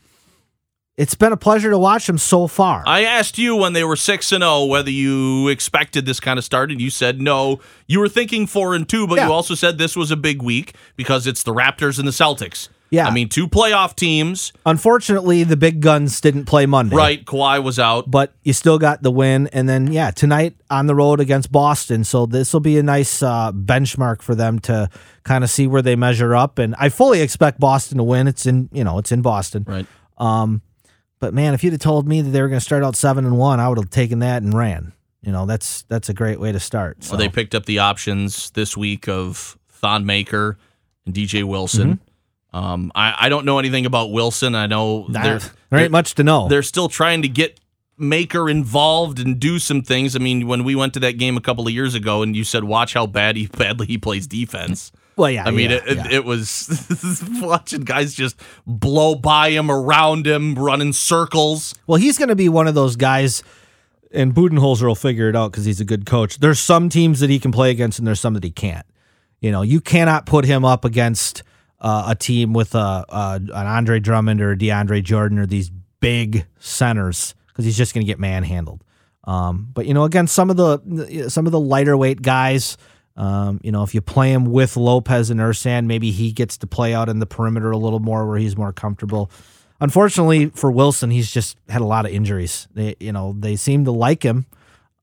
it's 0.97 1.15
been 1.15 1.31
a 1.33 1.37
pleasure 1.37 1.69
to 1.69 1.77
watch 1.77 2.07
them 2.07 2.17
so 2.17 2.47
far. 2.47 2.83
I 2.85 3.03
asked 3.03 3.37
you 3.37 3.55
when 3.55 3.73
they 3.73 3.83
were 3.83 3.95
six 3.97 4.31
and 4.31 4.41
zero 4.41 4.65
whether 4.65 4.89
you 4.91 5.47
expected 5.49 6.05
this 6.05 6.19
kind 6.19 6.37
of 6.39 6.45
start, 6.45 6.71
and 6.71 6.79
you 6.79 6.89
said 6.89 7.21
no. 7.21 7.59
You 7.87 7.99
were 7.99 8.09
thinking 8.09 8.47
four 8.47 8.73
and 8.75 8.87
two, 8.87 9.05
but 9.07 9.15
Yeah. 9.15 9.27
you 9.27 9.33
also 9.33 9.55
said 9.55 9.77
this 9.77 9.95
was 9.95 10.11
a 10.11 10.15
big 10.15 10.41
week 10.41 10.73
because 10.95 11.27
it's 11.27 11.43
the 11.43 11.53
Raptors 11.53 11.99
and 11.99 12.07
the 12.07 12.11
Celtics. 12.13 12.69
Yeah. 12.91 13.07
I 13.07 13.11
mean, 13.11 13.27
two 13.29 13.47
playoff 13.49 13.95
teams. 13.95 14.53
Unfortunately, 14.65 15.43
the 15.43 15.57
big 15.57 15.81
guns 15.81 16.21
didn't 16.21 16.45
play 16.45 16.65
Monday. 16.67 16.95
Right, 16.95 17.25
Kawhi 17.25 17.61
was 17.61 17.77
out. 17.79 18.09
but 18.09 18.31
you 18.43 18.53
still 18.53 18.77
got 18.77 19.01
the 19.01 19.11
win. 19.11 19.47
And 19.51 19.67
then, 19.67 19.91
yeah, 19.91 20.11
tonight 20.11 20.55
on 20.69 20.85
the 20.85 20.93
road 20.95 21.19
against 21.19 21.51
Boston. 21.51 22.03
So 22.03 22.25
this 22.27 22.53
will 22.53 22.59
be 22.61 22.77
a 22.77 22.83
nice 22.83 23.23
uh, 23.23 23.51
benchmark 23.51 24.21
for 24.21 24.35
them 24.35 24.59
to 24.59 24.87
kind 25.23 25.43
of 25.43 25.49
see 25.49 25.65
where 25.67 25.81
they 25.81 25.95
measure 25.95 26.35
up. 26.35 26.59
And 26.59 26.75
I 26.77 26.89
fully 26.89 27.21
expect 27.21 27.59
Boston 27.59 27.97
to 27.97 28.03
win. 28.03 28.27
It's 28.27 28.45
in, 28.45 28.69
you 28.71 28.83
know, 28.83 28.99
it's 28.99 29.11
in 29.11 29.21
Boston. 29.23 29.65
Right. 29.67 29.87
Um, 30.19 30.61
but 31.25 31.33
man, 31.33 31.55
if 31.55 31.63
you'd 31.63 31.73
have 31.73 31.79
told 31.79 32.07
me 32.07 32.21
that 32.21 32.29
they 32.29 32.39
were 32.39 32.47
going 32.49 32.59
to 32.59 32.63
start 32.63 32.83
out 32.83 32.95
seven 32.95 33.25
and 33.25 33.35
one, 33.35 33.59
I 33.59 33.67
would 33.67 33.79
have 33.79 33.89
taken 33.89 34.19
that 34.19 34.43
and 34.43 34.53
ran. 34.53 34.93
You 35.23 35.31
know, 35.31 35.47
that's 35.47 35.81
that's 35.83 36.07
a 36.07 36.13
great 36.13 36.39
way 36.39 36.51
to 36.51 36.59
start. 36.59 37.03
So 37.03 37.13
Well, 37.13 37.17
they 37.17 37.29
picked 37.29 37.55
up 37.55 37.65
the 37.65 37.79
options 37.79 38.51
this 38.51 38.77
week 38.77 39.09
of 39.09 39.57
Thon 39.67 40.05
Maker 40.05 40.59
and 41.03 41.15
DJ 41.15 41.43
Wilson. 41.43 41.99
Mm-hmm. 42.53 42.55
Um, 42.63 42.91
I, 42.93 43.15
I 43.21 43.29
don't 43.29 43.43
know 43.43 43.57
anything 43.57 43.87
about 43.87 44.11
Wilson. 44.11 44.53
I 44.53 44.67
know 44.67 45.07
Nah, 45.09 45.39
there 45.71 45.79
ain't 45.79 45.91
much 45.91 46.13
to 46.15 46.23
know. 46.23 46.47
they're 46.47 46.61
still 46.61 46.89
trying 46.89 47.23
to 47.23 47.27
get 47.27 47.59
Maker 47.97 48.47
involved 48.47 49.19
and 49.19 49.39
do 49.39 49.57
some 49.57 49.81
things. 49.81 50.15
I 50.15 50.19
mean, 50.19 50.45
when 50.45 50.63
we 50.63 50.75
went 50.75 50.93
to 50.93 50.99
that 50.99 51.13
game 51.13 51.37
a 51.37 51.41
couple 51.41 51.65
of 51.65 51.73
years 51.73 51.95
ago, 51.95 52.21
and 52.21 52.35
you 52.35 52.43
said, 52.43 52.65
"Watch 52.65 52.93
how 52.93 53.07
bad 53.07 53.35
he 53.35 53.47
badly 53.47 53.87
he 53.87 53.97
plays 53.97 54.27
defense." 54.27 54.91
Well, 55.17 55.31
yeah. 55.31 55.45
I 55.45 55.51
mean, 55.51 55.69
yeah, 55.69 55.77
it, 55.77 55.87
it, 55.87 55.97
yeah. 55.97 56.11
it 56.11 56.25
was 56.25 57.23
watching 57.41 57.81
guys 57.81 58.13
just 58.13 58.39
blow 58.67 59.15
by 59.15 59.49
him, 59.49 59.71
around 59.71 60.27
him, 60.27 60.55
running 60.55 60.93
circles. 60.93 61.73
Well, 61.87 61.97
he's 61.97 62.17
going 62.17 62.29
to 62.29 62.35
be 62.35 62.49
one 62.49 62.67
of 62.67 62.75
those 62.75 62.95
guys, 62.95 63.41
and 64.11 64.33
Budenholzer 64.33 64.83
will 64.83 64.95
figure 64.95 65.29
it 65.29 65.35
out 65.35 65.51
because 65.51 65.65
he's 65.65 65.79
a 65.79 65.85
good 65.85 66.05
coach. 66.05 66.39
There's 66.39 66.59
some 66.59 66.89
teams 66.89 67.21
that 67.21 67.29
he 67.29 67.39
can 67.39 67.51
play 67.51 67.71
against, 67.71 67.97
and 67.97 68.07
there's 68.07 68.19
some 68.19 68.33
that 68.33 68.43
he 68.43 68.51
can't. 68.51 68.85
You 69.39 69.51
know, 69.51 69.61
you 69.61 69.79
cannot 69.79 70.25
put 70.25 70.43
him 70.45 70.65
up 70.65 70.83
against 70.83 71.43
uh, 71.79 72.05
a 72.07 72.15
team 72.15 72.53
with 72.53 72.75
a, 72.75 73.05
uh, 73.07 73.39
an 73.41 73.67
Andre 73.67 73.99
Drummond 73.99 74.41
or 74.41 74.51
a 74.51 74.57
DeAndre 74.57 75.03
Jordan 75.03 75.39
or 75.39 75.45
these 75.45 75.69
big 75.99 76.45
centers 76.59 77.35
because 77.47 77.65
he's 77.65 77.77
just 77.77 77.93
going 77.93 78.05
to 78.05 78.07
get 78.07 78.19
manhandled. 78.19 78.83
Um, 79.23 79.69
but 79.73 79.85
you 79.85 79.93
know, 79.93 80.03
again, 80.03 80.27
some 80.27 80.49
of 80.49 80.57
the 80.57 81.29
some 81.29 81.45
of 81.45 81.51
the 81.51 81.59
lighter 81.59 81.95
weight 81.97 82.21
guys. 82.21 82.77
Um, 83.17 83.59
you 83.63 83.71
know, 83.71 83.83
if 83.83 83.95
you 83.95 84.01
play 84.01 84.31
him 84.33 84.45
with 84.45 84.75
Lopez 84.75 85.29
and 85.29 85.39
Ersan, 85.39 85.85
maybe 85.85 86.11
he 86.11 86.31
gets 86.31 86.57
to 86.57 86.67
play 86.67 86.93
out 86.93 87.07
in 87.09 87.19
the 87.19 87.25
perimeter 87.25 87.71
a 87.71 87.77
little 87.77 87.99
more 87.99 88.27
where 88.27 88.37
he's 88.37 88.57
more 88.57 88.73
comfortable. 88.73 89.31
Unfortunately 89.79 90.47
for 90.47 90.71
Wilson, 90.71 91.11
he's 91.11 91.31
just 91.31 91.57
had 91.69 91.81
a 91.81 91.85
lot 91.85 92.05
of 92.05 92.11
injuries. 92.11 92.67
They, 92.73 92.95
you 92.99 93.11
know, 93.11 93.35
they 93.37 93.55
seem 93.55 93.85
to 93.85 93.91
like 93.91 94.23
him, 94.23 94.45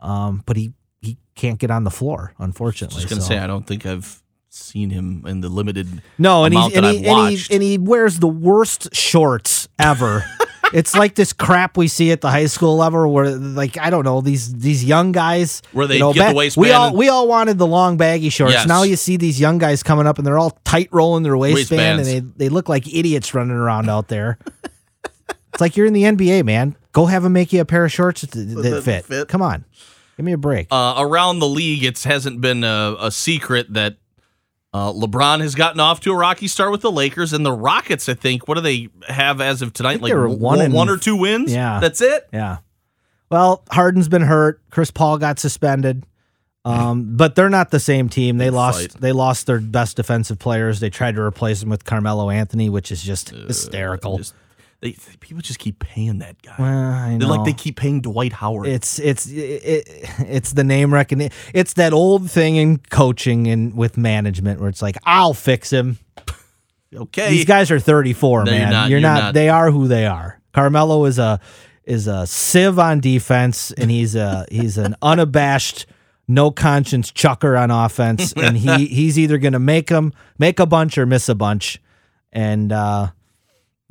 um, 0.00 0.42
but 0.46 0.56
he 0.56 0.72
he 1.00 1.16
can't 1.34 1.58
get 1.58 1.70
on 1.70 1.84
the 1.84 1.90
floor. 1.90 2.32
Unfortunately, 2.38 2.96
Just 2.96 3.08
gonna 3.08 3.22
So- 3.22 3.28
say, 3.28 3.38
I 3.38 3.46
don't 3.46 3.66
think 3.66 3.86
I've 3.86 4.22
seen 4.48 4.90
him 4.90 5.24
in 5.26 5.40
the 5.40 5.48
limited 5.48 6.02
no, 6.18 6.44
and, 6.44 6.52
amount 6.54 6.72
he's, 6.72 6.76
and, 6.76 6.86
that 6.86 6.94
he, 6.94 7.08
I've 7.08 7.28
and, 7.28 7.38
he, 7.38 7.54
and 7.54 7.62
he 7.62 7.78
wears 7.78 8.18
the 8.18 8.28
worst 8.28 8.94
shorts 8.94 9.68
ever. 9.78 10.24
it's 10.72 10.94
like 10.94 11.14
this 11.14 11.32
crap 11.32 11.76
we 11.76 11.88
see 11.88 12.10
at 12.12 12.20
the 12.20 12.30
high 12.30 12.46
school 12.46 12.76
level, 12.76 13.12
where 13.12 13.30
like 13.36 13.78
I 13.78 13.90
don't 13.90 14.04
know 14.04 14.20
these 14.20 14.52
these 14.54 14.84
young 14.84 15.12
guys 15.12 15.62
Where 15.72 15.86
they 15.86 15.94
you 15.94 16.00
know, 16.00 16.12
get 16.12 16.30
the 16.30 16.34
waistband 16.34 16.62
We 16.62 16.72
all 16.72 16.88
and- 16.88 16.96
we 16.96 17.08
all 17.08 17.28
wanted 17.28 17.58
the 17.58 17.66
long 17.66 17.96
baggy 17.96 18.28
shorts. 18.30 18.54
Yes. 18.54 18.66
Now 18.66 18.82
you 18.82 18.96
see 18.96 19.16
these 19.16 19.38
young 19.40 19.58
guys 19.58 19.82
coming 19.82 20.06
up 20.06 20.18
and 20.18 20.26
they're 20.26 20.38
all 20.38 20.58
tight 20.64 20.88
rolling 20.92 21.22
their 21.22 21.36
waistband, 21.36 21.98
Waistbands. 21.98 22.08
and 22.08 22.32
they 22.38 22.44
they 22.46 22.48
look 22.48 22.68
like 22.68 22.86
idiots 22.92 23.34
running 23.34 23.56
around 23.56 23.88
out 23.90 24.08
there. 24.08 24.38
it's 25.52 25.60
like 25.60 25.76
you're 25.76 25.86
in 25.86 25.92
the 25.92 26.04
NBA, 26.04 26.44
man. 26.44 26.76
Go 26.92 27.06
have 27.06 27.22
them 27.22 27.32
make 27.32 27.52
you 27.52 27.60
a 27.60 27.64
pair 27.64 27.84
of 27.84 27.92
shorts 27.92 28.22
that, 28.22 28.30
that 28.34 28.82
fit. 28.82 29.04
fit. 29.06 29.28
Come 29.28 29.40
on, 29.42 29.64
give 30.16 30.26
me 30.26 30.32
a 30.32 30.36
break. 30.38 30.68
uh, 30.70 30.96
around 30.98 31.38
the 31.38 31.48
league, 31.48 31.84
it 31.84 32.02
hasn't 32.02 32.40
been 32.40 32.64
a, 32.64 32.96
a 33.00 33.10
secret 33.10 33.72
that 33.72 33.96
uh, 34.72 34.92
LeBron 34.92 35.40
has 35.40 35.54
gotten 35.54 35.80
off 35.80 36.00
to 36.00 36.12
a 36.12 36.16
rocky 36.16 36.48
start 36.48 36.70
with 36.72 36.80
the 36.80 36.90
Lakers 36.92 37.32
and 37.32 37.44
the 37.44 37.52
Rockets. 37.52 38.08
I 38.08 38.14
think. 38.14 38.48
What 38.48 38.54
do 38.54 38.60
they 38.60 38.88
have 39.08 39.40
as 39.40 39.62
of 39.62 39.72
tonight? 39.72 40.00
Like 40.00 40.12
one, 40.14 40.38
one 40.38 40.60
and- 40.60 40.74
one 40.74 40.88
or 40.88 40.96
two 40.96 41.16
wins. 41.16 41.52
Yeah. 41.52 41.78
that's 41.80 42.00
it. 42.00 42.28
Yeah. 42.32 42.58
Well, 43.30 43.64
Harden's 43.70 44.08
been 44.08 44.22
hurt. 44.22 44.60
Chris 44.70 44.90
Paul 44.90 45.18
got 45.18 45.38
suspended. 45.38 46.04
Um, 46.64 47.16
but 47.16 47.34
they're 47.34 47.48
not 47.50 47.70
the 47.70 47.80
same 47.80 48.08
team. 48.08 48.36
They 48.38 48.50
lost. 48.50 48.92
fight. 48.92 49.00
They 49.00 49.12
lost 49.12 49.46
their 49.46 49.58
best 49.60 49.96
defensive 49.96 50.38
players. 50.38 50.80
They 50.80 50.90
tried 50.90 51.14
to 51.16 51.22
replace 51.22 51.62
him 51.62 51.68
with 51.70 51.84
Carmelo 51.84 52.30
Anthony, 52.30 52.68
which 52.68 52.92
is 52.92 53.02
just 53.02 53.30
hysterical. 53.30 54.18
Just, 54.18 54.34
they, 54.82 54.96
people 55.20 55.40
just 55.42 55.60
keep 55.60 55.78
paying 55.78 56.18
that 56.18 56.42
guy. 56.42 56.54
Well, 56.58 57.18
They're 57.18 57.28
like 57.28 57.44
they 57.44 57.52
keep 57.52 57.76
paying 57.76 58.00
Dwight 58.00 58.32
Howard. 58.32 58.66
It's 58.66 58.98
it's 58.98 59.26
it, 59.30 59.84
it's 60.18 60.52
the 60.52 60.64
name 60.64 60.92
recognition. 60.92 61.32
It's 61.54 61.74
that 61.74 61.92
old 61.92 62.28
thing 62.28 62.56
in 62.56 62.78
coaching 62.90 63.46
and 63.46 63.74
with 63.76 63.96
management 63.96 64.58
where 64.60 64.68
it's 64.68 64.82
like 64.82 64.96
I'll 65.04 65.34
fix 65.34 65.70
him. 65.72 65.98
okay. 66.94 67.30
These 67.30 67.44
guys 67.44 67.70
are 67.70 67.78
34, 67.78 68.44
No, 68.44 68.50
you're 68.50 68.60
man. 68.60 68.70
not. 68.72 68.90
You're, 68.90 68.98
You're 68.98 69.08
not, 69.08 69.22
not. 69.22 69.34
They 69.34 69.48
are 69.48 69.70
who 69.70 69.86
they 69.86 70.04
are. 70.04 70.40
Carmelo 70.52 71.04
is 71.04 71.18
a 71.18 71.38
is 71.84 72.08
a 72.08 72.26
sieve 72.26 72.78
on 72.78 72.98
defense, 72.98 73.70
and 73.72 73.88
he's 73.88 74.16
a 74.16 74.46
he's 74.50 74.78
an 74.78 74.96
unabashed 75.00 75.86
no 76.26 76.50
conscience 76.50 77.12
chucker 77.12 77.56
on 77.56 77.70
offense, 77.70 78.32
and 78.32 78.56
he 78.56 78.86
he's 78.88 79.16
either 79.16 79.38
going 79.38 79.52
to 79.52 79.58
make 79.60 79.86
them 79.88 80.12
make 80.38 80.58
a 80.58 80.66
bunch 80.66 80.98
or 80.98 81.06
miss 81.06 81.28
a 81.28 81.36
bunch, 81.36 81.80
and 82.32 82.72
uh, 82.72 83.10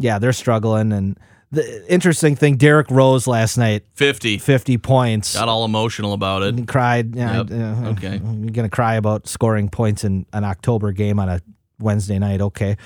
yeah, 0.01 0.19
they're 0.19 0.33
struggling. 0.33 0.91
And 0.91 1.17
the 1.51 1.85
interesting 1.91 2.35
thing, 2.35 2.57
Derrick 2.57 2.89
Rose 2.89 3.27
last 3.27 3.57
night, 3.57 3.83
50. 3.93 4.37
fifty 4.37 4.77
points, 4.77 5.33
Got 5.35 5.49
all 5.49 5.65
emotional 5.65 6.13
about 6.13 6.41
it. 6.43 6.55
and 6.55 6.67
cried. 6.67 7.15
Yeah, 7.15 7.43
Yep. 7.43 7.51
uh, 7.51 7.89
Okay. 7.91 8.21
you're 8.23 8.51
gonna 8.51 8.69
cry 8.69 8.95
about 8.95 9.27
scoring 9.27 9.69
points 9.69 10.03
in 10.03 10.25
an 10.33 10.43
October 10.43 10.91
game 10.91 11.19
on 11.19 11.29
a 11.29 11.41
Wednesday 11.79 12.19
night. 12.19 12.41
Okay, 12.41 12.77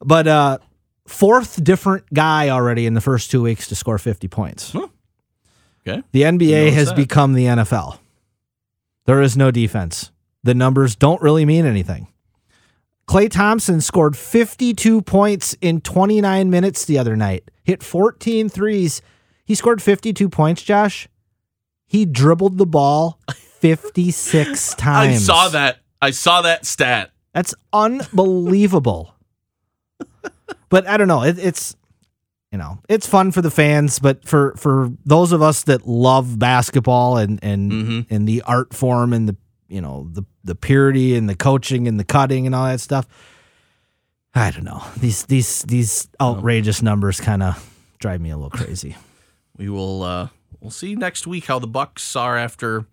but 0.00 0.26
uh, 0.26 0.58
fourth 1.06 1.62
different 1.62 2.04
guy 2.14 2.48
already 2.48 2.86
in 2.86 2.94
the 2.94 3.00
first 3.00 3.30
two 3.30 3.42
weeks 3.42 3.68
to 3.68 3.74
score 3.74 3.98
fifty 3.98 4.28
points. 4.28 4.74
Okay. 5.86 6.02
The 6.12 6.22
NBA 6.22 6.72
has 6.72 6.88
that. 6.88 6.96
become 6.96 7.34
the 7.34 7.44
NFL. 7.44 7.98
There 9.04 9.20
is 9.20 9.36
no 9.36 9.50
defense. 9.50 10.10
The 10.42 10.54
numbers 10.54 10.96
don't 10.96 11.20
really 11.20 11.44
mean 11.44 11.66
anything. 11.66 12.06
Klay 13.06 13.30
Thompson 13.30 13.80
scored 13.80 14.16
52 14.16 15.02
points 15.02 15.54
in 15.60 15.80
29 15.80 16.48
minutes 16.50 16.84
the 16.84 16.98
other 16.98 17.16
night, 17.16 17.50
hit 17.62 17.82
14 17.82 18.48
threes. 18.48 19.02
He 19.44 19.54
scored 19.54 19.82
52 19.82 20.28
points, 20.28 20.62
Josh. 20.62 21.08
He 21.86 22.06
dribbled 22.06 22.56
the 22.58 22.66
ball 22.66 23.20
56 23.60 24.74
times. 24.74 25.14
I 25.14 25.18
saw 25.34 25.48
that. 25.50 25.78
I 26.00 26.10
saw 26.10 26.42
that 26.42 26.64
stat. 26.66 27.10
That's 27.34 27.54
unbelievable. 27.72 29.14
but 30.68 30.86
I 30.86 30.96
don't 30.96 31.08
know. 31.08 31.22
It, 31.22 31.38
it's 31.38 31.76
you 32.52 32.58
know 32.58 32.78
it's 32.88 33.06
fun 33.06 33.32
for 33.32 33.42
the 33.42 33.50
fans, 33.50 33.98
but 33.98 34.24
for 34.26 34.54
for 34.56 34.90
those 35.04 35.32
of 35.32 35.42
us 35.42 35.64
that 35.64 35.86
love 35.86 36.38
basketball 36.38 37.16
and 37.16 37.38
and 37.42 37.72
Mhm. 37.72 38.06
and 38.10 38.28
the 38.28 38.42
art 38.42 38.72
form 38.74 39.12
and 39.12 39.28
the 39.28 39.36
you 39.68 39.80
know 39.80 40.08
the 40.12 40.22
the 40.44 40.54
purity 40.54 41.16
and 41.16 41.28
the 41.28 41.34
coaching 41.34 41.88
and 41.88 41.98
the 41.98 42.04
cutting 42.04 42.46
and 42.46 42.54
all 42.54 42.66
that 42.66 42.80
stuff. 42.80 43.06
I 44.34 44.50
don't 44.50 44.64
know. 44.64 44.82
These 44.98 45.24
these 45.26 45.62
these 45.62 46.08
outrageous 46.20 46.82
numbers 46.82 47.20
kind 47.20 47.42
of 47.42 47.70
drive 47.98 48.20
me 48.20 48.30
a 48.30 48.36
little 48.36 48.50
crazy. 48.64 48.96
We 49.56 49.68
will 49.68 50.02
uh 50.02 50.28
we'll 50.60 50.70
see 50.70 50.94
next 50.94 51.26
week 51.26 51.46
how 51.46 51.58
the 51.58 51.66
Bucks 51.68 52.14
are 52.16 52.36
after 52.36 52.86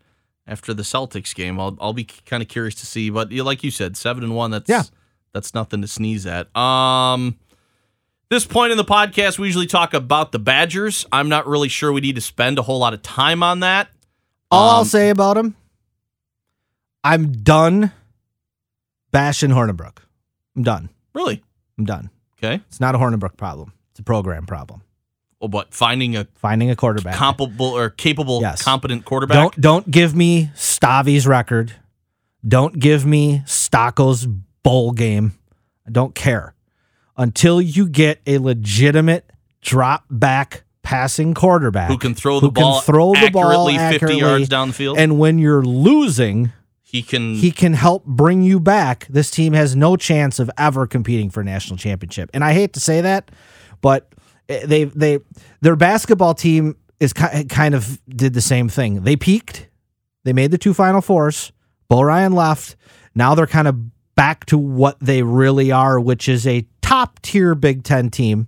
after 0.48 0.74
the 0.74 0.84
Celtics 0.84 1.34
game. 1.34 1.60
I'll 1.60 1.78
I'll 1.82 1.94
be 1.94 2.04
kind 2.06 2.42
of 2.44 2.50
curious 2.50 2.76
to 2.76 2.86
see, 2.86 3.10
but 3.10 3.32
like 3.34 3.64
you 3.64 3.72
said, 3.72 3.98
7 3.98 4.24
and 4.24 4.36
1 4.36 4.52
that's 4.52 4.70
Yeah. 4.70 4.84
that's 5.34 5.54
nothing 5.54 5.82
to 5.82 5.88
sneeze 5.88 6.26
at. 6.28 6.56
Um 6.56 7.38
this 8.30 8.46
point 8.46 8.72
in 8.72 8.78
the 8.78 8.86
podcast 8.86 9.40
we 9.40 9.48
usually 9.48 9.68
talk 9.68 9.94
about 9.94 10.32
the 10.32 10.40
Badgers. 10.40 11.06
I'm 11.12 11.28
not 11.28 11.48
really 11.48 11.68
sure 11.68 11.92
we 11.92 12.02
need 12.02 12.16
to 12.16 12.22
spend 12.22 12.60
a 12.60 12.62
whole 12.62 12.80
lot 12.80 12.94
of 12.94 13.02
time 13.02 13.42
on 13.44 13.60
that. 13.62 13.90
All 14.52 14.70
I'll 14.70 14.80
Um, 14.82 14.86
say 14.86 15.10
about 15.10 15.38
him, 15.38 15.56
I'm 17.04 17.32
done 17.32 17.92
bashing 19.12 19.52
Hornibrook. 19.52 19.98
I'm 20.56 20.64
done. 20.64 20.90
Really? 21.14 21.44
I'm 21.78 21.86
done. 21.86 22.10
Okay. 22.38 22.62
It's 22.68 22.80
not 22.80 22.96
a 22.96 22.98
Hornibrook 22.98 23.38
problem. 23.38 23.74
It's 23.92 24.00
a 24.00 24.04
program 24.04 24.46
problem. 24.46 24.82
Well, 25.40 25.48
but 25.50 25.74
finding 25.74 26.16
a 26.16 26.28
Finding 26.36 26.70
a 26.70 26.76
quarterback. 26.76 27.16
comparable 27.16 27.66
or 27.68 27.90
capable, 27.90 28.42
Yes. 28.42 28.62
competent 28.62 29.06
quarterback. 29.06 29.36
Don't 29.36 29.62
don't 29.62 29.92
give 29.92 30.16
me 30.16 30.52
Stave's 30.54 31.26
record. 31.26 31.74
Don't 32.48 32.80
give 32.80 33.06
me 33.06 33.42
Stocco's 33.46 34.28
bowl 34.64 34.92
game. 34.92 35.34
I 35.88 35.92
don't 35.92 36.14
care. 36.14 36.54
Until 37.18 37.60
you 37.62 37.88
get 37.88 38.22
a 38.28 38.38
legitimate 38.38 39.32
drop 39.62 40.06
back 40.10 40.64
passing 40.84 41.34
quarterback 41.34 41.90
who 41.90 41.98
can 41.98 42.14
throw 42.16 42.40
the 42.40 42.48
who 42.48 42.52
can 42.52 42.64
ball 42.64 42.82
throw 42.82 43.14
the 43.14 43.30
ball 43.32 43.70
accurately 43.70 43.78
50 44.00 44.16
yards 44.18 44.50
down 44.50 44.70
the 44.70 44.74
field. 44.74 44.98
And 44.98 45.18
when 45.20 45.38
you're 45.40 45.64
losing, 45.64 46.52
he 46.92 47.02
can 47.02 47.36
he 47.36 47.52
can 47.52 47.74
help 47.74 48.04
bring 48.06 48.42
you 48.42 48.60
back. 48.60 49.08
This 49.08 49.32
team 49.32 49.54
has 49.54 49.78
no 49.78 49.96
chance 49.96 50.40
of 50.40 50.52
ever 50.58 50.86
competing 50.86 51.30
for 51.30 51.40
a 51.40 51.44
national 51.44 51.78
championship. 51.78 52.30
And 52.34 52.44
I 52.44 52.52
hate 52.52 52.74
to 52.74 52.82
say 52.82 53.00
that, 53.00 53.32
but 53.80 54.14
eh, 54.50 54.66
they 54.66 54.84
they 54.84 55.20
their 55.62 55.78
basketball 55.78 56.34
team 56.34 56.76
is 57.00 57.14
kind 57.14 57.76
of 57.76 58.00
did 58.10 58.34
the 58.34 58.42
same 58.42 58.68
thing. 58.68 59.04
They 59.04 59.16
peaked. 59.16 59.70
They 60.26 60.34
made 60.34 60.52
the 60.52 60.58
two 60.58 60.74
final 60.74 61.00
fours. 61.00 61.54
Bo 61.88 62.02
Ryan 62.02 62.34
left. 62.34 62.76
Now 63.16 63.36
they're 63.36 63.48
kind 63.48 63.70
of 63.70 64.16
back 64.16 64.46
to 64.48 64.58
what 64.58 65.00
they 65.00 65.24
really 65.24 65.72
are, 65.72 65.98
which 65.98 66.28
is 66.28 66.46
a 66.46 66.68
top 66.82 67.22
tier 67.22 67.56
Big 67.56 67.84
10 67.84 68.10
team, 68.10 68.48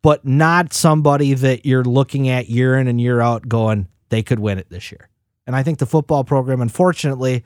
but 0.00 0.24
not 0.24 0.72
somebody 0.72 1.34
that 1.34 1.66
you're 1.66 1.84
looking 1.84 2.28
at 2.28 2.48
year 2.48 2.78
in 2.78 2.86
and 2.86 3.00
year 3.00 3.20
out 3.20 3.48
going, 3.48 3.88
they 4.10 4.22
could 4.22 4.38
win 4.38 4.58
it 4.58 4.70
this 4.70 4.92
year. 4.92 5.08
And 5.46 5.54
I 5.54 5.62
think 5.62 5.78
the 5.78 5.86
football 5.86 6.24
program, 6.24 6.60
unfortunately, 6.60 7.44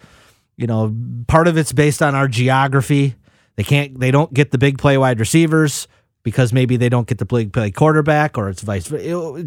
you 0.57 0.67
know, 0.67 0.95
part 1.27 1.49
of 1.49 1.57
it's 1.57 1.73
based 1.73 2.03
on 2.03 2.15
our 2.15 2.29
geography. 2.29 3.15
They 3.57 3.65
can't, 3.65 3.99
they 3.99 4.11
don't 4.11 4.33
get 4.33 4.51
the 4.51 4.59
big 4.59 4.79
play 4.79 4.97
wide 4.99 5.19
receivers 5.19 5.89
because 6.23 6.53
maybe 6.53 6.77
they 6.77 6.89
don't 6.89 7.07
get 7.09 7.19
the 7.19 7.25
big 7.25 7.53
play 7.53 7.71
quarterback 7.71 8.39
or 8.39 8.49
it's 8.49 8.63
vice 8.63 8.89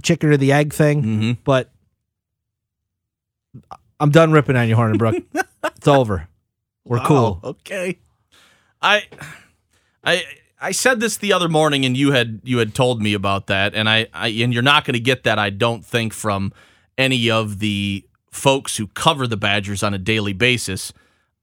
chicken 0.03 0.29
or 0.29 0.37
the 0.37 0.51
egg 0.51 0.73
thing. 0.73 1.03
Mhm. 1.03 1.37
But 1.43 1.71
I'm 3.99 4.09
done 4.11 4.31
ripping 4.31 4.55
on 4.55 4.67
you, 4.67 4.75
Hornibrook. 4.75 5.23
it's 5.63 5.87
over. 5.87 6.27
We're 6.85 6.97
Wow, 6.97 7.05
cool. 7.05 7.39
Okay. 7.43 7.99
I 8.81 9.03
I 10.03 10.23
I 10.59 10.71
said 10.71 10.99
this 10.99 11.17
the 11.17 11.33
other 11.33 11.47
morning 11.49 11.85
and 11.85 11.95
you 11.95 12.11
had 12.11 12.41
you 12.43 12.57
had 12.57 12.73
told 12.73 13.01
me 13.01 13.13
about 13.13 13.47
that 13.47 13.75
and 13.75 13.87
I, 13.87 14.07
I 14.13 14.29
and 14.29 14.53
you're 14.53 14.63
not 14.63 14.85
going 14.85 14.93
to 14.93 14.99
get 14.99 15.23
that 15.23 15.37
I 15.37 15.51
don't 15.51 15.85
think 15.85 16.13
from 16.13 16.51
any 16.97 17.29
of 17.29 17.59
the 17.59 18.03
folks 18.31 18.77
who 18.77 18.87
cover 18.87 19.27
the 19.27 19.37
Badgers 19.37 19.83
on 19.83 19.93
a 19.93 19.97
daily 19.97 20.33
basis 20.33 20.93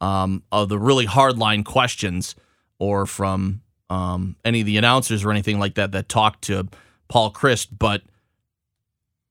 um, 0.01 0.43
of 0.51 0.69
the 0.69 0.79
really 0.79 1.07
hardline 1.07 1.65
questions 1.65 2.35
or 2.79 3.07
from 3.07 3.63
um, 3.91 4.37
any 4.45 4.61
of 4.61 4.67
the 4.67 4.77
announcers 4.77 5.25
or 5.25 5.31
anything 5.31 5.59
like 5.59 5.75
that 5.75 5.93
that 5.93 6.09
talk 6.09 6.41
to 6.43 6.69
Paul 7.09 7.33
Chryst 7.33 7.69
but 7.79 8.03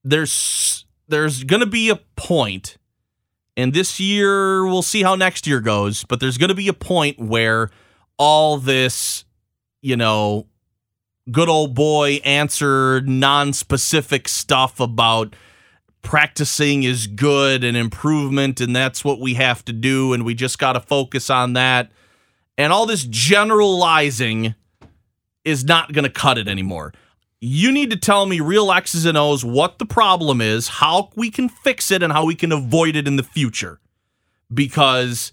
there's 0.04 0.84
there's 1.08 1.44
going 1.44 1.60
to 1.60 1.66
be 1.66 1.88
a 1.88 1.96
point 2.16 2.76
and 3.58 3.72
this 3.72 3.98
year, 3.98 4.64
we'll 4.64 4.82
see 4.82 5.02
how 5.02 5.16
next 5.16 5.44
year 5.44 5.60
goes. 5.60 6.04
But 6.04 6.20
there's 6.20 6.38
going 6.38 6.50
to 6.50 6.54
be 6.54 6.68
a 6.68 6.72
point 6.72 7.18
where 7.18 7.70
all 8.16 8.56
this, 8.56 9.24
you 9.82 9.96
know, 9.96 10.46
good 11.32 11.48
old 11.48 11.74
boy 11.74 12.20
answer, 12.24 13.00
non 13.00 13.52
specific 13.52 14.28
stuff 14.28 14.78
about 14.78 15.34
practicing 16.02 16.82
is 16.82 17.06
good 17.06 17.64
and 17.64 17.76
improvement, 17.76 18.60
and 18.60 18.74
that's 18.74 19.04
what 19.04 19.20
we 19.20 19.34
have 19.34 19.64
to 19.66 19.72
do, 19.72 20.12
and 20.12 20.24
we 20.24 20.34
just 20.34 20.58
got 20.58 20.72
to 20.72 20.80
focus 20.80 21.30
on 21.30 21.52
that. 21.54 21.90
And 22.56 22.72
all 22.72 22.86
this 22.86 23.04
generalizing 23.04 24.54
is 25.44 25.64
not 25.64 25.92
going 25.92 26.04
to 26.04 26.10
cut 26.10 26.38
it 26.38 26.48
anymore. 26.48 26.92
You 27.40 27.70
need 27.70 27.90
to 27.90 27.96
tell 27.96 28.26
me 28.26 28.40
real 28.40 28.72
X's 28.72 29.04
and 29.04 29.16
O's 29.16 29.44
what 29.44 29.78
the 29.78 29.86
problem 29.86 30.40
is, 30.40 30.68
how 30.68 31.10
we 31.14 31.30
can 31.30 31.48
fix 31.48 31.90
it, 31.90 32.02
and 32.02 32.12
how 32.12 32.24
we 32.24 32.34
can 32.34 32.50
avoid 32.50 32.96
it 32.96 33.06
in 33.06 33.16
the 33.16 33.22
future. 33.22 33.78
Because 34.52 35.30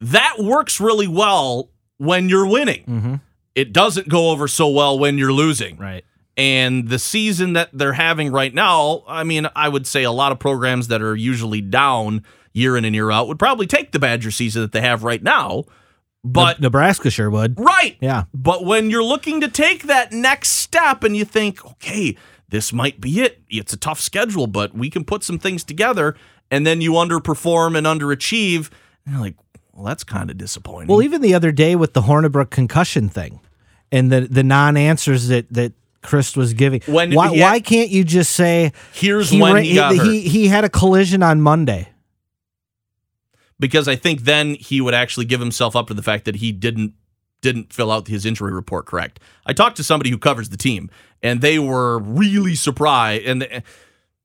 that 0.00 0.36
works 0.38 0.80
really 0.80 1.08
well 1.08 1.70
when 1.96 2.28
you're 2.28 2.46
winning. 2.46 2.84
Mm-hmm. 2.84 3.14
It 3.54 3.72
doesn't 3.72 4.08
go 4.08 4.30
over 4.30 4.46
so 4.46 4.68
well 4.68 4.98
when 4.98 5.18
you're 5.18 5.32
losing. 5.32 5.76
Right. 5.76 6.04
And 6.40 6.88
the 6.88 6.98
season 6.98 7.52
that 7.52 7.68
they're 7.74 7.92
having 7.92 8.32
right 8.32 8.54
now, 8.54 9.04
I 9.06 9.24
mean, 9.24 9.46
I 9.54 9.68
would 9.68 9.86
say 9.86 10.04
a 10.04 10.10
lot 10.10 10.32
of 10.32 10.38
programs 10.38 10.88
that 10.88 11.02
are 11.02 11.14
usually 11.14 11.60
down 11.60 12.24
year 12.54 12.78
in 12.78 12.86
and 12.86 12.94
year 12.94 13.10
out 13.10 13.28
would 13.28 13.38
probably 13.38 13.66
take 13.66 13.92
the 13.92 13.98
Badger 13.98 14.30
season 14.30 14.62
that 14.62 14.72
they 14.72 14.80
have 14.80 15.04
right 15.04 15.22
now. 15.22 15.64
But 16.24 16.58
Nebraska 16.58 17.10
sure 17.10 17.28
would. 17.28 17.60
right. 17.60 17.98
Yeah. 18.00 18.24
But 18.32 18.64
when 18.64 18.88
you're 18.88 19.04
looking 19.04 19.42
to 19.42 19.48
take 19.48 19.82
that 19.82 20.12
next 20.12 20.52
step 20.52 21.04
and 21.04 21.14
you 21.14 21.26
think, 21.26 21.62
okay, 21.64 22.16
this 22.48 22.72
might 22.72 23.02
be 23.02 23.20
it. 23.20 23.42
It's 23.50 23.74
a 23.74 23.76
tough 23.76 24.00
schedule, 24.00 24.46
but 24.46 24.74
we 24.74 24.88
can 24.88 25.04
put 25.04 25.22
some 25.22 25.38
things 25.38 25.62
together. 25.62 26.16
And 26.50 26.66
then 26.66 26.80
you 26.80 26.92
underperform 26.92 27.76
and 27.76 27.86
underachieve. 27.86 28.70
And 29.04 29.14
you're 29.14 29.20
like, 29.20 29.36
well, 29.74 29.84
that's 29.84 30.04
kind 30.04 30.30
of 30.30 30.38
disappointing. 30.38 30.88
Well, 30.88 31.02
even 31.02 31.20
the 31.20 31.34
other 31.34 31.52
day 31.52 31.76
with 31.76 31.92
the 31.92 32.02
Hornibrook 32.02 32.48
concussion 32.48 33.10
thing 33.10 33.40
and 33.92 34.10
the 34.10 34.22
the 34.22 34.42
non 34.42 34.78
answers 34.78 35.28
that 35.28 35.52
that 35.52 35.72
Chryst 36.02 36.36
was 36.36 36.54
giving. 36.54 36.80
When- 36.86 37.14
why 37.14 37.30
why 37.30 37.60
can't 37.60 37.90
you 37.90 38.04
just 38.04 38.32
say 38.32 38.72
Here's 38.92 39.32
when 39.32 39.64
he 39.64 39.74
got 39.74 39.96
hurt. 39.96 40.06
he 40.06 40.22
he 40.22 40.48
had 40.48 40.64
a 40.64 40.68
collision 40.68 41.22
on 41.22 41.40
Monday? 41.40 41.88
because 43.60 43.86
I 43.86 43.94
think 43.94 44.22
then 44.22 44.54
he 44.54 44.80
would 44.80 44.94
actually 44.94 45.26
give 45.26 45.38
himself 45.38 45.76
up 45.76 45.86
to 45.88 45.94
the 45.94 46.02
fact 46.02 46.24
that 46.24 46.36
he 46.36 46.50
didn't 46.50 46.94
didn't 47.42 47.72
fill 47.72 47.90
out 47.90 48.08
his 48.08 48.26
injury 48.26 48.52
report 48.52 48.86
correct. 48.86 49.20
I 49.46 49.52
talked 49.52 49.76
to 49.76 49.84
somebody 49.84 50.10
who 50.10 50.18
covers 50.18 50.50
the 50.50 50.58
team, 50.58 50.90
and 51.22 51.40
they 51.40 51.58
were 51.58 51.98
really 51.98 52.54
surprised, 52.54 53.24
and 53.24 53.42
they- 53.42 53.62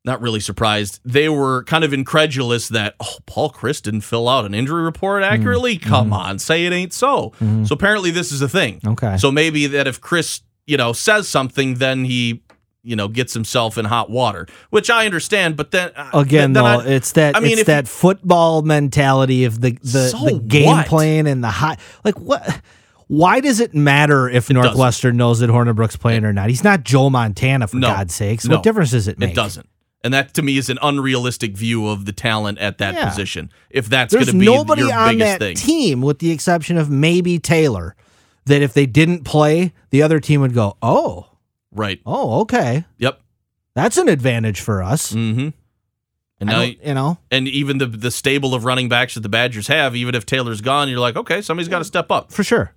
not 0.03 0.21
really 0.21 0.39
surprised. 0.39 0.99
They 1.03 1.29
were 1.29 1.63
kind 1.63 1.83
of 1.83 1.91
incredulous 1.91 2.67
that 2.69 2.95
oh, 2.99 3.17
Paul 3.25 3.51
Chryst 3.51 3.83
didn't 3.83 4.01
fill 4.01 4.29
out 4.29 4.45
an 4.45 4.53
injury 4.53 4.83
report 4.83 5.23
mm-hmm. 5.23 5.33
accurately. 5.33 5.77
Come 5.77 6.07
mm-hmm. 6.07 6.13
on, 6.13 6.39
say 6.39 6.65
it 6.65 6.73
ain't 6.73 6.93
so. 6.93 7.31
Mm-hmm. 7.41 7.65
So 7.65 7.73
apparently, 7.73 8.11
this 8.11 8.31
is 8.31 8.41
a 8.41 8.49
thing. 8.49 8.81
Okay. 8.85 9.17
So 9.17 9.31
maybe 9.31 9.65
that 9.67 9.87
if 9.87 9.99
Chryst, 10.01 10.41
you 10.67 10.77
know, 10.77 10.93
says 10.93 11.27
something, 11.27 11.75
then 11.75 12.05
he, 12.05 12.41
you 12.83 12.95
know 12.95 13.07
gets 13.07 13.33
himself 13.33 13.77
in 13.79 13.85
hot 13.85 14.09
water, 14.11 14.47
which 14.69 14.89
I 14.91 15.05
understand. 15.05 15.57
But 15.57 15.71
then 15.71 15.91
uh, 15.95 16.11
Again, 16.13 16.53
then 16.53 16.63
though, 16.63 16.65
I- 16.81 16.85
it's 16.85 17.13
that 17.13 17.35
I 17.35 17.39
mean, 17.39 17.57
it's 17.57 17.63
that 17.67 17.87
football 17.87 18.61
mentality 18.61 19.43
of 19.45 19.59
the 19.61 19.71
the, 19.81 20.09
So 20.09 20.19
the 20.25 20.39
game 20.39 20.67
what? 20.67 20.87
plan 20.87 21.25
and 21.27 21.43
the 21.43 21.49
high. 21.49 21.77
Like 22.03 22.19
what? 22.19 22.61
Why 23.07 23.39
does 23.39 23.59
it 23.59 23.73
matter 23.75 24.27
if 24.27 24.47
doesn't. 24.47 24.55
Northwestern 24.55 25.17
knows 25.17 25.39
that 25.39 25.49
Hornibrook's 25.49 25.95
playing 25.95 26.25
or 26.25 26.33
not? 26.33 26.49
He's 26.49 26.63
not 26.63 26.83
Joe 26.83 27.09
Montana 27.11 27.67
for 27.67 27.77
No. 27.77 27.87
God's 27.87 28.15
sakes. 28.15 28.45
No. 28.45 28.55
What 28.55 28.63
difference 28.63 28.91
does 28.91 29.07
it 29.07 29.19
make? 29.19 29.31
It 29.31 29.35
doesn't. 29.35 29.67
And 30.03 30.13
that 30.13 30.33
to 30.35 30.41
me 30.43 30.57
is 30.57 30.69
an 30.69 30.77
unrealistic 30.83 31.55
view 31.57 31.87
of 31.87 32.05
the 32.05 32.11
talent 32.11 32.57
at 32.59 32.77
that 32.79 32.93
Yeah. 32.93 33.09
position. 33.09 33.51
If 33.71 33.89
that's 33.89 34.13
going 34.13 34.25
to 34.27 34.33
be 34.33 34.45
nobody 34.45 34.83
your 34.83 34.93
on 34.93 35.09
biggest 35.17 35.31
that 35.31 35.39
thing. 35.39 35.55
team, 35.55 36.01
with 36.01 36.19
the 36.19 36.29
exception 36.31 36.77
of 36.77 36.89
maybe 36.91 37.39
Taylor, 37.39 37.95
that 38.45 38.61
if 38.61 38.73
they 38.73 38.85
didn't 38.85 39.23
play, 39.23 39.73
the 39.89 40.01
other 40.01 40.19
team 40.19 40.41
would 40.41 40.53
go, 40.53 40.77
"Oh, 40.81 41.27
right. 41.71 41.99
oh, 42.05 42.41
okay, 42.41 42.85
Yep. 42.97 43.19
that's 43.73 43.97
an 43.97 44.07
advantage 44.09 44.59
for 44.61 44.81
us." 44.83 45.11
Mm-hmm. 45.13 45.49
And 46.41 46.49
I 46.51 46.53
now, 46.53 46.61
you 46.83 46.93
know, 46.93 47.17
and 47.31 47.47
even 47.47 47.77
the 47.77 47.85
the 47.85 48.11
stable 48.11 48.53
of 48.53 48.65
running 48.65 48.89
backs 48.89 49.13
that 49.15 49.21
the 49.21 49.29
Badgers 49.29 49.67
have, 49.67 49.95
even 49.95 50.15
if 50.15 50.25
Taylor's 50.25 50.61
gone, 50.61 50.89
you're 50.89 50.99
like, 50.99 51.15
okay, 51.15 51.41
somebody's 51.41 51.69
got 51.69 51.79
to 51.79 51.85
step 51.85 52.11
up. 52.11 52.31
for 52.31 52.43
sure. 52.43 52.73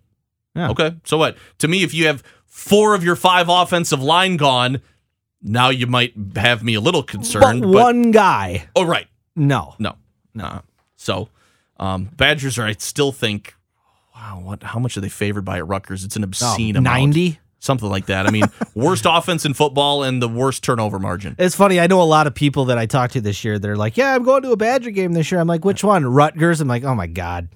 Yeah. 0.54 0.70
Okay, 0.70 0.94
so 1.04 1.18
what? 1.18 1.36
To 1.58 1.68
me, 1.68 1.82
if 1.82 1.92
you 1.92 2.06
have 2.06 2.22
four 2.46 2.94
of 2.94 3.02
your 3.04 3.16
five 3.16 3.48
offensive 3.48 4.00
line 4.02 4.36
gone, 4.36 4.80
now 5.42 5.68
you 5.70 5.86
might 5.86 6.14
have 6.36 6.62
me 6.62 6.74
a 6.74 6.80
little 6.80 7.02
But 7.02 7.10
concerned. 7.10 7.60
But, 7.62 7.68
one 7.70 8.10
guy, 8.12 8.68
oh, 8.74 8.84
right, 8.84 9.06
no. 9.36 9.74
no, 9.78 9.96
no. 10.34 10.62
So, 10.96 11.28
um, 11.78 12.04
Badgers 12.16 12.58
are. 12.58 12.66
I 12.66 12.72
still 12.74 13.12
think. 13.12 13.54
Wow, 14.18 14.40
what? 14.42 14.62
How 14.64 14.80
much 14.80 14.96
are 14.96 15.00
they 15.00 15.08
favored 15.08 15.44
by 15.44 15.58
at 15.58 15.68
Rutgers? 15.68 16.04
It's 16.04 16.16
an 16.16 16.24
oh, 16.24 16.26
obscene 16.26 16.74
amount. 16.74 16.92
Oh, 16.92 17.00
Ninety. 17.00 17.38
something 17.60 17.88
like 17.88 18.06
that. 18.06 18.26
I 18.26 18.30
mean, 18.30 18.44
worst 18.74 19.06
offense 19.08 19.44
in 19.44 19.54
football 19.54 20.02
and 20.02 20.20
the 20.20 20.28
worst 20.28 20.64
turnover 20.64 20.98
margin. 20.98 21.36
It's 21.38 21.54
funny. 21.54 21.78
I 21.78 21.86
know 21.86 22.02
a 22.02 22.04
lot 22.04 22.26
of 22.26 22.34
people 22.34 22.64
that 22.66 22.78
I 22.78 22.86
talked 22.86 23.12
to 23.12 23.20
this 23.20 23.44
year. 23.44 23.60
They're 23.60 23.76
like, 23.76 23.96
"Yeah, 23.96 24.14
I'm 24.14 24.24
going 24.24 24.42
to 24.42 24.50
a 24.50 24.56
Badger 24.56 24.90
game 24.90 25.12
this 25.12 25.30
year." 25.30 25.40
I'm 25.40 25.46
like, 25.46 25.64
"Which 25.64 25.84
one?" 25.84 26.04
Rutgers. 26.04 26.60
I'm 26.60 26.66
like, 26.66 26.82
"Oh 26.82 26.96
my 26.96 27.06
god, 27.06 27.48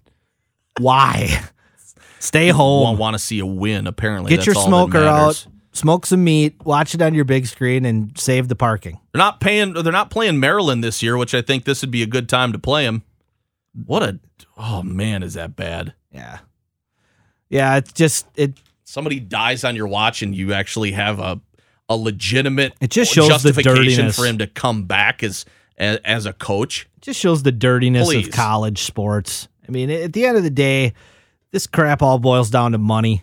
why? 0.78 1.42
Stay 2.20 2.50
home. 2.50 2.84
Want, 2.84 2.98
want 3.00 3.14
to 3.14 3.18
see 3.18 3.40
a 3.40 3.46
win? 3.46 3.88
Apparently, 3.88 4.30
Get 4.30 4.36
That's 4.36 4.46
your 4.46 4.54
smoker 4.54 4.98
out, 4.98 5.44
smoke 5.72 6.06
some 6.06 6.22
meat, 6.22 6.64
watch 6.64 6.94
it 6.94 7.02
on 7.02 7.14
your 7.14 7.24
big 7.24 7.46
screen, 7.46 7.84
and 7.84 8.16
save 8.16 8.46
the 8.46 8.54
parking." 8.54 9.00
They're 9.12 9.18
not 9.18 9.40
paying. 9.40 9.72
They're 9.72 9.92
not 9.92 10.10
playing 10.10 10.38
Maryland 10.38 10.84
this 10.84 11.02
year, 11.02 11.16
which 11.16 11.34
I 11.34 11.42
think 11.42 11.64
this 11.64 11.80
would 11.80 11.90
be 11.90 12.04
a 12.04 12.06
good 12.06 12.28
time 12.28 12.52
to 12.52 12.58
play 12.60 12.84
them. 12.84 13.02
What 13.84 14.04
a 14.04 14.20
oh 14.56 14.84
man, 14.84 15.24
is 15.24 15.34
that 15.34 15.56
bad? 15.56 15.94
Yeah, 16.12 16.38
yeah. 17.52 17.76
It's 17.76 17.92
just 17.92 18.26
it. 18.34 18.54
Somebody 18.84 19.20
dies 19.20 19.62
on 19.64 19.76
your 19.76 19.86
watch, 19.86 20.22
and 20.22 20.34
you 20.34 20.52
actually 20.52 20.92
have 20.92 21.18
a 21.20 21.40
a 21.88 21.96
legitimate 21.96 22.72
It 22.80 22.90
just 22.90 23.12
shows 23.12 23.28
the 23.42 23.52
justification 23.52 24.10
for 24.12 24.24
him 24.24 24.38
to 24.38 24.46
come 24.46 24.84
back 24.84 25.22
as 25.22 25.44
as, 25.78 25.98
as 26.04 26.26
a 26.26 26.32
coach. 26.32 26.88
just 27.00 27.20
shows 27.20 27.42
the 27.42 27.52
dirtiness 27.52 28.06
Please. 28.06 28.28
of 28.28 28.32
college 28.32 28.82
sports. 28.82 29.48
I 29.68 29.70
mean, 29.70 29.90
at 29.90 30.12
the 30.12 30.26
end 30.26 30.36
of 30.36 30.42
the 30.42 30.50
day, 30.50 30.92
this 31.50 31.66
crap 31.66 32.02
all 32.02 32.18
boils 32.18 32.50
down 32.50 32.72
to 32.72 32.78
money, 32.78 33.22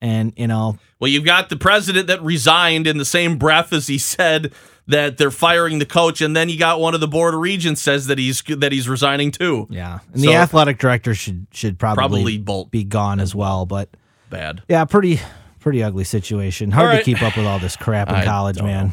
and 0.00 0.32
you 0.36 0.46
know, 0.46 0.78
Well, 1.00 1.10
you've 1.10 1.24
got 1.24 1.48
the 1.48 1.56
president 1.56 2.06
that 2.08 2.22
resigned 2.22 2.86
in 2.86 2.98
the 2.98 3.04
same 3.04 3.38
breath 3.38 3.72
as 3.72 3.86
he 3.86 3.98
said 3.98 4.52
that 4.88 5.16
they're 5.18 5.30
firing 5.32 5.78
the 5.78 5.86
coach, 5.86 6.20
and 6.20 6.36
then 6.36 6.48
you 6.48 6.58
got 6.58 6.80
one 6.80 6.94
of 6.94 7.00
the 7.00 7.08
board 7.08 7.34
of 7.34 7.40
regents 7.40 7.80
says 7.82 8.06
that 8.06 8.18
he's 8.18 8.42
that 8.42 8.70
he's 8.72 8.88
resigning 8.88 9.30
too. 9.32 9.66
yeah. 9.70 9.98
And 10.12 10.22
So- 10.22 10.28
the 10.30 10.34
athletic 10.36 10.78
director 10.78 11.14
should 11.14 11.46
should 11.52 11.78
probably, 11.78 12.00
Probably 12.02 12.38
bolt 12.38 12.70
be 12.70 12.84
gone 12.84 13.18
as 13.20 13.34
well. 13.34 13.66
But 13.66 13.88
bad. 14.30 14.62
yeah, 14.68 14.84
pretty 14.84 15.20
pretty 15.58 15.82
ugly 15.82 16.04
situation. 16.04 16.70
Hard 16.70 16.90
All 16.92 16.96
to 16.98 17.02
keep 17.04 17.20
up 17.22 17.36
with 17.36 17.46
all 17.46 17.58
this 17.58 17.74
crap 17.76 18.08
in 18.08 18.14
I 18.14 18.24
college, 18.24 18.62
man. 18.62 18.86
know. 18.88 18.92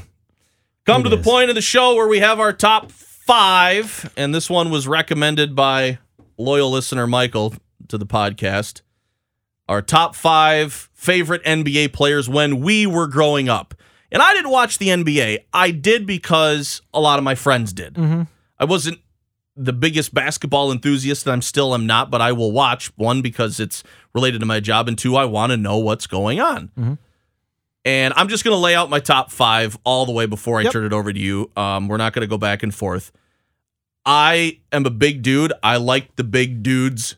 Come 0.86 1.02
It 1.02 1.10
to 1.10 1.16
the 1.16 1.22
point 1.24 1.50
of 1.50 1.56
the 1.56 1.62
show 1.62 1.96
where 1.96 2.08
we 2.08 2.20
have 2.20 2.40
our 2.40 2.52
top 2.52 2.92
five, 2.92 4.12
and 4.18 4.34
this 4.36 4.50
one 4.50 4.70
was 4.70 4.88
recommended 4.88 5.56
by 5.56 6.00
loyal 6.38 6.72
listener 6.72 7.08
Michael 7.08 7.54
to 7.88 7.98
the 7.98 8.06
podcast. 8.06 8.82
Our 9.70 9.82
top 9.82 10.14
five 10.16 10.90
favorite 10.94 11.42
NBA 11.46 11.94
players 11.94 12.28
when 12.28 12.60
we 12.60 12.86
were 12.86 13.08
growing 13.08 13.48
up. 13.48 13.74
And 14.14 14.22
I 14.22 14.34
didn't 14.34 14.52
watch 14.52 14.78
the 14.78 14.88
NBA. 14.90 15.40
I 15.54 15.72
did 15.72 16.06
because 16.06 16.82
a 16.94 17.02
lot 17.02 17.18
of 17.18 17.26
my 17.26 17.36
friends 17.36 17.74
did. 17.74 17.98
I 18.60 18.64
wasn't 18.66 19.00
the 19.56 19.74
biggest 19.74 20.14
basketball 20.14 20.72
enthusiast, 20.72 21.26
and 21.26 21.34
I'm 21.34 21.42
still 21.42 21.74
am 21.74 21.86
not, 21.86 22.10
but 22.10 22.22
I 22.22 22.32
will 22.32 22.52
watch 22.52 22.96
one 22.96 23.22
because 23.22 23.60
it's 23.60 23.84
related 24.16 24.40
to 24.40 24.46
my 24.46 24.60
job, 24.60 24.88
and 24.88 24.98
two, 24.98 25.16
I 25.16 25.26
want 25.26 25.52
to 25.52 25.58
know 25.58 25.78
what's 25.80 26.08
going 26.08 26.40
on. 26.40 26.98
And 27.86 28.14
I'm 28.16 28.30
just 28.30 28.44
going 28.46 28.56
to 28.56 28.60
lay 28.60 28.76
out 28.76 28.90
my 28.90 29.00
top 29.02 29.30
five 29.32 29.78
all 29.84 30.06
the 30.06 30.12
way 30.14 30.26
before 30.26 30.60
I 30.60 30.64
Yep. 30.64 30.72
turn 30.72 30.86
it 30.86 30.94
over 30.94 31.12
to 31.12 31.20
you. 31.20 31.52
Um, 31.58 31.88
we're 31.90 31.98
not 31.98 32.14
going 32.14 32.22
to 32.22 32.28
go 32.28 32.38
back 32.38 32.64
and 32.64 32.74
forth. 32.74 33.12
I 34.06 34.60
am 34.72 34.86
a 34.86 34.90
big 34.90 35.22
dude. 35.22 35.52
I 35.62 35.78
like 35.78 36.16
the 36.16 36.24
big 36.24 36.64
dudes 36.64 37.16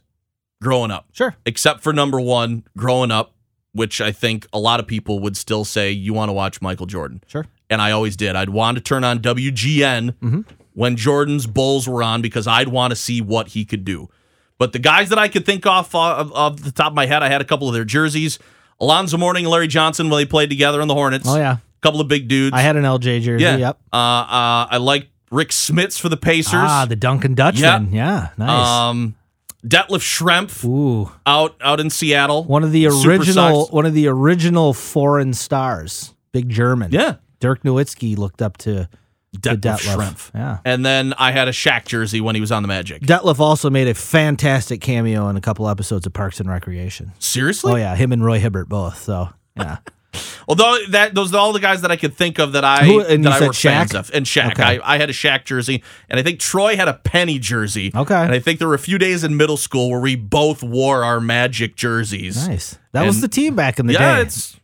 growing 0.61 0.89
up, 0.91 1.05
Sure. 1.11 1.35
except 1.45 1.81
for 1.81 1.93
number 1.93 2.19
one, 2.19 2.63
growing 2.75 3.11
up, 3.11 3.33
which 3.75 3.99
I 4.01 4.11
think 4.11 4.47
a 4.53 4.57
lot 4.59 4.79
of 4.79 4.87
people 4.87 5.19
would 5.19 5.35
still 5.37 5.65
say 5.65 5.91
you 5.91 6.13
want 6.13 6.29
to 6.29 6.33
watch 6.33 6.61
Michael 6.61 6.85
Jordan. 6.85 7.21
Sure. 7.27 7.45
And 7.69 7.81
I 7.81 7.91
always 7.91 8.15
did. 8.15 8.35
I'd 8.35 8.49
want 8.49 8.77
to 8.77 8.81
turn 8.81 9.03
on 9.03 9.19
WGN 9.19 10.45
when 10.73 10.95
Jordan's 10.95 11.45
Bulls 11.47 11.87
were 11.87 12.01
on 12.01 12.21
because 12.21 12.47
I'd 12.47 12.69
want 12.69 12.91
to 12.91 12.95
see 12.95 13.21
what 13.21 13.49
he 13.49 13.65
could 13.65 13.83
do. 13.85 14.09
But 14.57 14.71
the 14.71 14.79
guys 14.79 15.09
that 15.09 15.19
I 15.19 15.27
could 15.27 15.45
think 15.45 15.65
off 15.65 15.93
of, 15.93 16.31
of 16.33 16.63
the 16.63 16.71
top 16.71 16.87
of 16.87 16.93
my 16.93 17.05
head, 17.05 17.21
I 17.23 17.27
had 17.29 17.41
a 17.41 17.45
couple 17.45 17.67
of 17.67 17.73
their 17.73 17.83
jerseys. 17.85 18.39
Alonzo 18.79 19.17
Mourning 19.17 19.45
and 19.45 19.51
Larry 19.51 19.67
Johnson 19.67 20.09
when 20.09 20.17
they 20.21 20.25
played 20.25 20.49
together 20.49 20.81
on 20.81 20.87
the 20.87 20.93
Hornets. 20.93 21.25
Oh 21.27 21.35
yeah, 21.37 21.53
a 21.57 21.81
couple 21.81 21.99
of 22.01 22.07
big 22.07 22.27
dudes. 22.27 22.53
I 22.55 22.61
had 22.61 22.75
an 22.75 22.83
LJ 22.83 23.21
jersey. 23.21 23.43
yeah. 23.43 23.57
Yep. 23.57 23.79
Uh, 23.91 23.95
uh, 23.95 24.67
I 24.71 24.77
like 24.77 25.09
Rick 25.31 25.49
Smits 25.49 25.99
for 25.99 26.07
the 26.09 26.17
Pacers. 26.17 26.53
Ah, 26.55 26.85
the 26.87 26.95
Dunking 26.95 27.35
Dutchman. 27.35 27.91
Yeah, 27.93 28.29
nice. 28.37 28.67
Um, 28.67 29.15
Detlef 29.65 30.01
Schrempf 30.01 30.63
Ooh, 30.63 31.11
out 31.25 31.55
out 31.61 31.79
in 31.79 31.89
Seattle. 31.89 32.43
one 32.43 32.63
of 32.63 32.71
the 32.71 32.87
original, 32.87 33.67
one 33.67 33.85
of 33.85 33.93
the 33.93 34.07
original 34.07 34.73
foreign 34.73 35.33
stars. 35.33 36.13
Big 36.31 36.49
German. 36.49 36.91
Yeah. 36.91 37.15
Dirk 37.39 37.63
Nowitzki 37.63 38.17
looked 38.17 38.41
up 38.41 38.57
to, 38.57 38.87
to 39.33 39.39
Detlef 39.39 39.59
Detlef. 39.59 39.95
Schrempf. 39.95 40.31
Yeah. 40.35 40.59
And 40.65 40.85
then 40.85 41.13
I 41.17 41.31
had 41.31 41.47
a 41.47 41.51
Shaq 41.51 41.85
jersey 41.85 42.21
when 42.21 42.35
he 42.35 42.41
was 42.41 42.51
on 42.51 42.61
the 42.61 42.67
Magic. 42.67 43.01
Detlef 43.01 43.39
also 43.39 43.69
made 43.69 43.87
a 43.87 43.93
fantastic 43.93 44.81
cameo 44.81 45.27
in 45.29 45.37
a 45.37 45.41
couple 45.41 45.67
episodes 45.67 46.05
of 46.05 46.13
Parks 46.13 46.39
and 46.39 46.49
Recreation. 46.49 47.11
Seriously? 47.19 47.73
Oh 47.73 47.75
yeah, 47.75 47.95
him 47.95 48.11
and 48.11 48.23
Roy 48.23 48.39
Hibbert 48.39 48.69
both. 48.69 49.01
So 49.01 49.29
yeah, 49.57 49.77
Although 50.47 50.77
that 50.89 51.13
those 51.15 51.33
are 51.33 51.37
all 51.37 51.53
the 51.53 51.59
guys 51.59 51.81
that 51.81 51.91
I 51.91 51.95
could 51.95 52.15
think 52.15 52.39
of 52.39 52.51
that 52.53 52.63
I 52.63 52.85
Who- 52.85 53.01
and 53.01 53.23
that 53.25 53.41
I 53.41 53.47
were 53.47 53.53
fans 53.53 53.93
of. 53.95 54.11
And 54.13 54.25
Shaq, 54.25 54.51
Okay. 54.53 54.79
I, 54.79 54.95
I 54.95 54.97
had 54.97 55.09
a 55.09 55.13
Shaq 55.13 55.45
jersey, 55.45 55.83
and 56.09 56.19
I 56.19 56.23
think 56.23 56.39
Troy 56.39 56.75
had 56.75 56.87
a 56.87 56.93
Penny 56.93 57.39
jersey. 57.39 57.91
Okay. 57.95 58.15
And 58.15 58.31
I 58.31 58.39
think 58.39 58.59
there 58.59 58.67
were 58.67 58.73
a 58.75 58.79
few 58.79 58.97
days 58.97 59.23
in 59.23 59.37
middle 59.37 59.57
school 59.57 59.89
where 59.89 59.99
we 59.99 60.15
both 60.15 60.61
wore 60.63 61.03
our 61.03 61.19
Magic 61.19 61.75
jerseys. 61.75 62.47
nice. 62.47 62.77
That 62.93 63.05
was 63.05 63.21
the 63.21 63.27
team 63.27 63.55
back 63.55 63.79
in 63.79 63.87
the 63.87 63.93
yeah, 63.93 64.15
day. 64.17 64.21
it's 64.23 64.57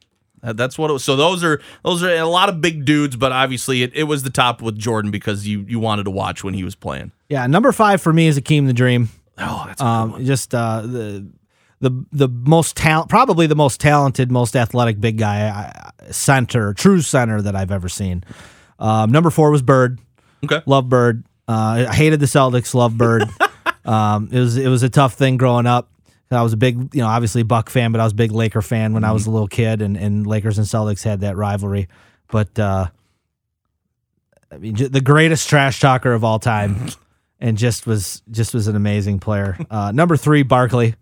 that's 0.44 0.78
what 0.78 0.90
it 0.90 0.94
was. 0.94 1.04
So 1.04 1.16
those 1.16 1.44
are 1.44 1.62
those 1.84 2.02
are 2.02 2.10
a 2.16 2.26
lot 2.26 2.50
of 2.50 2.62
big 2.62 2.86
dudes, 2.86 3.16
but 3.16 3.32
obviously 3.32 3.84
it, 3.84 3.92
it 3.94 4.04
was 4.06 4.24
the 4.24 4.30
top 4.30 4.62
with 4.62 4.78
Jordan 4.78 5.12
because 5.12 5.48
you 5.48 5.66
you 5.68 5.80
wanted 5.80 6.04
to 6.06 6.12
watch 6.12 6.44
when 6.44 6.54
he 6.54 6.64
was 6.64 6.74
playing. 6.76 7.12
yeah, 7.30 7.46
number 7.48 7.72
five 7.72 8.02
for 8.02 8.12
me 8.14 8.28
is 8.28 8.40
Akeem 8.40 8.66
the 8.68 8.74
Dream. 8.74 9.10
Oh, 9.38 9.64
that's 9.68 9.82
Um, 9.82 10.24
just 10.26 10.54
uh, 10.56 10.82
the 10.82 11.28
the 11.82 12.06
the 12.12 12.28
most 12.28 12.78
talent, 12.78 13.10
probably 13.10 13.48
the 13.48 13.56
most 13.56 13.82
talented, 13.82 14.32
most 14.32 14.56
athletic 14.56 15.02
big 15.02 15.18
guy 15.18 15.92
center, 16.12 16.74
true 16.74 17.02
center 17.02 17.42
that 17.42 17.56
I've 17.56 17.72
ever 17.72 17.90
seen. 17.90 18.24
Um, 18.80 19.12
number 19.12 19.30
four 19.30 19.52
was 19.52 19.62
Bird. 19.62 20.00
Okay. 20.44 20.62
Love 20.66 20.90
Bird. 20.90 21.26
Uh, 21.48 21.86
I 21.90 21.94
hated 21.94 22.20
the 22.20 22.28
Celtics. 22.28 22.74
Love 22.74 22.98
Bird. 22.98 23.24
um, 23.86 24.30
it 24.32 24.40
was 24.40 24.58
it 24.58 24.68
was 24.68 24.84
a 24.84 24.90
tough 24.90 25.16
thing 25.16 25.38
growing 25.38 25.66
up. 25.66 25.90
I 26.32 26.44
was 26.44 26.54
a 26.54 26.58
big, 26.58 26.96
you 26.96 27.02
know, 27.02 27.08
obviously 27.08 27.44
Buck 27.44 27.70
fan, 27.70 27.92
but 27.92 28.00
I 28.00 28.06
was 28.06 28.14
a 28.14 28.16
big 28.16 28.32
Laker 28.32 28.62
fan 28.62 28.94
when 28.94 29.04
I 29.04 29.12
was 29.12 29.28
a 29.28 29.32
little 29.32 29.50
kid, 29.50 29.82
and, 29.82 29.98
and 29.98 30.26
Lakers 30.26 30.58
and 30.58 30.66
Celtics 30.66 31.04
had 31.04 31.22
that 31.22 31.36
rivalry. 31.36 31.90
But 32.30 32.58
uh, 32.58 32.88
I 34.50 34.58
mean, 34.58 34.76
j- 34.76 34.88
the 34.88 35.02
greatest 35.02 35.50
trash 35.50 35.82
talker 35.82 36.14
of 36.14 36.24
all 36.24 36.40
time, 36.40 36.88
and 37.42 37.58
just 37.58 37.86
was 37.86 38.24
just 38.32 38.54
was 38.54 38.68
an 38.68 38.78
amazing 38.78 39.20
player. 39.20 39.58
Uh, 39.70 39.92
number 39.92 40.16
three, 40.16 40.44
Barkley. 40.44 40.96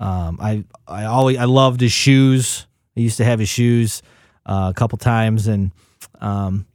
Um, 0.00 0.38
I 0.40 0.64
I 0.88 1.04
always 1.04 1.36
I 1.38 1.44
loved 1.44 1.80
his 1.80 1.92
shoes. 1.92 2.66
I 2.96 3.00
used 3.00 3.18
to 3.18 3.24
have 3.24 3.38
his 3.38 3.48
shoes 3.48 4.02
uh, 4.46 4.72
a 4.74 4.74
couple 4.74 4.98
times, 4.98 5.46
and 5.46 5.70
um, 6.20 6.66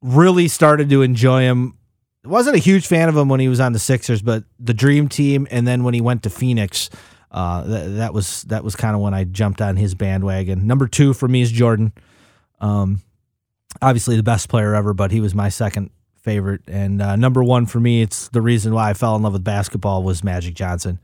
really 0.00 0.48
started 0.48 0.88
to 0.88 1.02
enjoy 1.02 1.42
him. 1.42 1.76
Wasn't 2.24 2.56
a 2.56 2.60
huge 2.60 2.86
fan 2.86 3.08
of 3.08 3.16
him 3.16 3.28
when 3.28 3.40
he 3.40 3.48
was 3.48 3.60
on 3.60 3.72
the 3.72 3.78
Sixers, 3.78 4.22
but 4.22 4.44
the 4.58 4.74
Dream 4.74 5.08
Team, 5.08 5.46
and 5.50 5.66
then 5.66 5.84
when 5.84 5.94
he 5.94 6.00
went 6.00 6.22
to 6.24 6.30
Phoenix, 6.30 6.90
uh, 7.30 7.64
that, 7.64 8.12
was 8.12 8.42
that 8.44 8.62
was 8.62 8.76
kind 8.76 8.94
of 8.94 9.00
when 9.00 9.14
I 9.14 9.24
jumped 9.24 9.60
on 9.60 9.76
his 9.76 9.94
bandwagon. 9.94 10.66
Number 10.66 10.86
two 10.86 11.12
for 11.14 11.28
me 11.28 11.42
is 11.42 11.50
Jordan. 11.50 11.92
Um, 12.60 13.00
obviously 13.80 14.16
the 14.16 14.22
best 14.22 14.48
player 14.48 14.74
ever, 14.74 14.94
but 14.94 15.10
he 15.10 15.20
was 15.20 15.34
my 15.34 15.48
second 15.48 15.90
favorite. 16.22 16.62
And 16.66 17.00
uh, 17.00 17.16
number 17.16 17.42
one 17.42 17.66
for 17.66 17.80
me, 17.80 18.02
it's 18.02 18.28
the 18.28 18.42
reason 18.42 18.74
why 18.74 18.90
I 18.90 18.94
fell 18.94 19.16
in 19.16 19.22
love 19.22 19.32
with 19.32 19.44
basketball 19.44 20.02
was 20.02 20.22
Magic 20.22 20.54
Johnson. 20.54 20.98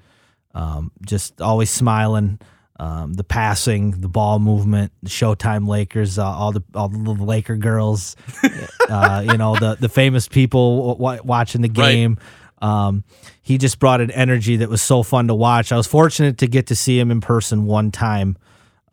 Um, 0.56 0.90
just 1.04 1.42
always 1.42 1.68
smiling, 1.68 2.38
um, 2.80 3.12
the 3.12 3.24
passing, 3.24 3.90
the 4.00 4.08
ball 4.08 4.38
movement, 4.38 4.90
the 5.02 5.10
Showtime 5.10 5.68
Lakers, 5.68 6.18
uh, 6.18 6.24
all 6.24 6.52
the 6.52 6.62
all 6.74 6.88
the 6.88 6.96
little 6.98 7.26
Laker 7.26 7.56
girls, 7.56 8.16
uh, 8.88 9.22
you 9.26 9.36
know, 9.36 9.56
the 9.58 9.76
the 9.78 9.88
famous 9.90 10.28
people 10.28 10.94
w- 10.96 11.20
watching 11.22 11.60
the 11.60 11.68
Right. 11.68 11.92
game. 11.92 12.18
Um, 12.62 13.04
he 13.42 13.58
just 13.58 13.78
brought 13.78 14.00
an 14.00 14.10
energy 14.10 14.56
that 14.56 14.70
was 14.70 14.80
so 14.80 15.02
fun 15.02 15.28
to 15.28 15.34
watch. 15.34 15.72
I 15.72 15.76
was 15.76 15.86
fortunate 15.86 16.38
to 16.38 16.46
get 16.46 16.68
to 16.68 16.74
see 16.76 16.98
him 16.98 17.10
in 17.10 17.20
person 17.20 17.66
one 17.66 17.90
time. 17.90 18.38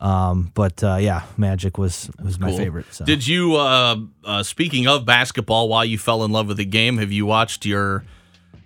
Um, 0.00 0.50
but 0.52 0.84
uh, 0.84 0.96
yeah, 1.00 1.22
Magic 1.38 1.78
was 1.78 2.10
was 2.22 2.38
my 2.38 2.52
favorite. 2.52 2.84
So. 2.92 3.06
Did 3.06 3.26
you, 3.26 3.56
uh, 3.56 3.96
uh, 4.22 4.42
speaking 4.42 4.86
of 4.86 5.06
basketball, 5.06 5.70
why 5.70 5.84
you 5.84 5.96
fell 5.96 6.24
in 6.24 6.30
love 6.30 6.46
with 6.48 6.58
the 6.58 6.66
game? 6.66 6.98
Have 6.98 7.10
you 7.10 7.24
watched 7.24 7.64
your 7.64 8.04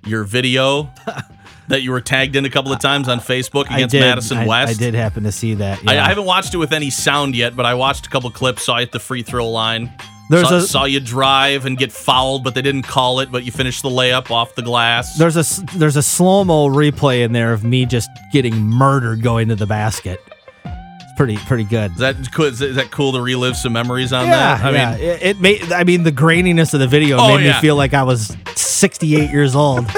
your 0.05 0.25
video 0.25 0.91
that 1.69 1.83
you 1.83 1.91
were 1.91 2.01
tagged 2.01 2.37
in 2.37 2.45
a 2.45 2.51
couple 2.51 2.73
of 2.73 2.81
times 2.81 3.09
on 3.09 3.21
Facebook 3.21 3.67
against 3.67 3.93
did. 3.93 4.01
Madison 4.01 4.39
I, 4.39 4.47
West? 4.47 4.81
I 4.81 4.85
did 4.85 4.95
happen 4.95 5.25
to 5.25 5.33
see 5.33 5.55
that. 5.55 5.81
I, 5.87 5.95
yeah. 5.95 6.05
I 6.05 6.09
haven't 6.09 6.25
watched 6.25 6.55
it 6.55 6.59
with 6.59 6.73
any 6.73 6.91
sound 6.91 7.35
yet, 7.37 7.55
but 7.55 7.67
I 7.67 7.75
watched 7.75 8.07
a 8.07 8.11
couple 8.11 8.31
clips. 8.31 8.65
Saw 8.65 8.79
you 8.79 8.83
at 8.83 8.93
the 8.93 8.99
free 9.01 9.23
throw 9.23 9.49
line. 9.49 9.93
There's 10.31 10.49
saw, 10.49 10.57
a- 10.57 10.61
saw 10.63 10.85
you 10.85 11.01
drive 11.01 11.65
and 11.65 11.79
get 11.79 11.91
fouled, 11.91 12.45
but 12.45 12.55
they 12.55 12.63
didn't 12.63 12.83
call 12.83 13.21
it. 13.21 13.31
But 13.33 13.45
you 13.45 13.53
finished 13.53 13.83
the 13.83 13.89
layup 13.89 14.31
off 14.31 14.55
the 14.55 14.63
glass. 14.63 15.17
There's 15.17 15.37
a 15.37 15.65
there's 15.77 15.97
a 15.97 16.03
slow 16.03 16.45
mo 16.45 16.69
replay 16.69 17.25
in 17.25 17.33
there 17.33 17.53
of 17.53 17.65
me 17.65 17.87
just 17.87 18.11
getting 18.33 18.55
murdered 18.57 19.23
going 19.23 19.49
to 19.49 19.57
the 19.57 19.67
basket. 19.67 20.21
It's 20.65 21.13
pretty 21.17 21.37
pretty 21.39 21.65
good. 21.65 21.93
Is 21.93 21.99
that 21.99 22.17
cool? 22.33 22.47
Is 22.47 22.59
that 22.59 22.91
cool 22.91 23.13
to 23.13 23.23
relive 23.23 23.57
some 23.57 23.73
memories 23.73 24.13
on 24.13 24.27
yeah, 24.27 24.57
that? 24.59 24.65
I 24.65 24.71
yeah. 24.71 24.91
mean, 24.97 25.01
it, 25.03 25.23
it 25.23 25.41
made. 25.41 25.73
I 25.73 25.85
mean, 25.85 26.03
the 26.03 26.13
graininess 26.13 26.75
of 26.75 26.81
the 26.81 26.89
video 26.89 27.17
Oh, 27.19 27.37
made 27.37 27.47
yeah. 27.47 27.55
me 27.55 27.61
feel 27.61 27.77
like 27.77 27.95
I 27.95 28.03
was 28.03 28.37
68 28.55 29.31
years 29.31 29.55
old. 29.55 29.87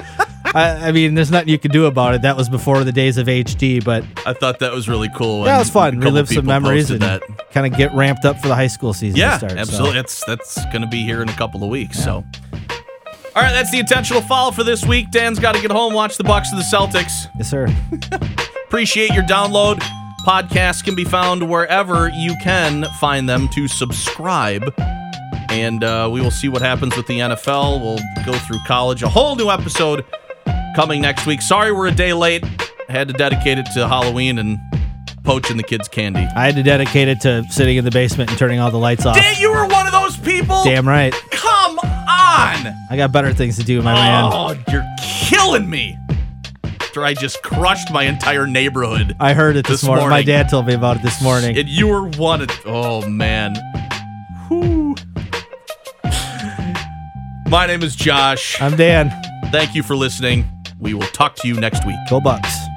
I, 0.55 0.89
I 0.89 0.93
mean, 0.93 1.15
there's 1.15 1.31
nothing 1.31 1.49
you 1.49 1.59
could 1.59 1.71
do 1.73 1.87
about 1.87 2.15
it. 2.15 2.23
That 2.23 2.37
was 2.37 2.49
before 2.49 2.83
the 2.83 2.91
days 2.93 3.17
of 3.19 3.27
HD, 3.29 3.83
but 3.85 4.05
I 4.27 4.33
thought 4.33 4.59
that 4.61 4.73
was 4.73 4.89
really 4.89 5.09
cool. 5.15 5.45
yeah, 5.47 5.57
it 5.57 5.59
was 5.61 5.71
fun. 5.71 6.01
Relive 6.01 6.29
some 6.29 6.45
memories 6.47 6.91
and 6.91 7.01
that. 7.03 7.23
kind 7.53 7.67
of 7.73 7.79
get 7.79 7.95
ramped 7.95 8.25
up 8.25 8.39
for 8.41 8.49
the 8.49 8.55
high 8.55 8.67
school 8.67 8.93
season. 8.93 9.15
to 9.15 9.21
Yeah, 9.21 9.39
start, 9.39 9.53
so. 9.53 9.59
absolutely. 9.59 9.95
That's 9.97 10.25
that's 10.25 10.65
going 10.67 10.83
to 10.83 10.89
be 10.89 11.05
here 11.05 11.23
in 11.23 11.29
a 11.29 11.33
couple 11.35 11.63
of 11.63 11.71
weeks. 11.71 12.03
So, 12.03 12.25
all 12.53 13.43
right, 13.43 13.53
that's 13.53 13.71
the 13.71 13.79
intentional 13.79 14.23
foul 14.23 14.51
for 14.51 14.65
this 14.65 14.85
week. 14.85 15.11
Dan's 15.13 15.39
got 15.39 15.55
to 15.55 15.63
get 15.63 15.71
home, 15.71 15.95
watch 15.95 16.17
the 16.17 16.25
Bucks 16.25 16.51
of 16.53 16.59
the 16.59 16.65
Celtics. 16.65 17.29
Yes, 17.39 17.49
sir. 17.49 17.69
Appreciate 18.67 19.13
your 19.13 19.25
download. 19.25 19.81
Podcasts 20.27 20.85
can 20.85 20.95
be 20.97 21.05
found 21.05 21.49
wherever 21.49 22.09
you 22.11 22.35
can 22.43 22.85
find 23.01 23.29
them 23.29 23.49
to 23.51 23.69
subscribe. 23.69 24.75
And 25.49 25.83
uh, 25.83 26.09
we 26.13 26.21
will 26.21 26.31
see 26.31 26.49
what 26.49 26.63
happens 26.63 26.97
with 26.97 27.07
the 27.07 27.19
NFL. 27.21 27.81
We'll 27.81 27.99
go 28.27 28.39
through 28.39 28.59
college. 28.67 29.03
A 29.03 29.09
whole 29.09 29.35
new 29.35 29.49
episode 29.51 30.05
coming 30.75 31.01
next 31.03 31.27
week. 31.27 31.43
Sorry 31.43 31.73
we're 31.73 31.89
a 31.89 31.93
day 31.93 32.13
late. 32.13 32.45
I 32.89 32.93
had 32.93 33.09
to 33.09 33.15
dedicate 33.15 33.59
it 33.59 33.67
to 33.75 33.87
Halloween 33.87 34.39
and 34.39 34.59
poaching 35.23 35.57
the 35.57 35.63
kids' 35.63 35.89
candy. 35.89 36.27
I 36.35 36.47
had 36.47 36.57
to 36.57 36.63
dedicate 36.63 37.09
it 37.09 37.21
to 37.21 37.45
sitting 37.51 37.77
in 37.77 37.85
the 37.85 37.91
basement 37.91 38.31
and 38.31 38.39
turning 38.39 38.59
all 38.59 38.71
the 38.71 38.79
lights 38.79 39.07
off. 39.07 39.17
Dan, 39.17 39.37
you 39.39 39.51
were 39.51 39.67
one 39.67 39.87
of 39.87 39.93
those 39.93 40.17
people. 40.17 40.65
Damn 40.65 40.89
right. 40.89 41.15
Come 41.31 41.79
on. 41.79 41.87
I 42.91 42.97
got 42.97 43.13
better 43.13 43.33
things 43.33 43.57
to 43.59 43.65
do, 43.65 43.79
in 43.79 43.85
my 43.85 43.93
oh, 43.93 43.95
man. 43.95 44.25
Oh, 44.33 44.73
you're 44.73 44.87
killing 45.29 45.69
me. 45.69 45.97
After 46.65 47.05
I 47.05 47.15
just 47.15 47.43
crushed 47.43 47.93
my 47.93 48.05
entire 48.05 48.47
neighborhood. 48.47 49.15
I 49.21 49.35
heard 49.35 49.57
it 49.57 49.67
this, 49.67 49.83
This 49.83 49.89
morning. 49.89 50.09
My 50.09 50.23
dad 50.23 50.49
told 50.49 50.67
me 50.67 50.75
about 50.75 50.97
it 50.97 51.03
this 51.03 51.23
morning. 51.23 51.57
And 51.57 51.69
you 51.69 51.87
were 51.87 52.09
one 52.09 52.41
of. 52.43 52.51
Oh, 52.65 53.07
man. 53.09 53.55
Whew. 54.49 54.97
My 57.49 57.67
name 57.67 57.83
is 57.83 57.95
Josh. 57.95 58.61
I'm 58.61 58.77
Dan. 58.77 59.11
Thank 59.53 59.75
you 59.75 59.83
for 59.83 59.95
listening. 59.95 60.49
We 60.81 60.95
will 60.95 61.03
talk 61.03 61.37
to 61.37 61.49
you 61.49 61.61
next 61.61 61.87
week. 61.87 61.99
Go 62.09 62.21
Bucks. 62.21 62.70